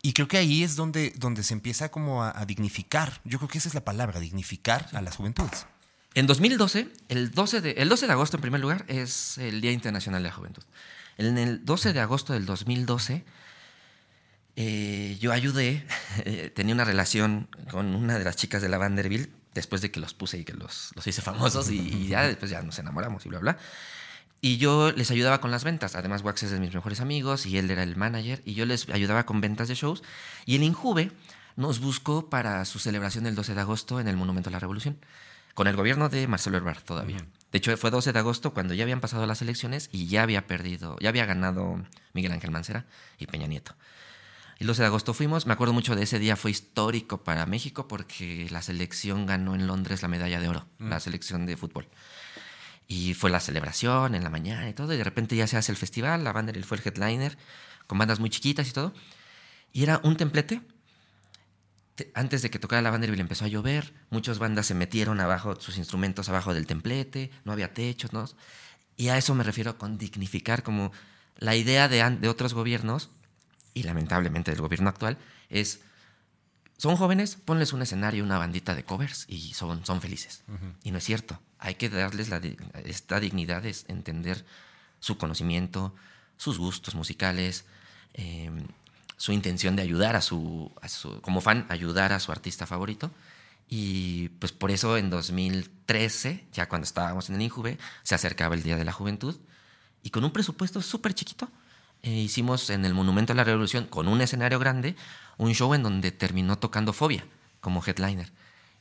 Y 0.01 0.13
creo 0.13 0.27
que 0.27 0.37
ahí 0.37 0.63
es 0.63 0.75
donde, 0.75 1.13
donde 1.15 1.43
se 1.43 1.53
empieza 1.53 1.89
como 1.89 2.23
a, 2.23 2.45
dignificar, 2.45 3.21
yo 3.23 3.37
creo 3.39 3.47
que 3.47 3.57
esa 3.57 3.69
es 3.69 3.73
la 3.73 3.85
palabra, 3.85 4.19
dignificar 4.19 4.89
a 4.91 5.01
las 5.01 5.15
juventudes. 5.15 5.65
En 6.13 6.27
2012, 6.27 6.89
el 7.07 7.31
12, 7.31 7.61
de, 7.61 7.71
el 7.71 7.89
12 7.89 8.07
de 8.07 8.11
agosto 8.11 8.37
en 8.37 8.41
primer 8.41 8.59
lugar, 8.59 8.83
es 8.89 9.37
el 9.37 9.61
Día 9.61 9.71
Internacional 9.71 10.21
de 10.21 10.29
la 10.29 10.35
Juventud. 10.35 10.63
En 11.17 11.37
el 11.37 11.65
12 11.65 11.93
de 11.93 11.99
agosto 11.99 12.33
del 12.33 12.45
2012, 12.45 13.23
eh, 14.55 15.17
yo 15.19 15.31
ayudé, 15.31 15.85
tenía 16.55 16.73
una 16.73 16.85
relación 16.85 17.47
con 17.71 17.95
una 17.95 18.17
de 18.17 18.23
las 18.23 18.35
chicas 18.35 18.61
de 18.61 18.69
la 18.69 18.77
Vanderbilt, 18.77 19.29
después 19.53 19.81
de 19.81 19.91
que 19.91 19.99
los 19.99 20.13
puse 20.13 20.39
y 20.39 20.43
que 20.43 20.53
los, 20.53 20.91
los 20.95 21.05
hice 21.05 21.21
famosos, 21.21 21.69
y, 21.69 22.07
ya 22.07 22.27
después 22.27 22.51
ya 22.51 22.61
nos 22.61 22.79
enamoramos 22.79 23.25
y 23.25 23.29
bla, 23.29 23.39
bla. 23.39 23.57
Y 24.41 24.57
yo 24.57 24.91
les 24.91 25.09
ayudaba 25.09 25.39
con 25.39 25.51
las 25.51 25.63
ventas. 25.63 25.95
Además, 25.95 26.21
Wax 26.21 26.43
es 26.43 26.51
de 26.51 26.59
mis 26.59 26.73
mejores 26.73 26.99
amigos 26.99 27.45
y 27.45 27.57
él 27.57 27.71
era 27.71 27.81
el 27.81 27.95
manager. 27.95 28.41
Y 28.43 28.55
yo 28.55 28.65
les 28.65 28.89
ayudaba 28.89 29.25
con 29.25 29.39
ventas 29.39 29.69
de 29.69 29.75
shows. 29.75 30.03
Y 30.45 30.57
el 30.57 30.63
Injuve 30.63 31.13
nos 31.55 31.79
buscó 31.79 32.29
para 32.29 32.65
su 32.65 32.77
celebración 32.77 33.25
el 33.25 33.35
12 33.35 33.55
de 33.55 33.61
agosto 33.61 34.01
en 34.01 34.09
el 34.09 34.17
Monumento 34.17 34.49
a 34.49 34.51
la 34.51 34.59
Revolución 34.59 34.97
con 35.53 35.67
el 35.67 35.75
gobierno 35.75 36.09
de 36.09 36.27
Marcelo 36.27 36.57
Ebrard 36.57 36.81
todavía. 36.83 37.25
De 37.53 37.59
hecho, 37.59 37.77
fue 37.77 37.91
12 37.91 38.13
de 38.13 38.19
agosto 38.19 38.51
cuando 38.51 38.73
ya 38.73 38.81
habían 38.81 38.99
pasado 38.99 39.27
las 39.27 39.43
elecciones 39.43 39.87
y 39.91 40.07
ya 40.07 40.23
había 40.23 40.47
perdido, 40.47 40.97
ya 40.99 41.09
había 41.09 41.27
ganado 41.27 41.83
Miguel 42.13 42.31
Ángel 42.31 42.49
Mancera 42.49 42.87
y 43.19 43.27
Peña 43.27 43.45
Nieto. 43.45 43.75
El 44.57 44.65
12 44.65 44.81
de 44.81 44.87
agosto 44.87 45.13
fuimos, 45.13 45.45
me 45.45 45.53
acuerdo 45.53 45.71
mucho 45.71 45.95
de 45.95 46.01
ese 46.01 46.17
día, 46.17 46.35
fue 46.35 46.49
histórico 46.49 47.23
para 47.23 47.45
México 47.45 47.87
porque 47.87 48.47
la 48.49 48.63
selección 48.63 49.27
ganó 49.27 49.53
en 49.53 49.67
Londres 49.67 50.01
la 50.01 50.07
medalla 50.07 50.39
de 50.39 50.49
oro, 50.49 50.65
la 50.79 50.99
selección 50.99 51.45
de 51.45 51.55
fútbol. 51.55 51.87
Y 52.87 53.13
fue 53.13 53.29
la 53.29 53.39
celebración 53.39 54.15
en 54.15 54.23
la 54.23 54.31
mañana 54.31 54.67
y 54.67 54.73
todo, 54.73 54.91
y 54.91 54.97
de 54.97 55.03
repente 55.03 55.35
ya 55.35 55.45
se 55.45 55.55
hace 55.55 55.71
el 55.71 55.77
festival, 55.77 56.23
la 56.23 56.33
banda 56.33 56.53
fue 56.63 56.77
el 56.77 56.83
headliner, 56.83 57.37
con 57.85 57.99
bandas 57.99 58.19
muy 58.19 58.31
chiquitas 58.31 58.67
y 58.67 58.73
todo. 58.73 58.93
Y 59.71 59.83
era 59.83 60.01
un 60.03 60.17
templete 60.17 60.61
antes 62.13 62.41
de 62.41 62.49
que 62.49 62.59
tocara 62.59 62.81
la 62.81 62.89
Vanderbilt 62.89 63.21
empezó 63.21 63.45
a 63.45 63.49
llover, 63.49 63.93
muchas 64.09 64.39
bandas 64.39 64.65
se 64.65 64.73
metieron 64.73 65.19
abajo, 65.19 65.59
sus 65.59 65.77
instrumentos 65.77 66.29
abajo 66.29 66.53
del 66.53 66.65
templete, 66.65 67.31
no 67.45 67.51
había 67.51 67.73
techos, 67.73 68.13
¿no? 68.13 68.25
Y 68.97 69.09
a 69.09 69.17
eso 69.17 69.35
me 69.35 69.43
refiero 69.43 69.77
con 69.77 69.97
dignificar, 69.97 70.63
como 70.63 70.91
la 71.37 71.55
idea 71.55 71.87
de, 71.87 72.17
de 72.17 72.29
otros 72.29 72.53
gobiernos, 72.53 73.09
y 73.73 73.83
lamentablemente 73.83 74.51
del 74.51 74.61
gobierno 74.61 74.89
actual, 74.89 75.17
es, 75.49 75.81
son 76.77 76.95
jóvenes, 76.95 77.35
ponles 77.35 77.73
un 77.73 77.81
escenario, 77.81 78.23
una 78.23 78.37
bandita 78.37 78.75
de 78.75 78.83
covers 78.83 79.25
y 79.27 79.53
son, 79.53 79.85
son 79.85 80.01
felices. 80.01 80.43
Y 80.83 80.91
no 80.91 80.97
es 80.97 81.03
cierto, 81.03 81.39
hay 81.59 81.75
que 81.75 81.89
darles 81.89 82.29
la, 82.29 82.41
esta 82.85 83.19
dignidad 83.19 83.63
de 83.63 83.75
entender 83.87 84.45
su 84.99 85.17
conocimiento, 85.17 85.95
sus 86.37 86.57
gustos 86.57 86.95
musicales, 86.95 87.65
eh, 88.13 88.51
su 89.23 89.31
intención 89.31 89.77
de 89.77 89.83
ayudar 89.83 90.17
a 90.17 90.21
su, 90.21 90.69
como 91.21 91.39
fan, 91.39 91.65
ayudar 91.69 92.11
a 92.11 92.19
su 92.19 92.33
artista 92.33 92.65
favorito. 92.67 93.09
Y 93.69 94.27
pues 94.39 94.51
por 94.51 94.69
eso 94.69 94.97
en 94.97 95.09
2013, 95.09 96.47
ya 96.51 96.67
cuando 96.67 96.83
estábamos 96.83 97.29
en 97.29 97.35
el 97.35 97.41
Injuve, 97.43 97.77
se 98.03 98.15
acercaba 98.15 98.53
el 98.53 98.63
Día 98.63 98.75
de 98.75 98.83
la 98.83 98.91
Juventud 98.91 99.37
y 100.01 100.09
con 100.09 100.25
un 100.25 100.31
presupuesto 100.31 100.81
súper 100.81 101.13
chiquito 101.13 101.47
eh, 102.01 102.11
hicimos 102.11 102.69
en 102.69 102.83
el 102.83 102.93
Monumento 102.93 103.31
a 103.31 103.37
la 103.37 103.45
Revolución, 103.45 103.85
con 103.85 104.09
un 104.09 104.19
escenario 104.19 104.59
grande, 104.59 104.97
un 105.37 105.53
show 105.53 105.73
en 105.73 105.83
donde 105.83 106.11
terminó 106.11 106.59
tocando 106.59 106.91
Fobia 106.91 107.25
como 107.61 107.81
headliner. 107.81 108.29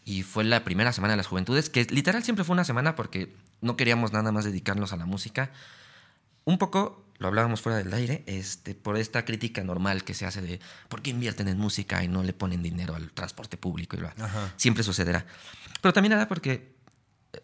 Y 0.05 0.25
fue 0.25 0.43
la 0.43 0.65
primera 0.65 0.93
semana 0.93 1.13
de 1.13 1.19
las 1.19 1.29
juventudes, 1.29 1.71
que 1.71 1.85
literal 1.85 2.25
siempre 2.25 2.45
fue 2.45 2.55
una 2.55 2.65
semana 2.65 2.97
porque 2.97 3.33
no 3.61 3.77
queríamos 3.77 4.13
nada 4.13 4.33
más 4.33 4.45
dedicarnos 4.45 4.93
a 4.93 4.97
la 4.97 5.07
música. 5.07 5.53
Un 6.45 6.59
poco 6.59 7.05
lo 7.23 7.29
hablábamos 7.29 7.61
fuera 7.63 7.79
del 7.79 7.95
aire, 7.95 8.25
este, 8.27 8.75
por 8.75 8.99
esta 8.99 9.25
crítica 9.25 9.63
normal 9.63 10.05
que 10.05 10.13
se 10.13 10.27
hace 10.27 10.43
de 10.43 10.61
por 10.89 11.01
qué 11.01 11.11
invierten 11.11 11.49
en 11.49 11.57
música 11.57 12.03
y 12.03 12.09
no 12.09 12.23
le 12.23 12.33
ponen 12.33 12.63
dinero 12.63 12.95
al 12.95 13.11
transporte 13.13 13.57
público. 13.57 13.97
Y 13.97 14.01
Siempre 14.57 14.83
sucederá. 14.83 15.25
Pero 15.81 15.93
también 15.93 16.13
era 16.13 16.29
porque 16.29 16.75
eh, 17.33 17.41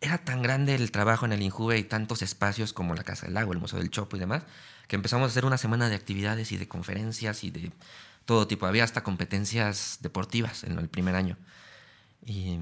era 0.00 0.18
tan 0.18 0.42
grande 0.42 0.74
el 0.74 0.90
trabajo 0.90 1.24
en 1.24 1.32
el 1.32 1.40
Injuve 1.40 1.78
y 1.78 1.84
tantos 1.84 2.20
espacios 2.20 2.72
como 2.72 2.94
la 2.94 3.04
Casa 3.04 3.26
del 3.26 3.34
Lago, 3.34 3.52
el 3.52 3.60
Museo 3.60 3.78
del 3.78 3.90
Chopo 3.90 4.16
y 4.16 4.20
demás, 4.20 4.42
que 4.88 4.96
empezamos 4.96 5.26
a 5.26 5.30
hacer 5.30 5.44
una 5.44 5.56
semana 5.56 5.88
de 5.88 5.94
actividades 5.94 6.50
y 6.50 6.58
de 6.58 6.66
conferencias 6.66 7.44
y 7.44 7.50
de 7.50 7.72
todo 8.24 8.48
tipo. 8.48 8.66
Había 8.66 8.82
hasta 8.82 9.04
competencias 9.04 9.98
deportivas 10.00 10.64
en 10.64 10.78
el 10.78 10.88
primer 10.88 11.14
año. 11.14 11.38
Y 12.26 12.58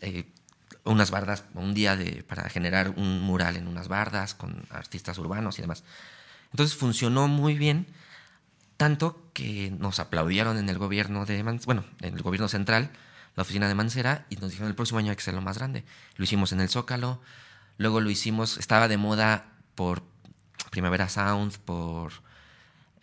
eh, 0.00 0.26
unas 0.84 1.10
bardas, 1.10 1.44
un 1.54 1.74
día 1.74 1.96
de, 1.96 2.22
para 2.22 2.48
generar 2.48 2.90
un 2.96 3.20
mural 3.20 3.56
en 3.56 3.66
unas 3.66 3.88
bardas 3.88 4.34
con 4.34 4.64
artistas 4.70 5.18
urbanos 5.18 5.58
y 5.58 5.62
demás. 5.62 5.84
Entonces 6.52 6.76
funcionó 6.76 7.28
muy 7.28 7.54
bien, 7.54 7.86
tanto 8.76 9.30
que 9.32 9.70
nos 9.78 10.00
aplaudieron 10.00 10.58
en 10.58 10.68
el 10.68 10.78
gobierno 10.78 11.26
de 11.26 11.42
bueno, 11.64 11.84
en 12.00 12.14
el 12.14 12.22
gobierno 12.22 12.48
central, 12.48 12.90
la 13.36 13.42
oficina 13.42 13.68
de 13.68 13.74
Mancera, 13.74 14.26
y 14.30 14.36
nos 14.36 14.50
dijeron 14.50 14.68
el 14.68 14.74
próximo 14.74 14.98
año 14.98 15.10
hay 15.10 15.16
que 15.16 15.22
ser 15.22 15.34
lo 15.34 15.42
más 15.42 15.58
grande. 15.58 15.84
Lo 16.16 16.24
hicimos 16.24 16.52
en 16.52 16.60
el 16.60 16.68
Zócalo, 16.68 17.20
luego 17.76 18.00
lo 18.00 18.10
hicimos, 18.10 18.58
estaba 18.58 18.88
de 18.88 18.96
moda 18.96 19.52
por 19.74 20.02
Primavera 20.70 21.08
Sound, 21.08 21.58
por 21.58 22.12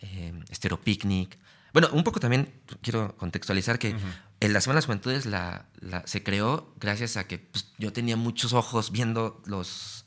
eh, 0.01 0.33
Estero 0.49 0.79
Picnic. 0.79 1.37
Bueno, 1.73 1.89
un 1.91 2.03
poco 2.03 2.19
también 2.19 2.51
quiero 2.81 3.15
contextualizar 3.17 3.77
que 3.77 3.95
en 4.39 4.53
la 4.53 4.61
Semana 4.61 4.75
de 4.75 4.81
las 4.81 4.85
Juventudes 4.85 5.25
la, 5.25 5.65
se 6.05 6.23
creó 6.23 6.73
gracias 6.79 7.17
a 7.17 7.27
que 7.27 7.39
pues, 7.39 7.71
yo 7.77 7.91
tenía 7.91 8.17
muchos 8.17 8.53
ojos 8.53 8.91
viendo 8.91 9.41
los, 9.45 10.05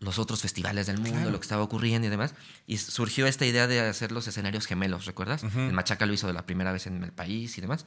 los 0.00 0.18
otros 0.18 0.42
festivales 0.42 0.86
del 0.86 0.98
mundo, 0.98 1.30
lo 1.30 1.38
que 1.38 1.44
estaba 1.44 1.62
ocurriendo 1.62 2.06
y 2.06 2.10
demás. 2.10 2.34
Y 2.66 2.78
surgió 2.78 3.26
esta 3.26 3.46
idea 3.46 3.66
de 3.66 3.80
hacer 3.80 4.10
los 4.10 4.26
escenarios 4.26 4.66
gemelos, 4.66 5.06
¿recuerdas? 5.06 5.44
El 5.44 5.72
Machaca 5.72 6.06
lo 6.06 6.12
hizo 6.12 6.26
de 6.26 6.32
la 6.32 6.44
primera 6.44 6.72
vez 6.72 6.86
en 6.86 7.04
el 7.04 7.12
país 7.12 7.56
y 7.56 7.60
demás. 7.60 7.86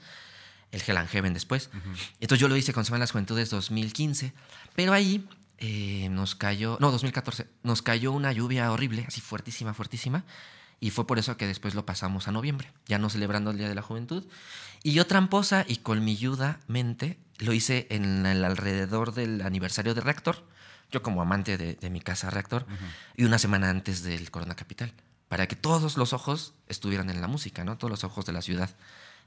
El 0.71 0.81
Hell 0.85 0.97
and 0.97 1.09
Heaven 1.09 1.33
después. 1.33 1.69
Entonces 2.19 2.39
yo 2.39 2.47
lo 2.47 2.55
hice 2.55 2.73
con 2.73 2.85
Semana 2.85 2.99
de 2.99 3.03
las 3.03 3.11
Juventudes 3.11 3.49
2015. 3.49 4.33
Pero 4.75 4.93
ahí 4.93 5.27
eh, 5.57 6.09
nos 6.09 6.35
cayó, 6.35 6.77
no, 6.79 6.91
2014, 6.91 7.47
nos 7.63 7.81
cayó 7.81 8.11
una 8.11 8.31
lluvia 8.33 8.71
horrible, 8.71 9.05
así 9.07 9.21
fuertísima, 9.21 9.73
fuertísima. 9.73 10.25
Y 10.79 10.91
fue 10.91 11.07
por 11.07 11.19
eso 11.19 11.37
que 11.37 11.47
después 11.47 11.73
lo 11.75 11.85
pasamos 11.85 12.27
a 12.27 12.31
noviembre, 12.31 12.71
ya 12.85 12.99
no 12.99 13.09
celebrando 13.09 13.51
el 13.51 13.57
Día 13.57 13.69
de 13.69 13.75
la 13.75 13.81
Juventud. 13.81 14.25
Y 14.83 14.91
yo 14.93 15.07
tramposa 15.07 15.65
y 15.67 15.77
colmilludamente 15.77 17.17
lo 17.39 17.53
hice 17.53 17.87
en 17.89 18.25
el 18.25 18.43
alrededor 18.43 19.13
del 19.13 19.41
aniversario 19.41 19.93
de 19.93 20.01
Reactor, 20.01 20.45
yo 20.91 21.01
como 21.01 21.21
amante 21.21 21.57
de, 21.57 21.89
mi 21.89 22.01
casa 22.01 22.29
Reactor, 22.29 22.65
y 23.15 23.23
una 23.23 23.39
semana 23.39 23.69
antes 23.69 24.03
del 24.03 24.31
Corona 24.31 24.55
Capital, 24.55 24.93
para 25.27 25.47
que 25.47 25.55
todos 25.55 25.97
los 25.97 26.13
ojos 26.13 26.53
estuvieran 26.67 27.09
en 27.09 27.21
la 27.21 27.27
música, 27.27 27.63
¿no? 27.63 27.77
Todos 27.77 27.91
los 27.91 28.03
ojos 28.03 28.25
de 28.25 28.33
la 28.33 28.41
ciudad 28.41 28.69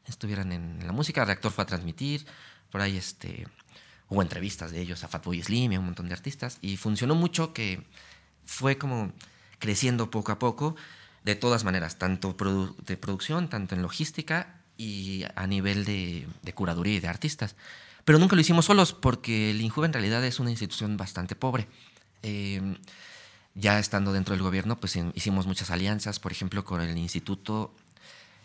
estuvieran 0.07 0.53
en 0.53 0.87
la 0.87 0.93
música. 0.93 1.25
Reactor 1.25 1.53
fue 1.53 1.65
a 1.65 1.67
transmitir, 1.67 2.27
por 2.71 2.81
ahí 2.81 2.97
este, 2.97 3.47
hubo 4.09 4.23
entrevistas 4.23 4.71
de 4.71 4.81
ellos 4.81 5.03
a 5.05 5.09
Fatboy 5.09 5.43
Slim 5.43 5.73
y 5.73 5.75
a 5.75 5.81
un 5.81 5.87
montón 5.87 6.09
de 6.09 6.15
artistas, 6.15 6.59
y 6.63 6.77
funcionó 6.77 7.15
mucho 7.15 7.53
que 7.53 7.83
fue 8.45 8.79
como 8.79 9.13
creciendo 9.59 10.11
poco 10.11 10.33
a 10.33 10.39
poco 10.39 10.77
de 11.29 11.37
todas 11.37 11.63
maneras, 11.63 11.99
tanto 11.99 12.35
de 12.87 12.97
producción, 12.97 13.51
tanto 13.51 13.75
en 13.75 13.83
logística 13.83 14.63
y 14.79 15.25
a 15.35 15.47
nivel 15.47 15.85
de, 15.85 16.27
curaduría 16.55 16.95
y 16.95 17.01
de 17.01 17.09
artistas. 17.09 17.55
Pero 18.07 18.19
nunca 18.19 18.35
lo 18.35 18.41
hicimos 18.41 18.65
solos 18.65 18.95
porque 18.95 19.51
el 19.51 19.61
INJUVE 19.61 19.89
en 19.89 19.93
realidad 19.93 20.25
es 20.25 20.41
una 20.41 20.49
institución 20.49 20.97
bastante 20.97 21.37
pobre. 21.37 21.69
Em, 22.23 22.79
ya 23.55 23.79
estando 23.79 24.15
dentro 24.15 24.35
del 24.35 24.43
gobierno, 24.43 24.81
pues 24.81 24.99
hicimos 25.13 25.47
muchas 25.47 25.71
alianzas, 25.71 26.19
por 26.19 26.33
ejemplo, 26.33 26.65
con 26.65 26.81
el 26.81 26.97
Instituto, 26.97 27.75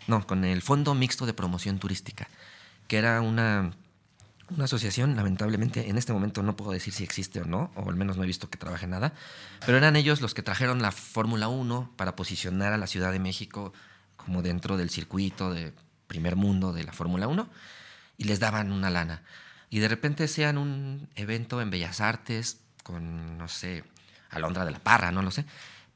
no, 0.08 0.28
con 0.28 0.44
el 0.44 0.62
Fondo 0.62 0.94
Mixto 0.94 1.26
de 1.26 1.34
Promoción 1.34 1.80
Turística, 1.80 2.28
que 2.90 2.98
era 2.98 3.22
una 3.22 3.72
una 4.54 4.66
asociación, 4.66 5.16
lamentablemente 5.16 5.90
en 5.90 5.98
este 5.98 6.14
momento 6.14 6.44
no 6.44 6.56
puedo 6.56 6.72
decir 6.72 6.94
si 6.94 7.04
existe 7.04 7.42
o 7.42 7.46
no, 7.46 7.72
o 7.76 7.90
al 7.90 7.96
menos 7.96 8.18
no 8.18 8.24
he 8.24 8.28
visto 8.28 8.50
que 8.50 8.58
trabaje 8.58 8.88
nada, 8.88 9.14
pero 9.66 9.78
eran 9.78 9.96
ellos 9.96 10.22
los 10.22 10.34
que 10.34 10.44
trajeron 10.44 10.82
la 10.82 10.92
Fórmula 10.92 11.48
1 11.48 11.94
para 11.96 12.16
posicionar 12.16 12.74
a 12.74 12.78
la 12.78 12.88
Ciudad 12.88 13.12
de 13.12 13.20
México 13.20 13.74
como 14.16 14.42
dentro 14.42 14.78
del 14.78 14.90
circuito 14.90 15.54
de 15.54 15.74
primer 16.08 16.36
mundo 16.36 16.74
de 16.74 16.84
la 16.84 16.94
Fórmula 16.94 17.28
1 17.28 17.48
y 18.18 18.26
les 18.26 18.40
daban 18.40 18.72
una 18.72 18.90
lana. 18.90 19.24
Y 19.70 19.80
de 19.80 19.88
repente 19.88 20.28
sean 20.28 20.58
un 20.58 21.10
evento 21.16 21.62
en 21.62 21.72
Bellas 21.72 22.00
Artes 22.00 22.60
con, 22.84 23.38
no 23.38 23.48
sé, 23.48 23.84
Alondra 24.30 24.66
de 24.66 24.72
la 24.72 24.80
Parra, 24.80 25.12
no 25.12 25.22
lo 25.22 25.32
sé, 25.32 25.46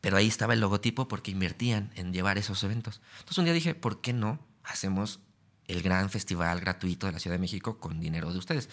pero 0.02 0.18
ahí 0.18 0.28
estaba 0.28 0.54
el 0.54 0.60
logotipo 0.60 1.08
porque 1.08 1.32
invertían 1.32 1.92
en 1.96 2.14
llevar 2.14 2.38
esos 2.38 2.64
eventos. 2.64 3.02
Entonces 3.20 3.38
un 3.38 3.46
día 3.46 3.54
dije, 3.54 3.76
¿por 3.76 4.02
qué 4.02 4.14
no 4.14 4.40
hacemos 4.64 5.20
el 5.68 5.82
gran 5.82 6.10
festival 6.10 6.60
gratuito 6.60 7.08
de 7.08 7.14
la 7.14 7.20
Ciudad 7.20 7.36
de 7.36 7.42
México 7.42 7.78
con 7.78 8.00
dinero 8.00 8.32
de 8.32 8.40
ustedes. 8.40 8.70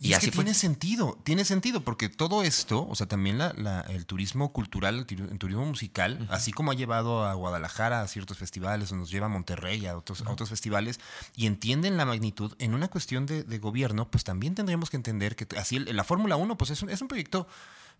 Y, 0.00 0.14
así 0.14 0.32
tiene 0.32 0.52
sentido, 0.52 1.16
tiene 1.22 1.44
sentido, 1.44 1.82
porque 1.82 2.08
todo 2.08 2.42
esto, 2.42 2.88
o 2.88 2.96
sea, 2.96 3.06
también 3.06 3.38
el 3.40 4.04
turismo 4.04 4.52
cultural, 4.52 5.06
el, 5.08 5.38
turismo 5.38 5.64
musical, 5.64 6.26
así 6.28 6.50
como 6.50 6.72
ha 6.72 6.74
llevado 6.74 7.24
a 7.24 7.34
Guadalajara 7.34 8.00
a 8.00 8.08
ciertos 8.08 8.36
festivales, 8.36 8.90
o 8.90 8.96
nos 8.96 9.12
lleva 9.12 9.26
a 9.26 9.28
Monterrey 9.28 9.86
a 9.86 9.96
otros, 9.96 10.22
a 10.22 10.30
otros 10.30 10.48
festivales, 10.48 10.98
y 11.36 11.46
entienden 11.46 11.96
la 11.96 12.04
magnitud, 12.04 12.52
en 12.58 12.74
una 12.74 12.88
cuestión 12.88 13.26
de, 13.26 13.58
gobierno, 13.58 14.10
pues 14.10 14.24
también 14.24 14.56
tendríamos 14.56 14.90
que 14.90 14.96
entender 14.96 15.36
que 15.36 15.46
así 15.56 15.78
la 15.78 16.02
Fórmula 16.02 16.34
1, 16.34 16.58
pues 16.58 16.70
es 16.70 16.82
un, 16.82 16.90
es 16.90 17.00
un 17.00 17.06
proyecto 17.06 17.46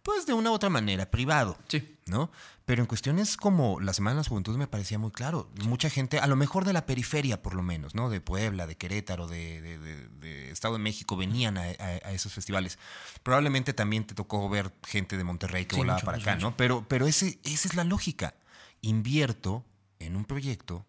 pues 0.02 0.26
de 0.26 0.32
una 0.32 0.50
u 0.50 0.54
otra 0.54 0.68
manera, 0.68 1.10
privado. 1.10 1.56
Sí. 1.68 1.96
¿No? 2.06 2.30
Pero 2.64 2.82
en 2.82 2.86
cuestiones 2.86 3.36
como 3.36 3.80
la 3.80 3.92
Semana 3.92 4.14
de 4.14 4.20
las 4.20 4.28
Juventudes 4.28 4.58
me 4.58 4.66
parecía 4.66 4.98
muy 4.98 5.10
claro. 5.10 5.50
Mucha 5.64 5.90
gente, 5.90 6.18
a 6.18 6.26
lo 6.26 6.36
mejor 6.36 6.64
de 6.64 6.72
la 6.72 6.86
periferia 6.86 7.42
por 7.42 7.54
lo 7.54 7.62
menos, 7.62 7.94
¿no? 7.94 8.08
De 8.10 8.20
Puebla, 8.20 8.66
de 8.66 8.76
Querétaro, 8.76 9.26
de, 9.26 10.50
Estado 10.50 10.74
de 10.74 10.80
México, 10.80 11.16
venían 11.16 11.58
a, 11.58 11.70
esos 12.12 12.32
festivales. 12.32 12.78
Probablemente 13.22 13.72
también 13.72 14.04
te 14.04 14.14
tocó 14.14 14.48
ver 14.48 14.72
gente 14.86 15.16
de 15.16 15.24
Monterrey 15.24 15.66
que 15.66 15.76
volaba 15.76 16.00
para 16.00 16.18
acá, 16.18 16.36
¿no? 16.36 16.56
Pero, 16.56 16.86
pero 16.88 17.06
ese, 17.06 17.38
esa 17.44 17.68
es 17.68 17.74
la 17.74 17.84
lógica. 17.84 18.34
Invierto 18.80 19.64
en 19.98 20.16
un 20.16 20.24
proyecto 20.24 20.86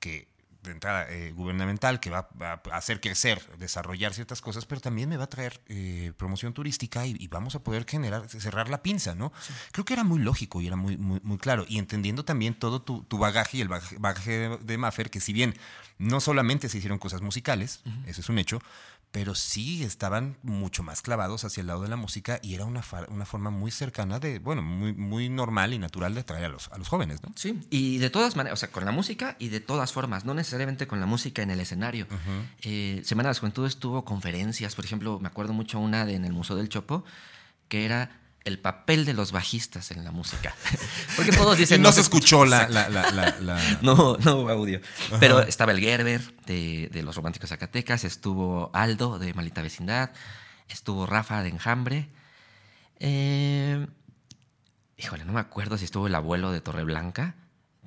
que 0.00 0.28
de 0.66 0.72
entrada 0.72 1.06
eh, 1.10 1.32
gubernamental 1.32 2.00
que 2.00 2.10
va, 2.10 2.28
a 2.40 2.60
hacer 2.72 3.00
crecer, 3.00 3.42
desarrollar 3.58 4.14
ciertas 4.14 4.40
cosas, 4.40 4.66
pero 4.66 4.80
también 4.80 5.08
me 5.08 5.16
va 5.16 5.24
a 5.24 5.28
traer 5.28 5.60
eh, 5.68 6.12
promoción 6.16 6.52
turística 6.52 7.06
y, 7.06 7.26
vamos 7.28 7.54
a 7.54 7.60
poder 7.60 7.84
generar, 7.88 8.28
cerrar 8.28 8.68
la 8.68 8.82
pinza, 8.82 9.14
¿no? 9.14 9.32
Creo 9.72 9.84
que 9.84 9.92
era 9.92 10.04
muy 10.04 10.18
lógico 10.20 10.60
y 10.60 10.66
era 10.66 10.76
muy, 10.76 10.96
muy, 10.96 11.20
muy 11.22 11.38
claro. 11.38 11.64
Y 11.68 11.78
entendiendo 11.78 12.24
también 12.24 12.54
todo 12.54 12.82
tu, 12.82 13.18
bagaje 13.18 13.58
y 13.58 13.60
el 13.60 13.68
bagaje 13.68 14.30
de, 14.30 14.58
de 14.58 14.78
Maffer, 14.78 15.10
que 15.10 15.20
si 15.20 15.32
bien 15.32 15.54
no 15.98 16.20
solamente 16.20 16.68
se 16.68 16.78
hicieron 16.78 16.98
cosas 16.98 17.22
musicales, 17.22 17.80
eso 18.06 18.20
es 18.20 18.28
un 18.28 18.38
hecho, 18.38 18.60
pero 19.12 19.34
sí 19.34 19.82
estaban 19.82 20.36
mucho 20.42 20.82
más 20.82 21.00
clavados 21.00 21.44
hacia 21.44 21.62
el 21.62 21.68
lado 21.68 21.82
de 21.82 21.88
la 21.88 21.96
música 21.96 22.38
y 22.42 22.54
era 22.54 22.64
una, 22.64 22.82
una 23.08 23.24
forma 23.24 23.50
muy 23.50 23.70
cercana 23.70 24.18
de, 24.18 24.38
bueno, 24.38 24.62
muy, 24.62 24.92
muy 24.92 25.28
normal 25.28 25.72
y 25.72 25.78
natural 25.78 26.14
de 26.14 26.20
atraer 26.20 26.44
a 26.44 26.48
los, 26.48 26.68
a 26.70 26.78
los 26.78 26.88
jóvenes, 26.88 27.22
¿no? 27.22 27.32
Sí, 27.34 27.60
y 27.70 27.98
de 27.98 28.10
todas 28.10 28.36
maneras, 28.36 28.58
o 28.58 28.60
sea, 28.60 28.70
con 28.70 28.84
la 28.84 28.92
música 28.92 29.36
y 29.38 29.48
de 29.48 29.60
todas 29.60 29.92
formas, 29.92 30.24
no 30.24 30.34
necesariamente 30.34 30.86
con 30.86 31.00
la 31.00 31.06
música 31.06 31.42
en 31.42 31.50
el 31.50 31.60
escenario. 31.60 32.06
Eh, 32.62 33.00
Semana 33.04 33.28
de 33.28 33.30
las 33.30 33.38
Juventudes 33.40 33.78
tuvo 33.78 34.04
conferencias, 34.04 34.74
por 34.74 34.84
ejemplo, 34.84 35.18
me 35.18 35.28
acuerdo 35.28 35.52
mucho 35.52 35.80
una 35.80 36.04
de, 36.04 36.14
en 36.14 36.24
el 36.24 36.32
Museo 36.32 36.56
del 36.56 36.68
Chopo, 36.68 37.04
que 37.68 37.84
era 37.84 38.20
el 38.46 38.60
papel 38.60 39.04
de 39.04 39.12
los 39.12 39.32
bajistas 39.32 39.90
en 39.90 40.04
la 40.04 40.12
música. 40.12 40.54
Porque 41.16 41.32
todos 41.32 41.58
dicen... 41.58 41.82
no, 41.82 41.90
se 41.92 42.00
escuchó 42.00 42.44
la, 42.44 42.68
No, 43.82 44.16
no 44.18 44.36
hubo 44.36 44.50
audio. 44.50 44.80
Pero 45.20 45.40
estaba 45.40 45.72
el 45.72 45.80
Gerber 45.80 46.22
de, 46.46 47.02
Los 47.04 47.16
Románticos 47.16 47.50
Zacatecas, 47.50 48.04
estuvo 48.04 48.70
Aldo 48.72 49.18
de 49.18 49.34
Malita 49.34 49.62
Vecindad, 49.62 50.12
estuvo 50.68 51.06
Rafa 51.06 51.42
de 51.42 51.48
Enjambre. 51.48 52.08
Eh, 53.00 53.84
híjole, 54.96 55.24
no 55.24 55.32
me 55.32 55.40
acuerdo 55.40 55.76
si 55.76 55.84
estuvo 55.84 56.06
el 56.06 56.14
abuelo 56.14 56.52
de 56.52 56.60
Torreblanca, 56.60 57.34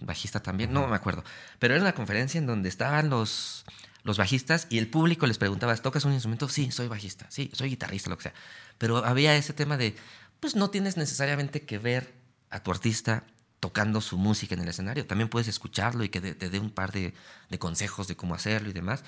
bajista 0.01 0.41
también, 0.41 0.73
no 0.73 0.87
me 0.87 0.95
acuerdo. 0.95 1.23
Pero 1.59 1.73
era 1.73 1.81
una 1.81 1.93
conferencia 1.93 2.37
en 2.37 2.47
donde 2.47 2.67
estaban 2.67 3.09
los, 3.09 3.65
los 4.03 4.17
bajistas 4.17 4.67
y 4.69 4.77
el 4.77 4.87
público 4.87 5.25
les 5.25 5.37
preguntaba, 5.37 5.75
¿tocas 5.77 6.03
un 6.03 6.11
instrumento? 6.11 6.49
Sí, 6.49 6.69
soy 6.71 6.89
bajista, 6.89 7.27
sí, 7.29 7.49
soy 7.53 7.69
guitarrista, 7.69 8.09
lo 8.09 8.17
que 8.17 8.23
sea. 8.23 8.33
Pero 8.77 9.05
había 9.05 9.35
ese 9.35 9.53
tema 9.53 9.77
de, 9.77 9.95
pues 10.39 10.55
no 10.55 10.69
tienes 10.69 10.97
necesariamente 10.97 11.61
que 11.61 11.77
ver 11.77 12.13
a 12.49 12.63
tu 12.63 12.71
artista 12.71 13.23
tocando 13.59 14.01
su 14.01 14.17
música 14.17 14.55
en 14.55 14.61
el 14.61 14.69
escenario. 14.69 15.05
También 15.05 15.29
puedes 15.29 15.47
escucharlo 15.47 16.03
y 16.03 16.09
que 16.09 16.21
te 16.21 16.49
dé 16.49 16.59
un 16.59 16.71
par 16.71 16.91
de, 16.91 17.13
consejos 17.59 18.07
de 18.07 18.15
cómo 18.15 18.35
hacerlo 18.35 18.69
y 18.69 18.73
demás. 18.73 19.03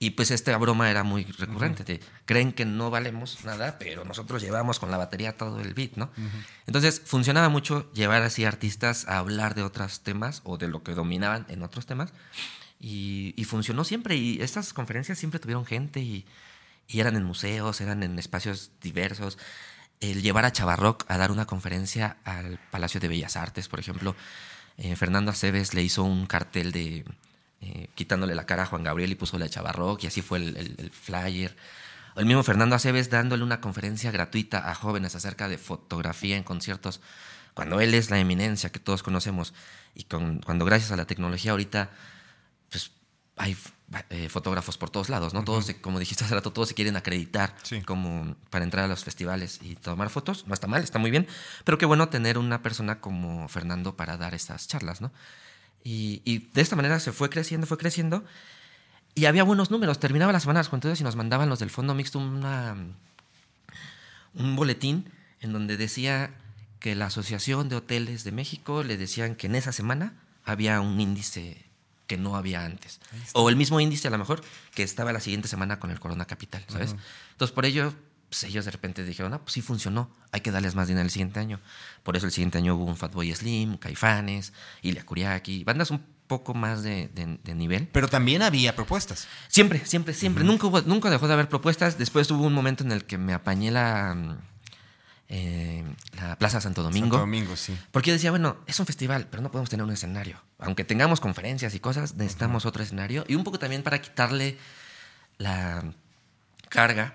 Y 0.00 0.10
pues 0.10 0.30
esta 0.30 0.56
broma 0.56 0.90
era 0.90 1.02
muy 1.02 1.24
recurrente. 1.24 2.00
creen 2.24 2.52
que 2.52 2.64
no 2.64 2.90
valemos 2.90 3.44
nada, 3.44 3.78
pero 3.80 4.04
nosotros 4.04 4.40
llevamos 4.40 4.78
con 4.78 4.92
la 4.92 4.96
batería 4.96 5.36
todo 5.36 5.60
el 5.60 5.74
beat, 5.74 5.96
¿no? 5.96 6.10
Entonces 6.66 7.02
funcionaba 7.04 7.48
mucho 7.48 7.92
llevar 7.92 8.22
así 8.22 8.44
artistas 8.44 9.08
a 9.08 9.18
hablar 9.18 9.56
de 9.56 9.64
otros 9.64 10.00
temas 10.00 10.40
o 10.44 10.56
de 10.56 10.68
lo 10.68 10.84
que 10.84 10.94
dominaban 10.94 11.46
en 11.48 11.64
otros 11.64 11.86
temas. 11.86 12.12
Y, 12.78 13.34
funcionó 13.48 13.82
siempre. 13.82 14.14
Y 14.14 14.40
estas 14.40 14.72
conferencias 14.72 15.18
siempre 15.18 15.40
tuvieron 15.40 15.66
gente 15.66 15.98
y, 15.98 16.24
y 16.86 17.00
eran 17.00 17.16
en 17.16 17.24
museos, 17.24 17.80
eran 17.80 18.04
en 18.04 18.20
espacios 18.20 18.70
diversos 18.80 19.36
el 20.00 20.22
llevar 20.22 20.44
a 20.44 20.52
Chavarroc 20.52 21.04
a 21.08 21.18
dar 21.18 21.30
una 21.30 21.46
conferencia 21.46 22.18
al 22.24 22.58
Palacio 22.70 23.00
de 23.00 23.08
Bellas 23.08 23.36
Artes, 23.36 23.68
por 23.68 23.80
ejemplo. 23.80 24.14
Eh, 24.76 24.94
Fernando 24.96 25.30
Aceves 25.30 25.74
le 25.74 25.82
hizo 25.82 26.04
un 26.04 26.26
cartel 26.26 26.70
de 26.72 27.04
eh, 27.60 27.88
quitándole 27.96 28.36
la 28.36 28.46
cara 28.46 28.62
a 28.62 28.66
Juan 28.66 28.84
Gabriel 28.84 29.10
y 29.10 29.16
puso 29.16 29.36
a 29.36 29.48
Chavarroc, 29.48 30.02
y 30.04 30.06
así 30.06 30.22
fue 30.22 30.38
el, 30.38 30.92
flyer. 30.92 31.56
El 32.14 32.26
mismo 32.26 32.44
Fernando 32.44 32.76
Aceves 32.76 33.10
dándole 33.10 33.42
una 33.42 33.60
conferencia 33.60 34.12
gratuita 34.12 34.70
a 34.70 34.74
jóvenes 34.74 35.16
acerca 35.16 35.48
de 35.48 35.58
fotografía 35.58 36.36
en 36.36 36.44
conciertos, 36.44 37.00
cuando 37.54 37.80
él 37.80 37.94
es 37.94 38.10
la 38.10 38.20
eminencia 38.20 38.70
que 38.70 38.78
todos 38.78 39.02
conocemos, 39.02 39.54
y 39.94 40.04
cuando 40.04 40.64
gracias 40.64 40.92
a 40.92 40.96
la 40.96 41.06
tecnología 41.06 41.50
ahorita, 41.50 41.90
hay 43.38 43.56
eh, 44.10 44.28
fotógrafos 44.28 44.76
por 44.76 44.90
todos 44.90 45.08
lados, 45.08 45.32
¿no? 45.32 45.44
Todos, 45.44 45.72
como 45.80 45.98
dijiste 45.98 46.24
hace 46.24 46.34
rato, 46.34 46.52
todos 46.52 46.68
se 46.68 46.74
quieren 46.74 46.96
acreditar 46.96 47.54
como 47.86 48.36
para 48.50 48.64
entrar 48.64 48.84
a 48.84 48.88
los 48.88 49.02
festivales 49.02 49.60
y 49.62 49.76
tomar 49.76 50.10
fotos. 50.10 50.46
No 50.46 50.52
está 50.52 50.66
mal, 50.66 50.82
está 50.82 50.98
muy 50.98 51.10
bien. 51.10 51.26
Pero 51.64 51.78
qué 51.78 51.86
bueno 51.86 52.10
tener 52.10 52.36
una 52.36 52.62
persona 52.62 53.00
como 53.00 53.48
Fernando 53.48 53.96
para 53.96 54.18
dar 54.18 54.34
estas 54.34 54.68
charlas, 54.68 55.00
¿no? 55.00 55.10
Y, 55.84 56.50
de 56.52 56.60
esta 56.60 56.76
manera 56.76 57.00
se 57.00 57.12
fue 57.12 57.30
creciendo, 57.30 57.66
fue 57.66 57.78
creciendo. 57.78 58.24
Y 59.14 59.24
había 59.24 59.42
buenos 59.42 59.70
números. 59.70 59.98
Terminaba 59.98 60.32
las 60.32 60.42
semanas 60.42 60.68
entonces 60.70 61.00
y 61.00 61.04
nos 61.04 61.16
mandaban 61.16 61.48
los 61.48 61.58
del 61.58 61.70
Fondo 61.70 61.94
Mixto 61.94 62.18
una, 62.18 62.76
un 64.34 64.56
boletín 64.56 65.10
en 65.40 65.54
donde 65.54 65.78
decía 65.78 66.34
que 66.78 66.94
la 66.94 67.06
Asociación 67.06 67.70
de 67.70 67.76
Hoteles 67.76 68.22
de 68.22 68.32
México 68.32 68.82
le 68.82 68.98
decían 68.98 69.34
que 69.34 69.46
en 69.46 69.54
esa 69.54 69.72
semana 69.72 70.12
había 70.44 70.80
un 70.82 71.00
índice 71.00 71.67
que 72.08 72.16
no 72.16 72.34
había 72.34 72.64
antes. 72.64 72.98
O 73.34 73.48
el 73.48 73.54
mismo 73.54 73.78
índice 73.78 74.08
a 74.08 74.10
lo 74.10 74.18
mejor 74.18 74.42
que 74.74 74.82
estaba 74.82 75.12
la 75.12 75.20
siguiente 75.20 75.46
semana 75.46 75.78
con 75.78 75.90
el 75.92 76.00
Corona 76.00 76.24
Capital, 76.24 76.64
¿sabes? 76.66 76.96
Entonces 77.32 77.54
por 77.54 77.66
ello, 77.66 77.94
pues 78.30 78.42
ellos 78.44 78.64
de 78.64 78.72
repente 78.72 79.04
dijeron, 79.04 79.34
ah, 79.34 79.40
pues 79.40 79.52
sí 79.52 79.62
funcionó, 79.62 80.10
hay 80.32 80.40
que 80.40 80.50
darles 80.50 80.74
más 80.74 80.88
dinero 80.88 81.04
el 81.04 81.10
siguiente 81.10 81.38
año. 81.38 81.60
Por 82.02 82.16
eso 82.16 82.26
el 82.26 82.32
siguiente 82.32 82.58
año 82.58 82.74
hubo 82.74 82.86
un 82.86 82.96
Fatboy 82.96 83.32
Slim, 83.32 83.76
Caifanes, 83.76 84.52
Ilia 84.82 85.04
Kuriaki, 85.04 85.62
bandas 85.62 85.90
un 85.90 86.02
poco 86.26 86.54
más 86.54 86.82
de, 86.82 87.10
nivel. 87.54 87.88
Pero 87.88 88.08
también 88.08 88.42
había 88.42 88.74
propuestas. 88.74 89.28
Siempre, 89.48 89.84
siempre, 89.84 90.14
siempre. 90.14 90.44
nunca, 90.44 90.66
hubo, 90.66 90.80
nunca 90.82 91.10
dejó 91.10 91.28
de 91.28 91.34
haber 91.34 91.48
propuestas. 91.48 91.98
Después 91.98 92.30
hubo 92.30 92.44
un 92.44 92.54
momento 92.54 92.84
en 92.84 92.92
el 92.92 93.04
que 93.04 93.18
me 93.18 93.34
apañé 93.34 93.70
la 93.70 94.38
eh, 95.28 95.84
la 96.16 96.36
Plaza 96.36 96.60
Santo 96.60 96.82
Domingo. 96.82 97.06
Santo 97.06 97.18
Domingo, 97.18 97.56
sí. 97.56 97.76
Porque 97.90 98.08
yo 98.08 98.14
decía, 98.14 98.30
bueno, 98.30 98.56
es 98.66 98.80
un 98.80 98.86
festival, 98.86 99.26
pero 99.30 99.42
no 99.42 99.50
podemos 99.50 99.68
tener 99.68 99.84
un 99.84 99.92
escenario. 99.92 100.40
Aunque 100.58 100.84
tengamos 100.84 101.20
conferencias 101.20 101.74
y 101.74 101.80
cosas, 101.80 102.14
necesitamos 102.14 102.64
otro 102.66 102.82
escenario. 102.82 103.24
Y 103.28 103.34
un 103.34 103.44
poco 103.44 103.58
también 103.58 103.82
para 103.82 104.00
quitarle 104.00 104.56
la 105.36 105.84
carga 106.68 107.14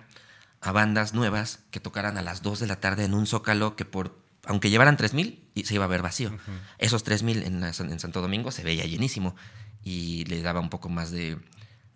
a 0.61 0.71
bandas 0.71 1.13
nuevas 1.13 1.59
que 1.71 1.79
tocaran 1.79 2.17
a 2.17 2.21
las 2.21 2.41
2 2.41 2.59
de 2.59 2.67
la 2.67 2.79
tarde 2.79 3.05
en 3.05 3.13
un 3.13 3.27
zócalo 3.27 3.75
que 3.75 3.85
por 3.85 4.21
aunque 4.45 4.69
llevaran 4.69 4.97
3.000, 4.97 5.63
se 5.63 5.75
iba 5.75 5.85
a 5.85 5.87
ver 5.87 6.01
vacío. 6.01 6.37
Esos 6.77 7.05
3.000 7.05 7.45
en, 7.45 7.63
en 7.63 7.99
Santo 7.99 8.21
Domingo 8.21 8.51
se 8.51 8.61
veía 8.61 8.85
llenísimo 8.85 9.37
y 9.85 10.25
le 10.25 10.41
daba 10.41 10.59
un 10.59 10.69
poco 10.69 10.89
más 10.89 11.11
de, 11.11 11.37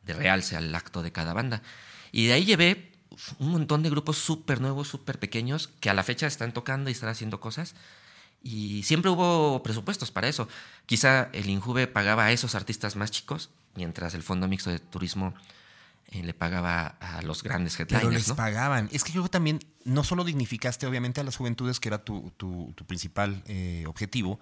de 0.04 0.14
realce 0.14 0.56
al 0.56 0.74
acto 0.74 1.04
de 1.04 1.12
cada 1.12 1.34
banda. 1.34 1.62
Y 2.14 2.28
de 2.28 2.34
ahí 2.34 2.46
llevé 2.46 2.94
un 3.40 3.52
montón 3.52 3.84
de 3.84 3.90
grupos 3.90 4.18
súper 4.18 4.62
nuevos, 4.62 4.88
súper 4.88 5.20
pequeños, 5.20 5.70
que 5.80 5.90
a 5.90 5.94
la 5.94 6.04
fecha 6.04 6.28
están 6.28 6.54
tocando 6.54 6.90
y 6.90 6.94
están 6.94 7.10
haciendo 7.10 7.40
cosas. 7.40 7.76
Y 8.44 8.84
siempre 8.84 9.12
hubo 9.12 9.62
presupuestos 9.64 10.12
para 10.12 10.28
eso. 10.28 10.48
Quizá 10.86 11.30
el 11.34 11.50
Injuve 11.50 11.88
pagaba 11.88 12.26
a 12.26 12.32
esos 12.32 12.56
artistas 12.56 12.96
más 12.96 13.12
chicos, 13.12 13.50
mientras 13.76 14.14
el 14.14 14.24
Fondo 14.24 14.48
Mixto 14.48 14.70
de 14.70 14.80
Turismo 14.80 15.34
eh, 16.10 16.24
le 16.24 16.34
pagaba 16.34 16.88
a 17.02 17.22
los 17.22 17.44
grandes 17.44 17.78
headliners. 17.78 18.08
Pero 18.08 18.18
les 18.18 18.32
pagaban. 18.32 18.88
Es 18.94 19.04
que 19.04 19.12
yo 19.12 19.28
también 19.28 19.60
no 19.84 20.06
solo 20.06 20.24
dignificaste, 20.24 20.88
obviamente, 20.88 21.20
a 21.20 21.24
las 21.26 21.36
juventudes, 21.36 21.82
que 21.82 21.90
era 21.90 22.06
tu, 22.06 22.34
principal 22.88 23.44
eh, 23.46 23.84
objetivo, 23.88 24.40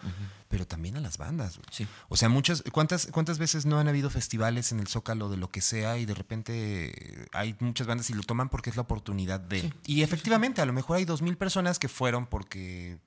pero 0.47 0.68
también 0.68 0.95
a 0.97 0.99
las 0.99 1.18
bandas. 1.18 1.59
Sí. 1.72 1.88
O 2.07 2.18
sea, 2.18 2.30
muchas, 2.30 2.63
¿cuántas, 2.72 3.07
¿cuántas 3.07 3.39
veces 3.39 3.66
no 3.66 3.80
han 3.80 3.88
habido 3.88 4.11
festivales 4.11 4.72
en 4.72 4.80
el 4.80 4.88
Zócalo 4.88 5.30
de 5.30 5.38
lo 5.38 5.49
que 5.49 5.61
sea 5.61 5.97
y 5.97 6.05
de 6.05 6.13
repente 6.13 7.28
hay 7.32 7.55
muchas 7.59 7.88
bandas 7.88 8.09
y 8.11 8.13
lo 8.13 8.22
toman 8.22 8.49
porque 8.49 8.70
es 8.70 8.76
la 8.76 8.84
oportunidad 8.84 9.39
de. 9.39 9.74
Y 9.88 10.03
efectivamente, 10.03 10.61
a 10.61 10.66
lo 10.66 10.74
mejor 10.74 10.97
hay 10.97 11.05
dos 11.05 11.24
mil 11.24 11.36
personas 11.36 11.80
que 11.80 11.89
fueron 11.89 12.28
porque 12.28 12.99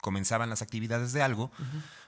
comenzaban 0.00 0.48
las 0.48 0.62
actividades 0.62 1.12
de 1.12 1.22
algo, 1.22 1.50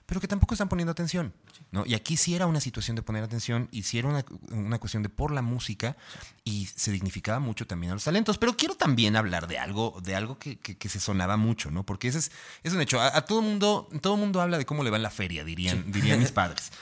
pero 0.08 0.22
que 0.22 0.26
tampoco 0.26 0.54
están 0.54 0.70
poniendo 0.70 0.90
atención. 0.90 1.34
¿no? 1.70 1.84
Y 1.84 1.92
aquí 1.92 2.16
sí 2.16 2.34
era 2.34 2.46
una 2.46 2.62
situación 2.62 2.96
de 2.96 3.02
poner 3.02 3.22
atención 3.22 3.68
y 3.70 3.82
sí 3.82 3.98
era 3.98 4.08
una, 4.08 4.78
cuestión 4.78 5.02
de 5.02 5.10
por 5.10 5.32
la 5.32 5.42
música 5.42 5.98
y 6.44 6.64
se 6.64 6.90
dignificaba 6.92 7.40
mucho 7.40 7.66
también 7.66 7.90
a 7.90 7.94
los 7.94 8.04
talentos. 8.04 8.38
Pero 8.38 8.56
quiero 8.56 8.74
también 8.74 9.16
hablar 9.16 9.46
de 9.48 9.58
algo, 9.58 10.00
de 10.02 10.16
algo 10.16 10.38
que, 10.38 10.58
se 10.88 10.98
sonaba 10.98 11.36
mucho, 11.36 11.70
¿no? 11.70 11.84
Porque 11.84 12.08
ese 12.08 12.20
es, 12.20 12.32
es 12.62 12.72
un 12.72 12.80
hecho. 12.80 13.02
A, 13.02 13.20
todo 13.26 13.42
mundo, 13.42 13.90
todo 14.00 14.16
mundo 14.16 14.40
habla 14.40 14.56
de 14.56 14.64
cómo 14.64 14.82
le 14.82 14.88
va 14.88 14.96
en 14.96 15.02
la 15.02 15.10
feria, 15.10 15.44
dirían, 15.44 15.92
dirían 15.92 16.18
mis 16.18 16.32
padres. 16.32 16.72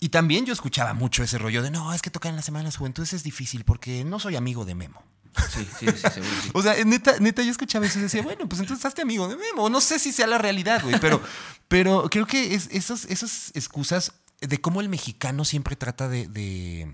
Y 0.00 0.08
también 0.08 0.44
yo 0.44 0.52
escuchaba 0.52 0.92
mucho 0.92 1.22
ese 1.22 1.38
rollo 1.38 1.62
de 1.62 1.70
no, 1.70 1.94
es 1.94 2.02
que 2.02 2.10
tocar 2.10 2.30
en 2.30 2.36
las 2.36 2.44
semanas 2.44 2.76
juventudes 2.78 3.12
es 3.12 3.22
difícil 3.22 3.64
porque 3.64 4.02
no 4.02 4.18
soy 4.18 4.34
amigo 4.34 4.64
de 4.64 4.74
Memo. 4.74 5.04
Sí, 5.50 5.66
sí, 5.78 5.86
sí, 5.86 6.10
seguro. 6.12 6.32
O 6.54 6.62
sea, 6.62 6.84
neta, 6.84 7.18
neta, 7.18 7.42
yo 7.42 7.50
escuchaba 7.50 7.86
eso 7.86 7.98
y 7.98 8.02
decía, 8.02 8.22
bueno, 8.22 8.48
pues 8.48 8.60
entonces 8.60 8.84
hazte 8.84 9.02
amigo 9.02 9.28
de 9.28 9.36
Memo. 9.36 9.70
No 9.70 9.80
sé 9.80 9.98
si 9.98 10.12
sea 10.12 10.26
la 10.26 10.38
realidad, 10.38 10.82
güey, 10.82 10.98
pero, 11.00 11.22
pero 11.68 12.08
creo 12.10 12.26
que 12.26 12.54
es, 12.54 12.68
esos, 12.70 13.04
esas 13.06 13.50
excusas 13.54 14.12
de 14.40 14.60
cómo 14.60 14.80
el 14.80 14.88
mexicano 14.88 15.44
siempre 15.44 15.76
trata 15.76 16.08
de, 16.08 16.92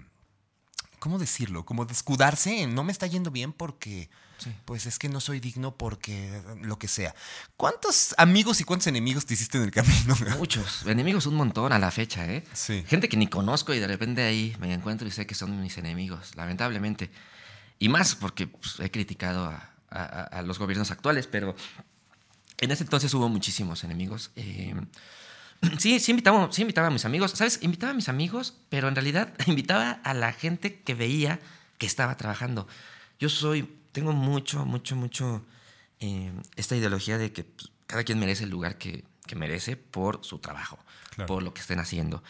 ¿cómo 0.99 1.19
decirlo? 1.19 1.65
Como 1.65 1.87
de 1.87 1.95
escudarse 1.95 2.63
en 2.63 2.75
no 2.75 2.85
me 2.85 2.93
está 2.93 3.07
yendo 3.07 3.31
bien 3.31 3.53
porque, 3.53 4.11
pues 4.67 4.87
es 4.87 4.99
que 4.99 5.09
no 5.09 5.21
soy 5.21 5.41
digno 5.41 5.77
porque 5.77 6.43
lo 6.61 6.79
que 6.79 6.89
sea. 6.89 7.15
¿Cuántos 7.57 8.15
amigos 8.19 8.61
y 8.61 8.65
cuántos 8.65 8.87
enemigos 8.89 9.25
te 9.25 9.35
hiciste 9.35 9.57
en 9.57 9.65
el 9.65 9.71
camino? 9.71 10.15
Muchos, 10.39 10.85
enemigos 10.87 11.27
un 11.27 11.37
montón 11.37 11.73
a 11.73 11.79
la 11.79 11.91
fecha, 11.91 12.27
¿eh? 12.27 12.45
Sí. 12.53 12.85
Gente 12.87 13.09
que 13.09 13.17
ni 13.17 13.27
conozco 13.27 13.73
y 13.73 13.79
de 13.79 13.87
repente 13.87 14.23
ahí 14.23 14.55
me 14.61 14.73
encuentro 14.73 15.09
y 15.09 15.11
sé 15.11 15.27
que 15.27 15.35
son 15.35 15.61
mis 15.61 15.79
enemigos, 15.79 16.37
lamentablemente. 16.37 17.11
Y 17.79 17.89
más 17.89 18.15
porque 18.15 18.47
pues, 18.47 18.81
he 18.81 18.91
criticado 18.91 19.47
a, 19.47 20.43
los 20.43 20.59
gobiernos 20.59 20.91
actuales, 20.91 21.27
pero 21.27 21.57
en 22.61 22.71
ese 22.71 22.85
entonces 22.85 23.13
hubo 23.15 23.29
muchísimos 23.29 23.85
enemigos. 23.85 24.31
Eh, 24.37 24.75
sí, 25.79 25.99
sí 26.01 26.11
invitaba, 26.11 26.53
sí 26.53 26.63
invitaba 26.63 26.89
a 26.89 26.91
mis 26.91 27.05
amigos, 27.05 27.33
¿sabes? 27.33 27.61
Invitaba 27.63 27.93
a 27.93 27.95
mis 27.95 28.09
amigos, 28.09 28.55
pero 28.69 28.89
en 28.89 28.95
realidad 28.95 29.33
invitaba 29.47 29.93
a 29.93 30.15
la 30.15 30.33
gente 30.33 30.81
que 30.81 30.95
veía 30.95 31.41
que 31.79 31.87
estaba 31.87 32.17
trabajando. 32.17 32.67
Yo 33.19 33.29
soy, 33.29 33.69
tengo 33.93 34.13
mucho, 34.13 34.67
mucho, 34.67 34.97
mucho 34.97 35.45
eh, 36.01 36.33
esta 36.57 36.77
ideología 36.77 37.19
de 37.19 37.33
que 37.33 37.45
pues, 37.45 37.71
cada 37.87 38.05
quien 38.05 38.19
merece 38.19 38.45
el 38.45 38.51
lugar 38.51 38.77
que, 38.77 39.05
que 39.29 39.37
merece 39.37 39.77
por 39.77 40.25
su 40.25 40.41
trabajo, 40.41 40.81
por 41.29 41.45
lo 41.45 41.55
que 41.55 41.61
estén 41.61 41.79
haciendo 41.79 42.25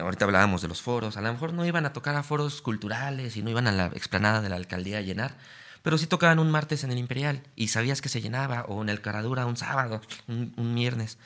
ahorita 0.00 0.24
hablábamos 0.24 0.62
de 0.62 0.68
los 0.68 0.82
foros, 0.82 1.16
a 1.16 1.20
lo 1.20 1.32
mejor 1.32 1.52
no 1.52 1.64
iban 1.64 1.86
a 1.86 1.92
tocar 1.92 2.14
a 2.16 2.22
foros 2.22 2.62
culturales 2.62 3.36
y 3.36 3.42
no 3.42 3.50
iban 3.50 3.66
a 3.66 3.72
la 3.72 3.86
explanada 3.86 4.40
de 4.40 4.48
la 4.48 4.56
alcaldía 4.56 4.98
a 4.98 5.02
llenar, 5.02 5.36
pero 5.82 5.98
sí 5.98 6.06
tocaban 6.06 6.38
un 6.38 6.50
martes 6.50 6.84
en 6.84 6.90
el 6.90 6.98
Imperial 6.98 7.42
y 7.54 7.68
sabías 7.68 8.00
que 8.00 8.08
se 8.08 8.20
llenaba, 8.20 8.62
o 8.62 8.82
en 8.82 8.88
el 8.88 9.00
Caradura 9.00 9.46
un 9.46 9.56
sábado, 9.56 10.00
un, 10.26 10.74
viernes. 10.74 11.18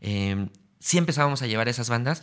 Em, 0.00 0.48
sí 0.78 0.98
empezábamos 0.98 1.42
a 1.42 1.46
llevar 1.46 1.68
esas 1.68 1.90
bandas 1.90 2.22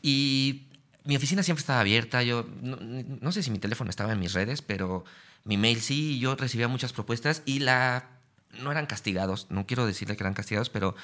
y 0.00 0.68
mi 1.04 1.16
oficina 1.16 1.42
siempre 1.42 1.60
estaba 1.60 1.80
abierta, 1.80 2.22
yo 2.22 2.46
no, 2.62 3.32
sé 3.32 3.42
si 3.42 3.50
mi 3.50 3.58
teléfono 3.58 3.90
estaba 3.90 4.12
en 4.12 4.20
mis 4.20 4.32
redes, 4.32 4.62
pero 4.62 5.04
mi 5.44 5.56
mail 5.56 5.80
sí, 5.80 6.18
yo 6.18 6.34
recibía 6.36 6.68
muchas 6.68 6.92
propuestas 6.92 7.42
y 7.44 7.60
la 7.60 8.17
no 8.52 8.72
eran 8.72 8.86
castigados, 8.86 9.46
no 9.50 9.66
quiero 9.66 9.86
decirle 9.86 10.16
que 10.16 10.22
eran 10.22 10.34
castigados, 10.34 10.70
pero 10.70 10.94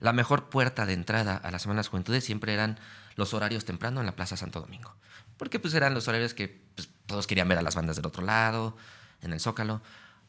la 0.00 0.12
mejor 0.12 0.48
puerta 0.48 0.86
de 0.86 0.92
entrada 0.92 1.36
a 1.36 1.50
las 1.50 1.62
Semanas 1.62 1.88
Juventudes 1.88 2.24
siempre 2.24 2.52
eran 2.52 2.78
los 3.16 3.34
horarios 3.34 3.64
temprano 3.64 4.00
en 4.00 4.06
la 4.06 4.16
Plaza 4.16 4.36
Santo 4.36 4.60
Domingo. 4.60 4.94
Porque 5.36 5.58
pues 5.58 5.74
eran 5.74 5.94
los 5.94 6.08
horarios 6.08 6.34
que 6.34 6.62
pues, 6.74 6.88
todos 7.06 7.26
querían 7.26 7.48
ver 7.48 7.58
a 7.58 7.62
las 7.62 7.74
bandas 7.74 7.96
del 7.96 8.06
otro 8.06 8.22
lado, 8.22 8.76
en 9.22 9.32
el 9.32 9.40
Zócalo. 9.40 9.82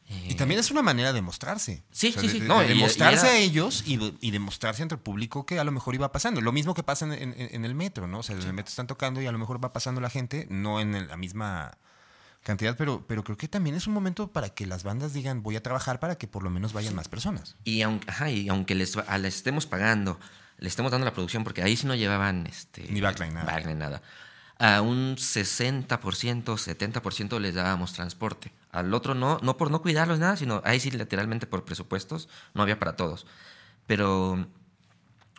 y 0.08 0.34
también 0.34 0.60
es 0.60 0.70
una 0.70 0.82
manera 0.82 1.12
de 1.12 1.20
mostrarse. 1.20 1.82
Sí, 1.90 2.12
sí, 2.12 2.28
sí. 2.28 2.40
De, 2.40 2.68
demostrarse 2.68 3.26
a 3.26 3.38
ellos 3.38 3.82
y, 3.86 4.16
y, 4.20 4.30
demostrarse 4.30 4.82
ante 4.82 4.94
el 4.94 5.00
público 5.00 5.46
que 5.46 5.58
a 5.58 5.64
lo 5.64 5.72
mejor 5.72 5.94
iba 5.94 6.12
pasando. 6.12 6.40
Lo 6.40 6.52
mismo 6.52 6.74
que 6.74 6.82
pasa 6.82 7.06
en, 7.06 7.64
el 7.64 7.74
metro, 7.74 8.06
¿no? 8.06 8.20
O 8.20 8.22
sea, 8.22 8.36
en 8.36 8.42
el 8.42 8.52
metro 8.52 8.70
están 8.70 8.86
tocando 8.86 9.20
y 9.20 9.26
a 9.26 9.32
lo 9.32 9.38
mejor 9.38 9.62
va 9.62 9.72
pasando 9.72 10.00
la 10.00 10.10
gente, 10.10 10.46
no 10.48 10.80
en 10.80 11.08
la 11.08 11.16
misma 11.16 11.76
cantidad, 12.46 12.76
pero, 12.76 13.04
pero 13.06 13.24
creo 13.24 13.36
que 13.36 13.48
también 13.48 13.76
es 13.76 13.86
un 13.86 13.92
momento 13.92 14.28
para 14.28 14.48
que 14.50 14.66
las 14.66 14.84
bandas 14.84 15.12
digan, 15.12 15.42
voy 15.42 15.56
a 15.56 15.62
trabajar 15.62 16.00
para 16.00 16.16
que 16.16 16.26
por 16.26 16.42
lo 16.42 16.50
menos 16.50 16.72
vayan 16.72 16.94
más 16.94 17.08
personas. 17.08 17.56
Y 17.64 17.82
aunque, 17.82 18.32
y 18.32 18.48
aunque 18.48 18.74
les, 18.74 18.96
les 18.96 19.36
estemos 19.36 19.66
pagando 19.66 20.18
le 20.58 20.68
estemos 20.68 20.90
dando 20.90 21.04
la 21.04 21.12
producción, 21.12 21.44
porque 21.44 21.62
ahí 21.62 21.76
sí 21.76 21.86
no 21.86 21.94
llevaban 21.94 22.46
este, 22.46 22.86
ni 22.88 23.00
backline 23.00 23.34
nada. 23.34 23.52
Backline, 23.52 23.78
nada. 23.78 24.02
A 24.58 24.80
un 24.80 25.16
60%, 25.16 25.86
70% 25.86 27.40
les 27.40 27.54
dábamos 27.54 27.92
transporte. 27.92 28.52
Al 28.72 28.94
otro 28.94 29.14
no, 29.14 29.38
no 29.42 29.56
por 29.58 29.70
no 29.70 29.82
cuidarlos 29.82 30.18
nada, 30.18 30.36
sino 30.36 30.62
ahí 30.64 30.80
sí 30.80 30.90
literalmente 30.90 31.46
por 31.46 31.64
presupuestos 31.64 32.28
no 32.54 32.62
había 32.62 32.78
para 32.78 32.96
todos. 32.96 33.26
Pero, 33.86 34.46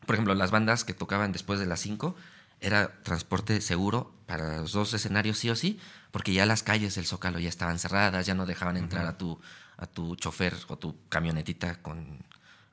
por 0.06 0.16
ejemplo, 0.16 0.36
las 0.36 0.52
bandas 0.52 0.84
que 0.84 0.94
tocaban 0.94 1.32
después 1.32 1.60
de 1.60 1.66
las 1.66 1.80
5 1.80 2.16
era 2.62 3.02
transporte 3.04 3.62
seguro 3.62 4.14
para 4.26 4.58
los 4.58 4.72
dos 4.72 4.94
escenarios 4.94 5.38
sí 5.38 5.50
o 5.50 5.56
sí, 5.56 5.80
porque 6.12 6.34
ya 6.34 6.46
las 6.46 6.64
calles 6.64 6.96
del 6.96 7.06
Zócalo 7.06 7.40
ya 7.40 7.50
estaban 7.50 7.80
cerradas, 7.80 8.26
ya 8.26 8.34
no 8.34 8.46
dejaban 8.46 8.78
entrar 8.78 9.06
a, 9.06 9.18
tu, 9.18 9.40
a 9.78 9.86
tu 9.86 10.16
chofer 10.16 10.56
o 10.68 10.78
tu 10.78 10.96
camionetita 11.10 11.82
con 11.82 12.26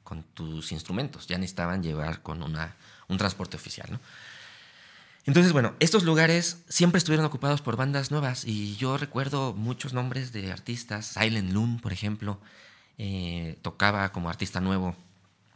con 0.05 0.23
tus 0.23 0.71
instrumentos, 0.71 1.27
ya 1.27 1.39
necesitaban 1.39 1.83
llevar 1.83 2.23
con 2.23 2.43
una, 2.43 2.77
un 3.09 3.19
transporte 3.19 3.57
oficial. 3.57 3.89
¿no? 3.91 4.01
Entonces, 5.25 5.53
bueno, 5.53 5.75
estos 5.81 6.05
lugares 6.05 6.59
siempre 6.69 6.99
estuvieron 6.99 7.27
ocupados 7.27 7.63
por 7.63 7.77
bandas 7.77 8.11
nuevas 8.11 8.45
y 8.45 8.77
yo 8.77 8.99
recuerdo 8.99 9.55
muchos 9.55 9.95
nombres 9.95 10.33
de 10.33 10.53
artistas. 10.53 11.07
Silent 11.07 11.51
Loon, 11.51 11.81
por 11.81 11.93
ejemplo, 11.93 12.39
eh, 12.99 13.59
tocaba 13.63 14.13
como 14.13 14.29
artista 14.29 14.61
nuevo 14.61 14.95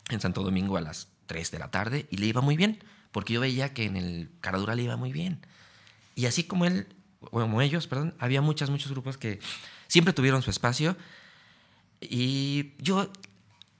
en 0.08 0.20
Santo 0.20 0.42
Domingo 0.42 0.78
a 0.78 0.80
las 0.80 1.08
3 1.26 1.50
de 1.50 1.58
la 1.58 1.70
tarde 1.70 2.06
y 2.10 2.16
le 2.16 2.26
iba 2.26 2.40
muy 2.40 2.56
bien, 2.56 2.82
porque 3.12 3.34
yo 3.34 3.40
veía 3.40 3.72
que 3.72 3.84
en 3.84 3.96
el 3.96 4.30
Caradura 4.40 4.74
le 4.74 4.82
iba 4.82 4.96
muy 4.96 5.12
bien. 5.12 5.40
Y 6.14 6.26
así 6.26 6.44
como 6.44 6.64
él, 6.64 6.88
como 7.30 7.62
ellos, 7.62 7.86
perdón, 7.86 8.14
había 8.18 8.40
muchas, 8.40 8.70
muchos 8.70 8.90
grupos 8.90 9.16
que 9.16 9.40
siempre 9.86 10.12
tuvieron 10.12 10.42
su 10.42 10.50
espacio. 10.50 10.96
Y 12.00 12.74
yo, 12.78 13.10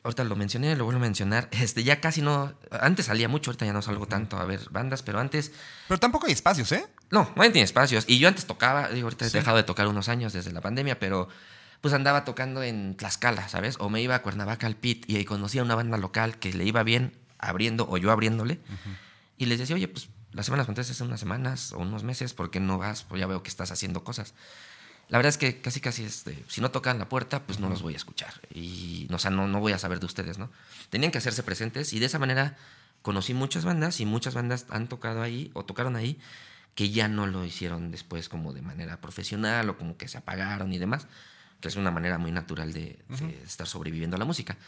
ahorita 0.03 0.25
lo 0.25 0.37
mencioné, 0.37 0.77
lo 0.77 0.85
vuelvo 0.85 1.01
a 1.01 1.03
mencionar, 1.03 1.49
este, 1.53 1.85
ya 1.85 2.01
casi 2.01 2.23
no, 2.23 2.55
antes 2.71 3.07
salía 3.07 3.29
mucho, 3.29 3.51
ahorita 3.51 3.67
ya 3.67 3.73
no 3.73 3.83
salgo 3.83 4.07
tanto 4.07 4.37
a 4.39 4.45
ver 4.45 4.69
bandas, 4.71 5.03
pero 5.03 5.21
antes... 5.21 5.53
Pero 5.87 6.01
tampoco 6.01 6.27
hay 6.27 6.33
espacios, 6.33 6.73
¿eh? 6.73 6.87
No, 7.11 7.31
no 7.35 7.43
tiene 7.43 7.63
espacios. 7.63 8.05
Y 8.07 8.19
yo 8.19 8.29
antes 8.29 8.47
tocaba, 8.47 8.89
digo, 8.89 9.07
ahorita 9.07 9.27
he 9.27 9.31
dejado 9.31 9.57
de 9.57 9.63
tocar 9.63 9.87
unos 9.89 10.09
años 10.09 10.33
desde 10.33 10.53
la 10.53 10.61
pandemia, 10.61 10.99
pero 10.99 11.29
pues 11.81 11.95
andaba 11.95 12.25
tocando 12.25 12.63
en 12.63 12.97
Tlaxcala, 12.97 13.49
¿sabes? 13.49 13.77
O 13.79 13.89
me 13.89 14.03
iba 14.03 14.17
a 14.17 14.23
Cuernavaca 14.23 14.67
al 14.67 14.75
Pit 14.75 15.05
y 15.09 15.17
ahí 15.17 15.25
conocía 15.25 15.63
una 15.63 15.75
banda 15.75 15.97
local 15.97 16.39
que 16.39 16.53
le 16.53 16.65
iba 16.65 16.83
bien 16.83 17.13
abriendo 17.39 17.87
o 17.89 17.99
yo 17.99 18.11
abriéndole. 18.11 18.59
Y 19.39 19.47
les 19.47 19.59
decía, 19.59 19.77
oye, 19.77 19.89
pues 19.89 20.09
las 20.33 20.47
semanas 20.47 20.67
con 20.67 20.75
tres 20.75 21.01
unas 21.01 21.21
semanas 21.21 21.73
o 21.73 21.79
unos 21.79 22.03
meses, 22.03 22.35
¿por 22.35 22.51
qué 22.51 22.61
no 22.61 22.77
vas? 22.77 23.05
Pues 23.05 23.21
ya 23.21 23.27
veo 23.27 23.43
que 23.43 23.49
estás 23.49 23.71
haciendo 23.71 24.05
cosas. 24.05 24.35
La 25.09 25.17
verdad 25.17 25.31
es 25.31 25.39
que 25.39 25.61
casi, 25.61 25.81
casi, 25.81 26.05
este, 26.05 26.45
si 26.49 26.61
no 26.61 26.71
tocan 26.71 26.99
la 26.99 27.09
puerta, 27.09 27.47
pues 27.47 27.61
no 27.61 27.71
los 27.71 27.81
voy 27.81 27.95
a 27.95 27.97
escuchar. 27.97 28.35
Y, 28.53 29.09
o 29.11 29.19
sea, 29.19 29.31
no, 29.31 29.49
no 29.49 29.61
voy 29.61 29.73
a 29.73 29.79
saber 29.79 30.01
de 30.01 30.07
ustedes, 30.07 30.39
¿no? 30.39 30.51
Tenían 30.91 31.11
que 31.13 31.19
hacerse 31.19 31.43
presentes 31.43 31.93
y 31.95 31.99
de 31.99 32.07
esa 32.07 32.19
manera 32.19 32.59
conocí 33.01 33.33
muchas 33.33 33.65
bandas 33.65 34.01
y 34.01 34.07
muchas 34.07 34.35
bandas 34.35 34.67
han 34.69 34.89
tocado 34.89 35.23
ahí 35.23 35.51
o 35.55 35.65
tocaron 35.65 35.97
ahí 35.97 36.21
que 36.75 36.91
ya 36.91 37.09
no 37.09 37.27
lo 37.27 37.45
hicieron 37.45 37.91
después 37.91 38.29
como 38.29 38.53
de 38.53 38.61
manera 38.61 39.01
profesional 39.01 39.71
o 39.71 39.79
como 39.79 39.97
que 39.97 40.09
se 40.09 40.19
apagaron 40.19 40.73
y 40.73 40.79
demás, 40.79 41.07
que 41.61 41.69
es 41.69 41.77
una 41.77 41.91
manera 41.91 42.19
muy 42.19 42.31
natural 42.31 42.73
de, 42.73 42.99
de 43.09 43.43
estar 43.45 43.67
sobreviviendo 43.67 44.17
a 44.17 44.19
la 44.19 44.25
música. 44.25 44.59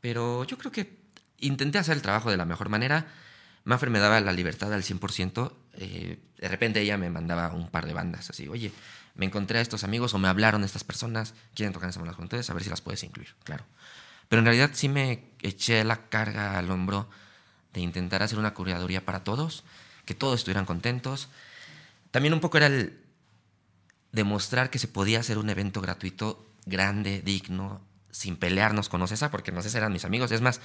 Pero 0.00 0.44
yo 0.44 0.58
creo 0.58 0.72
que 0.72 0.98
intenté 1.38 1.78
hacer 1.78 1.96
el 1.96 2.02
trabajo 2.02 2.30
de 2.30 2.36
la 2.36 2.44
mejor 2.44 2.68
manera. 2.68 3.06
Maffer 3.64 3.90
me 3.90 3.98
daba 3.98 4.20
la 4.20 4.32
libertad 4.32 4.72
al 4.72 4.82
100%. 4.82 5.52
Eh, 5.74 6.18
de 6.38 6.48
repente 6.48 6.80
ella 6.80 6.96
me 6.98 7.10
mandaba 7.10 7.52
un 7.52 7.68
par 7.68 7.86
de 7.86 7.92
bandas 7.92 8.30
así, 8.30 8.48
oye, 8.48 8.72
me 9.14 9.26
encontré 9.26 9.58
a 9.58 9.60
estos 9.60 9.84
amigos 9.84 10.14
o 10.14 10.18
me 10.18 10.28
hablaron 10.28 10.64
estas 10.64 10.84
personas, 10.84 11.34
quieren 11.54 11.72
tocar 11.72 11.88
en 11.88 11.92
Semanas 11.92 12.16
Juntas, 12.16 12.48
a 12.48 12.54
ver 12.54 12.62
si 12.62 12.70
las 12.70 12.80
puedes 12.80 13.02
incluir, 13.02 13.34
claro. 13.44 13.64
Pero 14.28 14.40
en 14.40 14.46
realidad 14.46 14.70
sí 14.74 14.88
me 14.88 15.24
eché 15.42 15.82
la 15.84 16.08
carga 16.08 16.58
al 16.58 16.70
hombro 16.70 17.08
de 17.72 17.80
intentar 17.80 18.22
hacer 18.22 18.38
una 18.38 18.54
curaduría 18.54 19.04
para 19.04 19.24
todos, 19.24 19.64
que 20.04 20.14
todos 20.14 20.38
estuvieran 20.38 20.66
contentos. 20.66 21.28
También 22.10 22.34
un 22.34 22.40
poco 22.40 22.58
era 22.58 22.66
el 22.66 22.98
demostrar 24.12 24.70
que 24.70 24.78
se 24.78 24.88
podía 24.88 25.20
hacer 25.20 25.38
un 25.38 25.50
evento 25.50 25.80
gratuito, 25.80 26.46
grande, 26.66 27.22
digno, 27.22 27.80
sin 28.10 28.36
pelearnos 28.36 28.88
con 28.88 29.02
Ocesa, 29.02 29.30
porque 29.30 29.52
no 29.52 29.60
eran 29.60 29.92
mis 29.92 30.04
amigos. 30.04 30.30
Es 30.32 30.40
más, 30.40 30.60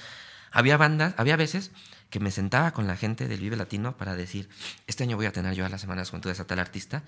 había 0.54 0.76
bandas, 0.76 1.14
había 1.18 1.36
veces 1.36 1.72
que 2.10 2.20
me 2.20 2.30
sentaba 2.30 2.70
con 2.70 2.86
la 2.86 2.96
gente 2.96 3.26
del 3.26 3.40
Vive 3.40 3.56
Latino 3.56 3.96
para 3.96 4.14
decir, 4.14 4.48
este 4.86 5.02
año 5.02 5.16
voy 5.16 5.26
a 5.26 5.32
tener 5.32 5.54
yo 5.54 5.66
a 5.66 5.68
las 5.68 5.80
semanas 5.80 6.12
con 6.12 6.22
a 6.24 6.44
tal 6.44 6.58
artista, 6.60 7.02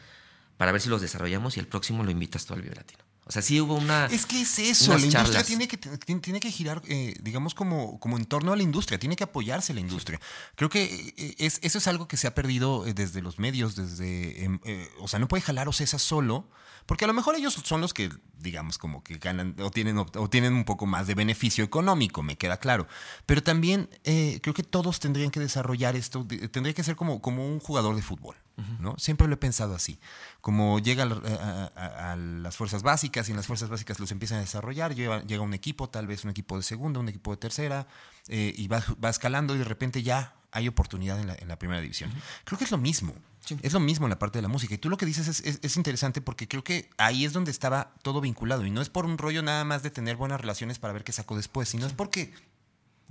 para 0.57 0.73
ver 0.73 0.81
si 0.81 0.89
los 0.89 1.01
desarrollamos 1.01 1.57
y 1.57 1.61
el 1.61 1.69
próximo 1.69 2.03
lo 2.03 2.11
invitas 2.11 2.45
tú 2.45 2.55
al 2.55 2.63
Vive 2.63 2.75
Latino. 2.75 3.05
O 3.29 3.33
sea, 3.33 3.43
sí 3.43 3.61
hubo 3.61 3.75
una. 3.75 4.07
Es 4.07 4.25
que 4.25 4.41
es 4.41 4.57
eso, 4.61 4.97
la 4.97 5.05
industria 5.05 5.43
tiene 5.43 5.67
que, 5.67 5.77
tiene 5.77 6.39
que 6.39 6.53
girar, 6.53 6.81
eh, 6.87 7.13
digamos, 7.21 7.55
como, 7.55 7.99
como 7.99 8.17
en 8.17 8.25
torno 8.25 8.53
a 8.53 8.57
la 8.57 8.63
industria, 8.63 9.01
tiene 9.01 9.17
que 9.17 9.25
apoyarse 9.25 9.75
la 9.75 9.81
industria. 9.81 10.21
Creo 10.55 10.71
que 10.71 11.13
eh, 11.17 11.35
es, 11.39 11.59
eso 11.63 11.79
es 11.79 11.89
algo 11.89 12.07
que 12.07 12.17
se 12.17 12.29
ha 12.29 12.37
perdido 12.37 12.87
eh, 12.87 12.95
desde 12.95 13.23
los 13.23 13.41
medios, 13.41 13.75
desde. 13.75 14.45
Em, 14.45 14.61
o 15.01 15.09
sea, 15.09 15.19
no 15.19 15.27
puede 15.27 15.41
jalar 15.41 15.69
Ocesa 15.69 15.99
solo, 15.99 16.49
porque 16.87 17.05
a 17.05 17.09
lo 17.09 17.15
mejor 17.15 17.35
ellos 17.35 17.61
son 17.65 17.81
los 17.81 17.93
que, 17.93 18.11
digamos, 18.39 18.79
como 18.79 19.03
que 19.03 19.19
ganan 19.19 19.57
o 19.61 19.73
tienen, 19.73 19.99
o 19.99 20.31
tienen 20.31 20.55
un 20.55 20.65
poco 20.65 20.87
más 20.87 21.09
de 21.09 21.17
beneficio 21.17 21.65
económico, 21.65 22.23
me 22.23 22.39
queda 22.39 22.59
claro. 22.59 22.87
Pero 23.27 23.43
también 23.43 23.91
creo 24.05 24.55
que 24.55 24.63
todos 24.63 25.01
tendrían 25.01 25.33
que 25.33 25.41
desarrollar 25.41 25.97
esto, 25.97 26.25
tendría 26.53 26.75
que 26.75 26.85
ser 26.85 26.95
como, 26.95 27.21
como 27.21 27.45
un 27.45 27.59
jugador 27.59 27.97
de 27.97 28.03
fútbol. 28.03 28.37
¿No? 28.81 28.95
Siempre 28.99 29.27
lo 29.29 29.35
he 29.35 29.37
pensado 29.37 29.75
así. 29.75 29.99
Como 30.41 30.79
llega 30.79 31.05
a, 31.05 32.17
las 32.17 32.57
fuerzas 32.57 32.83
básicas 32.83 33.29
y 33.29 33.33
en 33.33 33.37
las 33.37 33.47
fuerzas 33.47 33.69
básicas 33.69 34.01
los 34.01 34.11
empiezan 34.13 34.39
a 34.39 34.41
desarrollar, 34.41 34.95
llega, 34.95 35.23
llega 35.23 35.43
un 35.43 35.55
equipo, 35.55 35.89
tal 35.89 36.07
vez 36.07 36.25
un 36.25 36.31
equipo 36.31 36.57
de 36.57 36.63
segunda, 36.63 37.01
un 37.01 37.09
equipo 37.09 37.33
de 37.33 37.37
tercera, 37.37 37.87
eh, 38.29 38.55
y 38.57 38.69
va, 38.69 38.83
va, 39.03 39.11
escalando 39.11 39.55
y 39.55 39.59
de 39.59 39.65
repente 39.65 40.03
ya 40.03 40.35
hay 40.53 40.69
oportunidad 40.69 41.21
en 41.21 41.27
la, 41.27 41.37
en 41.39 41.49
la 41.49 41.59
primera 41.59 41.81
división. 41.81 42.11
Creo 42.45 42.59
que 42.59 42.65
es 42.65 42.71
lo 42.71 42.79
mismo. 42.79 43.15
Es 43.63 43.73
lo 43.73 43.81
mismo 43.81 44.07
en 44.07 44.11
la 44.11 44.19
parte 44.19 44.39
de 44.39 44.43
la 44.43 44.49
música. 44.49 44.75
Y 44.75 44.79
tú 44.79 44.89
lo 44.89 44.97
que 44.97 45.07
dices 45.07 45.29
es, 45.29 45.61
es, 45.63 45.77
interesante 45.77 46.21
porque 46.21 46.49
creo 46.49 46.65
que 46.65 46.91
ahí 46.97 47.25
es 47.25 47.33
donde 47.33 47.53
estaba 47.53 47.95
todo 48.03 48.21
vinculado. 48.21 48.67
Y 48.67 48.71
no 48.71 48.81
es 48.81 48.89
por 48.89 49.07
un 49.07 49.19
rollo 49.19 49.43
nada 49.43 49.65
más 49.65 49.85
de 49.85 49.91
tener 49.91 50.17
buenas 50.17 50.41
relaciones 50.41 50.81
para 50.81 50.93
ver 50.93 51.05
qué 51.05 51.13
saco 51.13 51.37
después, 51.37 51.69
sino 51.69 51.87
es 51.87 51.93
porque 51.93 52.33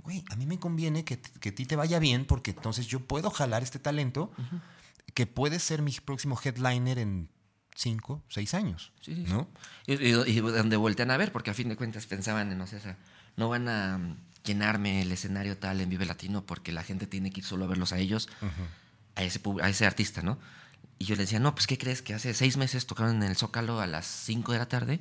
güey, 0.06 0.24
a 0.30 0.36
mí 0.36 0.46
me 0.46 0.58
conviene 0.58 1.04
que, 1.04 1.18
que, 1.18 1.48
a 1.48 1.54
ti 1.54 1.66
te 1.66 1.74
vaya 1.74 1.98
bien 1.98 2.26
porque 2.26 2.52
entonces 2.52 2.86
yo 2.86 3.00
puedo 3.00 3.28
jalar 3.30 3.64
este 3.64 3.80
talento 3.80 4.30
que 5.16 5.26
puede 5.26 5.60
ser 5.60 5.80
mi 5.80 5.92
próximo 5.92 6.38
headliner 6.44 6.98
en 6.98 7.30
cinco, 7.74 8.22
seis 8.28 8.52
años. 8.52 8.92
Sí, 9.00 9.24
¿no? 9.26 9.48
Y, 9.86 10.40
donde 10.40 10.76
voltean 10.76 11.10
a 11.10 11.16
ver, 11.16 11.32
porque 11.32 11.50
a 11.50 11.54
fin 11.54 11.70
de 11.70 11.76
cuentas 11.76 12.04
pensaban 12.04 12.52
en, 12.52 12.58
no 12.58 12.66
sé, 12.66 12.78
no 13.34 13.48
van 13.48 13.66
a 13.66 14.18
llenarme 14.44 15.00
el 15.00 15.10
escenario 15.10 15.56
tal 15.56 15.80
en 15.80 15.88
Vive 15.88 16.04
Latino 16.04 16.44
porque 16.44 16.70
la 16.70 16.82
gente 16.82 17.06
tiene 17.06 17.30
que 17.30 17.40
ir 17.40 17.46
solo 17.46 17.64
a 17.64 17.68
verlos 17.68 17.94
a 17.94 17.98
ellos, 17.98 18.28
a, 19.14 19.22
ese, 19.22 19.40
a 19.62 19.70
ese 19.70 19.86
artista, 19.86 20.20
¿no? 20.20 20.38
Y 20.98 21.06
yo 21.06 21.16
le 21.16 21.22
decía, 21.22 21.40
no, 21.40 21.54
pues 21.54 21.66
¿qué 21.66 21.78
crees? 21.78 22.02
Que 22.02 22.12
hace 22.12 22.34
seis 22.34 22.58
meses 22.58 22.84
tocaron 22.84 23.16
en 23.16 23.30
el 23.30 23.36
Zócalo 23.36 23.80
a 23.80 23.86
las 23.86 24.04
cinco 24.04 24.52
de 24.52 24.58
la 24.58 24.68
tarde 24.68 25.00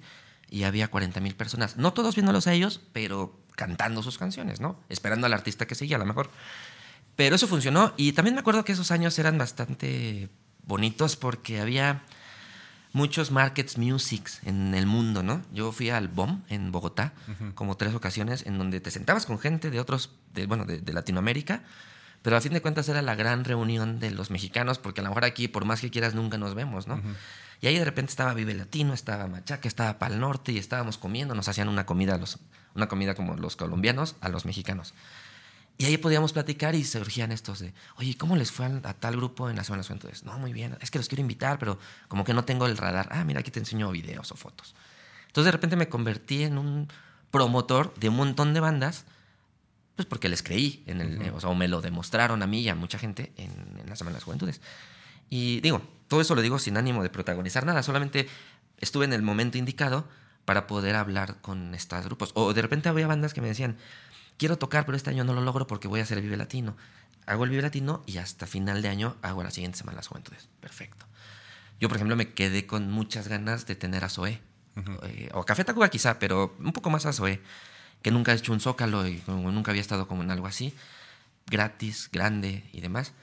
y 0.49 0.63
había 0.63 0.87
40 0.87 1.19
mil 1.19 1.35
personas. 1.35 1.75
No 1.75 1.91
todos 1.91 2.15
viéndolos 2.15 2.47
a 2.47 2.53
ellos, 2.53 2.79
pero 2.93 3.37
cantando 3.57 4.01
sus 4.01 4.17
canciones, 4.17 4.61
¿no? 4.61 4.79
Esperando 4.87 5.27
al 5.27 5.33
artista 5.33 5.67
que 5.67 5.75
seguía, 5.75 5.97
a 5.97 5.99
lo 5.99 6.05
mejor. 6.05 6.31
Pero 7.15 7.35
eso 7.35 7.47
funcionó 7.47 7.93
y 7.97 8.11
también 8.13 8.35
me 8.35 8.41
acuerdo 8.41 8.65
que 8.65 8.73
esos 8.73 8.91
años 8.91 9.17
eran 9.19 9.37
bastante 9.37 10.29
bonitos 10.63 11.15
porque 11.15 11.61
había 11.61 12.03
muchos 12.95 13.29
markets 13.29 13.77
musics 13.77 14.39
en 14.43 14.73
el 14.73 14.85
mundo, 14.85 15.21
¿no? 15.21 15.41
Yo 15.53 15.71
fui 15.71 15.89
al 15.89 16.07
BOM 16.07 16.43
en 16.49 16.71
Bogotá 16.71 17.13
como 17.53 17.75
tres 17.75 17.93
ocasiones 17.93 18.45
en 18.45 18.57
donde 18.57 18.79
te 18.79 18.89
sentabas 18.89 19.25
con 19.25 19.37
gente 19.37 19.69
de 19.69 19.79
otros, 19.79 20.11
de, 20.33 20.45
bueno, 20.45 20.65
de, 20.65 20.93
Latinoamérica, 20.93 21.63
pero 22.21 22.37
a 22.37 22.41
fin 22.41 22.53
de 22.53 22.61
cuentas 22.61 22.87
era 22.87 23.01
la 23.01 23.15
gran 23.15 23.43
reunión 23.43 23.99
de 23.99 24.11
los 24.11 24.31
mexicanos 24.31 24.79
porque 24.79 25.01
a 25.01 25.03
lo 25.03 25.09
mejor 25.09 25.25
aquí, 25.25 25.47
por 25.47 25.65
más 25.65 25.81
que 25.81 25.89
quieras, 25.89 26.15
nunca 26.15 26.37
nos 26.37 26.55
vemos, 26.55 26.87
¿no? 26.87 27.01
Y 27.61 27.67
ahí 27.67 27.77
de 27.77 27.85
repente 27.85 28.11
estaba 28.11 28.33
Vive 28.33 28.53
Latino, 28.53 28.93
estaba 28.93 29.27
Machaca, 29.27 29.67
estaba 29.67 29.99
Pal 29.99 30.19
Norte 30.19 30.51
y 30.51 30.57
estábamos 30.57 30.97
comiendo, 30.97 31.35
nos 31.35 31.47
hacían 31.47 31.67
una 31.67 31.85
comida, 31.85 32.17
los, 32.17 32.39
una 32.75 32.87
comida 32.87 33.13
como 33.13 33.35
los 33.35 33.55
colombianos 33.55 34.15
a 34.21 34.29
los 34.29 34.45
mexicanos. 34.45 34.93
Y 35.77 35.85
ahí 35.85 35.97
podíamos 35.97 36.31
platicar 36.31 36.73
y 36.73 36.85
surgían 36.85 37.31
estos 37.33 37.59
de, 37.59 37.73
oye, 37.97 38.15
¿códe 38.17 38.37
les 38.37 38.51
fue 38.51 38.65
a, 38.65 38.93
tal 38.93 39.17
grupo 39.17 39.49
en 39.49 39.57
la 39.57 39.63
Semana 39.63 39.83
Santa? 39.83 40.07
No, 40.23 40.39
muy 40.39 40.53
bien, 40.53 40.77
es 40.79 40.89
que 40.89 40.99
los 40.99 41.09
quiero 41.09 41.21
invitar, 41.21 41.59
pero 41.59 41.77
como 42.07 42.23
que 42.23 42.33
no 42.33 42.45
tengo 42.45 42.65
el 42.65 42.77
radar. 42.77 43.09
Ah, 43.11 43.25
mira, 43.25 43.41
aquí 43.41 43.51
te 43.51 43.59
enseño 43.59 43.91
videos 43.91 44.31
o 44.31 44.35
fotos. 44.35 44.73
Entonces 45.27 45.45
de 45.45 45.51
repente 45.51 45.75
me 45.75 45.89
convertí 45.89 46.43
en 46.43 46.57
un 46.57 46.87
promotor 47.29 47.93
de 47.95 48.07
un 48.07 48.15
montón 48.15 48.53
de 48.53 48.61
bandas, 48.61 49.03
pues 49.97 50.05
porque 50.05 50.29
les 50.29 50.43
creí, 50.43 50.83
en 50.87 51.01
el, 51.01 51.33
o 51.33 51.41
sea, 51.41 51.49
o 51.49 51.55
me 51.55 51.67
lo 51.67 51.81
demostraron 51.81 52.41
a 52.41 52.47
mí 52.47 52.61
y 52.61 52.69
a 52.69 52.75
mucha 52.75 52.97
gente 52.97 53.33
en, 53.35 53.51
en 53.77 53.89
la 53.89 53.97
Semana 53.97 54.13
de 54.13 54.19
las 54.19 54.23
Juventudes. 54.23 54.61
Y 55.29 55.59
digo, 55.59 55.81
todo 56.07 56.21
eso 56.21 56.35
lo 56.35 56.41
digo 56.41 56.57
sin 56.57 56.77
ánimo 56.77 57.03
de 57.03 57.09
protagonizar 57.09 57.65
nada, 57.65 57.83
solamente 57.83 58.29
estuve 58.77 59.03
en 59.05 59.13
el 59.13 59.21
momento 59.21 59.57
indicado 59.57 60.07
para 60.45 60.67
poder 60.67 60.95
hablar 60.95 61.41
con 61.41 61.73
estos 61.75 62.05
grupos. 62.05 62.31
O 62.35 62.53
de 62.53 62.61
repente 62.61 62.87
había 62.87 63.07
bandas 63.07 63.33
que 63.33 63.41
me 63.41 63.47
decían, 63.47 63.77
quiero 64.37 64.57
tocar, 64.57 64.85
pero 64.85 64.95
este 64.95 65.09
año 65.09 65.23
no 65.23 65.33
lo 65.33 65.41
logro 65.41 65.67
porque 65.67 65.87
voy 65.87 65.99
a 65.99 66.03
hacer 66.03 66.17
el 66.17 66.23
Vive 66.23 66.37
Latino. 66.37 66.75
Hago 67.25 67.43
el 67.43 67.49
Vive 67.49 67.61
Latino 67.61 68.03
y 68.05 68.17
hasta 68.17 68.47
final 68.47 68.81
de 68.81 68.89
año 68.89 69.15
hago 69.21 69.43
la 69.43 69.51
siguiente 69.51 69.77
semana 69.77 69.97
las 69.97 70.07
juventudes. 70.07 70.49
Perfecto. 70.59 71.05
Yo, 71.79 71.89
por 71.89 71.97
ejemplo, 71.97 72.15
me 72.15 72.33
quedé 72.33 72.65
con 72.65 72.91
muchas 72.91 73.27
ganas 73.27 73.65
de 73.65 73.75
tener 73.75 74.03
a 74.03 74.09
Zoé. 74.09 74.41
Eh, 75.03 75.29
o 75.33 75.45
Café 75.45 75.63
Tacuba 75.63 75.89
quizá, 75.89 76.19
pero 76.19 76.55
un 76.59 76.73
poco 76.73 76.89
más 76.89 77.05
a 77.05 77.13
Zoé, 77.13 77.41
que 78.01 78.11
nunca 78.11 78.31
ha 78.31 78.35
hecho 78.35 78.53
un 78.53 78.59
zócalo 78.59 79.07
y 79.07 79.21
nunca 79.27 79.71
había 79.71 79.81
estado 79.81 80.07
como 80.07 80.23
en 80.23 80.31
algo 80.31 80.47
así, 80.47 80.73
gratis, 81.47 82.09
grande 82.11 82.63
y 82.71 82.81
demás. 82.81 83.13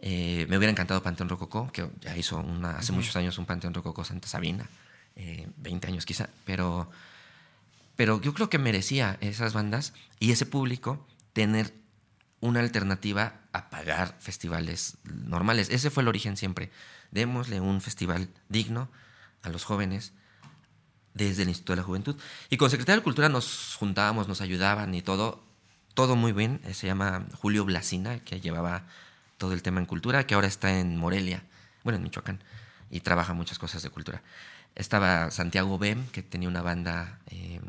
Eh, 0.00 0.46
me 0.48 0.58
hubiera 0.58 0.70
encantado 0.70 1.02
Panteón 1.02 1.28
Rococó, 1.28 1.70
que 1.72 1.88
ya 2.00 2.16
hizo 2.16 2.38
una, 2.38 2.78
hace 2.78 2.92
muchos 2.92 3.16
años 3.16 3.38
un 3.38 3.46
Panteón 3.46 3.74
Rococó 3.74 4.04
Santa 4.04 4.28
Sabina, 4.28 4.68
20 5.14 5.86
eh, 5.86 5.90
años 5.90 6.04
quizá, 6.04 6.28
pero 6.44 6.90
pero 7.96 8.20
yo 8.20 8.34
creo 8.34 8.50
que 8.50 8.58
merecía 8.58 9.16
esas 9.20 9.52
bandas 9.52 9.92
y 10.18 10.32
ese 10.32 10.46
público 10.46 11.06
tener 11.32 11.74
una 12.40 12.60
alternativa 12.60 13.40
a 13.52 13.70
pagar 13.70 14.16
festivales 14.20 14.98
normales. 15.04 15.70
Ese 15.70 15.90
fue 15.90 16.02
el 16.02 16.08
origen 16.08 16.36
siempre. 16.36 16.70
Démosle 17.10 17.60
un 17.60 17.80
festival 17.80 18.28
digno 18.48 18.90
a 19.42 19.48
los 19.48 19.64
jóvenes 19.64 20.12
desde 21.14 21.42
el 21.42 21.48
Instituto 21.48 21.72
de 21.72 21.76
la 21.76 21.82
Juventud. 21.84 22.16
Y 22.50 22.56
con 22.56 22.70
Secretaría 22.70 22.98
de 22.98 23.04
Cultura 23.04 23.28
nos 23.28 23.76
juntábamos, 23.78 24.28
nos 24.28 24.40
ayudaban 24.40 24.94
y 24.94 25.02
todo, 25.02 25.44
todo 25.94 26.16
muy 26.16 26.32
bien. 26.32 26.60
Se 26.72 26.86
llama 26.86 27.26
Julio 27.34 27.64
Blasina, 27.64 28.18
que 28.18 28.40
llevaba 28.40 28.86
todo 29.38 29.52
el 29.52 29.62
tema 29.62 29.80
en 29.80 29.86
cultura, 29.86 30.26
que 30.26 30.34
ahora 30.34 30.48
está 30.48 30.78
en 30.78 30.96
Morelia, 30.96 31.44
bueno, 31.84 31.96
en 31.96 32.02
Michoacán, 32.02 32.42
y 32.90 33.00
trabaja 33.00 33.32
muchas 33.32 33.58
cosas 33.58 33.82
de 33.82 33.90
cultura. 33.90 34.22
Estaba 34.74 35.30
Santiago 35.30 35.78
Bem, 35.78 36.06
que 36.08 36.22
tenía 36.22 36.48
una 36.48 36.62
banda 36.62 37.20
eh, 37.30 37.60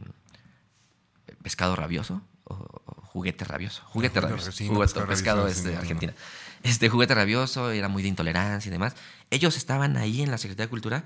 Pescado 1.44 1.76
Rabioso, 1.76 2.22
o, 2.46 2.66
Juguete 3.04 3.46
Rabioso. 3.46 3.84
Juguete 3.86 4.20
Juguete 4.20 4.22
Rabioso. 4.22 4.52
sí, 4.52 4.68
Juguete 4.68 4.86
pescado 4.86 5.08
pescado 5.08 5.38
rabioso, 5.42 5.60
es 5.60 5.64
sí, 5.64 5.70
de 5.70 5.74
no. 5.76 5.80
Argentina. 5.82 6.14
Este 6.64 6.90
Juguete 6.90 7.16
Rabioso 7.16 7.72
era 7.72 7.88
muy 7.88 8.02
de 8.04 8.10
intolerancia 8.10 8.70
y 8.70 8.72
demás. 8.72 8.96
Ellos 9.30 9.56
estaban 9.56 9.98
ahí 9.98 10.22
en 10.22 10.32
la 10.32 10.38
Secretaría 10.38 10.66
de 10.66 10.70
Cultura 10.70 11.04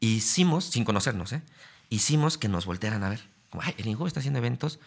y 0.00 0.16
hicimos, 0.16 0.66
sin 0.66 0.84
conocernos, 0.84 1.32
¿eh? 1.32 1.42
hicimos 1.88 2.38
que 2.38 2.48
nos 2.48 2.66
voltearan 2.66 3.02
a 3.04 3.08
ver. 3.08 3.28
Como, 3.50 3.62
ay, 3.62 3.74
el 3.78 3.86
Injuve 3.86 4.08
está 4.08 4.20
haciendo 4.20 4.38
eventos, 4.38 4.80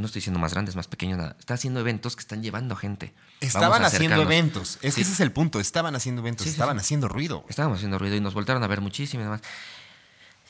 no 0.00 0.06
estoy 0.06 0.20
diciendo 0.20 0.40
más 0.40 0.52
grandes, 0.52 0.74
más 0.76 0.88
pequeños, 0.88 1.18
nada. 1.18 1.36
Está 1.38 1.54
haciendo 1.54 1.80
eventos 1.80 2.16
que 2.16 2.20
están 2.20 2.42
llevando 2.42 2.74
gente. 2.76 3.12
Estaban 3.40 3.84
haciendo 3.84 4.16
acercarnos". 4.16 4.26
eventos. 4.26 4.78
Es 4.82 4.94
Sí. 4.94 5.00
que 5.00 5.02
ese 5.02 5.12
es 5.12 5.20
el 5.20 5.32
punto. 5.32 5.60
Estaban 5.60 5.94
haciendo 5.94 6.22
eventos, 6.22 6.44
Sí, 6.44 6.50
estaban 6.50 6.76
sí. 6.78 6.80
haciendo 6.80 7.08
ruido. 7.08 7.44
Estábamos 7.48 7.76
haciendo 7.78 7.98
ruido 7.98 8.16
y 8.16 8.20
nos 8.20 8.34
voltaron 8.34 8.62
a 8.62 8.66
ver 8.66 8.80
muchísimo 8.80 9.20
y 9.22 9.24
demás. 9.24 9.40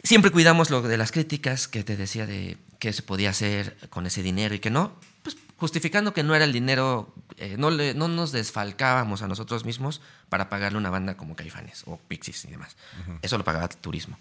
Siempre 0.03 0.31
cuidamos 0.31 0.71
lo 0.71 0.81
de 0.83 0.97
las 0.97 1.13
críticas 1.13 1.69
que 1.69 1.85
te 1.85 1.97
decía 1.97 2.27
de 2.27 2.57
qué 2.79 2.93
se 2.93 3.03
podía 3.03 3.31
hacer 3.31 3.77
con 3.91 4.07
ese 4.07 4.23
dinero 4.23 4.55
y 4.55 4.59
que 4.59 4.71
no, 4.71 4.95
pues 5.23 5.37
justificando 5.59 6.15
que 6.15 6.23
no 6.23 6.35
era 6.35 6.47
el 6.47 6.53
dinero, 6.55 7.13
eh, 7.37 7.57
no, 7.59 7.71
le- 7.71 7.93
no 7.93 8.09
nos 8.09 8.33
desfalcábamos 8.33 9.21
a 9.21 9.29
nosotros 9.29 9.67
mismos 9.67 10.01
para 10.31 10.49
pagarle 10.49 10.79
una 10.79 10.89
banda 10.89 11.19
como 11.19 11.37
Caifanes 11.37 11.83
o 11.85 11.99
Pixies 11.99 12.47
y 12.47 12.49
demás. 12.49 12.77
Eso 13.21 13.37
lo 13.37 13.45
pagaba 13.45 13.67
el 13.67 13.77
turismo. 13.77 14.19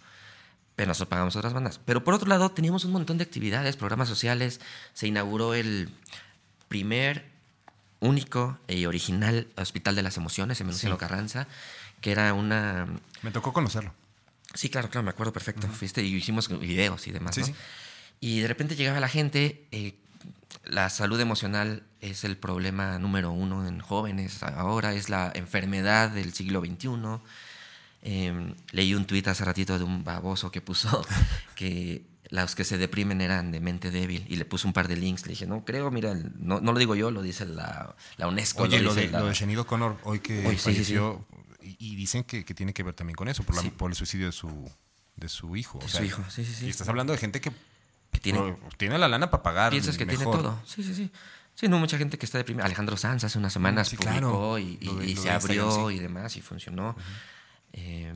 Pero 0.80 0.88
nosotros 0.88 1.10
pagamos 1.10 1.36
otras 1.36 1.52
bandas. 1.52 1.78
Pero 1.84 2.06
por 2.06 2.14
otro 2.14 2.30
lado, 2.30 2.52
teníamos 2.52 2.86
un 2.86 2.94
montón 2.94 3.18
de 3.18 3.26
actividades, 3.26 3.76
programas 3.76 4.08
sociales. 4.08 4.62
Se 4.94 5.08
inauguró 5.08 5.54
el 5.54 5.90
primer, 6.70 7.26
único 8.00 8.58
y 8.66 8.86
original 8.86 9.48
Hospital 9.58 9.96
de 9.96 10.04
las 10.04 10.16
Emociones 10.16 10.62
en 10.62 10.68
Venustiano 10.68 10.96
Sí. 10.96 11.00
Carranza, 11.02 11.48
que 12.00 12.14
era 12.14 12.34
una 12.34 12.88
Me 13.24 13.32
tocó 13.32 13.52
conocerlo. 13.52 13.94
Sí, 14.54 14.70
claro, 14.70 14.90
claro, 14.90 15.04
me 15.04 15.10
acuerdo 15.10 15.34
perfecto. 15.34 15.68
Fuiste 15.68 16.02
y 16.02 16.16
hicimos 16.16 16.48
videos 16.48 17.08
y 17.08 17.12
demás. 17.12 17.36
Sí, 17.36 17.42
¿no? 17.42 17.48
sí. 17.48 17.56
Y 18.22 18.40
de 18.40 18.48
repente 18.48 18.78
llegaba 18.78 19.02
la 19.02 19.10
gente. 19.10 19.68
eh, 19.72 19.96
la 20.64 20.90
salud 20.90 21.20
emocional 21.20 21.84
es 22.00 22.24
el 22.24 22.38
problema 22.38 23.00
número 23.00 23.32
uno 23.32 23.68
en 23.68 23.82
jóvenes 23.82 24.44
ahora, 24.44 24.94
es 24.94 25.10
la 25.10 25.30
enfermedad 25.36 26.10
del 26.10 26.34
siglo 26.34 26.62
XXI. 26.62 27.20
Eh, 28.02 28.56
leí 28.72 28.94
un 28.94 29.06
tuit 29.06 29.28
hace 29.28 29.44
ratito 29.44 29.78
de 29.78 29.84
un 29.84 30.04
baboso 30.04 30.52
que 30.52 30.62
puso 30.62 31.06
que 31.56 32.06
los 32.30 32.54
que 32.56 32.64
se 32.64 32.78
deprimen 32.78 33.22
eran 33.22 33.52
de 33.52 33.60
mente 33.60 33.90
débil 33.92 34.24
y 34.30 34.36
le 34.36 34.46
puse 34.46 34.68
un 34.68 34.74
par 34.74 34.88
de 34.88 34.96
links. 34.96 35.24
Le 35.26 35.32
dije, 35.32 35.48
no 35.48 35.66
creo, 35.66 35.90
mira, 35.92 36.14
no, 36.38 36.62
no 36.62 36.72
lo 36.74 36.80
digo 36.80 36.96
yo, 36.96 37.12
lo 37.12 37.22
dice 37.22 37.46
la, 37.46 37.96
la 38.18 38.28
UNESCO. 38.28 38.64
Oye, 38.64 38.82
lo 38.82 38.94
de, 38.94 39.10
la- 39.10 39.20
lo 39.20 39.26
de 39.28 39.34
Shanido 39.34 39.66
Connor, 39.66 39.98
hoy 40.04 40.20
que 40.20 40.46
Hoy, 40.48 40.56
sí, 40.58 40.58
sí, 40.58 40.58
sí. 40.58 40.94
falleció, 40.96 41.26
Y, 41.62 41.76
y 41.80 41.96
dicen 41.96 42.24
que, 42.24 42.46
que 42.46 42.54
tiene 42.54 42.74
que 42.74 42.84
ver 42.84 42.94
también 42.94 43.16
con 43.16 43.28
eso, 43.28 43.44
por, 43.44 43.56
la- 43.62 43.70
por 43.72 43.90
el 43.92 43.96
suicidio 43.96 44.28
de 44.28 44.32
su, 44.32 44.72
de 45.16 45.28
su 45.28 45.56
hijo. 45.56 45.80
De 45.80 45.86
o 45.86 45.90
su 45.90 46.04
hijo, 46.04 46.24
sí, 46.30 46.46
sí, 46.46 46.54
sí. 46.54 46.66
Y 46.68 46.70
estás 46.70 46.88
hablando 46.88 47.12
de 47.14 47.20
gente 47.20 47.42
que, 47.42 47.52
que 48.12 48.20
tiene 48.20 48.40
por- 48.40 48.76
tiene 48.76 48.98
la 49.00 49.08
lana 49.08 49.30
para 49.32 49.44
pagar. 49.44 49.72
Piensas 49.72 49.98
que 49.98 50.06
tiene 50.06 50.24
todo. 50.24 50.62
Sí, 50.66 50.84
sí, 50.84 50.94
sí. 50.94 51.12
Sí, 51.56 51.68
no, 51.68 51.78
mucha 51.80 51.98
gente 51.98 52.18
que 52.18 52.26
está 52.26 52.38
deprimida. 52.38 52.64
Alejandro 52.64 52.96
Sanz 52.96 53.24
hace 53.26 53.38
unas 53.38 53.52
semanas 53.52 53.90
publicó 53.90 54.04
claro. 54.12 54.60
y, 54.60 54.78
y- 54.80 55.14
de- 55.16 55.22
se 55.22 55.30
abrió 55.30 55.90
y 55.92 56.00
demás 56.00 56.38
y 56.38 56.42
funcionó. 56.42 56.96
Eh, 57.74 58.14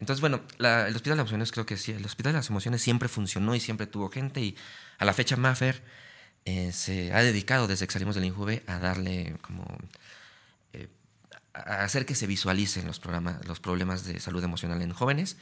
entonces, 0.00 0.20
bueno, 0.20 0.40
la- 0.58 0.88
el 0.88 0.94
Hospital 0.96 1.12
de 1.12 1.16
las 1.16 1.22
Emociones 1.24 1.52
creo 1.52 1.64
que 1.66 1.76
sí. 1.76 1.92
El 1.92 2.04
Hospital 2.04 2.32
de 2.32 2.38
las 2.38 2.50
Emociones 2.50 2.82
siempre 2.82 3.08
funcionó 3.08 3.54
y 3.54 3.60
siempre 3.60 3.86
tuvo 3.86 4.08
gente. 4.10 4.40
Y 4.40 4.56
a 4.98 5.04
la 5.04 5.12
fecha, 5.12 5.36
Maffer 5.36 5.82
eh, 6.44 6.72
se 6.72 7.12
ha 7.12 7.22
dedicado 7.22 7.68
desde 7.68 7.86
que 7.86 7.92
salimos 7.92 8.14
del 8.16 8.24
Injuve 8.24 8.62
a 8.66 8.78
darle 8.78 9.36
como. 9.42 9.64
eh, 10.72 10.88
a 11.54 11.84
hacer 11.84 12.06
que 12.06 12.14
se 12.14 12.26
visualicen 12.26 12.86
los, 12.86 12.98
programas, 12.98 13.46
los 13.46 13.60
problemas 13.60 14.04
de 14.04 14.18
salud 14.20 14.42
emocional 14.42 14.80
en 14.82 14.92
jóvenes. 14.92 15.36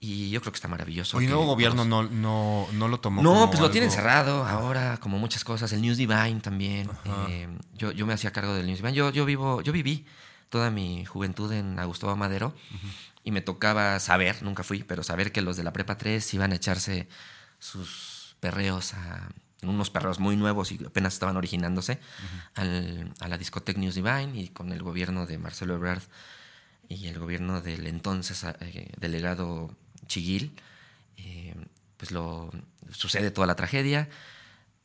Y 0.00 0.28
yo 0.28 0.40
creo 0.42 0.52
que 0.52 0.56
está 0.56 0.68
maravilloso. 0.68 1.16
Hoy 1.16 1.24
el 1.24 1.30
nuevo 1.30 1.46
gobierno 1.46 1.84
no, 1.86 2.02
no, 2.02 2.68
no 2.72 2.88
lo 2.88 3.00
tomó. 3.00 3.22
no, 3.22 3.46
pues 3.46 3.60
lo 3.60 3.66
algo- 3.66 3.72
tienen 3.72 3.90
cerrado 3.90 4.44
ahora, 4.44 4.98
como 5.00 5.18
muchas 5.18 5.44
cosas. 5.44 5.72
El 5.72 5.80
News 5.80 5.96
Divine 5.96 6.40
también. 6.42 6.90
Eh, 7.28 7.48
yo, 7.74 7.90
yo 7.92 8.04
me 8.04 8.12
hacía 8.12 8.30
cargo 8.32 8.52
del 8.54 8.66
News 8.66 8.78
Divine. 8.80 8.92
Yo, 8.94 9.10
yo 9.10 9.24
vivo, 9.24 9.62
yo 9.62 9.72
viví 9.72 10.04
toda 10.48 10.70
mi 10.70 11.04
juventud 11.04 11.50
en 11.52 11.78
Augusto 11.78 12.14
Madero 12.16 12.54
y 13.22 13.30
me 13.30 13.40
tocaba 13.40 13.98
saber, 14.00 14.42
nunca 14.42 14.62
fui, 14.62 14.82
pero 14.82 15.02
saber 15.02 15.32
que 15.32 15.42
los 15.42 15.56
de 15.56 15.64
la 15.64 15.72
Prepa 15.72 15.96
3 15.98 16.34
iban 16.34 16.52
a 16.52 16.56
echarse 16.56 17.08
sus 17.58 18.36
perreos 18.40 18.94
a 18.94 19.28
unos 19.62 19.88
perreos 19.88 20.18
muy 20.20 20.36
nuevos 20.36 20.70
y 20.72 20.84
apenas 20.84 21.14
estaban 21.14 21.36
originándose 21.38 21.98
al- 22.54 23.12
a 23.20 23.28
la 23.28 23.38
discoteca 23.38 23.80
News 23.80 23.94
Divine 23.94 24.32
y 24.38 24.48
con 24.48 24.72
el 24.72 24.82
gobierno 24.82 25.24
de 25.26 25.38
Marcelo 25.38 25.74
Ebrard 25.74 26.02
y 26.88 27.06
el 27.06 27.18
gobierno 27.18 27.62
del 27.62 27.86
entonces 27.86 28.44
eh, 28.60 28.92
delegado 28.98 29.74
Chiguil, 30.06 30.54
eh, 31.16 31.54
pues 31.96 32.10
lo 32.10 32.50
sucede 32.92 33.30
toda 33.30 33.46
la 33.46 33.56
tragedia, 33.56 34.10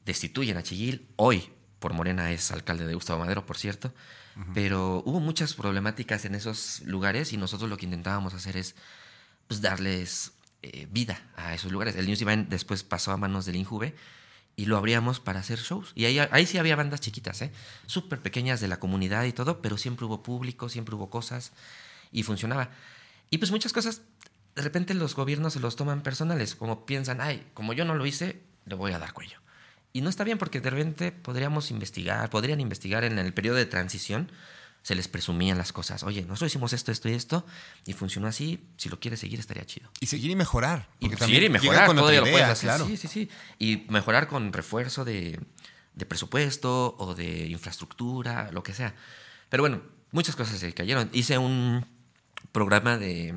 destituyen 0.06 0.56
a 0.56 0.64
Chiguil, 0.64 1.08
hoy 1.18 1.50
por 1.80 1.94
Morena 1.94 2.32
es 2.32 2.52
alcalde 2.52 2.88
de 2.88 2.94
Gustavo 2.94 3.20
Madero, 3.20 3.46
por 3.46 3.58
cierto, 3.58 3.94
pero 4.54 5.04
hubo 5.06 5.20
muchas 5.20 5.54
problemáticas 5.54 6.26
en 6.26 6.36
esos 6.36 6.82
lugares 6.86 7.34
y 7.34 7.38
nosotros 7.38 7.70
lo 7.70 7.78
que 7.78 7.86
intentábamos 7.86 8.34
hacer 8.34 8.56
es 8.56 8.76
pues, 9.48 9.62
darles 9.62 10.32
eh, 10.62 10.88
vida 10.92 11.22
a 11.36 11.54
esos 11.54 11.72
lugares. 11.72 11.96
El 11.96 12.06
News 12.06 12.20
Divine 12.20 12.46
después 12.50 12.84
pasó 12.84 13.12
a 13.12 13.18
manos 13.18 13.46
del 13.46 13.56
Injuve 13.56 13.96
y 14.56 14.66
lo 14.66 14.78
abríamos 14.78 15.20
para 15.20 15.40
hacer 15.40 15.60
shows. 15.60 15.92
Y 15.96 16.06
ahí, 16.06 16.20
ahí 16.20 16.46
sí 16.46 16.58
había 16.58 16.76
bandas 16.76 17.00
chiquitas, 17.00 17.42
¿eh? 17.42 17.52
súper 17.86 18.22
pequeñas 18.22 18.60
de 18.60 18.68
la 18.68 18.78
comunidad 18.78 19.24
y 19.24 19.32
todo, 19.32 19.62
pero 19.62 19.78
siempre 19.78 20.06
hubo 20.06 20.22
público, 20.22 20.68
siempre 20.68 20.96
hubo 20.96 21.10
cosas 21.10 21.54
y 22.12 22.24
funcionaba. 22.24 22.70
Y 23.30 23.38
pues 23.38 23.52
muchas 23.52 23.72
cosas, 23.72 24.02
de 24.56 24.62
repente 24.62 24.94
los 24.94 25.16
gobiernos 25.16 25.54
se 25.54 25.60
los 25.60 25.76
toman 25.76 26.02
personales, 26.02 26.56
como 26.56 26.86
piensan, 26.86 27.22
ay, 27.22 27.46
como 27.54 27.74
yo 27.74 27.86
no 27.86 27.96
lo 27.96 28.06
hice, 28.06 28.42
le 28.66 28.76
voy 28.76 28.92
a 28.92 29.00
dar 29.00 29.14
cuello. 29.14 29.40
Y 29.92 30.02
no 30.02 30.10
está 30.10 30.24
bien 30.24 30.38
porque 30.38 30.62
de 30.62 30.70
repente 30.70 31.12
podríamos 31.12 31.72
investigar, 31.72 32.30
podrían 32.30 32.60
investigar 32.60 33.04
en 33.04 33.18
el 33.18 33.34
periodo 33.34 33.58
de 33.58 33.66
transición, 33.66 34.32
se 34.82 34.96
les 34.96 35.08
presumían 35.08 35.58
las 35.58 35.74
cosas. 35.74 36.04
Oye, 36.04 36.22
nosotros 36.22 36.52
hicimos 36.52 36.74
esto, 36.74 36.92
esto 36.92 37.10
y 37.10 37.14
esto, 37.14 37.46
y 37.86 37.94
funcionó 37.94 38.28
así, 38.28 38.64
si 38.78 38.90
lo 38.90 39.00
quieres 39.00 39.20
seguir 39.20 39.40
estaría 39.40 39.66
chido. 39.66 39.90
Y 40.00 40.06
seguir 40.06 40.32
y 40.32 40.36
mejorar. 40.36 40.90
Y 41.00 41.10
porque 41.10 41.26
seguir 41.26 41.44
y 41.44 41.50
mejorar, 41.50 41.88
con 41.88 41.98
todavía 41.98 42.22
lo 42.22 42.28
idea, 42.28 42.34
puedes 42.34 42.50
hacer. 42.50 42.68
claro. 42.70 42.86
Sí, 42.88 42.98
sí, 42.98 43.08
sí. 43.08 43.30
Y 43.58 43.86
mejorar 43.90 44.28
con 44.28 44.54
refuerzo 44.54 45.06
de, 45.06 45.40
de 45.96 46.06
presupuesto 46.06 46.96
o 46.98 47.16
de 47.16 47.48
infraestructura, 47.48 48.52
lo 48.52 48.64
que 48.64 48.74
sea. 48.74 48.96
Pero 49.50 49.64
bueno, 49.64 49.82
muchas 50.12 50.36
cosas 50.36 50.58
se 50.60 50.74
cayeron. 50.74 51.10
Hice 51.14 51.38
un 51.38 51.86
programa 52.52 52.98
de 52.98 53.36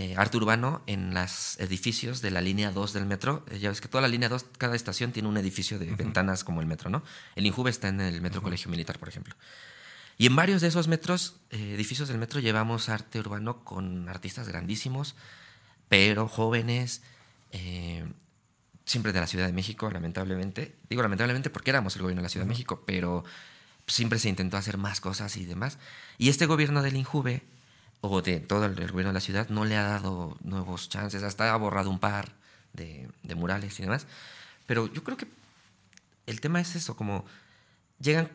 eh, 0.00 0.14
arte 0.16 0.38
urbano 0.38 0.80
en 0.86 1.12
los 1.12 1.60
edificios 1.60 2.22
de 2.22 2.30
la 2.30 2.40
línea 2.40 2.70
2 2.70 2.94
del 2.94 3.04
metro. 3.04 3.44
Eh, 3.50 3.58
ya 3.58 3.68
ves 3.68 3.82
que 3.82 3.88
toda 3.88 4.00
la 4.00 4.08
línea 4.08 4.30
2, 4.30 4.46
cada 4.56 4.74
estación 4.74 5.12
tiene 5.12 5.28
un 5.28 5.36
edificio 5.36 5.78
de 5.78 5.94
ventanas 5.94 6.42
como 6.42 6.62
el 6.62 6.66
metro, 6.66 6.88
¿no? 6.88 7.02
El 7.36 7.44
Injuve 7.44 7.68
está 7.68 7.88
en 7.88 8.00
el 8.00 8.22
Metro 8.22 8.40
Colegio 8.40 8.70
Militar, 8.70 8.98
por 8.98 9.10
ejemplo. 9.10 9.34
Y 10.16 10.24
en 10.24 10.34
varios 10.34 10.62
de 10.62 10.68
esos 10.68 10.88
metros, 10.88 11.36
eh, 11.50 11.74
edificios 11.74 12.08
del 12.08 12.16
metro, 12.16 12.40
llevamos 12.40 12.88
arte 12.88 13.20
urbano 13.20 13.62
con 13.62 14.08
artistas 14.08 14.48
grandísimos, 14.48 15.16
pero 15.90 16.28
jóvenes, 16.28 17.02
siempre 18.86 19.12
de 19.12 19.20
la 19.20 19.26
Ciudad 19.26 19.46
de 19.48 19.52
México, 19.52 19.90
lamentablemente. 19.90 20.76
Digo 20.88 21.02
lamentablemente 21.02 21.50
porque 21.50 21.72
éramos 21.72 21.94
el 21.96 22.02
gobierno 22.02 22.22
de 22.22 22.24
la 22.24 22.30
Ciudad 22.30 22.46
de 22.46 22.50
México, 22.50 22.84
pero 22.86 23.22
siempre 23.86 24.18
se 24.18 24.30
intentó 24.30 24.56
hacer 24.56 24.78
más 24.78 25.02
cosas 25.02 25.36
y 25.36 25.44
demás. 25.44 25.78
Y 26.16 26.30
este 26.30 26.46
gobierno 26.46 26.80
del 26.80 26.96
Injuve, 26.96 27.42
o 28.00 28.22
de 28.22 28.40
todo 28.40 28.64
el, 28.64 28.78
el 28.78 28.90
gobierno 28.90 29.10
de 29.10 29.14
la 29.14 29.20
ciudad, 29.20 29.48
no 29.48 29.64
le 29.64 29.76
ha 29.76 29.82
dado 29.82 30.36
nuevos 30.42 30.88
chances, 30.88 31.22
hasta 31.22 31.52
ha 31.52 31.56
borrado 31.56 31.90
un 31.90 31.98
par 31.98 32.32
de, 32.72 33.08
de 33.22 33.34
murales 33.34 33.78
y 33.78 33.82
demás. 33.82 34.06
Pero 34.66 34.92
yo 34.92 35.04
creo 35.04 35.16
que 35.16 35.26
el 36.26 36.40
tema 36.40 36.60
es 36.60 36.76
eso, 36.76 36.96
como 36.96 37.24
llegan 37.98 38.30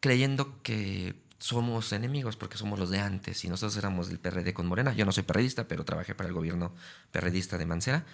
creyendo 0.00 0.60
que 0.62 1.14
somos 1.38 1.92
enemigos 1.92 2.36
porque 2.36 2.56
somos 2.56 2.78
los 2.78 2.90
de 2.90 3.00
antes 3.00 3.44
y 3.44 3.48
nosotros 3.48 3.76
éramos 3.76 4.08
del 4.08 4.18
PRD 4.18 4.54
con 4.54 4.66
Morena. 4.66 4.92
Yo 4.92 5.04
no 5.04 5.12
soy 5.12 5.24
perredista, 5.24 5.66
pero 5.66 5.84
trabajé 5.84 6.14
para 6.14 6.28
el 6.28 6.34
gobierno 6.34 6.72
perredista 7.10 7.58
de 7.58 7.66
Mancera. 7.66 8.04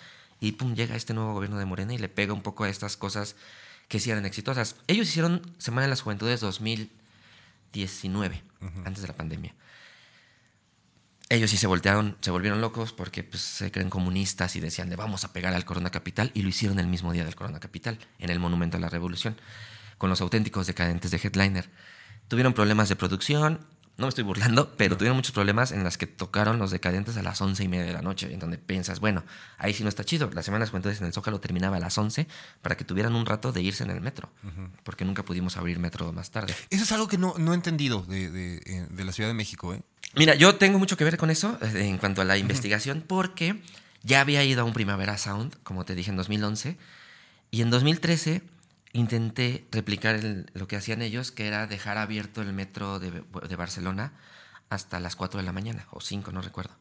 Y 0.41 0.53
pum, 0.53 0.75
llega 0.75 0.97
este 0.97 1.15
nuevo 1.15 1.35
gobierno 1.35 1.59
de 1.59 1.67
Morena 1.67 1.95
y 1.95 1.99
le 1.99 2.09
pega 2.09 2.33
un 2.33 2.43
poco 2.43 2.65
a 2.65 2.69
estas 2.69 2.97
cosas 2.97 3.37
que 3.89 4.01
sí 4.01 4.11
eran 4.11 4.25
exitosas. 4.25 4.77
Ellos 4.87 5.09
hicieron 5.09 5.43
Semana 5.59 5.83
de 5.83 5.89
las 5.89 6.01
Juventudes 6.01 6.41
2019, 6.41 8.43
antes 8.85 9.03
de 9.03 9.09
la 9.09 9.15
pandemia. 9.15 9.55
Ellos 11.31 11.51
sí 11.51 11.59
se 11.59 11.67
voltearon, 11.67 12.17
se 12.21 12.31
volvieron 12.31 12.63
locos 12.63 12.95
porque 12.95 13.23
pues, 13.23 13.43
se 13.43 13.71
creen 13.71 13.91
comunistas 13.91 14.57
y 14.57 14.61
decían 14.61 14.89
le 14.89 14.97
vamos 14.97 15.25
a 15.25 15.33
pegar 15.33 15.53
al 15.53 15.67
Corona 15.67 15.91
Capital 15.91 16.31
y 16.33 16.41
lo 16.41 16.49
hicieron 16.49 16.79
el 16.79 16.87
mismo 16.87 17.13
día 17.13 17.25
del 17.25 17.35
Corona 17.35 17.61
Capital, 17.61 17.99
en 18.19 18.31
el 18.31 18.41
Monumento 18.41 18.79
a 18.79 18.81
la 18.81 18.89
Revolución, 18.89 19.37
con 19.99 20.09
los 20.09 20.23
auténticos 20.23 20.67
decadentes 20.67 21.11
de 21.11 21.21
Headliner. 21.23 21.69
Tuvieron 22.29 22.55
problemas 22.55 22.89
de 22.89 22.97
producción, 22.97 23.67
no 23.99 24.07
me 24.07 24.09
estoy 24.09 24.25
burlando, 24.25 24.73
pero 24.77 24.97
tuvieron 24.97 25.17
muchos 25.17 25.33
problemas 25.33 25.73
en 25.73 25.85
las 25.85 25.99
que 25.99 26.07
tocaron 26.07 26.59
los 26.59 26.71
decadentes 26.71 27.17
a 27.17 27.23
las 27.23 27.41
once 27.41 27.65
y 27.65 27.69
media 27.69 27.85
de 27.85 27.93
la 27.93 28.01
noche, 28.01 28.33
en 28.33 28.39
donde 28.41 28.57
piensas, 28.57 29.01
bueno, 29.01 29.25
ahí 29.59 29.75
sí 29.75 29.83
no 29.83 29.89
está 29.89 30.05
chido. 30.05 30.31
La 30.33 30.43
Semana 30.43 30.65
de 30.65 30.71
Juventudes 30.71 31.01
en 31.01 31.07
el 31.07 31.13
Zócalo 31.13 31.41
terminaba 31.41 31.77
a 31.77 31.81
las 31.81 31.99
11 31.99 32.27
para 32.63 32.77
que 32.77 32.85
tuvieran 32.85 33.15
un 33.15 33.27
rato 33.27 33.53
de 33.53 33.61
irse 33.61 33.83
en 33.85 33.91
el 33.91 34.01
metro, 34.01 34.31
porque 34.85 35.05
nunca 35.05 35.25
pudimos 35.25 35.57
abrir 35.57 35.79
metro 35.79 36.13
más 36.13 36.31
tarde. 36.31 36.55
Eso 36.71 36.85
es 36.85 36.93
algo 36.93 37.09
que 37.09 37.19
no, 37.19 37.35
no 37.39 37.53
he 37.53 37.55
entendido 37.57 38.03
de, 38.03 38.31
de- 38.31 38.63
eh, 38.65 38.87
de 38.89 39.05
la 39.05 39.13
Ciudad 39.13 39.29
de 39.29 39.35
México, 39.35 39.75
¿eh? 39.75 39.83
Mira, 40.15 40.35
yo 40.37 40.55
tengo 40.55 40.79
mucho 40.79 40.97
que 40.97 41.05
ver 41.05 41.19
con 41.19 41.29
eso 41.31 41.59
eh, 41.61 41.87
en 41.89 41.99
cuanto 41.99 42.23
a 42.23 42.25
la 42.25 42.39
investigación, 42.39 43.05
porque 43.07 43.61
ya 44.05 44.21
había 44.23 44.43
ido 44.45 44.63
a 44.63 44.65
un 44.65 44.73
Primavera 44.73 45.19
Sound, 45.19 45.57
como 45.65 45.85
te 45.85 45.95
dije, 45.95 46.11
en 46.11 46.17
2011, 46.17 46.77
y 47.51 47.63
en 47.63 47.71
2013 47.71 48.43
intenté 48.99 49.67
replicar 49.71 50.15
el- 50.17 50.51
lo 50.55 50.67
que 50.69 50.77
hacían 50.77 51.03
ellos, 51.03 51.31
que 51.31 51.47
era 51.47 51.67
dejar 51.67 51.99
abierto 51.99 52.43
el 52.43 52.53
metro 52.53 52.99
de, 52.99 53.11
de 53.11 53.57
Barcelona 53.57 54.13
hasta 54.71 55.01
las 55.01 55.17
4 55.17 55.39
de 55.41 55.45
la 55.47 55.53
mañana, 55.53 55.87
o 55.91 56.01
5, 56.01 56.33
no 56.33 56.43
recuerdo. 56.43 56.75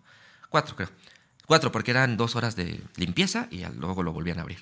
4 0.50 0.76
creo. 0.76 0.90
4 1.46 1.72
porque 1.72 1.92
eran 1.92 2.18
dos 2.18 2.36
horas 2.36 2.56
de 2.58 2.82
limpieza 2.98 3.48
y 3.52 3.64
luego 3.78 4.04
lo 4.04 4.12
volvían 4.12 4.40
a 4.40 4.42
abrir. 4.42 4.60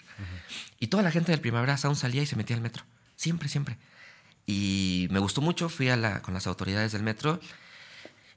Y 0.80 0.88
toda 0.88 1.02
la 1.02 1.10
gente 1.12 1.32
del 1.32 1.42
Primavera 1.42 1.78
Sound 1.78 1.98
salía 1.98 2.22
y 2.22 2.28
se 2.28 2.36
metía 2.36 2.56
al 2.56 2.62
metro. 2.62 2.84
Siempre, 3.16 3.50
siempre. 3.50 3.78
Y 4.46 5.08
me 5.10 5.18
gustó 5.20 5.42
mucho, 5.42 5.70
fui 5.70 5.90
a 5.90 5.98
la, 5.98 6.22
con 6.22 6.36
las 6.36 6.46
autoridades 6.46 6.92
del 6.92 7.02
metro. 7.02 7.40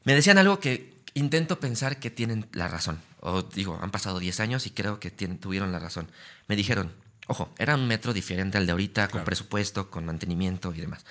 Me 0.04 0.14
decían 0.14 0.38
algo 0.38 0.60
que 0.60 0.94
intento 1.12 1.60
pensar 1.60 1.98
que 1.98 2.10
tienen 2.10 2.46
la 2.52 2.68
razón. 2.68 3.00
O 3.20 3.42
digo, 3.42 3.78
han 3.82 3.90
pasado 3.90 4.18
10 4.18 4.40
años 4.40 4.66
y 4.66 4.70
creo 4.70 4.98
que 5.00 5.10
tuvieron 5.10 5.70
la 5.72 5.78
razón. 5.78 6.10
Me 6.46 6.56
dijeron, 6.56 6.90
ojo, 7.28 7.54
era 7.58 7.76
un 7.76 7.86
metro 7.86 8.12
diferente 8.12 8.58
al 8.58 8.66
de 8.66 8.72
ahorita, 8.72 9.04
con 9.06 9.12
Claro. 9.20 9.24
presupuesto, 9.26 9.90
con 9.90 10.04
mantenimiento 10.04 10.74
y 10.74 10.80
demás. 10.80 11.04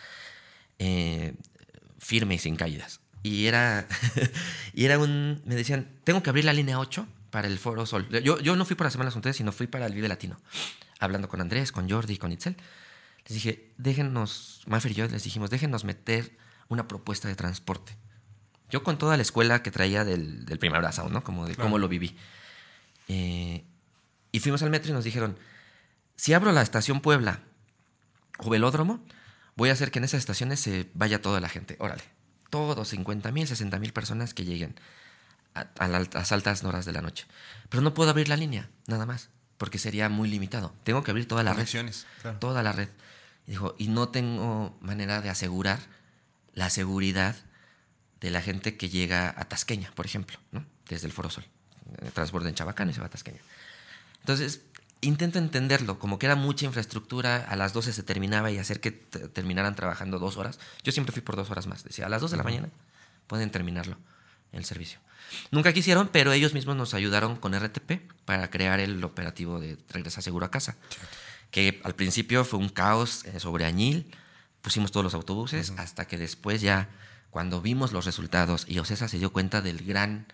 Eh, 0.79 1.33
firme 1.99 2.35
y 2.35 2.37
sin 2.39 2.55
caídas. 2.57 2.99
Y 3.23 3.45
era, 3.45 3.87
y 4.73 4.85
era 4.85 4.99
un, 4.99 5.41
me 5.45 5.55
decían, 5.55 5.89
tengo 6.03 6.21
que 6.21 6.29
abrir 6.29 6.45
la 6.45 6.53
línea 6.53 6.79
8 6.79 7.07
para 7.31 7.47
el 7.47 7.57
Foro 7.59 7.85
Sol. 7.85 8.07
Yo, 8.23 8.39
yo 8.39 8.55
no 8.55 8.65
fui 8.65 8.75
para 8.75 8.89
Semanas 8.91 9.13
Juntas, 9.13 9.35
sino 9.35 9.51
fui 9.51 9.67
para 9.67 9.85
el 9.85 9.93
Vive 9.93 10.07
Latino. 10.07 10.39
Hablando 10.99 11.27
con 11.29 11.39
Andrés, 11.41 11.71
con 11.71 11.89
Jordi, 11.89 12.17
con 12.17 12.31
Itzel. 12.31 12.55
Les 13.27 13.33
dije, 13.33 13.71
déjenos, 13.77 14.61
Maffer 14.67 14.91
y 14.91 14.95
yo 14.95 15.07
les 15.07 15.23
dijimos, 15.23 15.49
déjenos 15.49 15.83
meter 15.83 16.37
una 16.69 16.87
propuesta 16.87 17.27
de 17.27 17.35
transporte. 17.35 17.95
Yo 18.69 18.83
con 18.83 18.97
toda 18.97 19.15
la 19.17 19.21
escuela 19.23 19.61
que 19.63 19.71
traía 19.71 20.03
del, 20.05 20.45
del 20.45 20.59
primer 20.59 20.77
abrazo, 20.77 21.07
¿no? 21.09 21.23
Como 21.23 21.45
de 21.45 21.55
Claro. 21.55 21.67
cómo 21.67 21.77
lo 21.79 21.87
viví. 21.87 22.15
Eh, 23.07 23.63
y 24.31 24.39
fuimos 24.39 24.61
al 24.63 24.69
metro 24.69 24.91
y 24.91 24.93
nos 24.93 25.03
dijeron, 25.03 25.37
si 26.17 26.33
abro 26.33 26.51
la 26.51 26.61
estación 26.61 26.99
Puebla 27.01 27.39
o 28.39 28.49
Velódromo, 28.49 29.03
voy 29.55 29.69
a 29.69 29.73
hacer 29.73 29.91
que 29.91 29.99
en 29.99 30.05
esas 30.05 30.19
estaciones 30.19 30.59
se 30.59 30.89
vaya 30.93 31.21
toda 31.21 31.39
la 31.39 31.49
gente. 31.49 31.75
Órale, 31.79 32.03
todos 32.49 32.87
50 32.89 33.31
mil, 33.31 33.47
60 33.47 33.79
mil 33.79 33.93
personas 33.93 34.33
que 34.33 34.43
lleguen 34.45 34.75
a, 35.55 35.61
a 35.79 35.87
la- 35.87 35.97
a 35.99 36.07
las 36.13 36.31
altas 36.31 36.63
horas 36.63 36.85
de 36.85 36.91
la 36.93 37.01
noche. 37.01 37.25
Pero 37.69 37.81
no 37.81 37.93
puedo 37.93 38.09
abrir 38.09 38.27
la 38.29 38.35
línea, 38.37 38.69
nada 38.87 39.05
más, 39.05 39.29
porque 39.57 39.79
sería 39.79 40.09
muy 40.09 40.29
limitado. 40.29 40.73
Tengo 40.83 41.03
que 41.03 41.11
abrir 41.11 41.27
toda 41.27 41.43
la 41.43 41.53
red 41.53 41.67
claro. 42.21 42.39
toda 42.39 42.61
la 42.63 42.71
red. 42.73 42.89
Y 43.47 43.51
dijo, 43.51 43.75
y 43.77 43.87
no 43.87 44.09
tengo 44.09 44.77
manera 44.81 45.21
de 45.21 45.29
asegurar 45.29 45.79
la 46.53 46.69
seguridad 46.69 47.35
de 48.19 48.29
la 48.31 48.41
gente 48.41 48.77
que 48.77 48.89
llega 48.89 49.33
a 49.37 49.45
Tasqueña, 49.45 49.91
por 49.95 50.05
ejemplo, 50.05 50.37
¿no? 50.51 50.65
desde 50.89 51.07
el 51.07 51.13
Foro 51.13 51.29
Sol. 51.29 51.45
Eh, 52.01 52.11
Transborda 52.13 52.49
en 52.49 52.55
Chabacán 52.55 52.89
y 52.89 52.93
se 52.93 52.99
va 52.99 53.05
a 53.05 53.09
Tasqueña. 53.09 53.39
Entonces, 54.21 54.61
intento 55.01 55.39
entenderlo, 55.39 55.99
como 55.99 56.19
que 56.19 56.25
era 56.25 56.35
mucha 56.35 56.65
infraestructura, 56.65 57.45
a 57.47 57.55
las 57.55 57.73
12 57.73 57.93
se 57.93 58.03
terminaba 58.03 58.51
y 58.51 58.57
hacer 58.57 58.79
que 58.79 58.91
terminaran 58.91 59.75
trabajando 59.75 60.19
dos 60.19 60.37
horas. 60.37 60.59
Yo 60.83 60.91
siempre 60.91 61.13
fui 61.13 61.21
por 61.21 61.35
dos 61.35 61.49
horas 61.49 61.67
más. 61.67 61.83
Decía, 61.83 62.05
a 62.05 62.09
las 62.09 62.21
2 62.21 62.31
de 62.31 62.37
la 62.37 62.43
mañana 62.43 62.69
pueden 63.27 63.51
terminarlo, 63.51 63.97
el 64.51 64.65
servicio. 64.65 64.99
Nunca 65.51 65.73
quisieron, 65.73 66.07
pero 66.07 66.31
ellos 66.31 66.53
mismos 66.53 66.75
nos 66.75 66.93
ayudaron 66.93 67.35
con 67.35 67.53
RTP 67.53 68.11
para 68.25 68.49
crear 68.49 68.79
el 68.79 69.03
operativo 69.03 69.59
de 69.59 69.77
Regresa 69.89 70.21
Seguro 70.21 70.45
a 70.45 70.51
Casa 70.51 70.77
que 71.51 71.81
al 71.83 71.95
principio 71.95 72.43
fue 72.45 72.59
un 72.59 72.69
caos 72.69 73.25
eh, 73.25 73.39
sobre 73.39 73.65
Añil, 73.65 74.11
pusimos 74.61 74.91
todos 74.91 75.03
los 75.03 75.13
autobuses, 75.13 75.73
hasta 75.77 76.05
que 76.05 76.17
después 76.17 76.61
ya, 76.61 76.89
cuando 77.29 77.61
vimos 77.61 77.93
los 77.93 78.05
resultados 78.05 78.65
y 78.67 78.79
Ocesa 78.79 79.07
se 79.07 79.19
dio 79.19 79.31
cuenta 79.31 79.61
del 79.61 79.85
gran, 79.85 80.27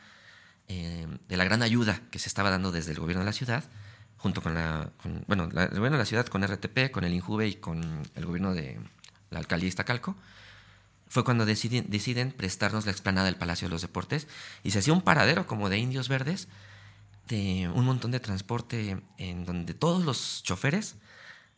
eh, 0.67 1.07
de 1.27 1.37
la 1.37 1.43
gran 1.43 1.61
ayuda 1.61 2.01
que 2.11 2.19
se 2.19 2.29
estaba 2.29 2.49
dando 2.49 2.71
desde 2.71 2.91
el 2.91 2.99
gobierno 2.99 3.21
de 3.21 3.25
la 3.25 3.33
ciudad, 3.33 3.63
junto 4.23 4.41
con 4.41 4.53
la, 4.53 4.89
con- 5.01 5.25
bueno, 5.27 5.49
la- 5.51 5.65
el 5.65 5.81
la 5.97 6.05
ciudad 6.05 6.25
con 6.27 6.43
RTP, 6.45 6.91
con 6.91 7.03
el 7.03 7.13
INJUVE 7.13 7.47
y 7.49 7.55
con 7.55 8.07
el 8.15 8.25
gobierno 8.25 8.53
de 8.53 8.79
la 9.31 9.39
alcaldía 9.39 9.67
Iztacalco, 9.67 10.15
fue 11.09 11.25
cuando 11.25 11.45
deciden, 11.45 11.87
deciden 11.89 12.31
prestarnos 12.31 12.85
la 12.85 12.93
explanada 12.93 13.25
del 13.25 13.35
Palacio 13.35 13.67
de 13.67 13.73
los 13.73 13.81
Deportes 13.81 14.27
y 14.63 14.71
se 14.71 14.79
hacía 14.79 14.93
un 14.93 15.01
paradero 15.01 15.45
como 15.45 15.69
de 15.69 15.77
indios 15.77 16.07
verdes 16.07 16.47
de 17.27 17.69
un 17.75 17.83
montón 17.83 18.11
de 18.11 18.21
transporte 18.21 19.01
en 19.17 19.43
donde 19.45 19.73
todos 19.73 20.05
los 20.05 20.41
choferes 20.41 20.95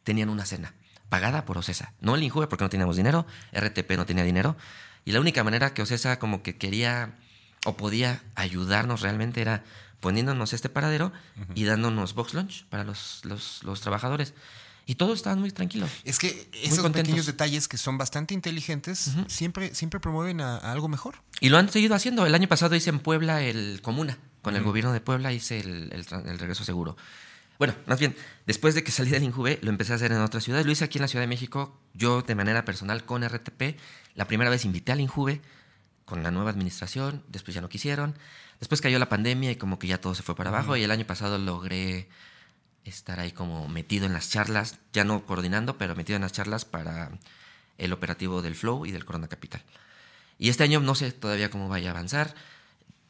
tenían 0.03 0.29
una 0.29 0.45
cena 0.47 0.73
pagada 1.07 1.45
por 1.45 1.59
Ocesa. 1.59 1.93
No 2.01 2.15
el 2.15 2.23
Injuve 2.23 2.47
porque 2.47 2.63
no 2.65 2.69
teníamos 2.71 2.95
dinero, 2.97 3.27
RTP 3.53 3.91
no 3.95 4.07
tenía 4.07 4.23
dinero. 4.23 4.57
Y 5.05 5.11
la 5.11 5.19
única 5.19 5.43
manera 5.43 5.75
que 5.75 5.83
Ocesa 5.83 6.17
como 6.17 6.41
que 6.41 6.57
quería 6.57 7.13
o 7.63 7.77
podía 7.77 8.23
ayudarnos 8.33 9.01
realmente 9.01 9.39
era 9.41 9.63
poniéndonos 10.05 10.53
este 10.53 10.69
paradero 10.69 11.11
y 11.55 11.63
dándonos 11.63 12.13
box 12.13 12.35
lunch 12.35 12.65
para 12.65 12.83
los, 12.83 13.21
los, 13.25 13.63
los 13.63 13.81
trabajadores. 13.81 14.35
Y 14.85 14.95
todos 14.95 15.17
estaban 15.17 15.39
muy 15.39 15.49
tranquilos. 15.49 15.89
Es 16.03 16.19
que 16.19 16.47
esos 16.61 16.87
pequeños 16.91 17.25
detalles 17.25 17.67
que 17.67 17.77
son 17.77 17.97
bastante 17.97 18.35
inteligentes 18.35 19.13
siempre, 19.25 19.73
siempre 19.73 19.99
promueven 19.99 20.41
a, 20.41 20.57
a 20.57 20.71
algo 20.73 20.89
mejor. 20.89 21.15
Y 21.41 21.49
lo 21.49 21.57
han 21.57 21.69
seguido 21.69 21.95
haciendo. 21.95 22.27
El 22.27 22.35
año 22.35 22.47
pasado 22.47 22.75
hice 22.75 22.91
en 22.91 22.99
Puebla 22.99 23.41
el 23.41 23.81
Comuna. 23.81 24.19
Con 24.43 24.55
el 24.55 24.61
gobierno 24.61 24.93
de 24.93 25.01
Puebla 25.01 25.33
hice 25.33 25.59
el, 25.59 25.91
el 25.91 26.05
el 26.29 26.37
regreso 26.37 26.63
seguro. 26.63 26.95
Bueno, 27.57 27.73
más 27.87 27.97
bien, 27.97 28.15
después 28.45 28.75
de 28.75 28.83
que 28.83 28.91
salí 28.91 29.09
del 29.09 29.23
Injuve, 29.23 29.57
lo 29.63 29.71
empecé 29.71 29.93
a 29.93 29.95
hacer 29.95 30.11
en 30.11 30.19
otras 30.19 30.43
ciudades. 30.43 30.67
Lo 30.67 30.71
hice 30.71 30.85
aquí 30.85 30.99
en 30.99 31.01
la 31.01 31.07
Ciudad 31.07 31.23
de 31.23 31.29
México, 31.29 31.81
yo 31.95 32.21
de 32.21 32.35
manera 32.35 32.63
personal 32.63 33.05
con 33.05 33.27
RTP. 33.27 33.75
La 34.13 34.25
primera 34.25 34.51
vez 34.51 34.65
invité 34.65 34.91
al 34.91 35.01
Injuve 35.01 35.41
con 36.05 36.21
la 36.21 36.29
nueva 36.29 36.51
administración, 36.51 37.23
después 37.27 37.55
ya 37.55 37.61
no 37.61 37.69
quisieron. 37.69 38.15
Después 38.59 38.81
cayó 38.81 38.99
la 38.99 39.09
pandemia 39.09 39.51
y 39.51 39.55
como 39.55 39.79
que 39.79 39.87
ya 39.87 39.99
todo 39.99 40.15
se 40.15 40.23
fue 40.23 40.35
para 40.35 40.49
abajo. 40.49 40.77
Y 40.77 40.83
el 40.83 40.91
año 40.91 41.05
pasado 41.05 41.37
logré 41.37 42.07
estar 42.83 43.19
ahí 43.19 43.31
como 43.31 43.67
metido 43.67 44.05
en 44.05 44.13
las 44.13 44.29
charlas, 44.29 44.79
ya 44.93 45.03
no 45.03 45.25
coordinando, 45.25 45.77
pero 45.77 45.95
metido 45.95 46.15
en 46.15 46.21
las 46.21 46.31
charlas 46.31 46.65
para 46.65 47.11
el 47.77 47.93
operativo 47.93 48.41
del 48.41 48.55
Flow 48.55 48.85
y 48.85 48.91
del 48.91 49.05
Corona 49.05 49.27
Capital. 49.27 49.61
Y 50.37 50.49
este 50.49 50.63
año 50.63 50.79
no 50.79 50.95
sé 50.95 51.11
todavía 51.11 51.49
cómo 51.49 51.67
vaya 51.67 51.89
a 51.89 51.91
avanzar. 51.91 52.35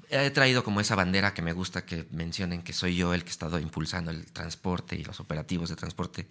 He 0.09 0.29
traído 0.29 0.63
como 0.63 0.79
esa 0.79 0.95
bandera 0.95 1.33
que 1.33 1.41
me 1.41 1.53
gusta 1.53 1.85
que 1.85 2.07
mencionen 2.11 2.61
que 2.61 2.73
soy 2.73 2.95
yo 2.95 3.13
el 3.13 3.23
que 3.23 3.29
he 3.29 3.31
estado 3.31 3.59
impulsando 3.59 4.11
el 4.11 4.31
transporte 4.31 4.95
y 4.95 5.03
los 5.03 5.19
operativos 5.19 5.69
de 5.69 5.75
transporte 5.75 6.27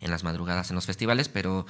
en 0.00 0.10
las 0.10 0.24
madrugadas 0.24 0.70
en 0.70 0.76
los 0.76 0.86
festivales, 0.86 1.28
pero 1.28 1.66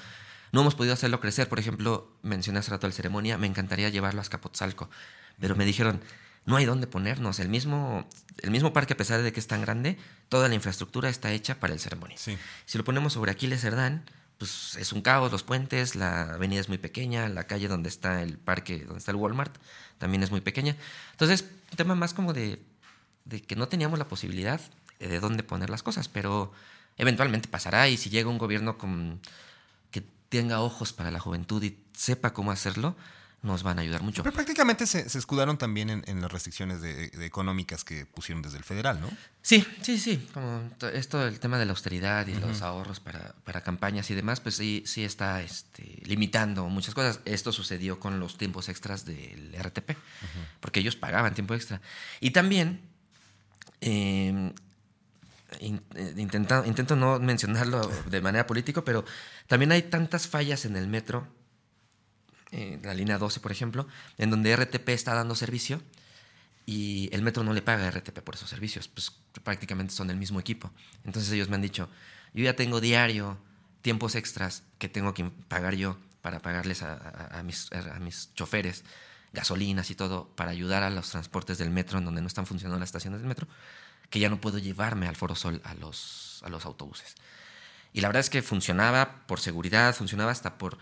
no 0.53 0.61
hemos 0.61 0.75
podido 0.75 0.95
hacerlo 0.95 1.21
crecer. 1.21 1.49
Por 1.49 1.59
ejemplo, 1.59 2.13
mencioné 2.23 2.59
hace 2.59 2.71
rato 2.71 2.87
el 2.87 2.93
ceremonia, 2.93 3.39
me 3.39 3.47
encantaría 3.47 3.89
llevarlo 3.89 4.21
a 4.21 4.23
Azcapotzalco, 4.23 4.91
pero 5.41 5.57
me 5.57 5.65
dijeron, 5.65 6.01
no 6.47 6.57
hay 6.57 6.65
dónde 6.65 6.87
ponernos. 6.87 7.39
El 7.39 7.49
mismo, 7.49 8.09
el 8.43 8.51
mismo 8.51 8.73
parque, 8.73 8.95
a 8.95 8.97
pesar 8.97 9.23
de 9.23 9.33
que 9.33 9.41
es 9.41 9.47
tan 9.47 9.61
grande, 9.61 9.99
toda 10.29 10.49
la 10.49 10.55
infraestructura 10.55 11.09
está 11.09 11.33
hecha 11.33 11.61
para 11.61 11.75
el 11.75 11.81
ceremonia. 11.81 12.17
Sí. 12.17 12.39
Si 12.65 12.79
lo 12.79 12.85
ponemos 12.85 13.13
sobre 13.13 13.33
Aquiles 13.33 13.61
Cerdán, 13.61 14.05
pues 14.39 14.77
es 14.77 14.93
un 14.93 15.03
caos, 15.03 15.33
los 15.33 15.43
puentes, 15.43 15.97
la 15.97 16.35
avenida 16.35 16.61
es 16.61 16.69
muy 16.69 16.79
pequeña, 16.79 17.29
la 17.29 17.45
calle 17.45 17.69
donde 17.69 17.89
está 17.89 18.23
el 18.23 18.39
parque, 18.39 18.85
donde 18.85 18.99
está 18.99 19.11
el 19.11 19.17
Walmart, 19.17 19.57
también 19.99 20.23
es 20.23 20.31
muy 20.31 20.41
pequeña. 20.41 20.77
Entonces, 21.13 21.45
un 21.71 21.77
tema 21.77 21.95
más 21.95 22.15
como 22.15 22.33
de, 22.33 22.63
de 23.25 23.43
que 23.43 23.57
no 23.57 23.69
teníamos 23.69 23.99
la 23.99 24.09
posibilidad 24.09 24.61
de 25.01 25.21
dónde 25.21 25.43
poner 25.43 25.71
las 25.71 25.83
cosas, 25.83 26.09
pero 26.09 26.53
eventualmente 26.97 27.49
pasará 27.49 27.89
y 27.89 27.97
si 27.97 28.11
llega 28.11 28.31
un 28.31 28.39
gobierno 28.39 28.79
con, 28.79 29.21
que 29.91 30.03
tenga 30.29 30.61
ojos 30.61 30.93
para 30.93 31.11
la 31.11 31.21
juventud 31.21 31.63
y 31.63 31.79
sepa 31.93 32.33
cómo 32.33 32.53
hacerlo, 32.53 32.97
nos 33.47 33.63
van 33.63 33.79
a 33.79 33.83
ayudar 33.83 34.03
mucho. 34.03 34.23
Pero 34.23 34.35
prácticamente 34.35 34.87
se, 34.87 35.09
se 35.09 35.19
escudaron 35.19 35.57
también 35.57 35.89
en, 35.89 36.05
en 36.07 36.21
las 36.21 36.31
restricciones 36.31 36.83
de, 36.83 37.09
de 37.09 37.25
económicas 37.25 37.85
que 37.85 38.05
pusieron 38.05 38.43
desde 38.43 38.59
el 38.59 38.65
federal, 38.65 39.01
¿no? 39.01 39.09
Sí, 39.41 39.65
sí, 39.81 39.99
sí. 39.99 40.29
Como 40.35 40.69
to- 40.79 40.89
esto, 40.89 41.25
el 41.27 41.39
tema 41.41 41.57
de 41.59 41.65
la 41.65 41.71
austeridad 41.73 42.27
y 42.27 42.35
los 42.35 42.61
ahorros 42.63 43.01
para, 43.01 43.35
para 43.45 43.63
campañas 43.63 44.11
y 44.11 44.15
demás, 44.15 44.41
pues 44.41 44.57
sí, 44.57 44.83
sí 44.87 45.05
está 45.05 45.41
este, 45.43 46.03
limitando 46.05 46.69
muchas 46.69 46.93
cosas. 46.95 47.21
Esto 47.25 47.53
sucedió 47.53 47.99
con 48.01 48.21
los 48.21 48.37
tiempos 48.37 48.69
extras 48.69 49.05
del 49.07 49.55
RTP, 49.55 49.93
porque 50.61 50.81
ellos 50.81 50.97
pagaban 50.97 51.33
tiempo 51.35 51.55
extra. 51.55 51.81
Y 52.21 52.33
también, 52.33 52.81
in- 55.61 55.83
eh, 55.95 56.15
intenta- 56.17 56.65
intento 56.67 56.97
no 56.97 57.19
mencionarlo 57.21 57.89
de 58.11 58.21
manera 58.21 58.47
política, 58.47 58.83
pero 58.83 59.05
también 59.47 59.73
hay 59.73 59.83
tantas 59.83 60.27
fallas 60.27 60.65
en 60.65 60.77
el 60.77 60.89
metro, 60.89 61.29
eh, 62.53 62.79
la 62.83 62.95
línea 62.95 63.19
12, 63.19 63.41
por 63.41 63.53
ejemplo, 63.53 63.87
en 64.19 64.31
donde 64.31 64.55
RTP 64.55 64.89
está 64.91 65.15
dando 65.15 65.35
servicio 65.35 65.81
y 66.65 67.09
el 67.13 67.23
metro 67.23 67.45
no 67.45 67.53
le 67.53 67.63
paga 67.63 67.85
a 67.87 67.91
RTP 67.91 68.21
por 68.21 68.35
esos 68.35 68.51
servicios, 68.51 68.89
pues 68.89 69.13
prácticamente 69.45 69.95
son 69.95 70.09
del 70.09 70.17
mismo 70.17 70.41
equipo. 70.41 70.71
Entonces 71.05 71.31
ellos 71.33 71.49
me 71.49 71.55
han 71.57 71.63
dicho, 71.63 71.89
yo 72.35 72.45
ya 72.45 72.57
tengo 72.57 72.81
diario 72.81 73.39
tiempos 73.83 74.15
extras 74.17 74.63
que 74.79 74.89
tengo 74.89 75.15
que 75.15 75.25
pagar 75.49 75.75
yo 75.75 75.97
para 76.23 76.41
pagarles 76.41 76.83
a, 76.83 77.29
a- 77.39 77.43
mis, 77.45 77.71
a 77.73 78.01
mis 78.01 78.31
choferes 78.35 78.85
gasolinas 79.33 79.91
y 79.91 79.95
todo 79.95 80.29
para 80.35 80.51
ayudar 80.51 80.83
a 80.83 80.91
los 80.91 81.11
transportes 81.11 81.59
del 81.59 81.71
metro 81.71 81.99
en 81.99 82.05
donde 82.05 82.21
no 82.21 82.27
están 82.27 82.47
funcionando 82.47 82.81
las 82.81 82.89
estaciones 82.89 83.21
del 83.21 83.29
metro, 83.29 83.47
que 84.11 84.19
ya 84.19 84.29
no 84.29 84.41
puedo 84.41 84.59
llevarme 84.59 85.07
al 85.09 85.15
Foro 85.17 85.35
Sol 85.37 85.61
a 85.65 85.75
los, 85.75 86.41
a 86.45 86.49
los 86.49 86.65
autobuses. 86.65 87.15
Y 87.93 88.01
la 88.01 88.09
verdad 88.09 88.21
es 88.21 88.31
que 88.31 88.43
funcionaba 88.43 89.25
por 89.27 89.39
seguridad, 89.41 89.95
funcionaba 89.95 90.33
hasta 90.33 90.59
por 90.59 90.79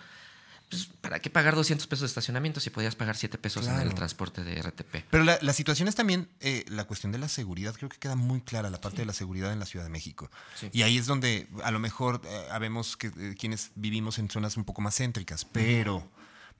pues, 0.68 0.88
¿para 1.00 1.20
qué 1.20 1.30
pagar 1.30 1.54
200 1.54 1.86
pesos 1.86 2.02
de 2.02 2.06
estacionamiento 2.06 2.60
si 2.60 2.70
podías 2.70 2.96
pagar 2.96 3.16
7 3.16 3.38
pesos 3.38 3.66
en 3.68 3.78
el 3.80 3.94
transporte 3.94 4.42
de 4.44 4.60
RTP? 4.60 5.04
Pero 5.10 5.24
la, 5.24 5.38
la 5.40 5.52
situación 5.52 5.88
es 5.88 5.94
también 5.94 6.28
eh, 6.40 6.64
la 6.68 6.84
cuestión 6.84 7.12
de 7.12 7.18
la 7.18 7.28
seguridad. 7.28 7.74
Creo 7.74 7.88
que 7.88 7.98
queda 7.98 8.16
muy 8.16 8.40
clara 8.40 8.70
la 8.70 8.80
parte 8.80 8.98
de 8.98 9.06
la 9.06 9.12
seguridad 9.12 9.52
en 9.52 9.60
la 9.60 9.66
Ciudad 9.66 9.84
de 9.84 9.90
México. 9.90 10.30
Sí. 10.58 10.70
Y 10.72 10.82
ahí 10.82 10.98
es 10.98 11.06
donde 11.06 11.46
a 11.62 11.70
lo 11.70 11.78
mejor 11.78 12.20
eh, 12.24 12.46
habemos 12.50 12.96
que 12.96 13.08
eh, 13.08 13.34
quienes 13.38 13.70
vivimos 13.74 14.18
en 14.18 14.30
zonas 14.30 14.56
un 14.56 14.64
poco 14.64 14.80
más 14.80 14.96
céntricas. 14.96 15.44
Pero 15.44 16.08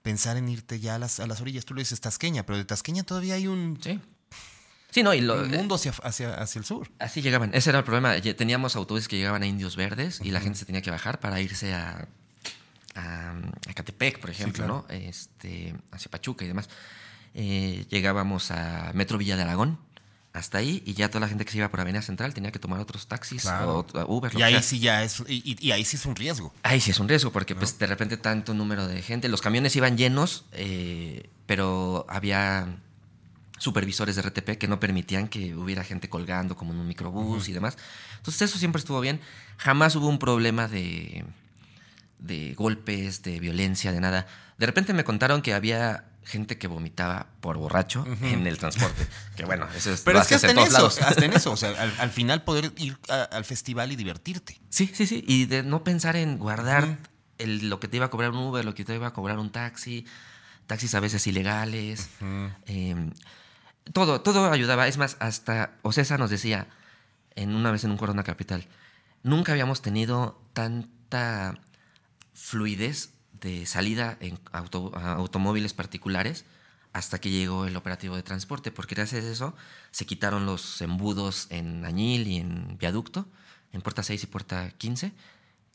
pensar 0.01 0.37
en 0.37 0.47
irte 0.49 0.79
ya 0.79 0.95
a 0.95 0.99
las, 0.99 1.19
a 1.19 1.27
las 1.27 1.41
orillas, 1.41 1.65
tú 1.65 1.73
lo 1.73 1.79
dices 1.79 1.99
Tasqueña, 1.99 2.45
pero 2.45 2.57
de 2.57 2.65
Tasqueña 2.65 3.03
todavía 3.03 3.35
hay 3.35 3.47
un, 3.47 3.79
Sí. 3.81 3.99
Sí, 4.91 5.03
no, 5.03 5.13
y 5.13 5.19
lo, 5.19 5.41
un 5.41 5.51
mundo 5.51 5.75
hacia, 5.75 5.91
hacia, 6.03 6.35
hacia 6.35 6.59
el 6.59 6.63
sur. 6.63 6.89
Así 6.99 7.21
llegaban. 7.21 7.53
Ese 7.53 7.69
era 7.69 7.79
el 7.79 7.83
problema. 7.83 8.15
Teníamos 8.21 8.77
autobuses 8.77 9.09
que 9.09 9.17
llegaban 9.17 9.43
a 9.43 9.45
Indios 9.45 9.75
Verdes 9.75 10.21
y 10.23 10.31
la 10.31 10.39
gente 10.39 10.57
se 10.57 10.63
tenía 10.63 10.81
que 10.81 10.89
bajar 10.89 11.19
para 11.19 11.41
irse 11.41 11.73
a, 11.73 12.07
a, 12.95 13.31
a 13.67 13.73
Catepec, 13.73 14.19
por 14.19 14.29
ejemplo, 14.29 14.63
claro. 14.65 14.85
¿no? 14.89 14.93
Este, 14.95 15.75
hacia 15.91 16.09
Pachuca 16.09 16.45
y 16.45 16.47
demás. 16.47 16.69
Eh, 17.33 17.85
llegábamos 17.89 18.51
a 18.51 18.91
Metro 18.93 19.17
Villa 19.17 19.35
de 19.35 19.43
Aragón, 19.43 19.77
hasta 20.33 20.57
ahí, 20.57 20.83
y 20.85 20.93
ya 20.95 21.07
toda 21.09 21.21
la 21.21 21.27
gente 21.29 21.45
que 21.45 21.51
se 21.51 21.57
iba 21.59 21.69
por 21.69 21.79
Avenida 21.79 22.01
Central 22.01 22.33
tenía 22.33 22.51
que 22.51 22.59
tomar 22.59 22.79
otros 22.81 23.07
taxis 23.07 23.43
Claro. 23.43 23.85
o 23.93 23.99
o 24.03 24.15
Uber. 24.17 24.33
lo 24.33 24.39
Y 24.39 24.41
que 24.41 24.43
ahí 24.45 24.53
sea. 24.53 24.61
sí 24.63 24.79
ya 24.79 25.03
es, 25.03 25.23
y, 25.27 25.41
y- 25.45 25.57
y 25.67 25.71
ahí 25.71 25.85
sí 25.85 25.95
es 25.95 26.05
un 26.05 26.15
riesgo. 26.15 26.53
Ahí 26.63 26.81
sí 26.81 26.91
es 26.91 26.99
un 26.99 27.07
riesgo, 27.07 27.31
porque 27.31 27.55
pues 27.55 27.77
de 27.79 27.87
repente 27.87 28.17
tanto 28.17 28.53
número 28.53 28.85
de 28.87 29.01
gente. 29.01 29.29
Los 29.29 29.41
camiones 29.41 29.75
iban 29.77 29.97
llenos, 29.97 30.45
eh, 30.51 31.29
pero 31.45 32.05
había 32.09 32.67
supervisores 33.57 34.15
de 34.17 34.21
RTP 34.23 34.57
que 34.57 34.67
no 34.67 34.79
permitían 34.79 35.29
que 35.29 35.55
hubiera 35.55 35.83
gente 35.85 36.09
colgando 36.09 36.55
como 36.57 36.73
en 36.73 36.79
un 36.79 36.87
microbús 36.87 37.47
y 37.47 37.53
demás. 37.53 37.77
Entonces 38.17 38.41
eso 38.49 38.59
siempre 38.59 38.79
estuvo 38.79 38.99
bien. 38.99 39.21
Jamás 39.57 39.95
hubo 39.95 40.07
un 40.09 40.19
problema 40.19 40.67
de, 40.67 41.23
de 42.19 42.53
golpes, 42.55 43.21
de 43.23 43.39
violencia, 43.39 43.91
de 43.91 43.99
nada. 44.01 44.27
De 44.57 44.65
repente 44.65 44.93
me 44.93 45.03
contaron 45.03 45.41
que 45.41 45.53
había 45.53 46.05
gente 46.23 46.57
que 46.57 46.67
vomitaba 46.67 47.27
por 47.39 47.57
borracho 47.57 48.03
en 48.23 48.47
el 48.47 48.57
transporte. 48.57 49.05
Que 49.35 49.45
bueno, 49.45 49.67
eso 49.75 49.91
es, 49.93 50.01
Pero 50.05 50.15
lo 50.17 50.21
es 50.23 50.27
que 50.27 50.35
hasta 50.35 50.49
en 50.51 50.57
eso, 50.57 50.87
hasta 50.87 51.23
en 51.25 51.33
eso, 51.33 51.51
o 51.51 51.57
sea, 51.57 51.69
al, 51.81 51.93
al 51.99 52.09
final 52.09 52.43
poder 52.43 52.71
ir 52.77 52.97
a- 53.09 53.23
al 53.23 53.45
festival 53.45 53.91
y 53.91 53.95
divertirte. 53.95 54.59
Sí, 54.69 54.89
sí, 54.93 55.05
sí. 55.05 55.23
Y 55.27 55.45
de 55.45 55.61
no 55.61 55.83
pensar 55.83 56.15
en 56.15 56.39
guardar 56.39 56.97
el- 57.37 57.69
lo 57.69 57.79
que 57.79 57.87
te 57.87 57.97
iba 57.97 58.07
a 58.07 58.09
cobrar 58.09 58.31
un 58.31 58.37
Uber, 58.37 58.65
lo 58.65 58.73
que 58.73 58.83
te 58.85 58.95
iba 58.95 59.05
a 59.07 59.13
cobrar 59.13 59.37
un 59.37 59.51
taxi, 59.51 60.05
taxis 60.65 60.95
a 60.95 60.99
veces 60.99 61.27
ilegales. 61.27 62.09
eh, 62.65 63.11
todo, 63.93 64.21
todo 64.21 64.51
ayudaba. 64.51 64.87
Es 64.87 64.97
más, 64.97 65.17
hasta 65.19 65.73
Ocesa 65.83 66.17
nos 66.17 66.31
decía, 66.31 66.67
en 67.35 67.53
una 67.53 67.69
vez 67.71 67.83
en 67.83 67.91
un 67.91 67.97
Corona 67.97 68.23
Capital, 68.23 68.67
nunca 69.21 69.51
habíamos 69.51 69.83
tenido 69.83 70.41
tanta 70.53 71.59
fluidez 72.35 73.09
de 73.41 73.65
salida 73.65 74.17
en 74.19 74.39
auto- 74.51 74.91
automóviles 74.95 75.73
particulares 75.73 76.45
hasta 76.93 77.19
que 77.19 77.29
llegó 77.29 77.65
el 77.65 77.75
operativo 77.75 78.15
de 78.15 78.23
transporte, 78.23 78.71
porque 78.71 78.95
gracias 78.95 79.25
a 79.25 79.29
eso 79.31 79.55
se 79.91 80.05
quitaron 80.05 80.45
los 80.45 80.79
embudos 80.81 81.47
en 81.49 81.83
Añil 81.83 82.27
y 82.27 82.37
en 82.37 82.77
Viaducto, 82.77 83.25
en 83.73 83.81
puerta 83.81 84.03
6 84.03 84.23
y 84.23 84.27
puerta 84.27 84.71
15, 84.77 85.11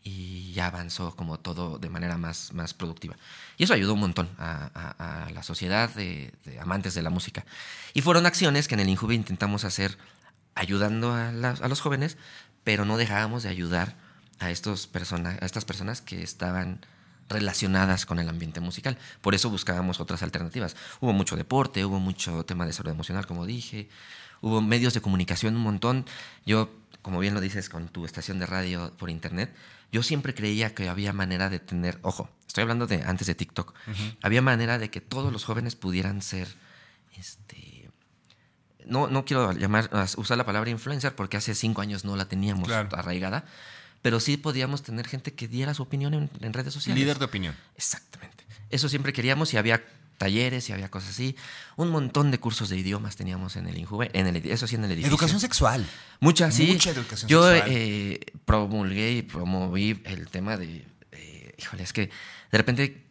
y 0.02 0.52
ya 0.54 0.68
avanzó 0.68 1.14
como 1.14 1.38
todo 1.38 1.78
de 1.78 1.90
manera 1.90 2.16
más, 2.16 2.54
más 2.54 2.72
productiva. 2.72 3.16
Y 3.58 3.64
eso 3.64 3.74
ayudó 3.74 3.92
un 3.92 4.00
montón 4.00 4.30
a, 4.38 4.70
a- 4.74 5.24
a 5.26 5.30
la 5.30 5.42
sociedad 5.42 5.90
de, 5.94 6.32
de 6.46 6.58
amantes 6.58 6.94
de 6.94 7.02
la 7.02 7.11
música. 7.11 7.44
Y 7.92 8.00
fueron 8.00 8.24
acciones 8.24 8.66
que 8.66 8.74
en 8.74 8.80
el 8.80 8.88
Injuve 8.88 9.14
intentamos 9.14 9.64
hacer 9.64 9.98
ayudando 10.54 11.12
a, 11.12 11.32
las- 11.32 11.61
a 11.61 11.68
los 11.68 11.82
jóvenes, 11.82 12.16
pero 12.64 12.86
no 12.86 12.96
dejábamos 12.96 13.42
de 13.42 13.50
ayudar 13.50 13.94
a, 14.41 14.51
estos 14.51 14.86
persona- 14.88 15.38
a 15.41 15.47
estas 15.47 15.64
personas 15.64 16.01
que 16.01 16.22
estaban 16.22 16.80
relacionadas 17.28 18.07
con 18.07 18.18
el 18.18 18.28
ambiente 18.28 18.59
musical. 18.61 18.99
Por 19.20 19.34
eso 19.36 19.51
buscábamos 19.51 20.01
otras 20.01 20.22
alternativas. 20.24 20.74
Hubo 21.01 21.12
mucho 21.12 21.36
deporte, 21.36 21.84
hubo 21.84 22.01
mucho 22.01 22.45
tema 22.45 22.66
de 22.66 22.72
salud 22.72 22.91
emocional, 22.91 23.26
como 23.26 23.47
dije, 23.47 23.88
hubo 24.41 24.61
medios 24.61 24.95
de 24.95 25.01
comunicación 25.01 25.55
un 25.55 25.62
montón. 25.62 26.07
Yo, 26.45 26.70
como 27.03 27.20
bien 27.20 27.34
lo 27.34 27.41
dices 27.41 27.68
con 27.68 27.86
tu 27.88 28.05
estación 28.05 28.41
de 28.41 28.47
radio 28.47 28.93
por 28.99 29.11
internet, 29.11 29.55
yo 29.93 30.03
siempre 30.03 30.34
creía 30.34 30.74
que 30.74 30.88
había 30.88 31.12
manera 31.12 31.51
de 31.51 31.61
tener, 31.61 31.99
ojo, 32.03 32.28
estoy 32.49 32.62
hablando 32.62 32.86
de 32.88 33.03
antes 33.05 33.26
de 33.28 33.34
TikTok, 33.36 33.74
había 34.22 34.43
manera 34.43 34.78
de 34.78 34.91
que 34.91 35.01
todos 35.01 35.32
los 35.32 35.45
jóvenes 35.45 35.76
pudieran 35.76 36.22
ser, 36.22 36.49
este, 37.16 37.91
no, 38.86 39.09
no 39.09 39.24
quiero 39.24 39.53
llamar, 39.53 39.91
usar 40.16 40.36
la 40.38 40.47
palabra 40.47 40.70
influencer 40.70 41.14
porque 41.14 41.36
hace 41.36 41.55
cinco 41.55 41.80
años 41.80 42.05
no 42.05 42.16
la 42.16 42.26
teníamos 42.26 42.66
Claro. 42.68 42.88
arraigada, 42.97 43.45
pero 44.03 44.20
sí 44.20 44.36
podíamos 44.36 44.82
tener 44.82 45.07
gente 45.07 45.34
que 45.34 45.48
diera 45.48 45.74
su 45.74 45.82
opinión 45.82 46.14
en, 46.14 46.30
en 46.40 46.53
redes 46.53 46.72
sociales. 46.74 47.01
Líder 47.01 47.18
de 47.18 47.24
opinión. 47.24 47.55
Exactamente. 47.76 48.44
Eso 48.70 48.88
siempre 48.88 49.12
queríamos 49.12 49.53
y 49.53 49.57
había 49.57 49.82
talleres 50.20 50.68
y 50.68 50.72
había 50.72 50.90
cosas 50.90 51.11
así. 51.11 51.34
Un 51.76 51.88
montón 51.88 52.30
de 52.30 52.38
cursos 52.38 52.68
de 52.68 52.76
idiomas 52.76 53.16
teníamos 53.16 53.57
en 53.57 53.66
el 53.66 53.78
Injuve, 53.78 54.11
en 54.12 54.26
el, 54.26 54.36
eso 54.36 54.66
sí 54.66 54.74
en 54.76 54.84
el 54.84 54.90
edificio. 54.92 55.09
Educación 55.09 55.40
sexual. 55.40 55.86
Mucha, 56.20 56.51
sí. 56.51 56.66
Mucha 56.66 56.90
educación 56.90 57.28
Yo 57.28 57.48
sexual. 57.48 57.70
eh, 57.72 58.20
promulgué 58.44 59.12
y 59.12 59.22
promoví 59.22 60.03
el 60.05 60.28
tema 60.28 60.59
de, 60.59 60.86
eh, 61.12 61.55
híjole, 61.59 61.82
es 61.82 61.92
que 61.94 62.11
de 62.53 62.59
repente 62.59 63.07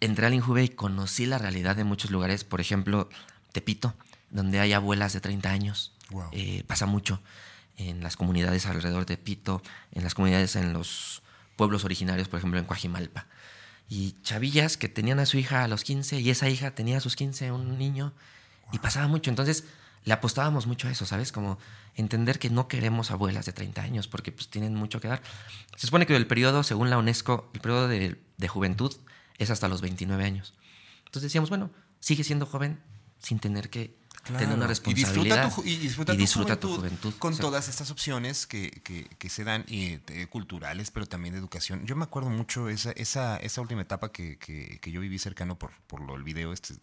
entré 0.00 0.26
al 0.26 0.34
Injuve 0.34 0.62
y 0.62 0.68
conocí 0.68 1.26
la 1.26 1.38
realidad 1.38 1.74
de 1.74 1.82
muchos 1.82 2.12
lugares, 2.12 2.44
por 2.44 2.60
ejemplo, 2.60 3.08
Tepito, 3.52 3.94
donde 4.30 4.60
hay 4.60 4.72
abuelas 4.72 5.12
de 5.14 5.20
30 5.20 5.50
años. 5.50 5.92
Wow. 6.10 6.28
Eh, 6.32 6.62
pasa 6.68 6.86
mucho 6.86 7.20
en 7.76 8.02
las 8.02 8.16
comunidades 8.16 8.66
alrededor 8.66 9.06
de 9.06 9.16
Tepito, 9.16 9.62
en 9.92 10.04
las 10.04 10.14
comunidades 10.14 10.56
en 10.56 10.72
los 10.72 11.22
pueblos 11.56 11.84
originarios, 11.84 12.28
por 12.28 12.38
ejemplo, 12.38 12.58
en 12.58 12.66
Coajimalpa. 12.66 13.26
Y 13.88 14.12
chavillas 14.22 14.76
que 14.76 14.88
tenían 14.88 15.18
a 15.20 15.26
su 15.26 15.38
hija 15.38 15.64
a 15.64 15.68
los 15.68 15.84
15 15.84 16.20
y 16.20 16.30
esa 16.30 16.48
hija 16.48 16.74
tenía 16.74 16.98
a 16.98 17.00
sus 17.00 17.16
15 17.16 17.52
un 17.52 17.78
niño 17.78 18.12
y 18.72 18.78
pasaba 18.78 19.08
mucho. 19.08 19.30
Entonces 19.30 19.64
le 20.04 20.12
apostábamos 20.12 20.66
mucho 20.66 20.88
a 20.88 20.90
eso, 20.90 21.06
¿sabes? 21.06 21.32
Como 21.32 21.58
entender 21.94 22.38
que 22.38 22.50
no 22.50 22.68
queremos 22.68 23.10
abuelas 23.10 23.46
de 23.46 23.52
30 23.52 23.82
años 23.82 24.08
porque 24.08 24.32
pues 24.32 24.48
tienen 24.48 24.74
mucho 24.74 25.00
que 25.00 25.08
dar. 25.08 25.22
Se 25.76 25.86
supone 25.86 26.06
que 26.06 26.16
el 26.16 26.26
periodo, 26.26 26.62
según 26.62 26.90
la 26.90 26.98
UNESCO, 26.98 27.50
el 27.54 27.60
periodo 27.60 27.88
de, 27.88 28.20
de 28.36 28.48
juventud 28.48 28.94
es 29.38 29.50
hasta 29.50 29.68
los 29.68 29.80
29 29.80 30.24
años. 30.24 30.54
Entonces 31.06 31.22
decíamos, 31.22 31.50
bueno, 31.50 31.70
sigue 32.00 32.24
siendo 32.24 32.46
joven 32.46 32.80
sin 33.18 33.38
tener 33.38 33.70
que 33.70 33.96
tener 34.24 34.56
una 34.56 34.66
Claro. 34.66 34.72
Y 34.86 34.94
disfruta 34.94 35.36
responsabilidad. 35.36 35.54
tu, 35.54 35.62
y 35.64 35.76
disfruta 35.76 36.12
y 36.12 36.16
tu 36.16 36.20
disfruta 36.20 36.60
tu 36.60 36.68
juventud, 36.76 36.98
juventud. 37.00 37.18
con 37.18 37.36
todas 37.36 37.68
estas 37.68 37.90
opciones 37.90 38.46
que, 38.46 38.70
que- 38.82 39.04
que 39.18 39.28
se 39.28 39.44
dan 39.44 39.64
y, 39.68 39.98
eh, 40.08 40.26
culturales, 40.30 40.90
pero 40.90 41.06
también 41.06 41.34
de 41.34 41.38
educación. 41.40 41.84
Yo 41.86 41.94
me 41.96 42.04
acuerdo 42.04 42.30
mucho 42.30 42.68
esa, 42.68 42.92
esa, 42.92 43.36
esa 43.36 43.60
última 43.60 43.82
etapa 43.82 44.10
que, 44.12 44.38
que- 44.38 44.78
que 44.80 44.90
yo 44.90 45.00
viví 45.00 45.18
cercano 45.18 45.58
por, 45.58 45.72
por 45.86 46.00
lo, 46.00 46.16
el 46.16 46.22
video 46.22 46.52
este 46.52 46.74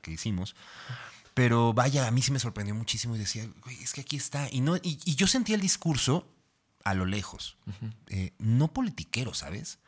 que 0.00 0.10
hicimos. 0.10 0.54
Pero 1.34 1.72
vaya, 1.72 2.06
a 2.06 2.10
mí 2.10 2.22
sí 2.22 2.32
me 2.32 2.38
sorprendió 2.40 2.74
muchísimo 2.74 3.14
y 3.16 3.18
decía, 3.18 3.48
"Güey, 3.64 3.80
es 3.82 3.92
que 3.92 4.00
aquí 4.02 4.16
está. 4.16 4.48
Y, 4.50 4.60
no, 4.60 4.76
y, 4.76 4.98
y 5.04 5.14
yo 5.14 5.26
sentía 5.26 5.54
el 5.54 5.60
discurso 5.60 6.26
a 6.84 6.94
lo 6.94 7.04
lejos, 7.04 7.56
eh, 8.08 8.32
no 8.38 8.72
politiquero, 8.72 9.34
¿sabes? 9.34 9.78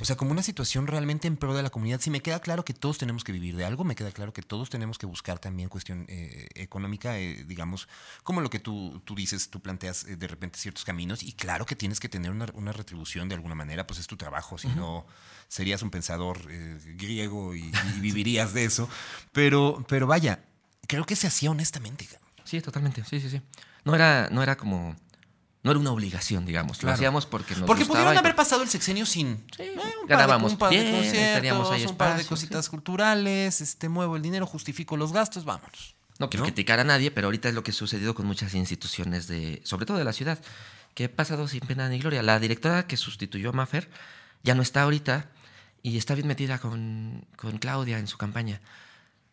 O 0.00 0.04
sea, 0.04 0.16
como 0.16 0.32
una 0.32 0.42
situación 0.42 0.86
realmente 0.86 1.26
en 1.26 1.38
pro 1.38 1.54
de 1.54 1.62
la 1.62 1.70
comunidad. 1.70 2.00
Si 2.00 2.10
me 2.10 2.20
queda 2.20 2.40
claro 2.40 2.62
que 2.62 2.74
todos 2.74 2.98
tenemos 2.98 3.24
que 3.24 3.32
vivir 3.32 3.56
de 3.56 3.64
algo, 3.64 3.84
me 3.84 3.94
queda 3.94 4.12
claro 4.12 4.34
que 4.34 4.42
todos 4.42 4.68
tenemos 4.68 4.98
que 4.98 5.06
buscar 5.06 5.38
también 5.38 5.70
cuestión 5.70 6.04
eh, 6.08 6.48
económica, 6.54 7.18
eh, 7.18 7.44
digamos, 7.46 7.88
como 8.22 8.42
lo 8.42 8.50
que 8.50 8.58
tú, 8.58 9.00
tú 9.06 9.14
dices, 9.14 9.48
tú 9.48 9.60
planteas 9.60 10.04
de 10.04 10.26
repente 10.26 10.58
ciertos 10.58 10.84
caminos 10.84 11.22
y 11.22 11.32
claro 11.32 11.64
que 11.64 11.74
tienes 11.74 12.00
que 12.00 12.10
tener 12.10 12.30
una, 12.30 12.46
una 12.52 12.72
retribución 12.72 13.30
de 13.30 13.34
alguna 13.34 13.54
manera, 13.54 13.86
pues 13.86 13.98
es 13.98 14.06
tu 14.06 14.18
trabajo, 14.18 14.58
si 14.58 14.68
no 14.68 15.06
serías 15.48 15.82
un 15.82 15.90
pensador 15.90 16.38
griego 16.96 17.54
y, 17.54 17.72
y 17.96 18.00
vivirías 18.00 18.52
de 18.52 18.64
eso. 18.64 18.90
Pero, 19.32 19.84
pero 19.88 20.06
vaya, 20.06 20.44
creo 20.86 21.06
que 21.06 21.16
se 21.16 21.26
hacía 21.26 21.50
honestamente. 21.50 22.06
Sí, 22.44 22.60
totalmente. 22.60 23.04
Sí, 23.04 23.20
sí, 23.20 23.30
sí. 23.30 23.40
No 23.84 23.94
era, 23.94 24.28
no 24.30 24.42
era 24.42 24.56
como. 24.56 24.96
No 25.62 25.70
era 25.70 25.78
una 25.78 25.92
obligación, 25.92 26.44
digamos. 26.44 26.78
Claro. 26.78 26.90
Lo 26.90 26.94
hacíamos 26.94 27.26
porque 27.26 27.54
nos 27.54 27.66
Porque 27.66 27.84
gustaba 27.84 28.00
pudieron 28.00 28.14
y 28.14 28.18
haber 28.18 28.34
pasado 28.34 28.62
el 28.62 28.68
sexenio 28.68 29.06
sin 29.06 29.44
Sí, 29.56 29.62
eh, 29.62 29.76
un 30.00 30.08
ganábamos 30.08 30.56
par 30.56 30.70
de, 30.70 30.76
un 30.76 30.80
par 30.80 30.84
de 30.84 30.90
bien, 30.90 30.96
conciertos, 30.96 31.34
teníamos 31.34 31.70
ahí 31.70 31.86
un 31.86 31.96
par 31.96 32.16
de 32.16 32.24
cositas 32.24 32.68
culturales, 32.68 33.60
este 33.60 33.88
muevo 33.88 34.16
el 34.16 34.22
dinero, 34.22 34.46
justifico 34.46 34.96
los 34.96 35.12
gastos, 35.12 35.44
vámonos. 35.44 35.94
No 36.18 36.28
quiero 36.30 36.42
¿no? 36.42 36.46
criticar 36.46 36.80
a 36.80 36.84
nadie, 36.84 37.10
pero 37.10 37.28
ahorita 37.28 37.48
es 37.48 37.54
lo 37.54 37.62
que 37.62 37.70
ha 37.70 37.74
sucedido 37.74 38.14
con 38.14 38.26
muchas 38.26 38.54
instituciones 38.54 39.28
de, 39.28 39.60
sobre 39.64 39.86
todo 39.86 39.98
de 39.98 40.04
la 40.04 40.12
ciudad, 40.12 40.40
que 40.94 41.04
ha 41.04 41.08
pasado 41.08 41.46
sin 41.46 41.60
pena 41.60 41.88
ni 41.88 41.98
gloria. 41.98 42.22
La 42.22 42.40
directora 42.40 42.86
que 42.86 42.96
sustituyó 42.96 43.50
a 43.50 43.52
Maffer 43.52 43.88
ya 44.42 44.54
no 44.54 44.62
está 44.62 44.82
ahorita 44.82 45.30
y 45.82 45.96
está 45.96 46.14
bien 46.14 46.26
metida 46.26 46.58
con, 46.58 47.24
con 47.36 47.58
Claudia 47.58 47.98
en 47.98 48.08
su 48.08 48.18
campaña. 48.18 48.60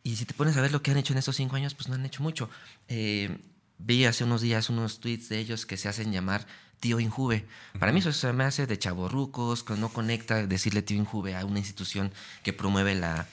Y 0.04 0.16
si 0.16 0.26
te 0.26 0.34
pones 0.34 0.56
a 0.58 0.62
ver 0.62 0.72
lo 0.72 0.82
que 0.82 0.92
han 0.92 0.98
hecho 0.98 1.14
en 1.14 1.20
estos 1.20 1.36
cinco 1.36 1.56
años, 1.56 1.76
pues 1.76 1.90
no 1.90 1.96
han 1.96 2.06
hecho 2.06 2.24
mucho. 2.24 2.50
Eh, 2.88 3.38
vi 3.80 4.06
hace 4.06 4.24
unos 4.24 4.42
días 4.42 4.70
unos 4.70 5.00
tweets 5.00 5.30
de 5.30 5.40
ellos 5.40 5.66
que 5.66 5.78
se 5.78 5.90
hacen 5.90 6.12
llamar 6.12 6.46
tío 6.80 7.00
Injuve. 7.00 7.46
Para 7.80 7.92
mí 7.92 8.00
eso 8.00 8.14
se 8.14 8.32
me 8.32 8.44
hace 8.46 8.66
de 8.68 8.78
chaborrucos, 8.80 9.64
que 9.64 9.74
no 9.74 9.90
conecta 9.90 10.46
decirle 10.48 10.82
tío 10.82 10.98
Injuve 10.98 11.36
a 11.36 11.44
una 11.46 11.60
institución 11.60 12.12
que 12.44 12.54
promueve 12.54 12.96
la 12.96 13.28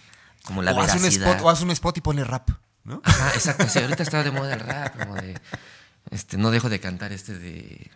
como 0.44 0.62
la 0.62 0.73
o, 0.73 0.81
haz 0.81 0.94
un 0.97 1.02
veracidad. 1.02 1.28
spot, 1.32 1.44
o 1.44 1.51
haz 1.51 1.60
un 1.62 1.70
spot 1.73 1.98
y 1.98 2.01
pone 2.01 2.24
rap, 2.24 2.48
¿no? 2.85 3.01
Ajá, 3.05 3.31
exacto. 3.35 3.68
Sí, 3.68 3.81
ahorita 3.81 4.02
está 4.02 4.23
de 4.24 4.31
moda 4.31 4.55
el 4.55 4.60
rap, 4.60 4.97
como 4.98 5.14
de. 5.16 5.36
Este, 6.10 6.39
no 6.39 6.51
dejo 6.52 6.68
de 6.68 6.78
cantar 6.81 7.12
este 7.12 7.36
de. 7.39 7.90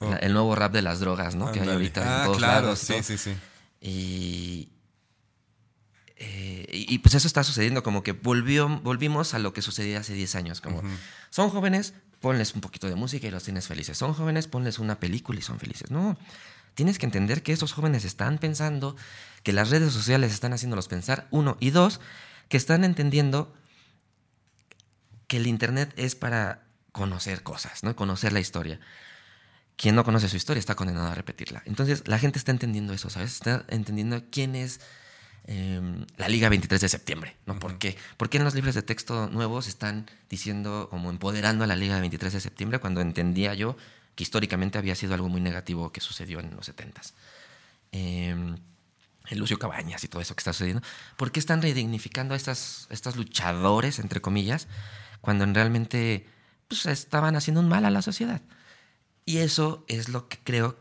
Oh. 0.00 0.10
la- 0.10 0.16
el 0.18 0.34
nuevo 0.34 0.54
rap 0.54 0.72
de 0.72 0.82
las 0.82 1.00
drogas, 1.00 1.34
¿no? 1.36 1.50
Que 1.52 1.60
hay 1.62 1.68
ahorita 1.70 2.02
Ah, 2.04 2.18
en 2.20 2.24
todos 2.26 2.36
claro, 2.38 2.60
lados. 2.66 2.78
sí, 2.80 3.02
sí, 3.02 3.16
sí. 3.16 3.34
Y. 3.80 4.68
eh, 6.18 6.66
y, 6.72 6.98
pues 6.98 7.14
eso 7.14 7.26
está 7.26 7.44
sucediendo, 7.44 7.82
como 7.82 8.02
que 8.02 8.12
volvió, 8.12 8.68
volvimos 8.68 9.34
a 9.34 9.38
lo 9.38 9.52
que 9.52 9.60
sucedía 9.60 10.00
hace 10.00 10.14
10 10.14 10.34
años, 10.36 10.60
como 10.62 10.82
son 11.30 11.50
jóvenes, 11.50 11.92
ponles 12.20 12.54
un 12.54 12.62
poquito 12.62 12.86
de 12.88 12.94
música 12.94 13.26
y 13.26 13.30
los 13.30 13.44
tienes 13.44 13.66
felices. 13.66 13.98
Son 13.98 14.14
jóvenes, 14.14 14.46
ponles 14.46 14.78
una 14.78 14.98
película 14.98 15.38
y 15.38 15.42
son 15.42 15.58
felices. 15.58 15.90
No, 15.90 16.16
tienes 16.74 16.98
que 16.98 17.04
entender 17.04 17.42
que 17.42 17.52
esos 17.52 17.72
jóvenes 17.72 18.04
están 18.04 18.38
pensando, 18.38 18.96
que 19.42 19.52
las 19.52 19.68
redes 19.68 19.92
sociales 19.92 20.32
están 20.32 20.54
haciéndolos 20.54 20.88
pensar, 20.88 21.26
uno, 21.30 21.58
y 21.60 21.70
dos, 21.70 22.00
que 22.48 22.56
están 22.56 22.84
entendiendo 22.84 23.54
que 25.26 25.36
el 25.36 25.46
Internet 25.46 25.92
es 25.96 26.14
para 26.14 26.62
conocer 26.92 27.42
cosas, 27.42 27.82
¿no? 27.82 27.94
Conocer 27.94 28.32
la 28.32 28.40
historia. 28.40 28.80
Quien 29.76 29.94
no 29.94 30.04
conoce 30.04 30.30
su 30.30 30.36
historia 30.36 30.60
está 30.60 30.76
condenado 30.76 31.08
a 31.08 31.14
repetirla. 31.14 31.62
Entonces, 31.66 32.04
la 32.06 32.18
gente 32.18 32.38
está 32.38 32.52
entendiendo 32.52 32.94
eso, 32.94 33.10
¿sabes? 33.10 33.32
Está 33.34 33.66
entendiendo 33.68 34.22
quién 34.30 34.54
es 34.54 34.80
em, 35.46 36.06
la 36.16 36.28
Liga 36.28 36.48
23 36.48 36.80
de 36.80 36.88
septiembre, 36.88 37.36
¿no? 37.46 37.58
¿Por 37.58 37.78
qué? 37.78 37.96
¿Por 38.16 38.28
qué 38.28 38.38
en 38.38 38.44
los 38.44 38.54
libros 38.54 38.74
de 38.74 38.82
texto 38.82 39.28
nuevos 39.28 39.68
están 39.68 40.10
diciendo, 40.28 40.88
como 40.90 41.10
empoderando 41.10 41.64
a 41.64 41.66
la 41.66 41.76
Liga 41.76 41.98
23 42.00 42.32
de 42.32 42.40
septiembre, 42.40 42.78
cuando 42.78 43.00
entendía 43.00 43.54
yo 43.54 43.76
que 44.14 44.22
históricamente 44.22 44.78
había 44.78 44.94
sido 44.94 45.14
algo 45.14 45.28
muy 45.28 45.40
negativo 45.40 45.92
que 45.92 46.00
sucedió 46.00 46.40
en 46.40 46.54
los 46.54 46.68
70s? 46.68 47.12
Eh, 47.92 48.56
el 49.28 49.38
Lucio 49.38 49.58
Cabañas 49.58 50.04
y 50.04 50.08
todo 50.08 50.22
eso 50.22 50.34
que 50.34 50.40
está 50.40 50.52
sucediendo. 50.52 50.82
¿Por 51.16 51.32
qué 51.32 51.40
están 51.40 51.62
redignificando 51.62 52.34
a 52.34 52.36
estas, 52.36 52.86
estos 52.90 53.16
luchadores, 53.16 53.98
entre 53.98 54.20
comillas, 54.20 54.68
cuando 55.20 55.46
realmente 55.46 56.26
pues, 56.68 56.86
estaban 56.86 57.36
haciendo 57.36 57.60
un 57.60 57.68
mal 57.68 57.84
a 57.84 57.90
la 57.90 58.02
sociedad? 58.02 58.42
Y 59.24 59.38
eso 59.38 59.84
es 59.88 60.08
lo 60.08 60.28
que 60.28 60.38
creo 60.42 60.78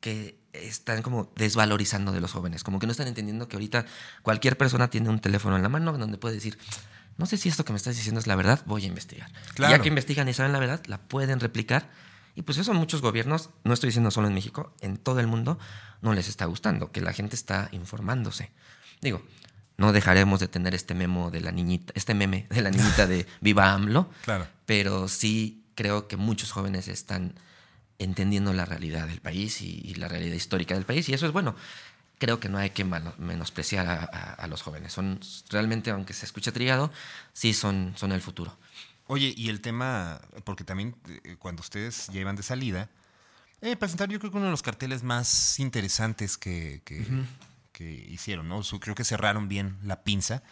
que 0.00 0.38
están 0.54 1.02
como 1.02 1.32
desvalorizando 1.36 2.12
de 2.12 2.20
los 2.20 2.32
jóvenes, 2.32 2.62
como 2.62 2.78
que 2.78 2.86
no 2.86 2.92
están 2.92 3.08
entendiendo 3.08 3.48
que 3.48 3.56
ahorita 3.56 3.86
cualquier 4.22 4.56
persona 4.56 4.88
tiene 4.88 5.08
un 5.08 5.20
teléfono 5.20 5.56
en 5.56 5.62
la 5.62 5.68
mano 5.68 5.96
donde 5.96 6.18
puede 6.18 6.36
decir, 6.36 6.58
no 7.16 7.26
sé 7.26 7.36
si 7.36 7.48
esto 7.48 7.64
que 7.64 7.72
me 7.72 7.76
estás 7.76 7.96
diciendo 7.96 8.20
es 8.20 8.26
la 8.26 8.36
verdad, 8.36 8.62
voy 8.66 8.84
a 8.84 8.86
investigar. 8.86 9.30
Ya 9.56 9.80
que 9.80 9.88
investigan 9.88 10.28
y 10.28 10.34
saben 10.34 10.52
la 10.52 10.58
verdad, 10.58 10.82
la 10.86 10.98
pueden 10.98 11.40
replicar. 11.40 11.90
Y 12.34 12.42
pues 12.42 12.58
eso 12.58 12.74
muchos 12.74 13.00
gobiernos, 13.00 13.50
no 13.62 13.74
estoy 13.74 13.88
diciendo 13.88 14.10
solo 14.10 14.26
en 14.26 14.34
México, 14.34 14.74
en 14.80 14.96
todo 14.96 15.20
el 15.20 15.28
mundo 15.28 15.58
no 16.02 16.12
les 16.12 16.28
está 16.28 16.46
gustando, 16.46 16.90
que 16.90 17.00
la 17.00 17.12
gente 17.12 17.36
está 17.36 17.68
informándose. 17.70 18.50
Digo, 19.00 19.22
no 19.76 19.92
dejaremos 19.92 20.40
de 20.40 20.48
tener 20.48 20.74
este 20.74 20.94
memo 20.94 21.30
de 21.30 21.40
la 21.40 21.52
niñita, 21.52 21.92
este 21.96 22.14
meme 22.14 22.46
de 22.50 22.62
la 22.62 22.70
niñita 22.70 23.06
de 23.06 23.26
Viva 23.40 23.72
AMLO, 23.72 24.10
claro. 24.24 24.48
pero 24.66 25.06
sí 25.08 25.64
creo 25.76 26.08
que 26.08 26.16
muchos 26.16 26.50
jóvenes 26.50 26.88
están 26.88 27.34
entendiendo 27.98 28.52
la 28.52 28.64
realidad 28.64 29.06
del 29.06 29.20
país 29.20 29.60
y, 29.62 29.94
la 29.94 30.08
realidad 30.08 30.34
histórica 30.34 30.74
del 30.74 30.84
país, 30.84 31.08
y 31.08 31.14
eso 31.14 31.26
es 31.26 31.32
bueno. 31.32 31.54
Creo 32.18 32.40
que 32.40 32.48
no 32.48 32.58
hay 32.58 32.70
que 32.70 32.84
menospreciar 32.84 33.86
a, 33.86 34.46
los 34.46 34.62
jóvenes. 34.62 34.92
Son 34.92 35.20
realmente, 35.50 35.90
aunque 35.90 36.12
se 36.12 36.24
escuche 36.24 36.52
trillado, 36.52 36.92
sí 37.32 37.52
son, 37.52 37.92
son 37.96 38.12
el 38.12 38.20
futuro. 38.20 38.56
Oye, 39.06 39.34
y 39.36 39.48
el 39.48 39.60
tema, 39.60 40.20
porque 40.44 40.64
también 40.64 40.96
eh, 41.24 41.36
cuando 41.38 41.60
ustedes 41.60 42.08
llevan 42.08 42.36
de 42.36 42.42
salida, 42.42 42.88
eh, 43.60 43.76
presentar 43.76 44.08
yo 44.08 44.18
creo 44.18 44.30
que 44.30 44.36
uno 44.36 44.46
de 44.46 44.52
los 44.52 44.62
carteles 44.62 45.02
más 45.02 45.58
interesantes 45.58 46.38
que, 46.38 46.82
que, 46.84 47.04
hicieron, 47.84 48.48
¿no? 48.48 48.62
creo 48.80 48.94
que 48.94 49.04
cerraron 49.04 49.48
bien 49.48 49.76
la 49.82 50.04
pinza, 50.04 50.42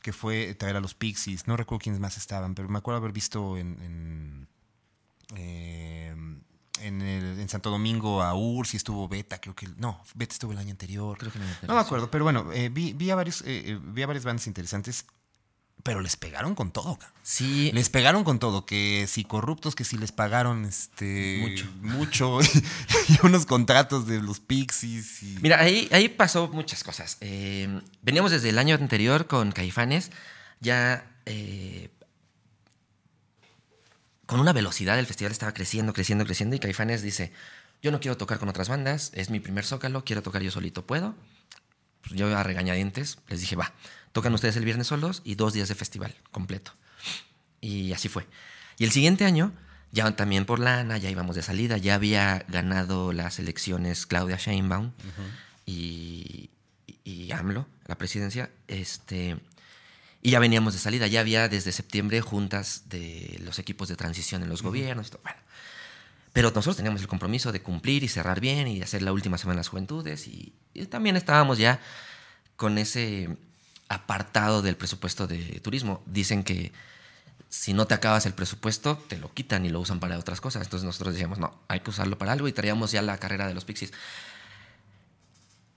que 0.00 0.12
fue 0.12 0.54
traer 0.54 0.76
a 0.76 0.80
los 0.80 0.94
Pixies. 0.94 1.46
No 1.46 1.56
recuerdo 1.56 1.82
quiénes 1.82 2.00
más 2.00 2.16
estaban, 2.16 2.54
pero 2.54 2.68
me 2.68 2.78
acuerdo 2.78 2.98
haber 2.98 3.12
visto 3.12 3.58
en, 3.58 3.80
en, 3.82 4.48
eh, 5.36 6.14
en, 6.82 7.48
Santo 7.48 7.70
Domingo 7.70 8.22
a 8.22 8.34
Urs 8.34 8.74
y 8.74 8.76
estuvo 8.76 9.08
Beta, 9.08 9.40
creo 9.40 9.54
que... 9.54 9.68
No, 9.76 10.02
Beta 10.14 10.32
estuvo 10.32 10.52
el 10.52 10.58
año 10.58 10.70
anterior. 10.70 11.16
Creo 11.18 11.32
que 11.32 11.38
no, 11.66 11.74
me 11.74 11.80
acuerdo, 11.80 12.10
pero 12.10 12.24
bueno, 12.24 12.52
eh, 12.52 12.68
vi, 12.68 12.92
vi, 12.92 13.10
a 13.10 13.14
varios, 13.14 13.42
eh, 13.46 13.78
vi 13.82 14.02
a 14.02 14.06
varias 14.06 14.24
bandas 14.24 14.46
interesantes 14.46 15.06
pero 15.82 16.00
les 16.00 16.16
pegaron 16.16 16.54
con 16.54 16.70
todo, 16.70 16.98
Sí. 17.22 17.70
Les 17.72 17.90
pegaron 17.90 18.24
con 18.24 18.38
todo, 18.38 18.64
que 18.64 19.06
si 19.06 19.24
corruptos, 19.24 19.74
que 19.74 19.84
si 19.84 19.98
les 19.98 20.12
pagaron 20.12 20.64
este 20.64 21.38
mucho, 21.40 21.66
mucho 21.82 22.38
y 23.08 23.26
unos 23.26 23.44
contratos 23.44 24.06
de 24.06 24.20
los 24.20 24.40
Pixies. 24.40 25.22
Mira, 25.40 25.60
ahí, 25.60 25.88
ahí 25.92 26.08
pasó 26.08 26.48
muchas 26.48 26.82
cosas. 26.84 27.18
Eh, 27.20 27.80
veníamos 28.02 28.30
desde 28.32 28.48
el 28.48 28.58
año 28.58 28.74
anterior 28.74 29.26
con 29.26 29.52
Caifanes, 29.52 30.10
ya 30.60 31.06
eh, 31.26 31.90
con 34.28 34.40
una 34.40 34.52
velocidad, 34.52 34.98
el 34.98 35.06
festival 35.06 35.32
estaba 35.32 35.54
creciendo, 35.54 35.94
creciendo, 35.94 36.26
creciendo, 36.26 36.54
y 36.54 36.58
Caifanes 36.58 37.00
dice, 37.00 37.32
yo 37.80 37.90
no 37.90 37.98
quiero 37.98 38.18
tocar 38.18 38.38
con 38.38 38.50
otras 38.50 38.68
bandas, 38.68 39.10
es 39.14 39.30
mi 39.30 39.40
primer 39.40 39.64
zócalo, 39.64 40.04
quiero 40.04 40.22
tocar 40.22 40.42
yo 40.42 40.50
solito, 40.50 40.86
¿puedo? 40.86 41.14
Pues 42.02 42.14
yo 42.14 42.36
a 42.36 42.42
regañadientes 42.42 43.16
les 43.28 43.40
dije, 43.40 43.56
va. 43.56 43.72
Tocan 44.12 44.34
ustedes 44.34 44.54
el 44.56 44.66
viernes 44.66 44.88
solos 44.88 45.22
y 45.24 45.36
dos 45.36 45.54
días 45.54 45.70
de 45.70 45.74
festival 45.74 46.14
completo. 46.30 46.72
Y 47.62 47.94
así 47.94 48.10
fue. 48.10 48.26
Y 48.76 48.84
el 48.84 48.90
siguiente 48.90 49.24
año, 49.24 49.54
ya 49.92 50.14
también 50.14 50.44
por 50.44 50.58
lana, 50.58 50.98
ya 50.98 51.08
íbamos 51.08 51.34
de 51.34 51.40
salida, 51.40 51.78
ya 51.78 51.94
había 51.94 52.44
ganado 52.48 53.14
las 53.14 53.38
elecciones 53.38 54.04
Claudia 54.04 54.36
Sheinbaum 54.36 54.92
y, 55.64 56.50
y, 57.02 57.32
AMLO, 57.32 57.66
la 57.86 57.96
presidencia. 57.96 58.50
Este, 58.66 59.38
y 60.22 60.30
ya 60.32 60.38
veníamos 60.40 60.72
de 60.72 60.80
salida, 60.80 61.06
ya 61.06 61.20
había 61.20 61.48
desde 61.48 61.72
septiembre 61.72 62.20
juntas 62.20 62.88
de 62.88 63.40
los 63.44 63.58
equipos 63.58 63.88
de 63.88 63.96
transición 63.96 64.42
en 64.42 64.48
los 64.48 64.62
gobiernos. 64.62 65.10
Bueno, 65.22 65.38
pero 66.32 66.48
nosotros 66.48 66.76
teníamos 66.76 67.00
el 67.00 67.08
compromiso 67.08 67.52
de 67.52 67.62
cumplir 67.62 68.02
y 68.02 68.08
cerrar 68.08 68.40
bien 68.40 68.68
y 68.68 68.82
hacer 68.82 69.02
la 69.02 69.12
última 69.12 69.38
semana 69.38 69.56
de 69.56 69.60
las 69.60 69.68
juventudes. 69.68 70.26
y 70.26 70.52
también 70.90 71.16
estábamos 71.16 71.58
ya 71.58 71.80
con 72.56 72.78
ese 72.78 73.36
apartado 73.88 74.62
del 74.62 74.76
presupuesto 74.76 75.26
de 75.26 75.60
turismo. 75.60 76.02
Dicen 76.06 76.44
que 76.44 76.72
si 77.48 77.72
no 77.72 77.86
te 77.86 77.94
acabas 77.94 78.26
el 78.26 78.34
presupuesto, 78.34 78.96
te 79.08 79.16
lo 79.16 79.32
quitan 79.32 79.64
y 79.64 79.70
lo 79.70 79.80
usan 79.80 80.00
para 80.00 80.18
otras 80.18 80.40
cosas. 80.40 80.62
Entonces 80.62 80.84
nosotros 80.84 81.14
decíamos, 81.14 81.38
no, 81.38 81.58
hay 81.68 81.80
que 81.80 81.90
usarlo 81.90 82.18
para 82.18 82.32
algo 82.32 82.48
y 82.48 82.52
traíamos 82.52 82.92
ya 82.92 83.00
la 83.02 83.18
carrera 83.18 83.46
de 83.46 83.54
los 83.54 83.64
Pixies. 83.64 83.92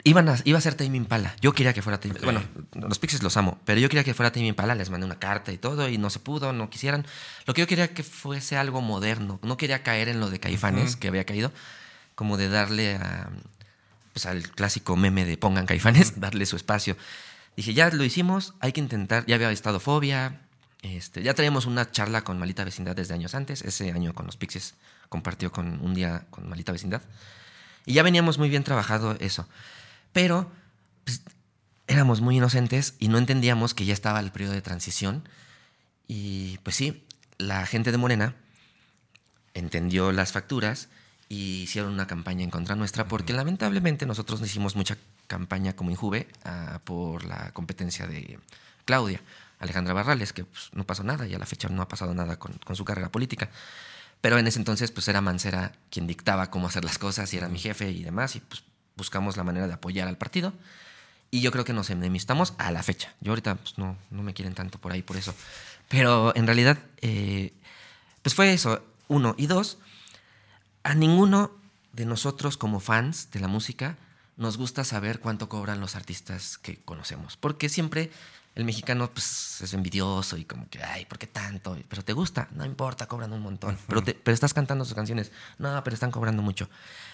Iban 0.04 0.30
a, 0.30 0.38
iba 0.46 0.58
a 0.58 0.62
ser 0.62 0.76
Tame 0.76 0.98
Impala. 0.98 1.36
Yo 1.42 1.54
quería 1.54 1.74
que 1.74 1.82
fuera 1.82 2.00
Tame 2.00 2.16
Bueno, 2.24 2.44
los 2.74 3.00
Pixies 3.00 3.22
los 3.24 3.38
amo, 3.38 3.60
pero 3.66 3.80
yo 3.80 3.88
quería 3.90 4.04
que 4.04 4.14
fuera 4.14 4.32
Tame 4.32 4.48
Impala. 4.48 4.76
Les 4.76 4.90
mandé 4.90 5.06
una 5.06 5.20
carta 5.20 5.52
y 5.52 5.58
todo 5.58 5.90
y 5.90 5.98
no 5.98 6.10
se 6.10 6.20
pudo, 6.20 6.54
no 6.54 6.70
quisieran. 6.70 7.06
Lo 7.46 7.54
que 7.54 7.62
yo 7.62 7.68
quería 7.68 7.94
que 7.94 8.04
fuese 8.04 8.58
algo 8.58 8.82
moderno. 8.82 9.40
No 9.44 9.58
quería 9.58 9.84
caer 9.84 10.10
en 10.10 10.20
lo 10.20 10.30
de 10.30 10.40
Caifanes, 10.40 10.96
que 10.96 11.08
había 11.08 11.26
caído, 11.26 11.52
como 12.16 12.38
de 12.38 12.50
darle 12.50 12.96
a, 12.96 13.30
pues, 14.14 14.26
al 14.26 14.44
clásico 14.50 14.96
meme 14.96 15.26
de 15.26 15.38
pongan 15.38 15.66
Caifanes, 15.66 16.20
darle 16.20 16.46
su 16.46 16.56
espacio. 16.56 16.98
Dije, 17.56 17.74
ya 17.74 17.90
lo 17.90 18.04
hicimos, 18.04 18.54
hay 18.60 18.72
que 18.72 18.80
intentar, 18.80 19.26
ya 19.26 19.36
había 19.36 19.52
estado 19.52 19.80
fobia, 19.80 20.40
este, 20.82 21.22
ya 21.22 21.34
traíamos 21.34 21.66
una 21.66 21.92
charla 21.92 22.24
con 22.24 22.40
Malita 22.40 22.64
Vecindad 22.64 22.96
desde 22.96 23.14
años 23.14 23.36
antes, 23.36 23.62
ese 23.62 23.92
año 23.92 24.14
con 24.14 24.26
los 24.26 24.38
Pixies 24.38 24.76
compartió 25.10 25.52
con 25.52 25.80
un 25.82 25.94
día 25.94 26.26
con 26.30 26.48
Malita 26.50 26.72
Vecindad, 26.72 27.02
y 27.86 27.94
ya 27.94 28.04
veníamos 28.04 28.38
muy 28.38 28.50
bien 28.50 28.64
trabajado 28.64 29.18
eso, 29.20 29.48
pero 30.14 30.52
pues, 31.04 31.22
éramos 31.88 32.22
muy 32.22 32.38
inocentes 32.38 32.96
y 33.00 33.08
no 33.08 33.18
entendíamos 33.18 33.74
que 33.74 33.86
ya 33.86 33.94
estaba 33.94 34.20
el 34.20 34.32
periodo 34.32 34.54
de 34.54 34.62
transición, 34.62 35.28
y 36.08 36.58
pues 36.64 36.76
sí, 36.76 37.06
la 37.38 37.66
gente 37.66 37.92
de 37.92 37.98
Morena 37.98 38.36
entendió 39.54 40.12
las 40.12 40.32
facturas 40.32 40.90
y 41.30 41.62
hicieron 41.62 41.94
una 41.94 42.08
campaña 42.08 42.44
en 42.44 42.50
contra 42.50 42.76
nuestra, 42.76 43.08
porque 43.08 43.32
lamentablemente 43.32 44.06
nosotros 44.06 44.42
no 44.42 44.46
hicimos 44.46 44.76
mucha 44.76 44.98
campaña 45.28 45.74
como 45.74 45.92
Injuve 45.92 46.28
ah, 46.44 46.82
por 46.84 47.24
la 47.24 47.52
competencia 47.52 48.08
de 48.08 48.38
Claudia, 48.84 49.22
Alejandra 49.60 49.94
Barrales, 49.94 50.34
que 50.34 50.44
pues, 50.44 50.70
no 50.74 50.86
pasó 50.86 51.04
nada 51.04 51.26
y 51.28 51.34
a 51.34 51.40
la 51.40 51.46
fecha 51.46 51.70
no 51.70 51.82
ha 51.82 51.88
pasado 51.88 52.14
nada 52.14 52.38
con, 52.38 52.60
su 52.76 52.84
carrera 52.84 53.10
política. 53.10 53.50
Pero 54.20 54.38
en 54.38 54.46
ese 54.46 54.60
entonces 54.60 54.92
pues 54.92 55.08
era 55.08 55.22
Mancera 55.22 55.72
quien 55.90 56.06
dictaba 56.06 56.52
cómo 56.52 56.68
hacer 56.68 56.84
las 56.84 56.98
cosas 56.98 57.34
y 57.34 57.38
era 57.38 57.48
mi 57.48 57.60
jefe 57.60 57.90
y 57.90 58.04
demás 58.04 58.36
y 58.36 58.42
pues 58.42 58.64
buscamos 59.02 59.36
la 59.36 59.44
manera 59.44 59.66
de 59.66 59.74
apoyar 59.74 60.08
al 60.08 60.16
partido. 60.16 60.54
Y 61.32 61.42
yo 61.42 61.52
creo 61.52 61.66
que 61.66 61.74
nos 61.74 61.90
enemistamos 61.90 62.54
a 62.60 62.72
la 62.72 62.84
fecha. 62.84 63.16
Yo 63.20 63.32
ahorita 63.32 63.56
pues, 63.56 63.80
no, 63.80 63.98
no 64.12 64.22
me 64.22 64.36
quieren 64.36 64.54
tanto 64.54 64.78
por 64.78 64.92
ahí 64.92 65.02
por 65.02 65.18
eso. 65.18 65.34
Pero 65.88 66.36
en 66.36 66.46
realidad, 66.46 66.78
eh, 67.02 67.52
pues 68.22 68.36
fue 68.36 68.54
eso, 68.54 68.84
uno. 69.08 69.34
Y 69.40 69.48
dos, 69.48 69.80
a 70.84 70.94
ninguno 70.94 71.50
de 71.94 72.06
nosotros 72.06 72.58
como 72.58 72.80
fans 72.80 73.32
de 73.32 73.40
la 73.40 73.48
música 73.48 73.98
nos 74.38 74.58
gusta 74.58 74.84
saber 74.84 75.20
cuánto 75.20 75.50
cobran 75.50 75.80
los 75.80 75.96
artistas 75.96 76.60
que 76.60 76.78
conocemos. 76.86 77.38
Porque 77.38 77.70
siempre 77.70 78.12
el 78.56 78.66
mexicano 78.66 79.10
pues, 79.12 79.62
es 79.62 79.74
envidioso 79.74 80.38
y 80.38 80.44
como 80.44 80.70
que, 80.70 80.84
ay, 80.84 81.06
¿por 81.06 81.18
qué 81.18 81.28
tanto? 81.28 81.78
Pero 81.88 82.04
te 82.04 82.14
gusta, 82.14 82.50
no 82.52 82.66
importa, 82.66 83.08
cobran 83.08 83.32
un 83.32 83.42
montón. 83.42 83.78
pero, 83.88 84.04
pero 84.04 84.34
estás 84.34 84.54
cantando 84.54 84.84
sus 84.84 84.94
canciones, 84.94 85.32
no, 85.58 85.84
pero 85.84 85.94
están 85.94 86.12
cobrando 86.12 86.42
mucho. 86.42 86.70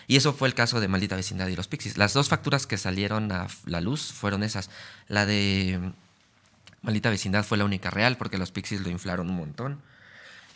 Y 0.07 0.15
eso 0.15 0.33
fue 0.33 0.47
el 0.47 0.53
caso 0.53 0.79
de 0.79 0.87
Maldita 0.87 1.15
Vecindad 1.15 1.47
y 1.47 1.55
los 1.55 1.67
Pixies. 1.67 1.97
Las 1.97 2.13
dos 2.13 2.29
facturas 2.29 2.65
que 2.65 2.77
salieron 2.77 3.31
a 3.31 3.47
la 3.65 3.81
luz 3.81 4.13
fueron 4.13 4.41
esas. 4.41 4.69
La 5.07 5.25
de 5.25 5.91
Maldita 6.81 7.09
Vecindad 7.09 7.43
fue 7.43 7.57
la 7.57 7.65
única 7.65 7.89
real 7.91 8.17
porque 8.17 8.37
los 8.37 8.51
Pixies 8.51 8.81
lo 8.81 8.89
inflaron 8.89 9.29
un 9.29 9.35
montón. 9.35 9.81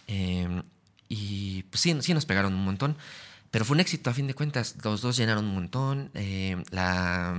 Em, 0.08 0.64
y 1.10 1.64
pues 1.64 1.82
sí, 1.82 1.96
sí 2.02 2.14
nos 2.14 2.26
pegaron 2.26 2.54
un 2.54 2.64
montón. 2.64 2.98
Pero 3.52 3.66
fue 3.66 3.76
un 3.76 3.82
éxito 3.82 4.10
a 4.10 4.14
fin 4.14 4.28
de 4.28 4.34
cuentas. 4.34 4.78
Los 4.84 5.02
dos 5.02 5.18
llenaron 5.18 5.46
un 5.46 5.54
montón. 5.54 6.10
Eh, 6.14 6.64
la, 6.72 7.36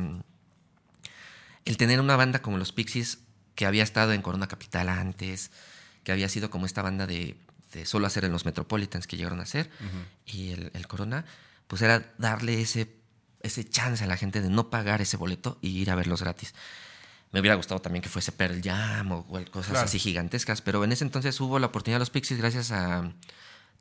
el 1.65 1.77
tener 1.79 2.01
una 2.01 2.17
banda 2.17 2.43
como 2.43 2.59
los 2.59 2.73
Pixies, 2.73 3.21
que 3.55 3.67
había 3.67 3.83
estado 3.83 4.13
en 4.13 4.23
Corona 4.23 4.47
Capital 4.49 4.89
antes, 4.89 5.51
que 6.05 6.13
había 6.13 6.29
sido 6.29 6.51
como 6.51 6.67
esta 6.67 6.83
banda 6.83 7.07
de, 7.07 7.37
de 7.73 7.87
solo 7.87 8.07
hacer 8.07 8.25
en 8.25 8.33
los 8.33 8.45
Metropolitans 8.45 9.07
que 9.07 9.17
llegaron 9.17 9.41
a 9.41 9.45
hacer, 9.45 9.71
y 10.27 10.51
el, 10.51 10.71
el, 10.75 10.87
Corona, 10.87 11.25
pues 11.67 11.83
era 11.83 12.13
darle 12.19 12.61
ese, 12.61 12.89
ese 13.43 13.69
chance 13.69 14.03
a 14.05 14.07
la 14.07 14.17
gente 14.17 14.41
de 14.41 14.51
no 14.51 14.71
pagar 14.71 15.01
ese 15.01 15.17
boleto 15.17 15.59
y 15.61 15.69
ir 15.79 15.91
a 15.91 15.95
verlos 15.95 16.23
gratis. 16.23 16.55
Me 17.31 17.41
hubiera 17.41 17.55
gustado 17.55 17.81
también 17.81 18.03
que 18.03 18.11
fuese 18.11 18.31
Pearl 18.33 18.61
Jam 18.63 19.11
o, 19.13 19.19
o 19.21 19.45
cosas 19.51 19.71
Claro. 19.71 19.85
así 19.87 19.99
gigantescas, 19.99 20.61
pero 20.61 20.85
en 20.85 20.93
ese 20.93 21.05
entonces 21.05 21.41
hubo 21.41 21.59
la 21.59 21.69
oportunidad 21.69 21.97
de 21.97 22.01
los 22.01 22.11
Pixies 22.11 22.39
gracias 22.39 22.73
a 22.73 23.11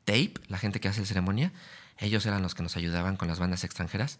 Tape, 0.04 0.34
la 0.48 0.58
gente 0.58 0.80
que 0.80 0.88
hace 0.88 1.00
la 1.00 1.06
ceremonia. 1.06 1.52
Ellos 1.98 2.24
eran 2.26 2.42
los 2.42 2.54
que 2.54 2.62
nos 2.62 2.76
ayudaban 2.76 3.16
con 3.16 3.28
las 3.28 3.38
bandas 3.38 3.62
extranjeras. 3.64 4.18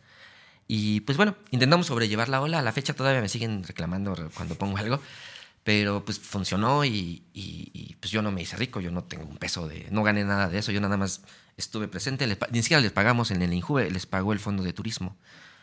Y 0.69 1.01
pues 1.01 1.17
bueno, 1.17 1.35
intentamos 1.51 1.87
sobrellevar 1.87 2.29
la 2.29 2.41
ola. 2.41 2.59
A 2.59 2.63
la 2.63 2.73
fecha 2.73 2.93
todavía 2.95 3.21
me 3.21 3.29
siguen 3.29 3.65
reclamando 3.65 4.15
cuando 4.35 4.55
pongo 4.55 4.77
algo. 4.77 5.01
Pero 5.65 6.05
pues 6.05 6.19
funcionó 6.19 6.85
y, 6.85 7.23
y- 7.33 7.71
y, 7.73 7.95
pues 8.01 8.11
yo 8.11 8.21
no 8.21 8.33
me 8.33 8.43
hice 8.43 8.57
rico, 8.57 8.81
yo 8.81 8.91
no 8.91 9.05
tengo 9.05 9.25
un 9.27 9.37
peso 9.37 9.69
de... 9.69 9.87
No 9.93 10.03
gané 10.03 10.25
nada 10.25 10.49
de 10.49 10.59
eso, 10.59 10.73
yo 10.73 10.81
nada 10.81 10.97
más 10.97 11.23
estuve 11.57 11.87
presente. 11.87 12.27
les 12.27 12.37
ni 12.51 12.63
siquiera 12.63 12.81
les 12.81 12.91
pagamos 12.91 13.31
en 13.31 13.43
el 13.43 13.53
Injuve, 13.53 13.89
les 13.91 14.05
pagó 14.07 14.33
el 14.33 14.41
fondo 14.41 14.65
de 14.65 14.73
turismo. 14.73 15.17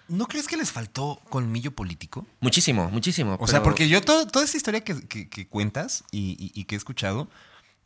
¿No 0.07 0.27
crees 0.27 0.47
que 0.47 0.55
les 0.57 0.71
faltó 0.71 1.21
colmillo 1.30 1.71
político? 1.76 2.26
Muchísimo, 2.39 2.89
muchísimo. 2.89 3.38
O 3.41 3.47
sea, 3.47 3.61
porque 3.61 3.89
yo 3.89 4.01
todo- 4.01 4.26
toda 4.26 4.45
esta 4.45 4.55
historia 4.57 4.84
que, 4.85 5.01
que- 5.07 5.27
que 5.30 5.47
cuentas 5.47 6.05
y, 6.11 6.38
y- 6.39 6.59
y 6.59 6.63
que 6.63 6.76
he 6.76 6.77
escuchado 6.77 7.30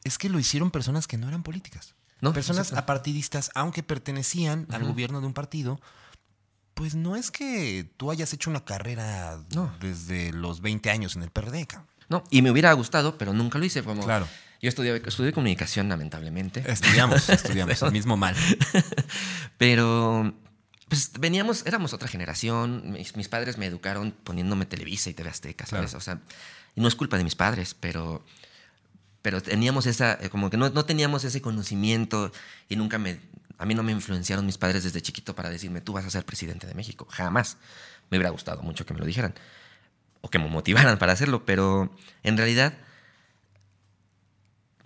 es 0.03 0.17
que 0.19 0.29
lo 0.29 0.37
hicieron 0.39 0.69
personas 0.69 1.07
que 1.07 1.17
no 1.17 1.27
eran 1.27 1.41
políticas. 1.41 1.95
No, 2.21 2.31
personas 2.31 2.67
exacto. 2.67 2.83
apartidistas, 2.83 3.49
aunque 3.55 3.81
pertenecían 3.83 4.67
al 4.71 4.83
gobierno 4.85 5.19
de 5.19 5.25
un 5.27 5.33
partido. 5.33 5.81
Pues 6.75 6.95
no 6.95 7.15
es 7.15 7.29
que 7.31 7.87
tú 7.97 8.09
hayas 8.11 8.33
hecho 8.33 8.49
una 8.49 8.63
carrera 8.65 9.43
No. 9.53 9.71
desde 9.79 10.31
los 10.31 10.61
20 10.61 10.89
años 10.89 11.15
en 11.15 11.23
el 11.23 11.29
PRD. 11.31 11.67
cabrón. 11.67 11.87
No, 12.13 12.23
y 12.29 12.43
me 12.43 12.51
hubiera 12.51 12.71
gustado, 12.73 13.17
pero 13.17 13.33
nunca 13.33 13.57
lo 13.57 13.65
hice. 13.65 13.81
Como 13.81 14.03
Claro. 14.03 14.27
Yo 14.61 14.69
estudié, 14.69 15.01
estudié 15.03 15.33
comunicación, 15.33 15.89
lamentablemente. 15.89 16.63
Estudiamos, 16.65 17.27
estudiamos, 17.29 17.81
el 17.81 17.91
mismo 17.91 18.17
mal. 18.17 18.35
Pero 19.57 20.31
pues 20.87 21.11
veníamos, 21.19 21.65
éramos 21.65 21.91
otra 21.91 22.07
generación. 22.07 22.91
Mis, 22.91 23.15
mis 23.15 23.27
padres 23.29 23.57
me 23.57 23.65
educaron 23.65 24.11
poniéndome 24.11 24.67
Televisa 24.67 25.09
y 25.09 25.15
TV 25.15 25.31
Azteca, 25.31 25.65
¿sabes? 25.65 25.89
Claro. 25.89 25.97
O 25.97 26.01
sea, 26.01 26.19
no 26.75 26.87
es 26.87 26.93
culpa 26.93 27.17
de 27.17 27.23
mis 27.23 27.33
padres, 27.33 27.75
pero, 27.77 28.23
pero 29.23 29.41
teníamos 29.41 29.87
esa, 29.87 30.19
eh, 30.21 30.29
como 30.29 30.51
que 30.51 30.57
no, 30.57 30.69
no 30.69 30.85
teníamos 30.85 31.23
ese 31.23 31.41
conocimiento 31.41 32.31
y 32.69 32.75
nunca 32.75 32.99
me, 32.99 33.19
a 33.57 33.65
mí 33.65 33.73
no 33.73 33.81
me 33.81 33.91
influenciaron 33.91 34.45
mis 34.45 34.59
padres 34.59 34.83
desde 34.83 35.01
chiquito 35.01 35.35
para 35.35 35.49
decirme, 35.49 35.81
tú 35.81 35.93
vas 35.93 36.05
a 36.05 36.11
ser 36.11 36.25
presidente 36.25 36.67
de 36.67 36.75
México. 36.75 37.07
Jamás. 37.09 37.57
Me 38.11 38.17
hubiera 38.17 38.29
gustado 38.29 38.61
mucho 38.61 38.85
que 38.85 38.93
me 38.93 38.99
lo 38.99 39.05
dijeran 39.05 39.33
o 40.23 40.29
que 40.29 40.39
me 40.39 40.47
motivaran 40.47 40.97
para 40.97 41.11
hacerlo, 41.11 41.45
pero 41.45 41.93
en 42.23 42.37
realidad 42.37 42.73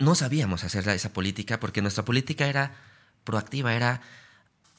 no 0.00 0.16
sabíamos 0.16 0.64
hacer 0.64 0.86
esa 0.88 1.12
política 1.12 1.60
porque 1.60 1.80
nuestra 1.80 2.04
política 2.04 2.48
era 2.48 2.74
proactiva, 3.22 3.74
era 3.74 4.02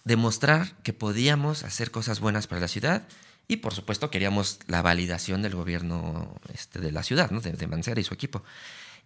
demostrar 0.03 0.75
que 0.83 0.91
podíamos 0.91 1.63
hacer 1.63 1.91
cosas 1.91 2.19
buenas 2.19 2.47
para 2.47 2.59
la 2.59 2.67
ciudad 2.67 3.07
y 3.47 3.57
por 3.57 3.73
supuesto 3.73 4.11
queríamos 4.11 4.59
la 4.67 4.81
validación 4.81 5.41
del 5.41 5.55
gobierno 5.55 6.35
este, 6.53 6.79
de 6.79 6.91
la 6.91 7.03
ciudad, 7.03 7.31
¿no? 7.31 7.39
de, 7.39 7.53
de 7.53 7.67
Mancera 7.67 8.01
y 8.01 8.03
su 8.03 8.13
equipo. 8.13 8.43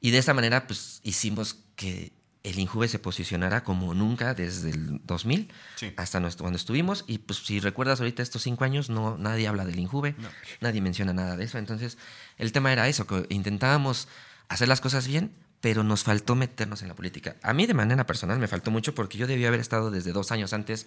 Y 0.01 0.09
de 0.09 0.17
esa 0.17 0.33
manera 0.33 0.65
pues 0.65 1.01
hicimos 1.03 1.57
que 1.75 2.11
el 2.43 2.59
Injuve 2.59 2.87
se 2.89 2.99
posicionara 2.99 3.63
como 3.63 3.93
nunca 3.93 4.33
desde 4.33 4.71
el 4.71 4.99
2000 5.05 5.49
Sí. 5.75 5.93
hasta 5.95 6.19
nuestro, 6.19 6.43
cuando 6.43 6.57
estuvimos 6.57 7.05
y 7.07 7.19
pues 7.19 7.39
si 7.45 7.59
recuerdas 7.61 7.99
ahorita 8.01 8.21
estos 8.21 8.41
cinco 8.43 8.65
años 8.65 8.89
no 8.89 9.17
nadie 9.17 9.47
habla 9.47 9.63
del 9.65 9.79
Injuve, 9.79 10.13
No. 10.17 10.29
nadie 10.59 10.81
menciona 10.81 11.13
nada 11.13 11.37
de 11.37 11.45
eso, 11.45 11.57
entonces 11.57 11.97
el 12.37 12.51
tema 12.51 12.73
era 12.73 12.87
eso, 12.89 13.07
que 13.07 13.25
intentábamos 13.29 14.07
hacer 14.49 14.67
las 14.67 14.81
cosas 14.81 15.07
bien, 15.07 15.31
pero 15.61 15.83
nos 15.85 16.03
faltó 16.03 16.35
meternos 16.35 16.81
en 16.81 16.89
la 16.89 16.93
política. 16.95 17.37
A 17.41 17.53
mí 17.53 17.65
de 17.65 17.73
manera 17.73 18.05
personal 18.05 18.37
me 18.39 18.49
faltó 18.49 18.69
mucho 18.71 18.93
porque 18.93 19.17
yo 19.17 19.25
debía 19.27 19.47
haber 19.47 19.61
estado 19.61 19.89
desde 19.91 20.11
dos 20.11 20.33
años 20.33 20.51
antes 20.51 20.85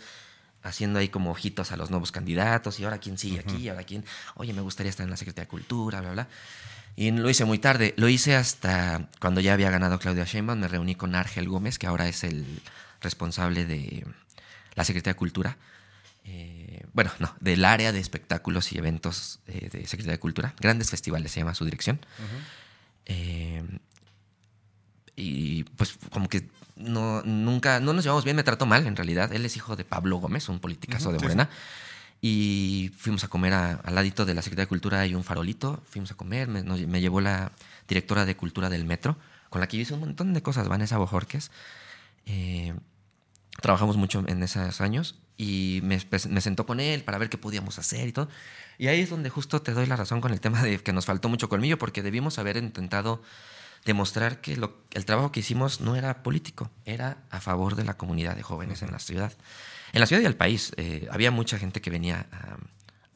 haciendo 0.63 0.99
ahí 0.99 1.09
como 1.09 1.31
ojitos 1.31 1.73
a 1.73 1.77
los 1.79 1.91
nuevos 1.91 2.13
candidatos 2.13 2.79
y 2.81 2.85
ahora 2.85 2.99
quién 2.99 3.17
sigue 3.17 3.39
aquí, 3.39 3.57
y 3.57 3.69
ahora 3.71 3.85
quién, 3.85 4.05
oye, 4.35 4.53
me 4.53 4.61
gustaría 4.61 4.91
estar 4.91 5.05
en 5.05 5.11
la 5.11 5.17
Secretaría 5.17 5.45
de 5.47 5.49
Cultura, 5.49 6.01
bla, 6.03 6.13
bla. 6.13 6.29
Y 6.97 7.11
lo 7.11 7.29
hice 7.29 7.45
muy 7.45 7.59
tarde, 7.59 7.93
lo 7.99 8.09
hice 8.09 8.35
hasta 8.35 9.09
cuando 9.21 9.43
ya 9.43 9.53
había 9.53 9.71
ganado 9.71 9.99
Claudia 9.99 10.25
Sheinbaum, 10.25 10.59
me 10.59 10.67
reuní 10.67 10.95
con 10.95 11.15
Argel 11.15 11.47
Gómez, 11.47 11.79
que 11.79 11.87
ahora 11.87 12.09
es 12.09 12.25
el 12.25 12.63
responsable 13.03 13.67
de 13.67 14.07
la 14.75 14.85
Secretaría 14.85 15.13
de 15.13 15.19
Cultura. 15.19 15.59
Eh, 16.25 16.83
bueno, 16.95 17.11
no, 17.19 17.35
del 17.39 17.67
área 17.67 17.93
de 17.93 18.01
espectáculos 18.01 18.73
y 18.73 18.79
eventos 18.79 19.41
eh, 19.47 19.69
de 19.71 19.87
Secretaría 19.87 20.13
de 20.13 20.19
Cultura. 20.19 20.55
Grandes 20.59 20.89
festivales 20.89 21.31
se 21.33 21.41
llama 21.41 21.55
su 21.55 21.67
dirección. 21.67 22.01
Eh, 23.05 23.63
y 25.15 25.65
pues 25.65 25.99
como 26.11 26.31
que 26.31 26.49
no, 26.77 27.23
nunca, 27.23 27.79
no 27.79 27.93
nos 27.93 28.05
llevamos 28.05 28.25
bien, 28.25 28.37
me 28.37 28.43
trató 28.43 28.65
mal 28.65 28.87
en 28.87 28.97
realidad. 28.97 29.33
Él 29.35 29.45
es 29.45 29.57
hijo 29.57 29.77
de 29.77 29.85
Pablo 29.85 30.17
Gómez, 30.17 30.49
un 30.49 30.61
politicazo 30.61 31.13
de 31.13 31.19
sí, 31.19 31.25
Morena. 31.25 31.51
Y 32.21 32.91
fuimos 32.97 33.25
a 33.25 33.29
comer 33.29 33.53
a- 33.53 33.75
al 33.85 33.95
ladito 33.95 34.25
de 34.25 34.35
la 34.35 34.43
Secretaría 34.43 34.65
de 34.65 34.69
Cultura 34.69 35.01
hay 35.01 35.15
un 35.15 35.23
farolito, 35.25 35.83
fuimos 35.89 36.11
a 36.11 36.15
comer, 36.17 36.49
me, 36.49 36.63
nos- 36.63 36.81
me 36.87 37.01
llevó 37.01 37.21
la 37.21 37.53
directora 37.89 38.25
de 38.25 38.37
Cultura 38.37 38.69
del 38.71 38.85
Metro, 38.85 39.17
con 39.51 39.61
la 39.61 39.69
que 39.69 39.77
hice 39.77 39.95
un 39.95 40.01
montón 40.01 40.35
de 40.35 40.43
cosas, 40.43 40.67
Vanessa 40.69 40.99
Bojorques. 40.99 41.51
Eh, 42.25 42.75
trabajamos 43.61 43.97
mucho 43.97 44.25
en 44.27 44.43
esos 44.43 44.81
años 44.81 45.15
y 45.37 45.81
me, 45.85 46.01
me 46.31 46.41
sentó 46.41 46.67
con 46.67 46.81
él 46.81 47.05
para 47.05 47.19
ver 47.19 47.29
qué 47.29 47.39
podíamos 47.39 47.79
hacer 47.79 48.09
y 48.09 48.13
todo. 48.13 48.29
Y 48.79 48.89
ahí 48.89 49.01
es 49.01 49.11
donde 49.11 49.31
justo 49.31 49.63
te 49.63 49.73
doy 49.73 49.87
la 49.87 49.97
razón 49.97 50.21
con 50.21 50.33
el 50.33 50.41
tema 50.41 50.63
de 50.63 50.79
que 50.79 50.93
nos 50.93 51.07
faltó 51.07 51.29
mucho 51.29 51.49
colmillo, 51.49 51.79
porque 51.79 52.03
debimos 52.03 52.39
haber 52.39 52.57
intentado 52.57 53.23
demostrar 53.85 54.41
que 54.41 54.57
lo- 54.57 54.77
el 54.95 55.05
trabajo 55.05 55.31
que 55.33 55.41
hicimos 55.41 55.81
no 55.81 55.95
era 55.95 56.23
político, 56.23 56.71
era 56.85 57.19
a 57.31 57.41
favor 57.41 57.77
de 57.77 57.85
la 57.85 57.97
comunidad 57.97 58.35
de 58.35 58.43
jóvenes 58.43 58.83
en 58.83 58.91
la 58.91 58.99
ciudad. 58.99 59.33
En 59.93 60.01
la 60.01 60.07
ciudad 60.07 60.23
y 60.23 60.27
al 60.27 60.37
país. 60.37 60.73
eh, 60.77 61.09
había 61.11 61.31
mucha 61.31 61.59
gente 61.59 61.81
que 61.81 61.91
venía 61.91 62.27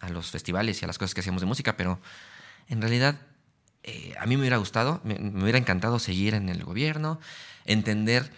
a, 0.01 0.09
los 0.09 0.31
festivales 0.31 0.81
y 0.81 0.85
a 0.85 0.89
las 0.89 0.99
cosas 0.99 1.15
que 1.15 1.21
hacíamos 1.21 1.43
de 1.43 1.47
música, 1.47 1.77
pero 1.77 2.01
en 2.69 2.81
realidad 2.81 3.21
eh, 3.83 4.15
a 4.19 4.27
mí 4.27 4.37
me 4.37 4.43
hubiera 4.43 4.57
gustado, 4.57 5.01
me, 5.05 5.15
hubiera 5.43 5.59
encantado 5.59 5.99
seguir 5.99 6.35
en 6.35 6.49
el 6.49 6.65
gobierno, 6.65 7.21
entender 7.67 8.31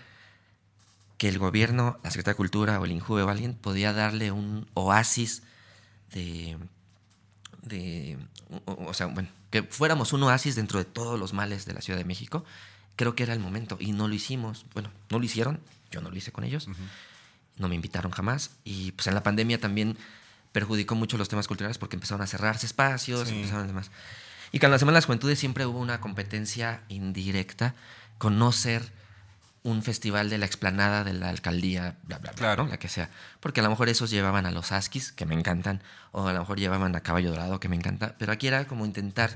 que 1.18 1.28
el 1.28 1.38
gobierno, 1.38 2.00
la 2.02 2.10
Secretaría 2.10 2.34
de 2.34 2.36
Cultura 2.36 2.80
o 2.80 2.84
el 2.84 2.90
INJUVE 2.90 3.22
o 3.22 3.28
alguien 3.28 3.54
podía 3.54 3.92
darle 3.92 4.32
un 4.32 4.68
oasis 4.74 5.44
de, 6.10 6.58
o 8.64 8.92
sea, 8.92 9.06
bueno, 9.06 9.28
que 9.50 9.62
fuéramos 9.62 10.12
un 10.12 10.22
oasis 10.24 10.56
dentro 10.56 10.78
de 10.78 10.84
todos 10.84 11.18
los 11.18 11.32
males 11.32 11.64
de 11.64 11.74
la 11.74 11.80
Ciudad 11.80 11.98
de 11.98 12.04
México, 12.04 12.44
creo 12.96 13.14
que 13.14 13.22
era 13.22 13.32
el 13.32 13.40
momento 13.40 13.76
y 13.80 13.92
no 13.92 14.08
lo 14.08 14.14
hicimos. 14.14 14.66
Bueno, 14.74 14.90
no 15.10 15.18
lo 15.18 15.24
hicieron, 15.24 15.60
yo 15.90 16.00
no 16.00 16.10
lo 16.10 16.16
hice 16.16 16.32
con 16.32 16.44
ellos, 16.44 16.68
no 17.58 17.68
me 17.68 17.74
invitaron 17.74 18.12
jamás 18.12 18.50
y 18.64 18.92
pues 18.92 19.06
en 19.06 19.14
la 19.14 19.22
pandemia 19.22 19.60
también 19.60 19.96
perjudicó 20.52 20.94
mucho 20.94 21.16
los 21.18 21.28
temas 21.28 21.48
culturales 21.48 21.78
porque 21.78 21.96
empezaron 21.96 22.22
a 22.22 22.26
cerrarse 22.26 22.66
espacios, 22.66 23.28
Sí. 23.28 23.36
empezaron 23.36 23.66
demás. 23.66 23.90
Y 24.52 24.58
con 24.58 24.70
la 24.70 24.78
Semana 24.78 24.96
de 24.96 24.98
las 24.98 25.06
Juventudes 25.06 25.38
siempre 25.38 25.64
hubo 25.66 25.78
una 25.78 26.00
competencia 26.00 26.82
indirecta 26.88 27.74
con 28.18 28.38
no 28.38 28.52
ser 28.52 28.90
un 29.64 29.82
festival 29.82 30.28
de 30.28 30.38
la 30.38 30.46
explanada 30.46 31.04
de 31.04 31.12
la 31.14 31.28
alcaldía, 31.28 31.96
bla, 32.02 32.18
bla, 32.18 32.32
bla, 32.32 32.38
Claro. 32.38 32.64
¿no? 32.64 32.70
la 32.70 32.78
que 32.78 32.88
sea. 32.88 33.08
Porque 33.40 33.60
a 33.60 33.62
lo 33.62 33.70
mejor 33.70 33.88
esos 33.88 34.10
llevaban 34.10 34.44
a 34.44 34.50
los 34.50 34.72
Askis, 34.72 35.12
que 35.12 35.24
me 35.24 35.34
encantan, 35.34 35.80
o 36.10 36.26
a 36.26 36.32
lo 36.32 36.40
mejor 36.40 36.58
llevaban 36.58 36.94
a 36.96 37.00
Caballo 37.00 37.30
Dorado, 37.30 37.60
que 37.60 37.68
me 37.68 37.76
encanta, 37.76 38.16
pero 38.18 38.32
aquí 38.32 38.48
era 38.48 38.66
como 38.66 38.84
intentar 38.84 39.30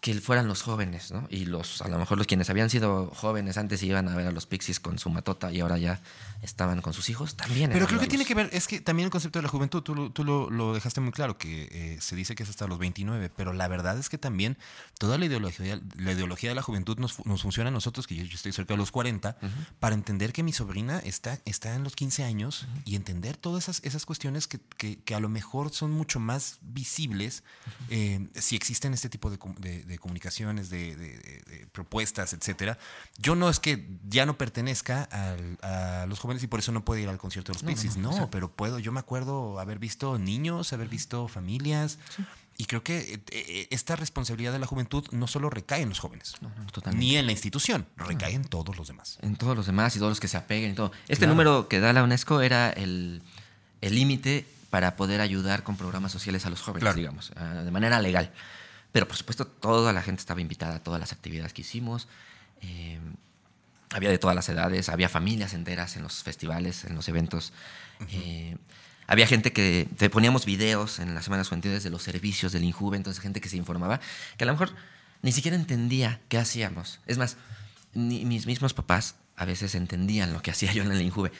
que 0.00 0.14
fueran 0.20 0.46
los 0.46 0.62
jóvenes, 0.62 1.10
¿no? 1.10 1.26
Y 1.28 1.46
los, 1.46 1.82
a 1.82 1.88
lo 1.88 1.98
mejor 1.98 2.18
los 2.18 2.26
quienes 2.28 2.48
habían 2.50 2.70
sido 2.70 3.10
jóvenes 3.16 3.58
antes 3.58 3.82
y 3.82 3.86
iban 3.86 4.08
a 4.08 4.14
ver 4.14 4.28
a 4.28 4.30
los 4.30 4.46
Pixies 4.46 4.78
con 4.78 4.96
su 5.00 5.10
matota 5.10 5.50
y 5.50 5.58
ahora 5.58 5.76
ya 5.76 6.00
estaban 6.40 6.80
con 6.82 6.92
sus 6.92 7.08
hijos, 7.10 7.34
también. 7.34 7.70
Pero 7.72 7.86
creo 7.88 7.98
que 7.98 8.04
los- 8.06 8.10
tiene 8.10 8.24
que 8.24 8.34
ver, 8.34 8.48
es 8.52 8.68
que 8.68 8.80
también 8.80 9.06
el 9.06 9.10
concepto 9.10 9.40
de 9.40 9.42
la 9.42 9.48
juventud, 9.48 9.82
tú, 9.82 9.96
lo- 9.96 10.10
tú 10.12 10.22
lo, 10.22 10.50
lo 10.50 10.72
dejaste 10.72 11.00
muy 11.00 11.10
claro, 11.10 11.36
que 11.36 11.68
eh, 11.72 11.98
se 12.00 12.14
dice 12.14 12.36
que 12.36 12.44
es 12.44 12.48
hasta 12.48 12.68
los 12.68 12.78
29, 12.78 13.28
pero 13.36 13.52
la 13.52 13.66
verdad 13.66 13.98
es 13.98 14.08
que 14.08 14.18
también 14.18 14.56
toda 15.00 15.18
la 15.18 15.26
ideología, 15.26 15.80
la 15.96 16.12
ideología 16.12 16.50
de 16.50 16.54
la 16.54 16.62
juventud 16.62 16.96
nos, 16.98 17.26
nos 17.26 17.42
funciona 17.42 17.68
a 17.68 17.72
nosotros, 17.72 18.06
que 18.06 18.14
yo, 18.14 18.22
yo 18.22 18.36
estoy 18.36 18.52
cerca 18.52 18.74
de 18.74 18.78
los 18.78 18.92
40, 18.92 19.36
para 19.80 19.96
entender 19.96 20.32
que 20.32 20.44
mi 20.44 20.52
sobrina 20.52 21.00
está, 21.00 21.40
está 21.44 21.74
en 21.74 21.82
los 21.82 21.96
15 21.96 22.22
años 22.22 22.68
y 22.84 22.94
entender 22.94 23.36
todas 23.36 23.64
esas, 23.64 23.80
esas 23.84 24.06
cuestiones 24.06 24.46
que, 24.46 24.60
que- 24.76 25.00
que 25.02 25.14
a 25.16 25.20
lo 25.20 25.28
mejor 25.28 25.72
son 25.72 25.90
mucho 25.90 26.20
más 26.20 26.58
visibles 26.62 27.42
eh, 27.90 28.28
si 28.34 28.54
existen 28.54 28.94
este 28.94 29.08
tipo 29.08 29.28
de, 29.30 29.38
de- 29.58 29.87
de 29.88 29.98
comunicaciones, 29.98 30.70
de, 30.70 30.94
de- 30.94 31.18
de- 31.18 31.42
de 31.46 31.66
propuestas, 31.72 32.32
etcétera. 32.32 32.78
Yo 33.18 33.34
no 33.34 33.48
es 33.50 33.58
que 33.58 33.88
ya 34.08 34.24
no 34.26 34.38
pertenezca 34.38 35.02
al- 35.10 35.58
a 35.62 36.06
los 36.06 36.20
jóvenes 36.20 36.42
y 36.42 36.46
por 36.46 36.60
eso 36.60 36.70
no 36.70 36.84
puedo 36.84 37.00
ir 37.00 37.08
al 37.08 37.18
concierto 37.18 37.52
de 37.52 37.56
los 37.56 37.62
No, 37.64 37.70
no, 37.70 37.74
Pixies, 37.74 37.96
no, 37.96 38.02
no, 38.10 38.14
o 38.14 38.16
sea- 38.18 38.30
pero 38.30 38.50
puedo, 38.52 38.78
yo 38.78 38.92
me 38.92 39.00
acuerdo 39.00 39.58
haber 39.58 39.78
visto 39.78 40.18
niños, 40.18 40.72
haber 40.72 40.88
visto 40.88 41.26
familias. 41.26 41.98
Y 42.60 42.64
creo 42.64 42.82
que 42.82 42.98
eh, 43.14 43.20
eh, 43.30 43.68
esta 43.70 43.94
responsabilidad 43.94 44.52
de 44.52 44.58
la 44.58 44.66
juventud 44.66 45.04
no 45.12 45.28
solo 45.28 45.48
recae 45.48 45.82
en 45.82 45.88
los 45.90 46.00
jóvenes, 46.00 46.34
No, 46.40 46.48
no, 46.50 46.92
ni 46.92 47.16
en 47.16 47.26
la 47.26 47.30
institución, 47.32 47.86
recae 47.96 48.34
en 48.34 48.42
todos 48.44 48.76
los 48.76 48.88
demás. 48.88 49.18
En 49.22 49.36
todos 49.36 49.56
los 49.56 49.66
demás 49.66 49.94
y 49.94 50.00
todos 50.00 50.10
los 50.10 50.18
que 50.20 50.26
se 50.26 50.36
apeguen 50.36 50.72
y 50.72 50.74
todo. 50.74 50.90
Este 51.06 51.18
Claro. 51.18 51.34
número 51.34 51.68
que 51.68 51.78
da 51.78 51.92
la 51.92 52.02
UNESCO 52.02 52.40
era 52.40 52.70
el 52.70 53.22
el 53.80 53.94
límite 53.94 54.44
para 54.70 54.96
poder 54.96 55.20
ayudar 55.20 55.62
con 55.62 55.76
programas 55.76 56.10
sociales 56.10 56.44
a 56.46 56.50
los 56.50 56.60
jóvenes, 56.60 56.82
Claro. 56.82 56.96
digamos, 56.96 57.30
ah, 57.36 57.62
de 57.64 57.70
manera 57.70 58.00
legal. 58.00 58.32
Pero 58.98 59.06
por 59.06 59.16
supuesto, 59.16 59.46
toda 59.46 59.92
la 59.92 60.02
gente 60.02 60.18
estaba 60.18 60.40
invitada 60.40 60.74
a 60.74 60.82
todas 60.82 60.98
las 60.98 61.12
actividades 61.12 61.52
que 61.52 61.60
hicimos. 61.60 62.08
Eh, 62.62 62.98
había 63.90 64.10
de 64.10 64.18
todas 64.18 64.34
las 64.34 64.48
edades, 64.48 64.88
había 64.88 65.08
familias 65.08 65.54
enteras 65.54 65.94
en 65.94 66.02
los 66.02 66.24
festivales, 66.24 66.84
en 66.84 66.96
los 66.96 67.08
eventos. 67.08 67.52
Eh, 68.10 68.56
había 69.06 69.28
gente 69.28 69.52
que 69.52 69.86
te 69.96 70.10
poníamos 70.10 70.46
videos 70.46 70.98
en 70.98 71.14
las 71.14 71.26
semanas 71.26 71.48
juveniles 71.48 71.84
de 71.84 71.90
los 71.90 72.02
servicios 72.02 72.50
del 72.50 72.64
Injuve, 72.64 72.96
entonces 72.96 73.22
gente 73.22 73.40
que 73.40 73.48
se 73.48 73.56
informaba, 73.56 74.00
que 74.36 74.42
a 74.42 74.48
lo 74.48 74.54
mejor 74.54 74.74
ni 75.22 75.30
siquiera 75.30 75.56
entendía 75.56 76.20
qué 76.28 76.38
hacíamos. 76.38 76.98
Es 77.06 77.18
más, 77.18 77.36
ni 77.94 78.24
mis 78.24 78.46
mismos 78.46 78.74
papás 78.74 79.14
a 79.36 79.44
veces 79.44 79.76
entendían 79.76 80.32
lo 80.32 80.42
que 80.42 80.50
hacía 80.50 80.72
yo 80.72 80.82
en 80.82 80.90
el 80.90 81.02
Injuve. 81.02 81.30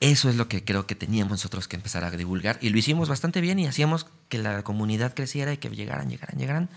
Eso 0.00 0.28
es 0.28 0.36
lo 0.36 0.48
que 0.48 0.64
creo 0.64 0.86
que 0.86 0.94
teníamos 0.94 1.32
nosotros 1.32 1.66
que 1.66 1.74
empezar 1.74 2.04
a 2.04 2.10
divulgar 2.10 2.58
y 2.60 2.68
lo 2.68 2.78
hicimos 2.78 3.08
bastante 3.08 3.40
bien 3.40 3.58
y 3.58 3.66
hacíamos 3.66 4.06
que 4.28 4.38
la 4.38 4.62
comunidad 4.62 5.12
creciera 5.14 5.52
y 5.52 5.56
que 5.56 5.68
llegaran, 5.70 6.08
llegaran, 6.08 6.38
llegaran. 6.38 6.70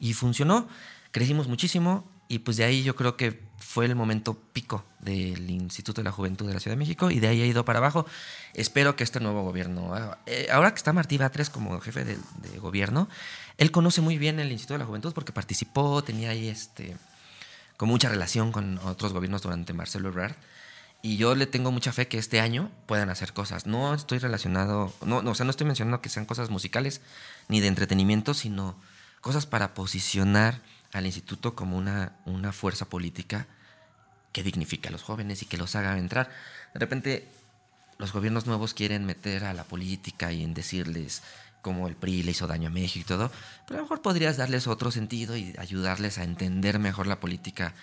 Y 0.00 0.14
funcionó, 0.14 0.68
crecimos 1.12 1.46
muchísimo 1.46 2.04
y 2.28 2.40
pues 2.40 2.56
de 2.56 2.64
ahí 2.64 2.82
yo 2.82 2.96
creo 2.96 3.16
que 3.16 3.40
fue 3.58 3.84
el 3.84 3.94
momento 3.94 4.34
pico 4.52 4.84
del 4.98 5.48
Instituto 5.50 6.00
de 6.00 6.04
la 6.04 6.10
Juventud 6.10 6.48
de 6.48 6.54
la 6.54 6.58
Ciudad 6.58 6.74
de 6.74 6.78
México 6.78 7.12
y 7.12 7.20
de 7.20 7.28
ahí 7.28 7.42
ha 7.42 7.46
ido 7.46 7.64
para 7.64 7.78
abajo. 7.78 8.06
Espero 8.54 8.96
que 8.96 9.04
este 9.04 9.20
nuevo 9.20 9.42
gobierno, 9.42 9.94
eh, 10.26 10.48
ahora 10.50 10.72
que 10.72 10.78
está 10.78 10.92
Martí 10.92 11.16
Batres 11.16 11.50
como 11.50 11.80
jefe 11.80 12.04
de, 12.04 12.18
de 12.42 12.58
gobierno, 12.58 13.08
él 13.56 13.70
conoce 13.70 14.00
muy 14.00 14.18
bien 14.18 14.40
el 14.40 14.50
Instituto 14.50 14.74
de 14.74 14.78
la 14.80 14.86
Juventud 14.86 15.12
porque 15.12 15.32
participó, 15.32 16.02
tenía 16.02 16.30
ahí 16.30 16.48
este, 16.48 16.96
con 17.76 17.88
mucha 17.88 18.08
relación 18.08 18.50
con 18.50 18.78
otros 18.78 19.12
gobiernos 19.12 19.42
durante 19.42 19.72
Marcelo 19.72 20.08
Ebrard. 20.08 20.34
Y 21.04 21.18
yo 21.18 21.34
le 21.34 21.46
tengo 21.46 21.70
mucha 21.70 21.92
fe 21.92 22.08
que 22.08 22.16
este 22.16 22.40
año 22.40 22.70
puedan 22.86 23.10
hacer 23.10 23.34
cosas. 23.34 23.66
No 23.66 23.92
estoy 23.92 24.20
relacionado, 24.20 24.90
no, 25.04 25.20
no, 25.20 25.32
o 25.32 25.34
sea, 25.34 25.44
no 25.44 25.50
estoy 25.50 25.66
mencionando 25.66 26.00
que 26.00 26.08
sean 26.08 26.24
cosas 26.24 26.48
musicales 26.48 27.02
ni 27.46 27.60
de 27.60 27.66
entretenimiento, 27.66 28.32
sino 28.32 28.74
cosas 29.20 29.44
para 29.44 29.74
posicionar 29.74 30.62
al 30.94 31.04
instituto 31.04 31.54
como 31.54 31.76
una, 31.76 32.16
una 32.24 32.52
fuerza 32.52 32.86
política 32.86 33.46
que 34.32 34.42
dignifique 34.42 34.88
a 34.88 34.92
los 34.92 35.02
jóvenes 35.02 35.42
y 35.42 35.44
que 35.44 35.58
los 35.58 35.76
haga 35.76 35.98
entrar. 35.98 36.30
De 36.72 36.80
repente, 36.80 37.28
los 37.98 38.14
gobiernos 38.14 38.46
nuevos 38.46 38.72
quieren 38.72 39.04
meter 39.04 39.44
a 39.44 39.52
la 39.52 39.64
política 39.64 40.32
y 40.32 40.42
en 40.42 40.54
decirles 40.54 41.22
cómo 41.60 41.86
el 41.86 41.96
PRI 41.96 42.22
le 42.22 42.30
hizo 42.30 42.46
daño 42.46 42.68
a 42.68 42.72
México 42.72 43.00
y 43.02 43.06
todo, 43.06 43.30
pero 43.66 43.76
a 43.76 43.82
lo 43.82 43.84
mejor 43.84 44.00
podrías 44.00 44.38
darles 44.38 44.66
otro 44.66 44.90
sentido 44.90 45.36
y 45.36 45.54
ayudarles 45.58 46.16
a 46.16 46.24
entender 46.24 46.78
mejor 46.78 47.06
la 47.06 47.20
política 47.20 47.74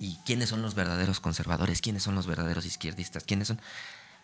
y 0.00 0.18
quiénes 0.26 0.48
son 0.48 0.62
los 0.62 0.74
verdaderos 0.74 1.20
conservadores, 1.20 1.80
quiénes 1.80 2.02
son 2.02 2.16
los 2.16 2.26
verdaderos 2.26 2.66
izquierdistas, 2.66 3.22
quiénes 3.22 3.46
son... 3.48 3.60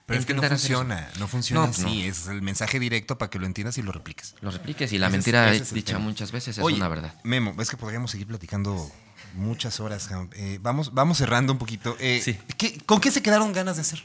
Pero 0.07 0.19
es 0.21 0.27
que 0.27 0.35
no 0.35 0.43
funciona, 0.43 1.09
no 1.19 1.27
funciona 1.29 1.63
No, 1.65 1.71
así. 1.71 1.83
no. 1.83 1.89
Es 2.11 2.27
el 2.29 2.41
mensaje 2.41 2.79
directo 2.81 3.19
para 3.19 3.29
que 3.29 3.39
lo 3.41 3.47
entiendas 3.47 3.77
y 3.77 3.83
lo 3.83 3.91
repliques. 3.93 4.35
Lo 4.41 4.51
repliques 4.53 4.93
y 4.93 4.99
la 4.99 5.09
Ese 5.09 5.13
mentira 5.17 5.53
es 5.53 5.73
dicha 5.75 5.95
tema. 5.95 6.05
muchas 6.05 6.31
veces 6.33 6.59
es 6.59 6.65
Oye, 6.65 6.77
una 6.77 6.89
verdad. 6.89 7.13
Memo, 7.25 7.55
es 7.61 7.69
que 7.71 7.77
podríamos 7.77 8.11
seguir 8.13 8.27
platicando 8.29 8.89
muchas 9.35 9.81
horas. 9.81 10.09
Eh, 10.35 10.59
vamos, 10.63 10.95
vamos 10.95 11.19
cerrando 11.19 11.53
un 11.53 11.59
poquito. 11.59 11.97
Eh, 11.99 12.21
Sí. 12.25 12.39
¿qué- 12.57 12.79
¿Con 12.87 13.01
qué 13.01 13.11
se 13.11 13.21
quedaron 13.21 13.53
ganas 13.53 13.77
de 13.77 13.83
hacer? 13.83 14.03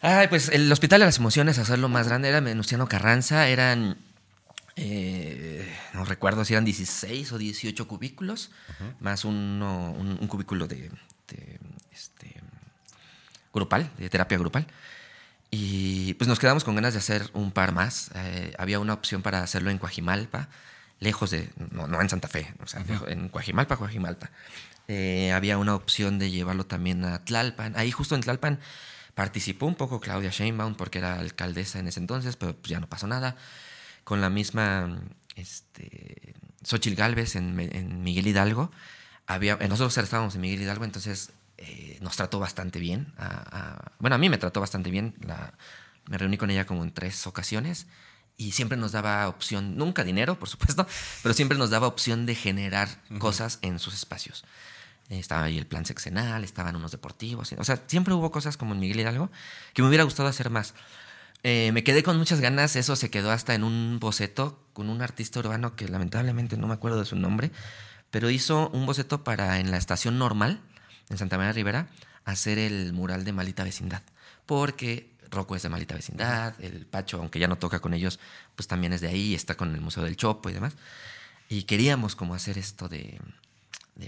Ay, 0.00 0.28
pues 0.28 0.48
el 0.48 0.72
Hospital 0.72 1.00
de 1.00 1.06
las 1.06 1.18
Emociones, 1.18 1.58
hacerlo 1.58 1.88
más 1.90 2.08
grande, 2.08 2.30
era 2.30 2.40
Venustiano 2.40 2.88
Carranza, 2.88 3.46
eran, 3.48 3.98
eh, 4.76 5.72
no 5.92 6.04
recuerdo 6.04 6.44
si 6.44 6.54
eran 6.54 6.64
16 6.64 7.32
o 7.32 7.38
18 7.38 7.86
cubículos, 7.88 8.50
más 9.00 9.24
uno, 9.24 9.92
un, 9.92 10.18
un 10.20 10.26
cubículo 10.28 10.66
de, 10.66 10.90
de, 11.28 11.58
este, 11.92 12.34
grupal, 13.52 13.90
de 13.98 14.08
terapia 14.10 14.38
grupal. 14.38 14.66
Y 15.50 16.14
pues 16.14 16.26
nos 16.26 16.38
quedamos 16.40 16.64
con 16.64 16.74
ganas 16.74 16.94
de 16.94 16.98
hacer 16.98 17.30
un 17.32 17.52
par 17.52 17.72
más. 17.72 18.10
Eh, 18.16 18.52
había 18.58 18.80
una 18.80 18.92
opción 18.94 19.22
para 19.22 19.42
hacerlo 19.42 19.70
en 19.70 19.78
Coajimalpa, 19.78 20.48
lejos 20.98 21.30
de, 21.30 21.50
no, 21.70 21.86
no 21.86 22.00
en 22.00 22.08
Santa 22.08 22.26
Fe, 22.28 22.52
o 22.62 22.66
sea, 22.66 22.82
lejos- 22.84 23.08
en 23.08 23.28
Coajimalpa, 23.28 23.76
Coajimalpa. 23.76 24.30
Eh, 24.88 25.32
había 25.32 25.56
una 25.58 25.74
opción 25.76 26.18
de 26.18 26.30
llevarlo 26.30 26.66
también 26.66 27.04
a 27.04 27.24
Tlalpan. 27.24 27.74
Ahí 27.76 27.90
justo 27.92 28.14
en 28.16 28.22
Tlalpan 28.22 28.58
participó 29.14 29.66
un 29.66 29.76
poco 29.76 30.00
Claudia 30.00 30.30
Sheinbaum 30.30 30.74
porque 30.74 30.98
era 30.98 31.20
alcaldesa 31.20 31.78
en 31.78 31.86
ese 31.86 32.00
entonces, 32.00 32.34
pero 32.36 32.56
pues 32.56 32.70
ya 32.70 32.80
no 32.80 32.88
pasó 32.88 33.06
nada. 33.06 33.36
Con 34.04 34.20
la 34.20 34.30
misma 34.30 35.00
este, 35.36 36.34
Xochitl 36.62 36.96
Galvez 36.96 37.36
en, 37.36 38.02
Miguel 38.02 38.26
Hidalgo. 38.26 38.70
Había, 39.26 39.54
eh, 39.60 39.68
nosotros 39.68 39.96
estábamos 39.98 40.34
en 40.34 40.42
Miguel 40.42 40.62
Hidalgo, 40.62 40.84
entonces 40.84 41.30
eh, 41.58 41.98
nos 42.02 42.16
trató 42.16 42.38
bastante 42.38 42.78
bien. 42.78 43.12
a- 43.16 43.44
a- 43.76 43.92
bueno, 43.98 44.16
a 44.16 44.18
mí 44.18 44.28
me 44.28 44.38
trató 44.38 44.60
bastante 44.60 44.90
bien. 44.90 45.14
La, 45.20 45.54
me 46.06 46.18
reuní 46.18 46.36
con 46.36 46.50
ella 46.50 46.66
como 46.66 46.82
en 46.84 46.92
tres 46.92 47.26
ocasiones 47.26 47.86
y 48.36 48.52
siempre 48.52 48.76
nos 48.76 48.92
daba 48.92 49.28
opción, 49.28 49.76
nunca 49.78 50.04
dinero, 50.04 50.38
por 50.38 50.48
supuesto, 50.48 50.86
pero 51.22 51.34
siempre 51.34 51.56
nos 51.56 51.70
daba 51.70 51.86
opción 51.86 52.26
de 52.26 52.34
generar 52.34 52.88
cosas 53.18 53.58
en 53.62 53.78
sus 53.78 53.94
espacios. 53.94 54.44
Eh, 55.08 55.18
Estaba 55.18 55.44
ahí 55.44 55.56
el 55.56 55.66
plan 55.66 55.86
sexenal, 55.86 56.44
estaban 56.44 56.76
unos 56.76 56.90
deportivos. 56.90 57.52
O 57.56 57.64
sea, 57.64 57.82
siempre 57.86 58.12
hubo 58.12 58.30
cosas 58.30 58.56
como 58.58 58.74
en 58.74 58.80
Miguel 58.80 59.00
Hidalgo 59.00 59.30
que 59.72 59.80
me 59.82 59.88
hubiera 59.88 60.04
gustado 60.04 60.28
hacer 60.28 60.50
más. 60.50 60.74
Eh, 61.46 61.72
me 61.72 61.84
quedé 61.84 62.02
con 62.02 62.16
muchas 62.16 62.40
ganas, 62.40 62.74
eso 62.74 62.96
se 62.96 63.10
quedó 63.10 63.30
hasta 63.30 63.54
en 63.54 63.64
un 63.64 64.00
boceto 64.00 64.58
con 64.72 64.88
un 64.88 65.02
artista 65.02 65.40
urbano 65.40 65.76
que 65.76 65.86
lamentablemente 65.86 66.56
no 66.56 66.66
me 66.66 66.72
acuerdo 66.72 66.98
de 66.98 67.04
su 67.04 67.16
nombre, 67.16 67.52
pero 68.10 68.30
hizo 68.30 68.70
un 68.70 68.86
boceto 68.86 69.24
para 69.24 69.60
en 69.60 69.70
la 69.70 69.76
estación 69.76 70.18
normal, 70.18 70.62
en 71.10 71.18
Santa 71.18 71.36
María 71.36 71.52
Rivera, 71.52 71.88
hacer 72.24 72.58
el 72.58 72.94
mural 72.94 73.24
de 73.24 73.34
Malita 73.34 73.62
Vecindad. 73.62 74.02
Porque 74.46 75.12
Rocco 75.30 75.54
es 75.54 75.62
de 75.62 75.68
Malita 75.68 75.94
Vecindad, 75.94 76.54
el 76.62 76.86
Pacho, 76.86 77.18
aunque 77.18 77.38
ya 77.38 77.46
no 77.46 77.56
toca 77.56 77.80
con 77.80 77.92
ellos, 77.92 78.20
pues 78.56 78.66
también 78.66 78.94
es 78.94 79.02
de 79.02 79.08
ahí, 79.08 79.34
está 79.34 79.54
con 79.54 79.74
el 79.74 79.82
Museo 79.82 80.02
del 80.02 80.16
Chopo 80.16 80.48
y 80.48 80.54
demás. 80.54 80.76
Y 81.50 81.64
queríamos 81.64 82.16
hacer 82.34 82.56
esto 82.56 82.88
de 82.88 83.20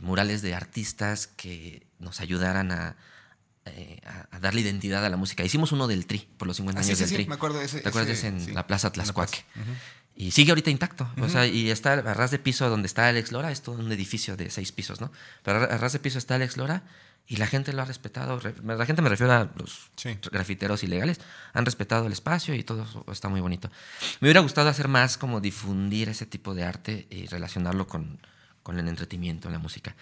murales 0.00 0.40
de 0.40 0.54
artistas 0.54 1.26
que 1.26 1.86
nos 1.98 2.20
ayudaran 2.22 2.72
a, 2.72 2.96
eh, 3.66 4.00
a- 4.06 4.36
a 4.36 4.40
darle 4.40 4.60
identidad 4.62 5.04
a 5.04 5.08
la 5.08 5.16
música. 5.16 5.44
Hicimos 5.44 5.72
uno 5.72 5.86
del 5.86 6.06
Tri, 6.06 6.28
por 6.38 6.46
los 6.48 6.56
50 6.56 6.80
Ah, 6.80 6.84
años 6.84 6.96
sí, 6.98 7.02
del 7.04 7.08
sí, 7.08 7.14
Tri. 7.16 7.26
me 7.26 7.34
acuerdo 7.34 7.58
de 7.58 7.64
ese- 7.66 7.80
¿Te 7.80 7.88
acuerdas 7.88 8.08
de 8.08 8.14
ese, 8.14 8.28
ese 8.28 8.48
en 8.48 8.54
la 8.54 8.66
Plaza 8.66 8.88
En 8.88 8.90
la 8.90 9.04
plaza. 9.04 9.12
Tlaxcuaque? 9.12 9.44
Y 10.18 10.30
sigue 10.30 10.50
ahorita 10.52 10.70
intacto. 10.70 11.10
O 11.20 11.28
sea, 11.28 11.46
y 11.46 11.70
está 11.70 11.92
a 11.94 12.14
ras 12.14 12.30
de 12.30 12.38
piso 12.38 12.68
donde 12.70 12.86
está 12.86 13.08
Alex 13.08 13.32
Lora, 13.32 13.50
es 13.52 13.60
todo 13.62 13.76
un 13.76 13.92
edificio 13.92 14.36
de 14.36 14.48
seis 14.50 14.72
pisos, 14.72 15.00
¿no? 15.00 15.12
Pero 15.42 15.58
a 15.70 15.76
ras 15.78 15.92
de 15.92 15.98
piso 15.98 16.16
está 16.18 16.36
Alex 16.36 16.56
Lora 16.56 16.84
y 17.28 17.36
la 17.36 17.46
gente 17.46 17.72
lo 17.74 17.82
ha 17.82 17.84
respetado. 17.84 18.38
Re- 18.40 18.54
La 18.64 18.86
gente 18.86 19.02
me 19.02 19.10
refiero 19.10 19.32
a 19.34 19.50
los 19.56 19.90
Sí. 19.96 20.16
grafiteros 20.32 20.82
ilegales. 20.84 21.20
Han 21.52 21.66
respetado 21.66 22.06
el 22.06 22.12
espacio 22.12 22.54
y 22.54 22.62
todo 22.62 22.86
está 23.12 23.28
muy 23.28 23.40
bonito. 23.42 23.68
Me 24.20 24.28
hubiera 24.28 24.40
gustado 24.40 24.70
hacer 24.70 24.88
más 24.88 25.18
como 25.18 25.40
difundir 25.42 26.08
ese 26.08 26.24
tipo 26.24 26.54
de 26.54 26.64
arte 26.64 27.06
y 27.10 27.26
relacionarlo 27.26 27.86
con, 27.86 28.18
con 28.62 28.78
el 28.78 28.88
entretenimiento, 28.88 29.50
la 29.50 29.58
música. 29.58 29.96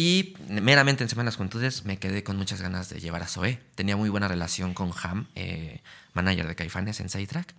Y 0.00 0.36
meramente 0.48 1.02
en 1.02 1.10
Semanas 1.10 1.34
Juventudes 1.34 1.84
me 1.84 1.98
quedé 1.98 2.22
con 2.22 2.36
muchas 2.36 2.62
ganas 2.62 2.88
de 2.88 3.00
llevar 3.00 3.20
a 3.24 3.26
Zoé. 3.26 3.60
Tenía 3.74 3.96
muy 3.96 4.08
buena 4.08 4.28
relación 4.28 4.72
con 4.72 4.92
Ham, 5.02 5.26
eh, 5.34 5.82
manager 6.12 6.46
de 6.46 6.54
Caifanes 6.54 7.00
en 7.00 7.08
Sidetrack. 7.08 7.52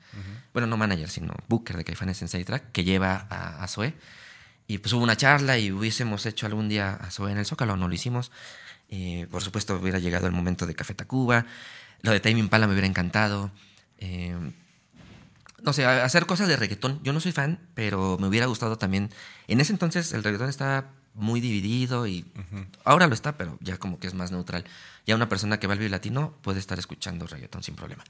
Bueno, 0.53 0.65
no 0.65 0.77
manager, 0.77 1.09
sino 1.09 1.33
booker 1.49 1.75
de 1.75 1.83
Caifanes 1.83 2.21
en 2.21 2.29
Sidetrack, 2.29 2.71
que 2.71 2.85
lleva 2.85 3.27
a, 3.29 3.61
a 3.61 3.67
Zoé. 3.67 3.93
Y 4.67 4.77
pues 4.77 4.93
hubo 4.93 5.03
una 5.03 5.17
charla 5.17 5.57
y 5.57 5.73
hubiésemos 5.73 6.25
hecho 6.25 6.45
algún 6.45 6.69
día 6.69 6.93
a 6.93 7.11
Zoé 7.11 7.33
en 7.33 7.39
el 7.39 7.45
Zócalo, 7.45 7.75
no 7.75 7.89
lo 7.89 7.93
hicimos. 7.93 8.31
Eh, 8.87 9.27
por 9.29 9.43
supuesto, 9.43 9.75
hubiera 9.75 9.99
llegado 9.99 10.25
el 10.25 10.31
momento 10.31 10.65
de 10.65 10.75
Café 10.75 10.93
Tacuba. 10.93 11.45
Lo 12.03 12.11
de 12.11 12.21
Tame 12.21 12.39
Impala 12.39 12.67
me 12.67 12.71
hubiera 12.71 12.87
encantado. 12.87 13.51
Eh, 13.97 14.53
no 15.61 15.73
sé, 15.73 15.85
hacer 15.85 16.25
cosas 16.25 16.47
de 16.47 16.55
reggaetón. 16.55 17.01
Yo 17.03 17.11
no 17.11 17.19
soy 17.19 17.33
fan, 17.33 17.59
pero 17.73 18.17
me 18.17 18.27
hubiera 18.27 18.45
gustado 18.45 18.77
también. 18.77 19.09
En 19.49 19.59
ese 19.59 19.73
entonces 19.73 20.13
el 20.13 20.23
reggaetón 20.23 20.47
estaba 20.47 20.93
muy 21.19 21.41
dividido 21.41 22.07
y 22.07 22.25
ahora 22.83 23.07
lo 23.07 23.13
está, 23.13 23.37
pero 23.37 23.57
ya 23.61 23.77
como 23.77 23.99
que 23.99 24.07
es 24.07 24.13
más 24.13 24.31
neutral. 24.31 24.65
Ya 25.05 25.15
una 25.15 25.29
persona 25.29 25.59
que 25.59 25.67
va 25.67 25.73
al 25.73 25.79
Vive 25.79 25.89
Latino 25.89 26.33
puede 26.41 26.59
estar 26.59 26.79
escuchando 26.79 27.27
reggaetón 27.27 27.63
sin 27.63 27.75
problema. 27.75 28.03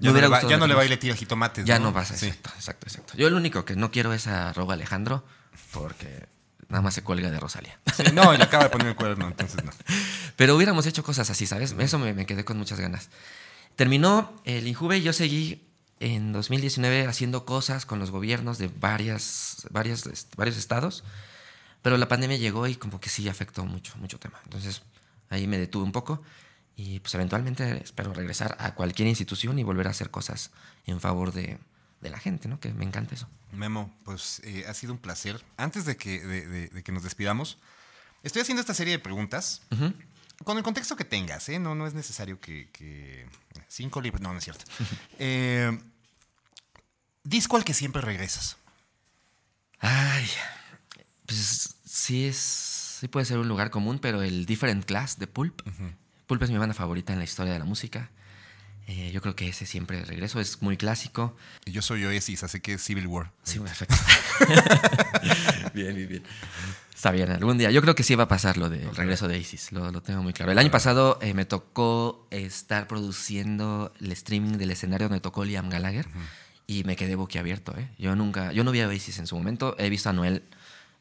Ya 0.00 0.12
no, 0.12 0.20
le, 0.20 0.28
va- 0.28 0.42
ya 0.42 0.56
no 0.56 0.66
le 0.68 0.74
baile 0.74 0.96
tira 0.96 1.16
jitomates. 1.16 1.64
Ya 1.64 1.78
no 1.80 1.92
pasa, 1.92 2.16
Sí. 2.16 2.26
exacto, 2.26 2.50
exacto, 2.56 2.86
exacto. 2.86 3.12
Yo 3.16 3.28
lo 3.30 3.36
único 3.36 3.64
que 3.64 3.74
no 3.76 3.90
quiero 3.90 4.12
es 4.12 4.26
a 4.28 4.52
Robo 4.52 4.70
Alejandro, 4.72 5.24
porque 5.72 6.26
nada 6.68 6.82
más 6.82 6.94
se 6.94 7.02
cuelga 7.02 7.30
de 7.30 7.40
Rosalía. 7.40 7.78
Sí, 7.96 8.04
no, 8.14 8.32
y 8.32 8.36
le 8.36 8.44
acaba 8.44 8.64
de 8.64 8.70
poner 8.70 8.86
el 8.88 8.94
cuerno, 8.96 9.26
entonces 9.26 9.64
no. 9.64 9.72
Pero 10.36 10.54
hubiéramos 10.54 10.86
hecho 10.86 11.02
cosas 11.02 11.30
así, 11.30 11.46
¿sabes? 11.46 11.74
Eso 11.78 11.98
me, 11.98 12.14
me 12.14 12.26
quedé 12.26 12.44
con 12.44 12.56
muchas 12.58 12.78
ganas. 12.78 13.08
Terminó 13.74 14.32
el 14.44 14.68
Injuve 14.68 14.98
y 14.98 15.02
yo 15.02 15.12
seguí 15.12 15.64
en 16.00 16.32
2019 16.32 17.06
haciendo 17.06 17.44
cosas 17.44 17.84
con 17.86 17.98
los 17.98 18.12
gobiernos 18.12 18.58
de 18.58 18.68
varias, 18.68 19.66
varias, 19.70 20.06
est- 20.06 20.34
varios 20.36 20.56
estados, 20.56 21.02
pero 21.82 21.96
la 21.96 22.08
pandemia 22.08 22.36
llegó 22.36 22.66
y 22.66 22.76
como 22.76 23.00
que 23.00 23.08
sí 23.08 23.28
afectó 23.28 23.64
mucho, 23.64 23.96
mucho 23.98 24.18
tema. 24.18 24.40
Entonces 24.44 24.82
ahí 25.30 25.46
me 25.46 25.58
detuve 25.58 25.84
un 25.84 25.92
poco 25.92 26.22
y 26.76 27.00
pues 27.00 27.14
eventualmente 27.14 27.82
espero 27.82 28.12
regresar 28.14 28.56
a 28.60 28.74
cualquier 28.74 29.08
institución 29.08 29.58
y 29.58 29.62
volver 29.64 29.86
a 29.86 29.90
hacer 29.90 30.10
cosas 30.10 30.50
en 30.86 31.00
favor 31.00 31.32
de, 31.32 31.58
de 32.00 32.10
la 32.10 32.18
gente, 32.18 32.48
¿no? 32.48 32.60
Que 32.60 32.72
me 32.72 32.84
encanta 32.84 33.14
eso. 33.14 33.28
Memo, 33.52 33.94
pues 34.04 34.40
eh, 34.44 34.64
ha 34.68 34.74
sido 34.74 34.92
un 34.92 34.98
placer. 34.98 35.42
Antes 35.56 35.84
de 35.86 35.96
que, 35.96 36.20
de, 36.20 36.46
de- 36.46 36.68
de 36.68 36.82
que 36.82 36.92
nos 36.92 37.02
despidamos, 37.02 37.58
estoy 38.22 38.42
haciendo 38.42 38.60
esta 38.60 38.74
serie 38.74 38.92
de 38.92 38.98
preguntas 38.98 39.62
Ujú. 39.70 39.92
con 40.44 40.56
el 40.58 40.62
contexto 40.62 40.96
que 40.96 41.04
tengas, 41.04 41.48
¿eh? 41.48 41.58
No, 41.58 41.74
no 41.74 41.86
es 41.86 41.94
necesario 41.94 42.40
que, 42.40 42.68
que- 42.72 43.26
Cinco 43.68 44.00
libros, 44.00 44.20
no, 44.22 44.32
no 44.32 44.38
es 44.38 44.44
cierto. 44.44 44.64
Eh, 45.18 45.78
disco 47.24 47.56
al 47.56 47.64
que 47.64 47.74
siempre 47.74 48.00
regresas. 48.02 48.56
Ay, 49.80 50.28
sí 52.08 52.24
es, 52.24 52.36
sí 52.36 53.06
puede 53.06 53.26
ser 53.26 53.36
un 53.36 53.48
lugar 53.48 53.70
común, 53.70 53.98
pero 53.98 54.22
el 54.22 54.46
Different 54.46 54.86
Class 54.86 55.18
de 55.18 55.26
Pulp. 55.26 55.60
Pulp 56.26 56.42
es 56.42 56.50
mi 56.50 56.56
banda 56.56 56.74
favorita 56.74 57.12
en 57.12 57.18
la 57.18 57.26
historia 57.26 57.52
de 57.52 57.58
la 57.58 57.66
música. 57.66 58.10
Eh, 58.86 59.10
yo 59.12 59.20
creo 59.20 59.36
que 59.36 59.46
ese 59.46 59.66
siempre 59.66 60.02
regreso, 60.06 60.40
es 60.40 60.62
muy 60.62 60.78
clásico. 60.78 61.36
Yo 61.66 61.82
soy 61.82 62.06
Oasis, 62.06 62.44
así 62.44 62.60
que 62.60 62.78
Civil 62.78 63.06
War. 63.08 63.30
Sí, 63.42 63.58
perfecto. 63.58 63.94
bien, 65.74 65.94
bien, 65.94 66.08
bien. 66.08 66.22
Está 66.94 67.10
bien, 67.10 67.30
algún 67.30 67.58
día. 67.58 67.70
Yo 67.70 67.82
creo 67.82 67.94
que 67.94 68.02
sí 68.02 68.14
va 68.14 68.24
a 68.24 68.28
pasar 68.28 68.56
lo 68.56 68.70
del 68.70 68.96
regreso 68.96 69.28
de 69.28 69.38
Isis, 69.38 69.70
lo, 69.72 69.92
lo, 69.92 70.00
tengo 70.00 70.22
muy 70.22 70.32
claro. 70.32 70.50
El 70.50 70.58
año 70.58 70.70
pasado 70.70 71.18
eh, 71.20 71.34
me 71.34 71.44
tocó 71.44 72.26
estar 72.30 72.88
produciendo 72.88 73.92
el 74.00 74.12
streaming 74.12 74.56
del 74.56 74.70
escenario 74.70 75.10
donde 75.10 75.20
tocó 75.20 75.44
Liam 75.44 75.68
Gallagher 75.68 76.06
y 76.66 76.84
me 76.84 76.96
quedé 76.96 77.16
boquiabierto. 77.16 77.76
¿eh? 77.76 77.90
Yo 77.98 78.16
nunca, 78.16 78.52
yo 78.52 78.64
no 78.64 78.70
vi 78.70 78.80
a 78.80 78.88
Oasis 78.88 79.18
en 79.18 79.26
su 79.26 79.36
momento, 79.36 79.76
he 79.78 79.90
visto 79.90 80.08
a 80.08 80.14
Noel 80.14 80.42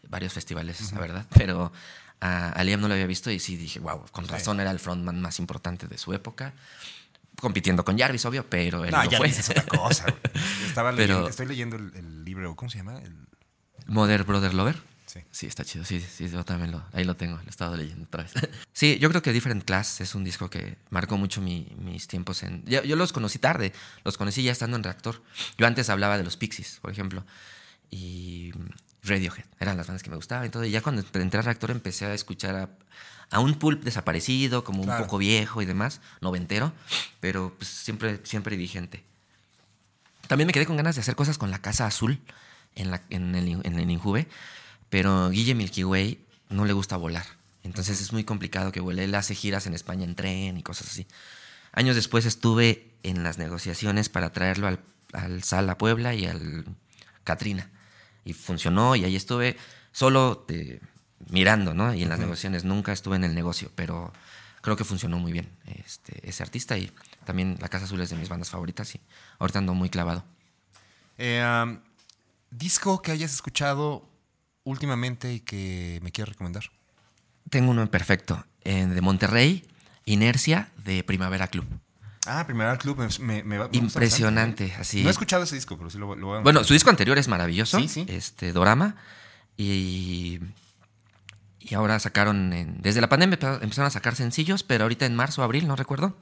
varios 0.10 0.34
festivales, 0.34 0.92
la 0.92 1.00
verdad, 1.00 1.26
pero 1.36 1.72
a, 2.20 2.64
Liam 2.64 2.82
no 2.82 2.88
lo 2.88 2.94
había 2.94 3.08
visto 3.08 3.30
y 3.32 3.40
sí 3.40 3.56
dije, 3.56 3.80
wow, 3.80 4.06
con 4.12 4.28
razón 4.28 4.60
era 4.60 4.72
el 4.72 4.80
frontman 4.80 5.22
más 5.22 5.40
importante 5.40 5.88
de 5.88 5.98
su 5.98 6.14
época 6.14 6.54
compitiendo 7.40 7.86
con 7.86 7.98
Jarvis, 7.98 8.26
obvio, 8.26 8.46
pero 8.50 8.84
él 8.84 8.92
no, 8.92 9.04
no 9.04 9.10
Jarvis 9.10 9.36
fue. 9.36 9.40
es 9.40 9.50
otra 9.50 9.66
cosa. 9.66 10.06
Estaba 10.66 10.92
leyendo, 10.92 11.28
estoy 11.28 11.46
leyendo 11.46 11.76
el, 11.76 11.94
el, 11.96 12.26
libro, 12.26 12.56
¿cómo 12.56 12.70
se 12.70 12.80
llama? 12.80 13.00
El... 13.00 13.28
Mother 13.86 14.24
Brother 14.24 14.54
Lover. 14.54 14.82
Sí. 15.06 15.22
sí, 15.32 15.48
está 15.48 15.64
chido. 15.64 15.86
Sí, 15.86 16.02
sí, 16.02 16.28
yo 16.28 16.44
también 16.44 16.72
lo, 16.72 16.84
ahí 16.92 17.06
lo 17.06 17.16
tengo, 17.16 17.38
lo 17.38 17.44
he 17.44 17.50
estado 17.50 17.78
leyendo 17.78 18.04
otra 18.06 18.24
vez. 18.24 18.34
sí, 18.74 18.98
yo 19.00 19.08
creo 19.10 19.22
que 19.22 19.32
Different 19.32 19.64
Class 19.64 20.02
es 20.02 20.16
un 20.16 20.24
disco 20.26 20.50
que 20.50 20.78
marcó 20.90 21.18
mucho 21.18 21.40
mi, 21.40 21.74
mis 21.80 22.08
tiempos 22.08 22.44
en... 22.44 22.66
Yo, 22.66 22.84
yo, 22.84 22.98
los 22.98 23.14
conocí 23.14 23.40
tarde, 23.40 23.72
los 24.04 24.18
conocí 24.18 24.44
ya 24.44 24.52
estando 24.52 24.76
en 24.76 24.84
Reactor. 24.84 25.24
Yo 25.58 25.66
antes 25.66 25.90
hablaba 25.90 26.18
de 26.18 26.26
los 26.26 26.36
Pixies, 26.36 26.80
por 26.82 26.92
ejemplo, 26.92 27.24
y 27.90 28.52
Radiohead, 29.08 29.46
eran 29.60 29.78
las 29.78 29.88
bandas 29.88 30.04
que 30.04 30.10
me 30.10 30.16
gustaban 30.16 30.48
y 30.48 30.50
todo. 30.50 30.66
Y 30.66 30.72
ya 30.72 30.82
cuando 30.82 31.04
entré 31.14 31.40
a 31.40 31.44
Reactor 31.44 31.72
empecé 31.72 32.06
a 32.06 32.14
escuchar 32.14 32.56
a, 32.56 32.70
a 33.30 33.40
un 33.40 33.56
pulp 33.56 33.84
desaparecido, 33.84 34.64
como 34.64 34.84
claro. 34.84 35.02
un 35.02 35.08
poco 35.08 35.18
viejo 35.18 35.62
y 35.62 35.66
demás, 35.66 36.02
noventero, 36.22 36.74
pero 37.20 37.54
pues 37.58 37.70
siempre, 37.70 38.20
siempre 38.24 38.56
vigente. 38.56 39.04
También 40.28 40.48
me 40.48 40.54
quedé 40.54 40.66
con 40.66 40.78
ganas 40.78 40.96
de 40.96 41.02
hacer 41.02 41.16
cosas 41.16 41.38
con 41.38 41.52
la 41.52 41.60
Casa 41.60 41.86
Azul 41.86 42.20
en, 42.76 42.92
la, 42.92 43.02
en, 43.10 43.36
el, 43.36 43.62
en 43.64 43.80
el 43.80 43.90
Injuve, 43.90 44.28
pero 44.90 45.30
Guille 45.30 45.56
Milky 45.56 45.84
Way 45.84 46.26
no 46.50 46.66
le 46.66 46.74
gusta 46.74 46.98
volar. 46.98 47.26
Entonces 47.64 48.02
es 48.02 48.14
muy 48.14 48.24
complicado 48.24 48.72
que 48.72 48.80
vuele. 48.80 49.04
Él 49.04 49.16
hace 49.16 49.36
giras 49.36 49.68
en 49.68 49.74
España 49.74 50.06
en 50.06 50.16
tren 50.16 50.58
y 50.58 50.64
cosas 50.64 50.88
así. 50.88 51.08
Años 51.74 51.96
después 51.96 52.26
estuve 52.26 52.94
en 53.04 53.24
las 53.24 53.38
negociaciones 53.38 54.10
para 54.10 54.32
traerlo 54.32 54.68
al, 54.68 54.80
al 55.14 55.44
Sala 55.44 55.78
Puebla 55.78 56.14
y 56.14 56.26
al 56.26 56.66
Catrina. 57.24 57.70
Y 58.28 58.34
funcionó 58.34 58.96
y 58.96 59.06
ahí 59.06 59.16
estuve 59.16 59.56
solo 59.92 60.46
mirando, 61.30 61.74
¿no? 61.74 61.94
Y 61.94 62.04
en 62.04 62.10
las 62.10 62.18
uh 62.18 62.22
-huh. 62.22 62.26
negociaciones 62.26 62.66
nunca 62.66 62.92
estuve 62.92 63.16
en 63.16 63.24
el 63.24 63.34
negocio, 63.34 63.72
pero 63.74 64.12
creo 64.62 64.76
que 64.76 64.84
funcionó 64.84 65.18
muy 65.18 65.32
bien 65.32 65.50
este, 65.86 66.28
ese 66.28 66.44
artista 66.44 66.78
y 66.78 66.92
también 67.26 67.58
La 67.62 67.70
Casa 67.70 67.86
Azul 67.86 68.02
es 68.02 68.10
de 68.10 68.18
mis 68.18 68.28
bandas 68.28 68.50
favoritas 68.50 68.94
y 68.96 69.00
ahorita 69.40 69.60
ando 69.60 69.74
muy 69.74 69.90
clavado. 69.90 70.26
Eh, 71.18 71.42
um, 71.64 71.80
¿Disco 72.52 73.02
que 73.02 73.12
hayas 73.12 73.34
escuchado 73.34 74.10
últimamente 74.66 75.34
y 75.34 75.40
que 75.40 76.00
me 76.04 76.12
quieras 76.12 76.34
recomendar? 76.34 76.66
Tengo 77.50 77.72
uno 77.72 77.90
perfecto, 77.90 78.46
eh, 78.64 78.86
de 78.88 79.02
Monterrey, 79.02 79.66
Inercia, 80.06 80.72
de 80.84 81.04
Primavera 81.04 81.48
Club. 81.48 81.66
Ah, 82.28 82.46
Primavera 82.46 82.78
Club, 82.78 82.98
me, 82.98 83.44
me, 83.44 83.58
me 83.58 83.70
Impresionante, 83.72 84.66
bastante. 84.66 84.82
así. 84.82 85.02
No 85.02 85.08
he 85.10 85.12
escuchado 85.12 85.44
ese 85.44 85.56
disco, 85.56 85.78
pero 85.78 85.90
sí 85.90 85.98
lo, 85.98 86.16
lo 86.16 86.28
voy 86.28 86.38
a 86.40 86.42
Bueno, 86.42 86.64
su 86.64 86.74
disco 86.74 86.90
anterior 86.90 87.18
es 87.18 87.28
maravilloso, 87.28 87.80
Sí, 87.80 87.88
sí. 87.88 88.06
este 88.10 88.52
Dorama, 88.54 88.96
y, 89.56 90.40
y 91.60 91.74
ahora 91.76 92.00
sacaron, 92.00 92.54
en- 92.54 92.82
desde 92.82 93.02
la 93.02 93.10
pandemia 93.10 93.40
empe- 93.40 93.62
empezaron 93.64 93.88
a 93.88 93.92
sacar 93.92 94.16
sencillos, 94.16 94.64
pero 94.64 94.84
ahorita 94.86 95.06
en 95.06 95.16
marzo, 95.16 95.44
abril, 95.44 95.68
no 95.68 95.76
recuerdo, 95.76 96.16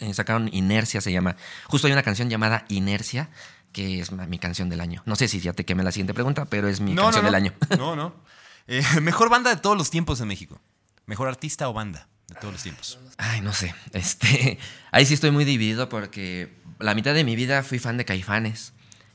eh, 0.00 0.14
sacaron 0.14 0.48
Inercia, 0.52 1.00
se 1.00 1.12
llama. 1.12 1.36
Justo 1.66 1.86
hay 1.86 1.92
una 1.92 2.02
canción 2.02 2.28
llamada 2.28 2.64
Inercia, 2.68 3.28
que 3.72 4.00
es 4.00 4.10
mi 4.12 4.38
canción 4.38 4.68
del 4.68 4.80
año. 4.80 5.02
No 5.06 5.14
sé 5.14 5.28
si 5.28 5.40
ya 5.40 5.52
te 5.52 5.64
quemé 5.64 5.82
la 5.84 5.92
siguiente 5.92 6.14
pregunta, 6.14 6.46
pero 6.46 6.68
es 6.68 6.80
mi 6.80 6.94
No, 6.94 7.02
canción 7.02 7.24
no, 7.24 7.28
del 7.30 7.34
año. 7.34 7.52
No, 7.78 7.94
no. 7.96 8.14
Eh, 8.70 8.82
mejor 9.00 9.30
banda 9.30 9.48
de 9.48 9.56
todos 9.56 9.78
los 9.78 9.88
tiempos 9.90 10.20
en 10.20 10.28
México. 10.28 10.60
Mejor 11.06 11.26
artista 11.28 11.70
o 11.70 11.72
banda 11.72 12.06
de 12.28 12.34
todos 12.36 12.52
los 12.52 12.62
tiempos. 12.62 12.98
Ay, 13.16 13.40
no 13.40 13.52
sé. 13.52 13.74
Este, 13.92 14.58
ahí 14.90 15.06
sí 15.06 15.14
estoy 15.14 15.30
muy 15.30 15.44
dividido 15.44 15.88
porque 15.88 16.54
la 16.78 16.94
mitad 16.94 17.14
de 17.14 17.24
mi 17.24 17.36
vida 17.36 17.62
fui 17.62 17.78
fan 17.78 17.96
de 17.96 18.04
Caifanes 18.04 18.72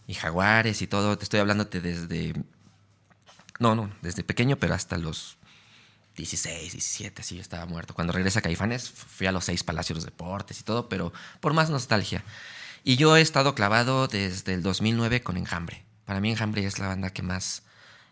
y 0.08 0.16
Jaguares 0.16 0.82
y 0.82 0.88
todo. 0.88 1.18
Te 1.18 1.24
estoy 1.24 1.40
hablándote 1.40 1.80
desde. 1.80 2.34
No, 3.60 3.76
no, 3.76 3.94
desde 4.02 4.24
pequeño, 4.24 4.58
pero 4.58 4.74
hasta 4.74 4.98
los 4.98 5.38
16, 6.16 6.74
17, 6.74 7.24
sí, 7.24 7.36
yo 7.36 7.42
estaba 7.42 7.66
muerto. 7.66 7.94
Cuando 7.94 8.14
regresa 8.14 8.42
Caifanes, 8.42 8.90
fui 8.90 9.28
a 9.28 9.32
los 9.32 9.46
seis 9.46 9.64
Palacios 9.64 10.00
de 10.00 10.06
Deportes 10.06 10.60
y 10.60 10.64
todo, 10.64 10.90
pero 10.90 11.14
por 11.40 11.54
más 11.54 11.70
nostalgia. 11.70 12.24
Y 12.84 12.98
yo 12.98 13.16
he 13.16 13.22
estado 13.22 13.56
clavado 13.56 14.08
desde 14.08 14.56
el 14.56 14.64
2009 14.64 15.24
con 15.24 15.38
Enjambre. 15.38 15.86
Para 16.06 16.20
mí, 16.20 16.32
Enjambre 16.32 16.66
es 16.66 16.80
la 16.80 16.88
banda 16.88 17.12
que 17.12 17.22
más 17.22 17.64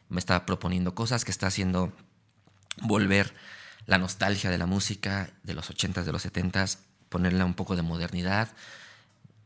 me 0.10 0.20
está 0.20 0.46
proponiendo 0.46 0.96
cosas, 0.96 1.26
que 1.26 1.32
está 1.32 1.48
haciendo 1.48 1.92
volver 2.82 3.34
la 3.86 3.98
nostalgia 3.98 4.50
de 4.50 4.58
la 4.58 4.66
música 4.66 5.30
de 5.44 5.54
los 5.54 5.70
80s, 5.70 6.04
de 6.04 6.12
los 6.12 6.26
70s, 6.26 6.78
ponerle 7.10 7.44
un 7.44 7.54
poco 7.54 7.76
de 7.76 7.82
modernidad, 7.82 8.50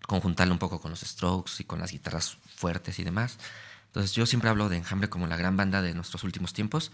conjuntarla 0.08 0.54
un 0.54 0.60
poco 0.60 0.80
con 0.80 0.92
los 0.92 1.02
strokes 1.02 1.54
y 1.60 1.64
con 1.64 1.80
las 1.80 1.92
guitarras 1.92 2.38
fuertes 2.56 3.00
y 3.00 3.04
demás. 3.04 3.38
Entonces 3.88 4.14
yo 4.14 4.26
siempre 4.26 4.50
hablo 4.50 4.70
de 4.70 4.78
Enjambre 4.78 5.10
como 5.10 5.26
la 5.28 5.38
gran 5.38 5.56
banda 5.58 5.82
de 5.82 5.94
nuestros 5.94 6.24
últimos 6.24 6.54
tiempos. 6.54 6.92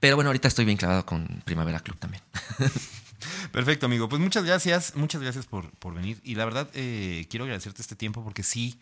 Pero 0.00 0.16
bueno, 0.16 0.30
ahorita 0.30 0.48
estoy 0.48 0.64
bien 0.64 0.76
clavado 0.76 1.06
con 1.06 1.42
Primavera 1.44 1.78
Club 1.78 1.96
también. 1.96 2.22
Perfecto, 3.52 3.86
amigo. 3.86 4.08
Pues 4.08 4.20
muchas 4.20 4.44
gracias, 4.44 4.96
muchas 4.96 5.22
gracias 5.22 5.46
por, 5.46 5.70
por 5.78 5.94
venir. 5.94 6.20
Y 6.24 6.34
la 6.34 6.44
verdad, 6.44 6.68
eh, 6.74 7.26
quiero 7.30 7.44
agradecerte 7.44 7.80
este 7.80 7.94
tiempo 7.94 8.24
porque 8.24 8.42
sí, 8.42 8.80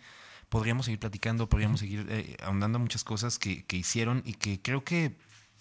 podríamos 0.49 0.87
seguir 0.87 0.99
platicando, 0.99 1.49
podríamos 1.49 1.81
seguir 1.81 2.07
eh, 2.09 2.39
ahondando 2.43 2.79
muchas 2.79 3.05
cosas 3.05 3.39
que, 3.39 3.65
que 3.67 3.77
hicieron 3.77 4.23
y 4.25 4.33
que 4.33 4.63
creo 4.63 4.83
que 4.83 5.15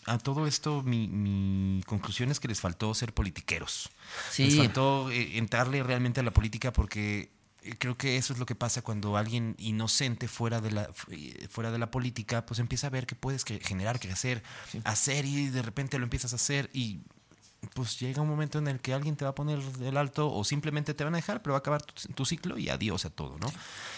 a 0.10 0.18
todo 0.18 0.48
esto 0.48 0.81
mi, 0.81 1.07
mi 1.07 1.84
conclusión 1.86 2.31
es 2.31 2.40
que 2.40 2.48
les 2.48 2.60
faltó 2.60 2.94
ser 2.95 3.14
politiqueros. 3.14 3.90
Les 4.38 4.57
faltó 4.57 5.11
eh, 5.11 5.38
entrarle 5.38 5.84
realmente 5.84 6.19
a 6.19 6.23
la 6.23 6.31
política 6.31 6.73
porque 6.73 7.30
eh, 7.61 7.76
creo 7.77 7.95
que 7.95 8.18
eso 8.18 8.34
es 8.34 8.40
lo 8.40 8.48
que 8.48 8.56
pasa 8.56 8.81
cuando 8.81 9.18
alguien 9.18 9.56
inocente 9.60 10.27
fuera 10.27 10.61
de 10.61 10.72
la 10.72 10.90
eh, 11.11 11.48
fuera 11.49 11.72
de 11.72 11.77
la 11.77 11.91
política 11.91 12.44
pues 12.45 12.60
empieza 12.60 12.88
a 12.88 12.90
ver 12.90 13.06
que 13.06 13.15
puedes 13.15 13.44
generar, 13.44 13.99
crecer, 13.99 14.41
hacer 14.84 15.26
y 15.26 15.49
de 15.49 15.61
repente 15.61 15.99
lo 15.99 16.06
empiezas 16.06 16.34
a 16.34 16.38
hacer 16.38 16.72
y 16.73 17.02
pues 17.73 17.99
llega 17.99 18.22
un 18.22 18.30
momento 18.30 18.57
en 18.60 18.68
el 18.68 18.80
que 18.80 18.94
alguien 18.94 19.15
te 19.15 19.26
va 19.26 19.31
a 19.31 19.36
poner 19.36 19.60
el 19.81 19.98
alto 19.98 20.31
o 20.31 20.44
simplemente 20.44 20.94
te 20.94 21.03
van 21.03 21.14
a 21.14 21.18
dejar, 21.18 21.41
pero 21.41 21.53
va 21.53 21.57
a 21.57 21.60
acabar 21.60 21.81
tu, 21.81 21.94
tu 22.14 22.26
ciclo 22.26 22.57
y 22.57 22.69
adiós 22.69 23.06
a 23.06 23.10
todo, 23.10 23.38
¿no? 23.38 23.52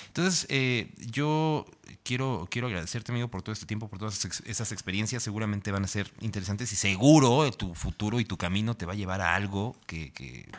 Entonces, 0.07 0.45
eh, 0.49 0.91
yo 0.97 1.65
quiero, 2.03 2.47
quiero 2.51 2.67
agradecerte, 2.67 3.11
amigo, 3.11 3.27
por 3.29 3.43
todo 3.43 3.53
este 3.53 3.65
tiempo, 3.65 3.87
por 3.87 3.99
todas 3.99 4.15
esas 4.17 4.25
ex- 4.25 4.43
esas 4.49 4.71
experiencias. 4.71 5.23
Seguramente 5.23 5.71
van 5.71 5.83
a 5.85 5.87
ser 5.87 6.11
interesantes 6.19 6.71
y 6.73 6.75
seguro 6.75 7.45
eh, 7.45 7.51
tu 7.51 7.73
futuro 7.75 8.19
y 8.19 8.25
tu 8.25 8.35
camino 8.37 8.75
te 8.75 8.85
va 8.85 8.93
a 8.93 8.95
llevar 8.95 9.21
a 9.21 9.35
algo 9.35 9.75
que, 9.85 10.11
que 10.11 10.49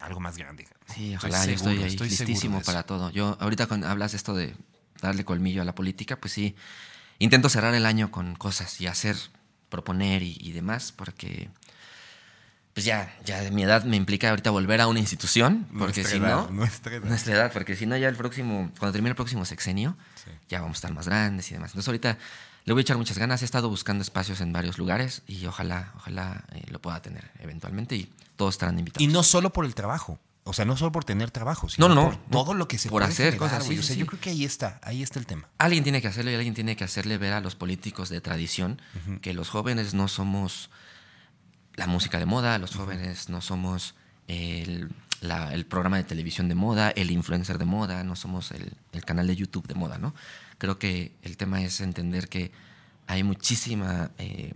algo 0.00 0.20
más 0.20 0.36
grande. 0.38 0.66
sí, 0.94 1.12
Estoy 1.14 1.30
ojalá, 1.30 1.46
yo 1.46 1.58
seguro, 1.58 1.70
estoy 1.72 1.82
ahí 1.82 1.90
estoy 1.90 2.10
seguro 2.10 2.28
listísimo 2.30 2.58
de 2.60 2.64
para 2.64 2.82
todo. 2.84 3.10
Yo 3.10 3.36
ahorita 3.40 3.66
cuando 3.66 3.88
hablas 3.88 4.14
esto 4.14 4.34
de 4.34 4.54
darle 5.02 5.24
colmillo 5.24 5.60
a 5.62 5.64
la 5.64 5.74
política, 5.74 6.16
pues 6.20 6.32
sí, 6.32 6.54
intento 7.18 7.48
cerrar 7.48 7.74
el 7.74 7.84
año 7.86 8.10
con 8.10 8.34
cosas 8.34 8.80
y 8.80 8.86
hacer, 8.86 9.16
proponer 9.68 10.22
y, 10.22 10.38
y 10.40 10.52
demás, 10.52 10.92
porque 10.92 11.50
pues 12.76 12.84
ya, 12.84 13.10
ya 13.24 13.40
mi 13.50 13.62
edad 13.62 13.84
me 13.84 13.96
implica 13.96 14.28
ahorita 14.28 14.50
volver 14.50 14.82
a 14.82 14.86
una 14.86 15.00
institución, 15.00 15.66
porque 15.78 16.02
Nuestra 16.02 16.04
si 16.10 16.16
edad, 16.18 16.36
no, 16.36 16.50
nuestra 16.50 16.94
edad. 16.96 17.08
nuestra 17.08 17.34
edad, 17.34 17.50
porque 17.50 17.74
si 17.74 17.86
no 17.86 17.96
ya 17.96 18.06
el 18.06 18.16
próximo, 18.16 18.70
cuando 18.78 18.92
termine 18.92 19.08
el 19.12 19.16
próximo 19.16 19.46
sexenio, 19.46 19.96
Sí. 20.22 20.30
ya 20.50 20.60
vamos 20.60 20.76
a 20.76 20.78
estar 20.80 20.92
más 20.92 21.06
grandes 21.06 21.50
y 21.50 21.54
demás. 21.54 21.70
Entonces 21.70 21.88
ahorita 21.88 22.18
le 22.66 22.72
voy 22.74 22.80
a 22.80 22.82
echar 22.82 22.98
muchas 22.98 23.16
ganas, 23.16 23.40
he 23.40 23.46
estado 23.46 23.70
buscando 23.70 24.02
espacios 24.02 24.42
en 24.42 24.52
varios 24.52 24.76
lugares 24.76 25.22
y 25.26 25.46
ojalá, 25.46 25.92
ojalá 25.96 26.44
eh, 26.52 26.64
lo 26.68 26.78
pueda 26.82 27.00
tener 27.00 27.30
eventualmente 27.38 27.96
y 27.96 28.12
todos 28.36 28.56
estarán 28.56 28.78
invitados. 28.78 29.02
Y 29.02 29.06
no 29.10 29.22
solo 29.22 29.54
por 29.54 29.64
el 29.64 29.74
trabajo. 29.74 30.18
O 30.44 30.52
sea, 30.52 30.64
no 30.66 30.76
solo 30.76 30.92
por 30.92 31.04
tener 31.04 31.30
trabajo, 31.30 31.68
sino 31.70 31.88
No, 31.88 31.94
no, 31.94 32.18
todo 32.30 32.52
lo 32.54 32.68
que 32.68 32.76
se 32.78 32.88
Por 32.90 33.00
puede 33.02 33.10
hacer 33.12 33.32
generar, 33.32 33.38
cosas, 33.58 33.64
sí, 33.66 33.78
O 33.78 33.82
sea, 33.82 33.94
sí, 33.94 34.00
yo 34.00 34.06
creo 34.06 34.20
que 34.20 34.30
ahí 34.30 34.44
está, 34.44 34.78
ahí 34.84 35.02
está 35.02 35.18
el 35.18 35.26
tema. 35.26 35.48
Alguien 35.58 35.82
tiene 35.82 36.00
que 36.02 36.08
hacerlo 36.08 36.30
y 36.30 36.34
alguien 36.34 36.54
tiene 36.54 36.76
que 36.76 36.84
hacerle 36.84 37.16
ver 37.18 37.32
a 37.32 37.40
los 37.40 37.56
políticos 37.56 38.10
de 38.10 38.20
tradición 38.20 38.80
que 39.22 39.32
los 39.34 39.48
jóvenes 39.48 39.94
no 39.94 40.06
somos 40.06 40.70
la 41.76 41.86
música 41.86 42.18
de 42.18 42.26
moda, 42.26 42.58
los 42.58 42.74
jóvenes 42.74 43.28
no 43.28 43.40
somos 43.40 43.94
el, 44.28 44.90
la- 45.20 45.52
el 45.54 45.66
programa 45.66 45.96
de 45.98 46.04
televisión 46.04 46.48
de 46.48 46.54
moda, 46.54 46.90
el 46.90 47.10
influencer 47.10 47.58
de 47.58 47.64
moda, 47.64 48.02
no 48.04 48.16
somos 48.16 48.50
el, 48.52 48.72
el 48.92 49.04
canal 49.04 49.26
de 49.26 49.36
YouTube 49.36 49.66
de 49.66 49.74
moda, 49.74 49.98
¿no? 49.98 50.14
Creo 50.58 50.78
que 50.78 51.12
el 51.22 51.36
tema 51.36 51.62
es 51.62 51.80
entender 51.80 52.28
que 52.28 52.50
hay 53.06 53.22
muchísima, 53.22 54.10
eh, 54.18 54.54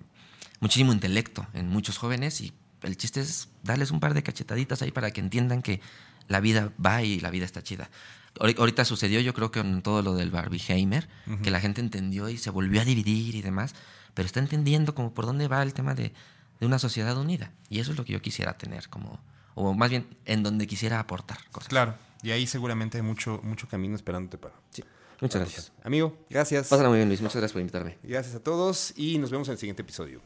muchísimo 0.61 0.93
intelecto 0.93 1.47
en 1.55 1.69
muchos 1.69 1.99
jóvenes 1.99 2.41
y 2.41 2.53
el 2.83 2.97
chiste 2.97 3.21
es 3.21 3.49
darles 3.63 3.91
un 3.91 4.01
par 4.01 4.15
de 4.15 4.23
cachetaditas 4.23 4.81
ahí 4.83 4.91
para 4.91 5.11
que 5.11 5.21
entiendan 5.21 5.61
que 5.63 5.81
la 6.29 6.41
vida 6.41 6.73
va 6.85 7.03
y 7.03 7.21
la 7.21 7.31
vida 7.31 7.45
está 7.45 7.63
chida. 7.63 7.91
Ahori- 8.39 8.59
Ahorita 8.59 8.85
sucedió, 8.85 9.21
yo 9.21 9.35
creo 9.35 9.51
que 9.51 9.61
con 9.61 9.83
todo 9.83 10.03
lo 10.03 10.15
del 10.15 10.31
Barbieheimer, 10.31 11.09
que 11.43 11.51
la 11.51 11.61
gente 11.61 11.81
entendió 11.81 12.29
y 12.31 12.39
se 12.39 12.49
volvió 12.51 12.81
a 12.81 12.85
dividir 12.85 13.35
y 13.35 13.43
demás, 13.43 13.75
pero 14.15 14.25
está 14.27 14.41
entendiendo 14.41 14.95
como 14.95 15.13
por 15.13 15.27
dónde 15.27 15.49
va 15.49 15.63
el 15.63 15.75
tema 15.75 15.95
de, 15.95 16.13
de 16.61 16.67
una 16.67 16.79
sociedad 16.79 17.17
unida. 17.17 17.53
Y 17.69 17.81
eso 17.81 17.91
es 17.93 17.99
lo 17.99 18.05
que 18.05 18.13
yo 18.13 18.23
quisiera 18.23 18.57
tener, 18.57 18.89
como, 18.89 19.19
o 19.55 19.75
más 19.75 19.91
bien 19.91 20.07
en 20.27 20.43
donde 20.43 20.67
quisiera 20.67 21.01
aportar 21.01 21.39
cosas. 21.51 21.69
Claro. 21.69 21.95
Y 22.23 22.31
ahí 22.31 22.47
seguramente 22.47 22.99
hay 22.99 23.03
mucho, 23.03 23.41
mucho 23.43 23.67
camino 23.67 23.97
esperándote 23.97 24.39
para. 24.39 24.55
Sí. 24.71 24.85
Muchas 25.21 25.41
gracias. 25.43 25.73
Amigo, 25.83 26.17
gracias. 26.31 26.69
Pásala 26.69 26.89
muy 26.89 26.99
bien, 26.99 27.09
Luis. 27.09 27.21
Muchas 27.21 27.37
gracias 27.37 27.53
por 27.53 27.61
invitarme. 27.61 27.99
Gracias 28.03 28.35
a 28.35 28.41
todos 28.41 28.95
y 28.97 29.19
nos 29.19 29.31
vemos 29.31 29.49
en 29.49 29.53
el 29.53 29.59
siguiente 29.59 29.83
episodio. 29.83 30.23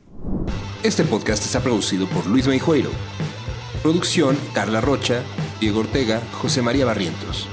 Este 0.82 1.04
podcast 1.04 1.44
está 1.44 1.60
producido 1.60 2.06
por 2.08 2.26
Luis 2.26 2.46
Meijueiro. 2.46 2.90
Producción 3.82 4.38
Carla 4.54 4.80
Rocha, 4.80 5.22
Diego 5.60 5.80
Ortega, 5.80 6.20
José 6.40 6.62
María 6.62 6.84
Barrientos. 6.84 7.48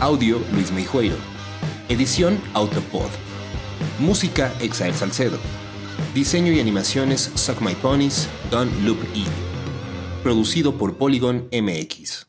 Audio 0.00 0.40
Luis 0.52 0.72
Meijueiro. 0.72 1.16
Edición 1.88 2.40
Autopod. 2.52 3.10
Música 4.00 4.52
Exael 4.60 4.94
Salcedo. 4.94 5.38
Diseño 6.14 6.52
y 6.52 6.60
animaciones 6.60 7.32
Suck 7.36 7.62
My 7.62 7.74
Ponies, 7.74 8.28
Don 8.50 8.68
Loop 8.84 9.02
E. 9.14 9.24
Producido 10.22 10.76
por 10.76 10.98
Polygon 10.98 11.48
MX. 11.50 12.26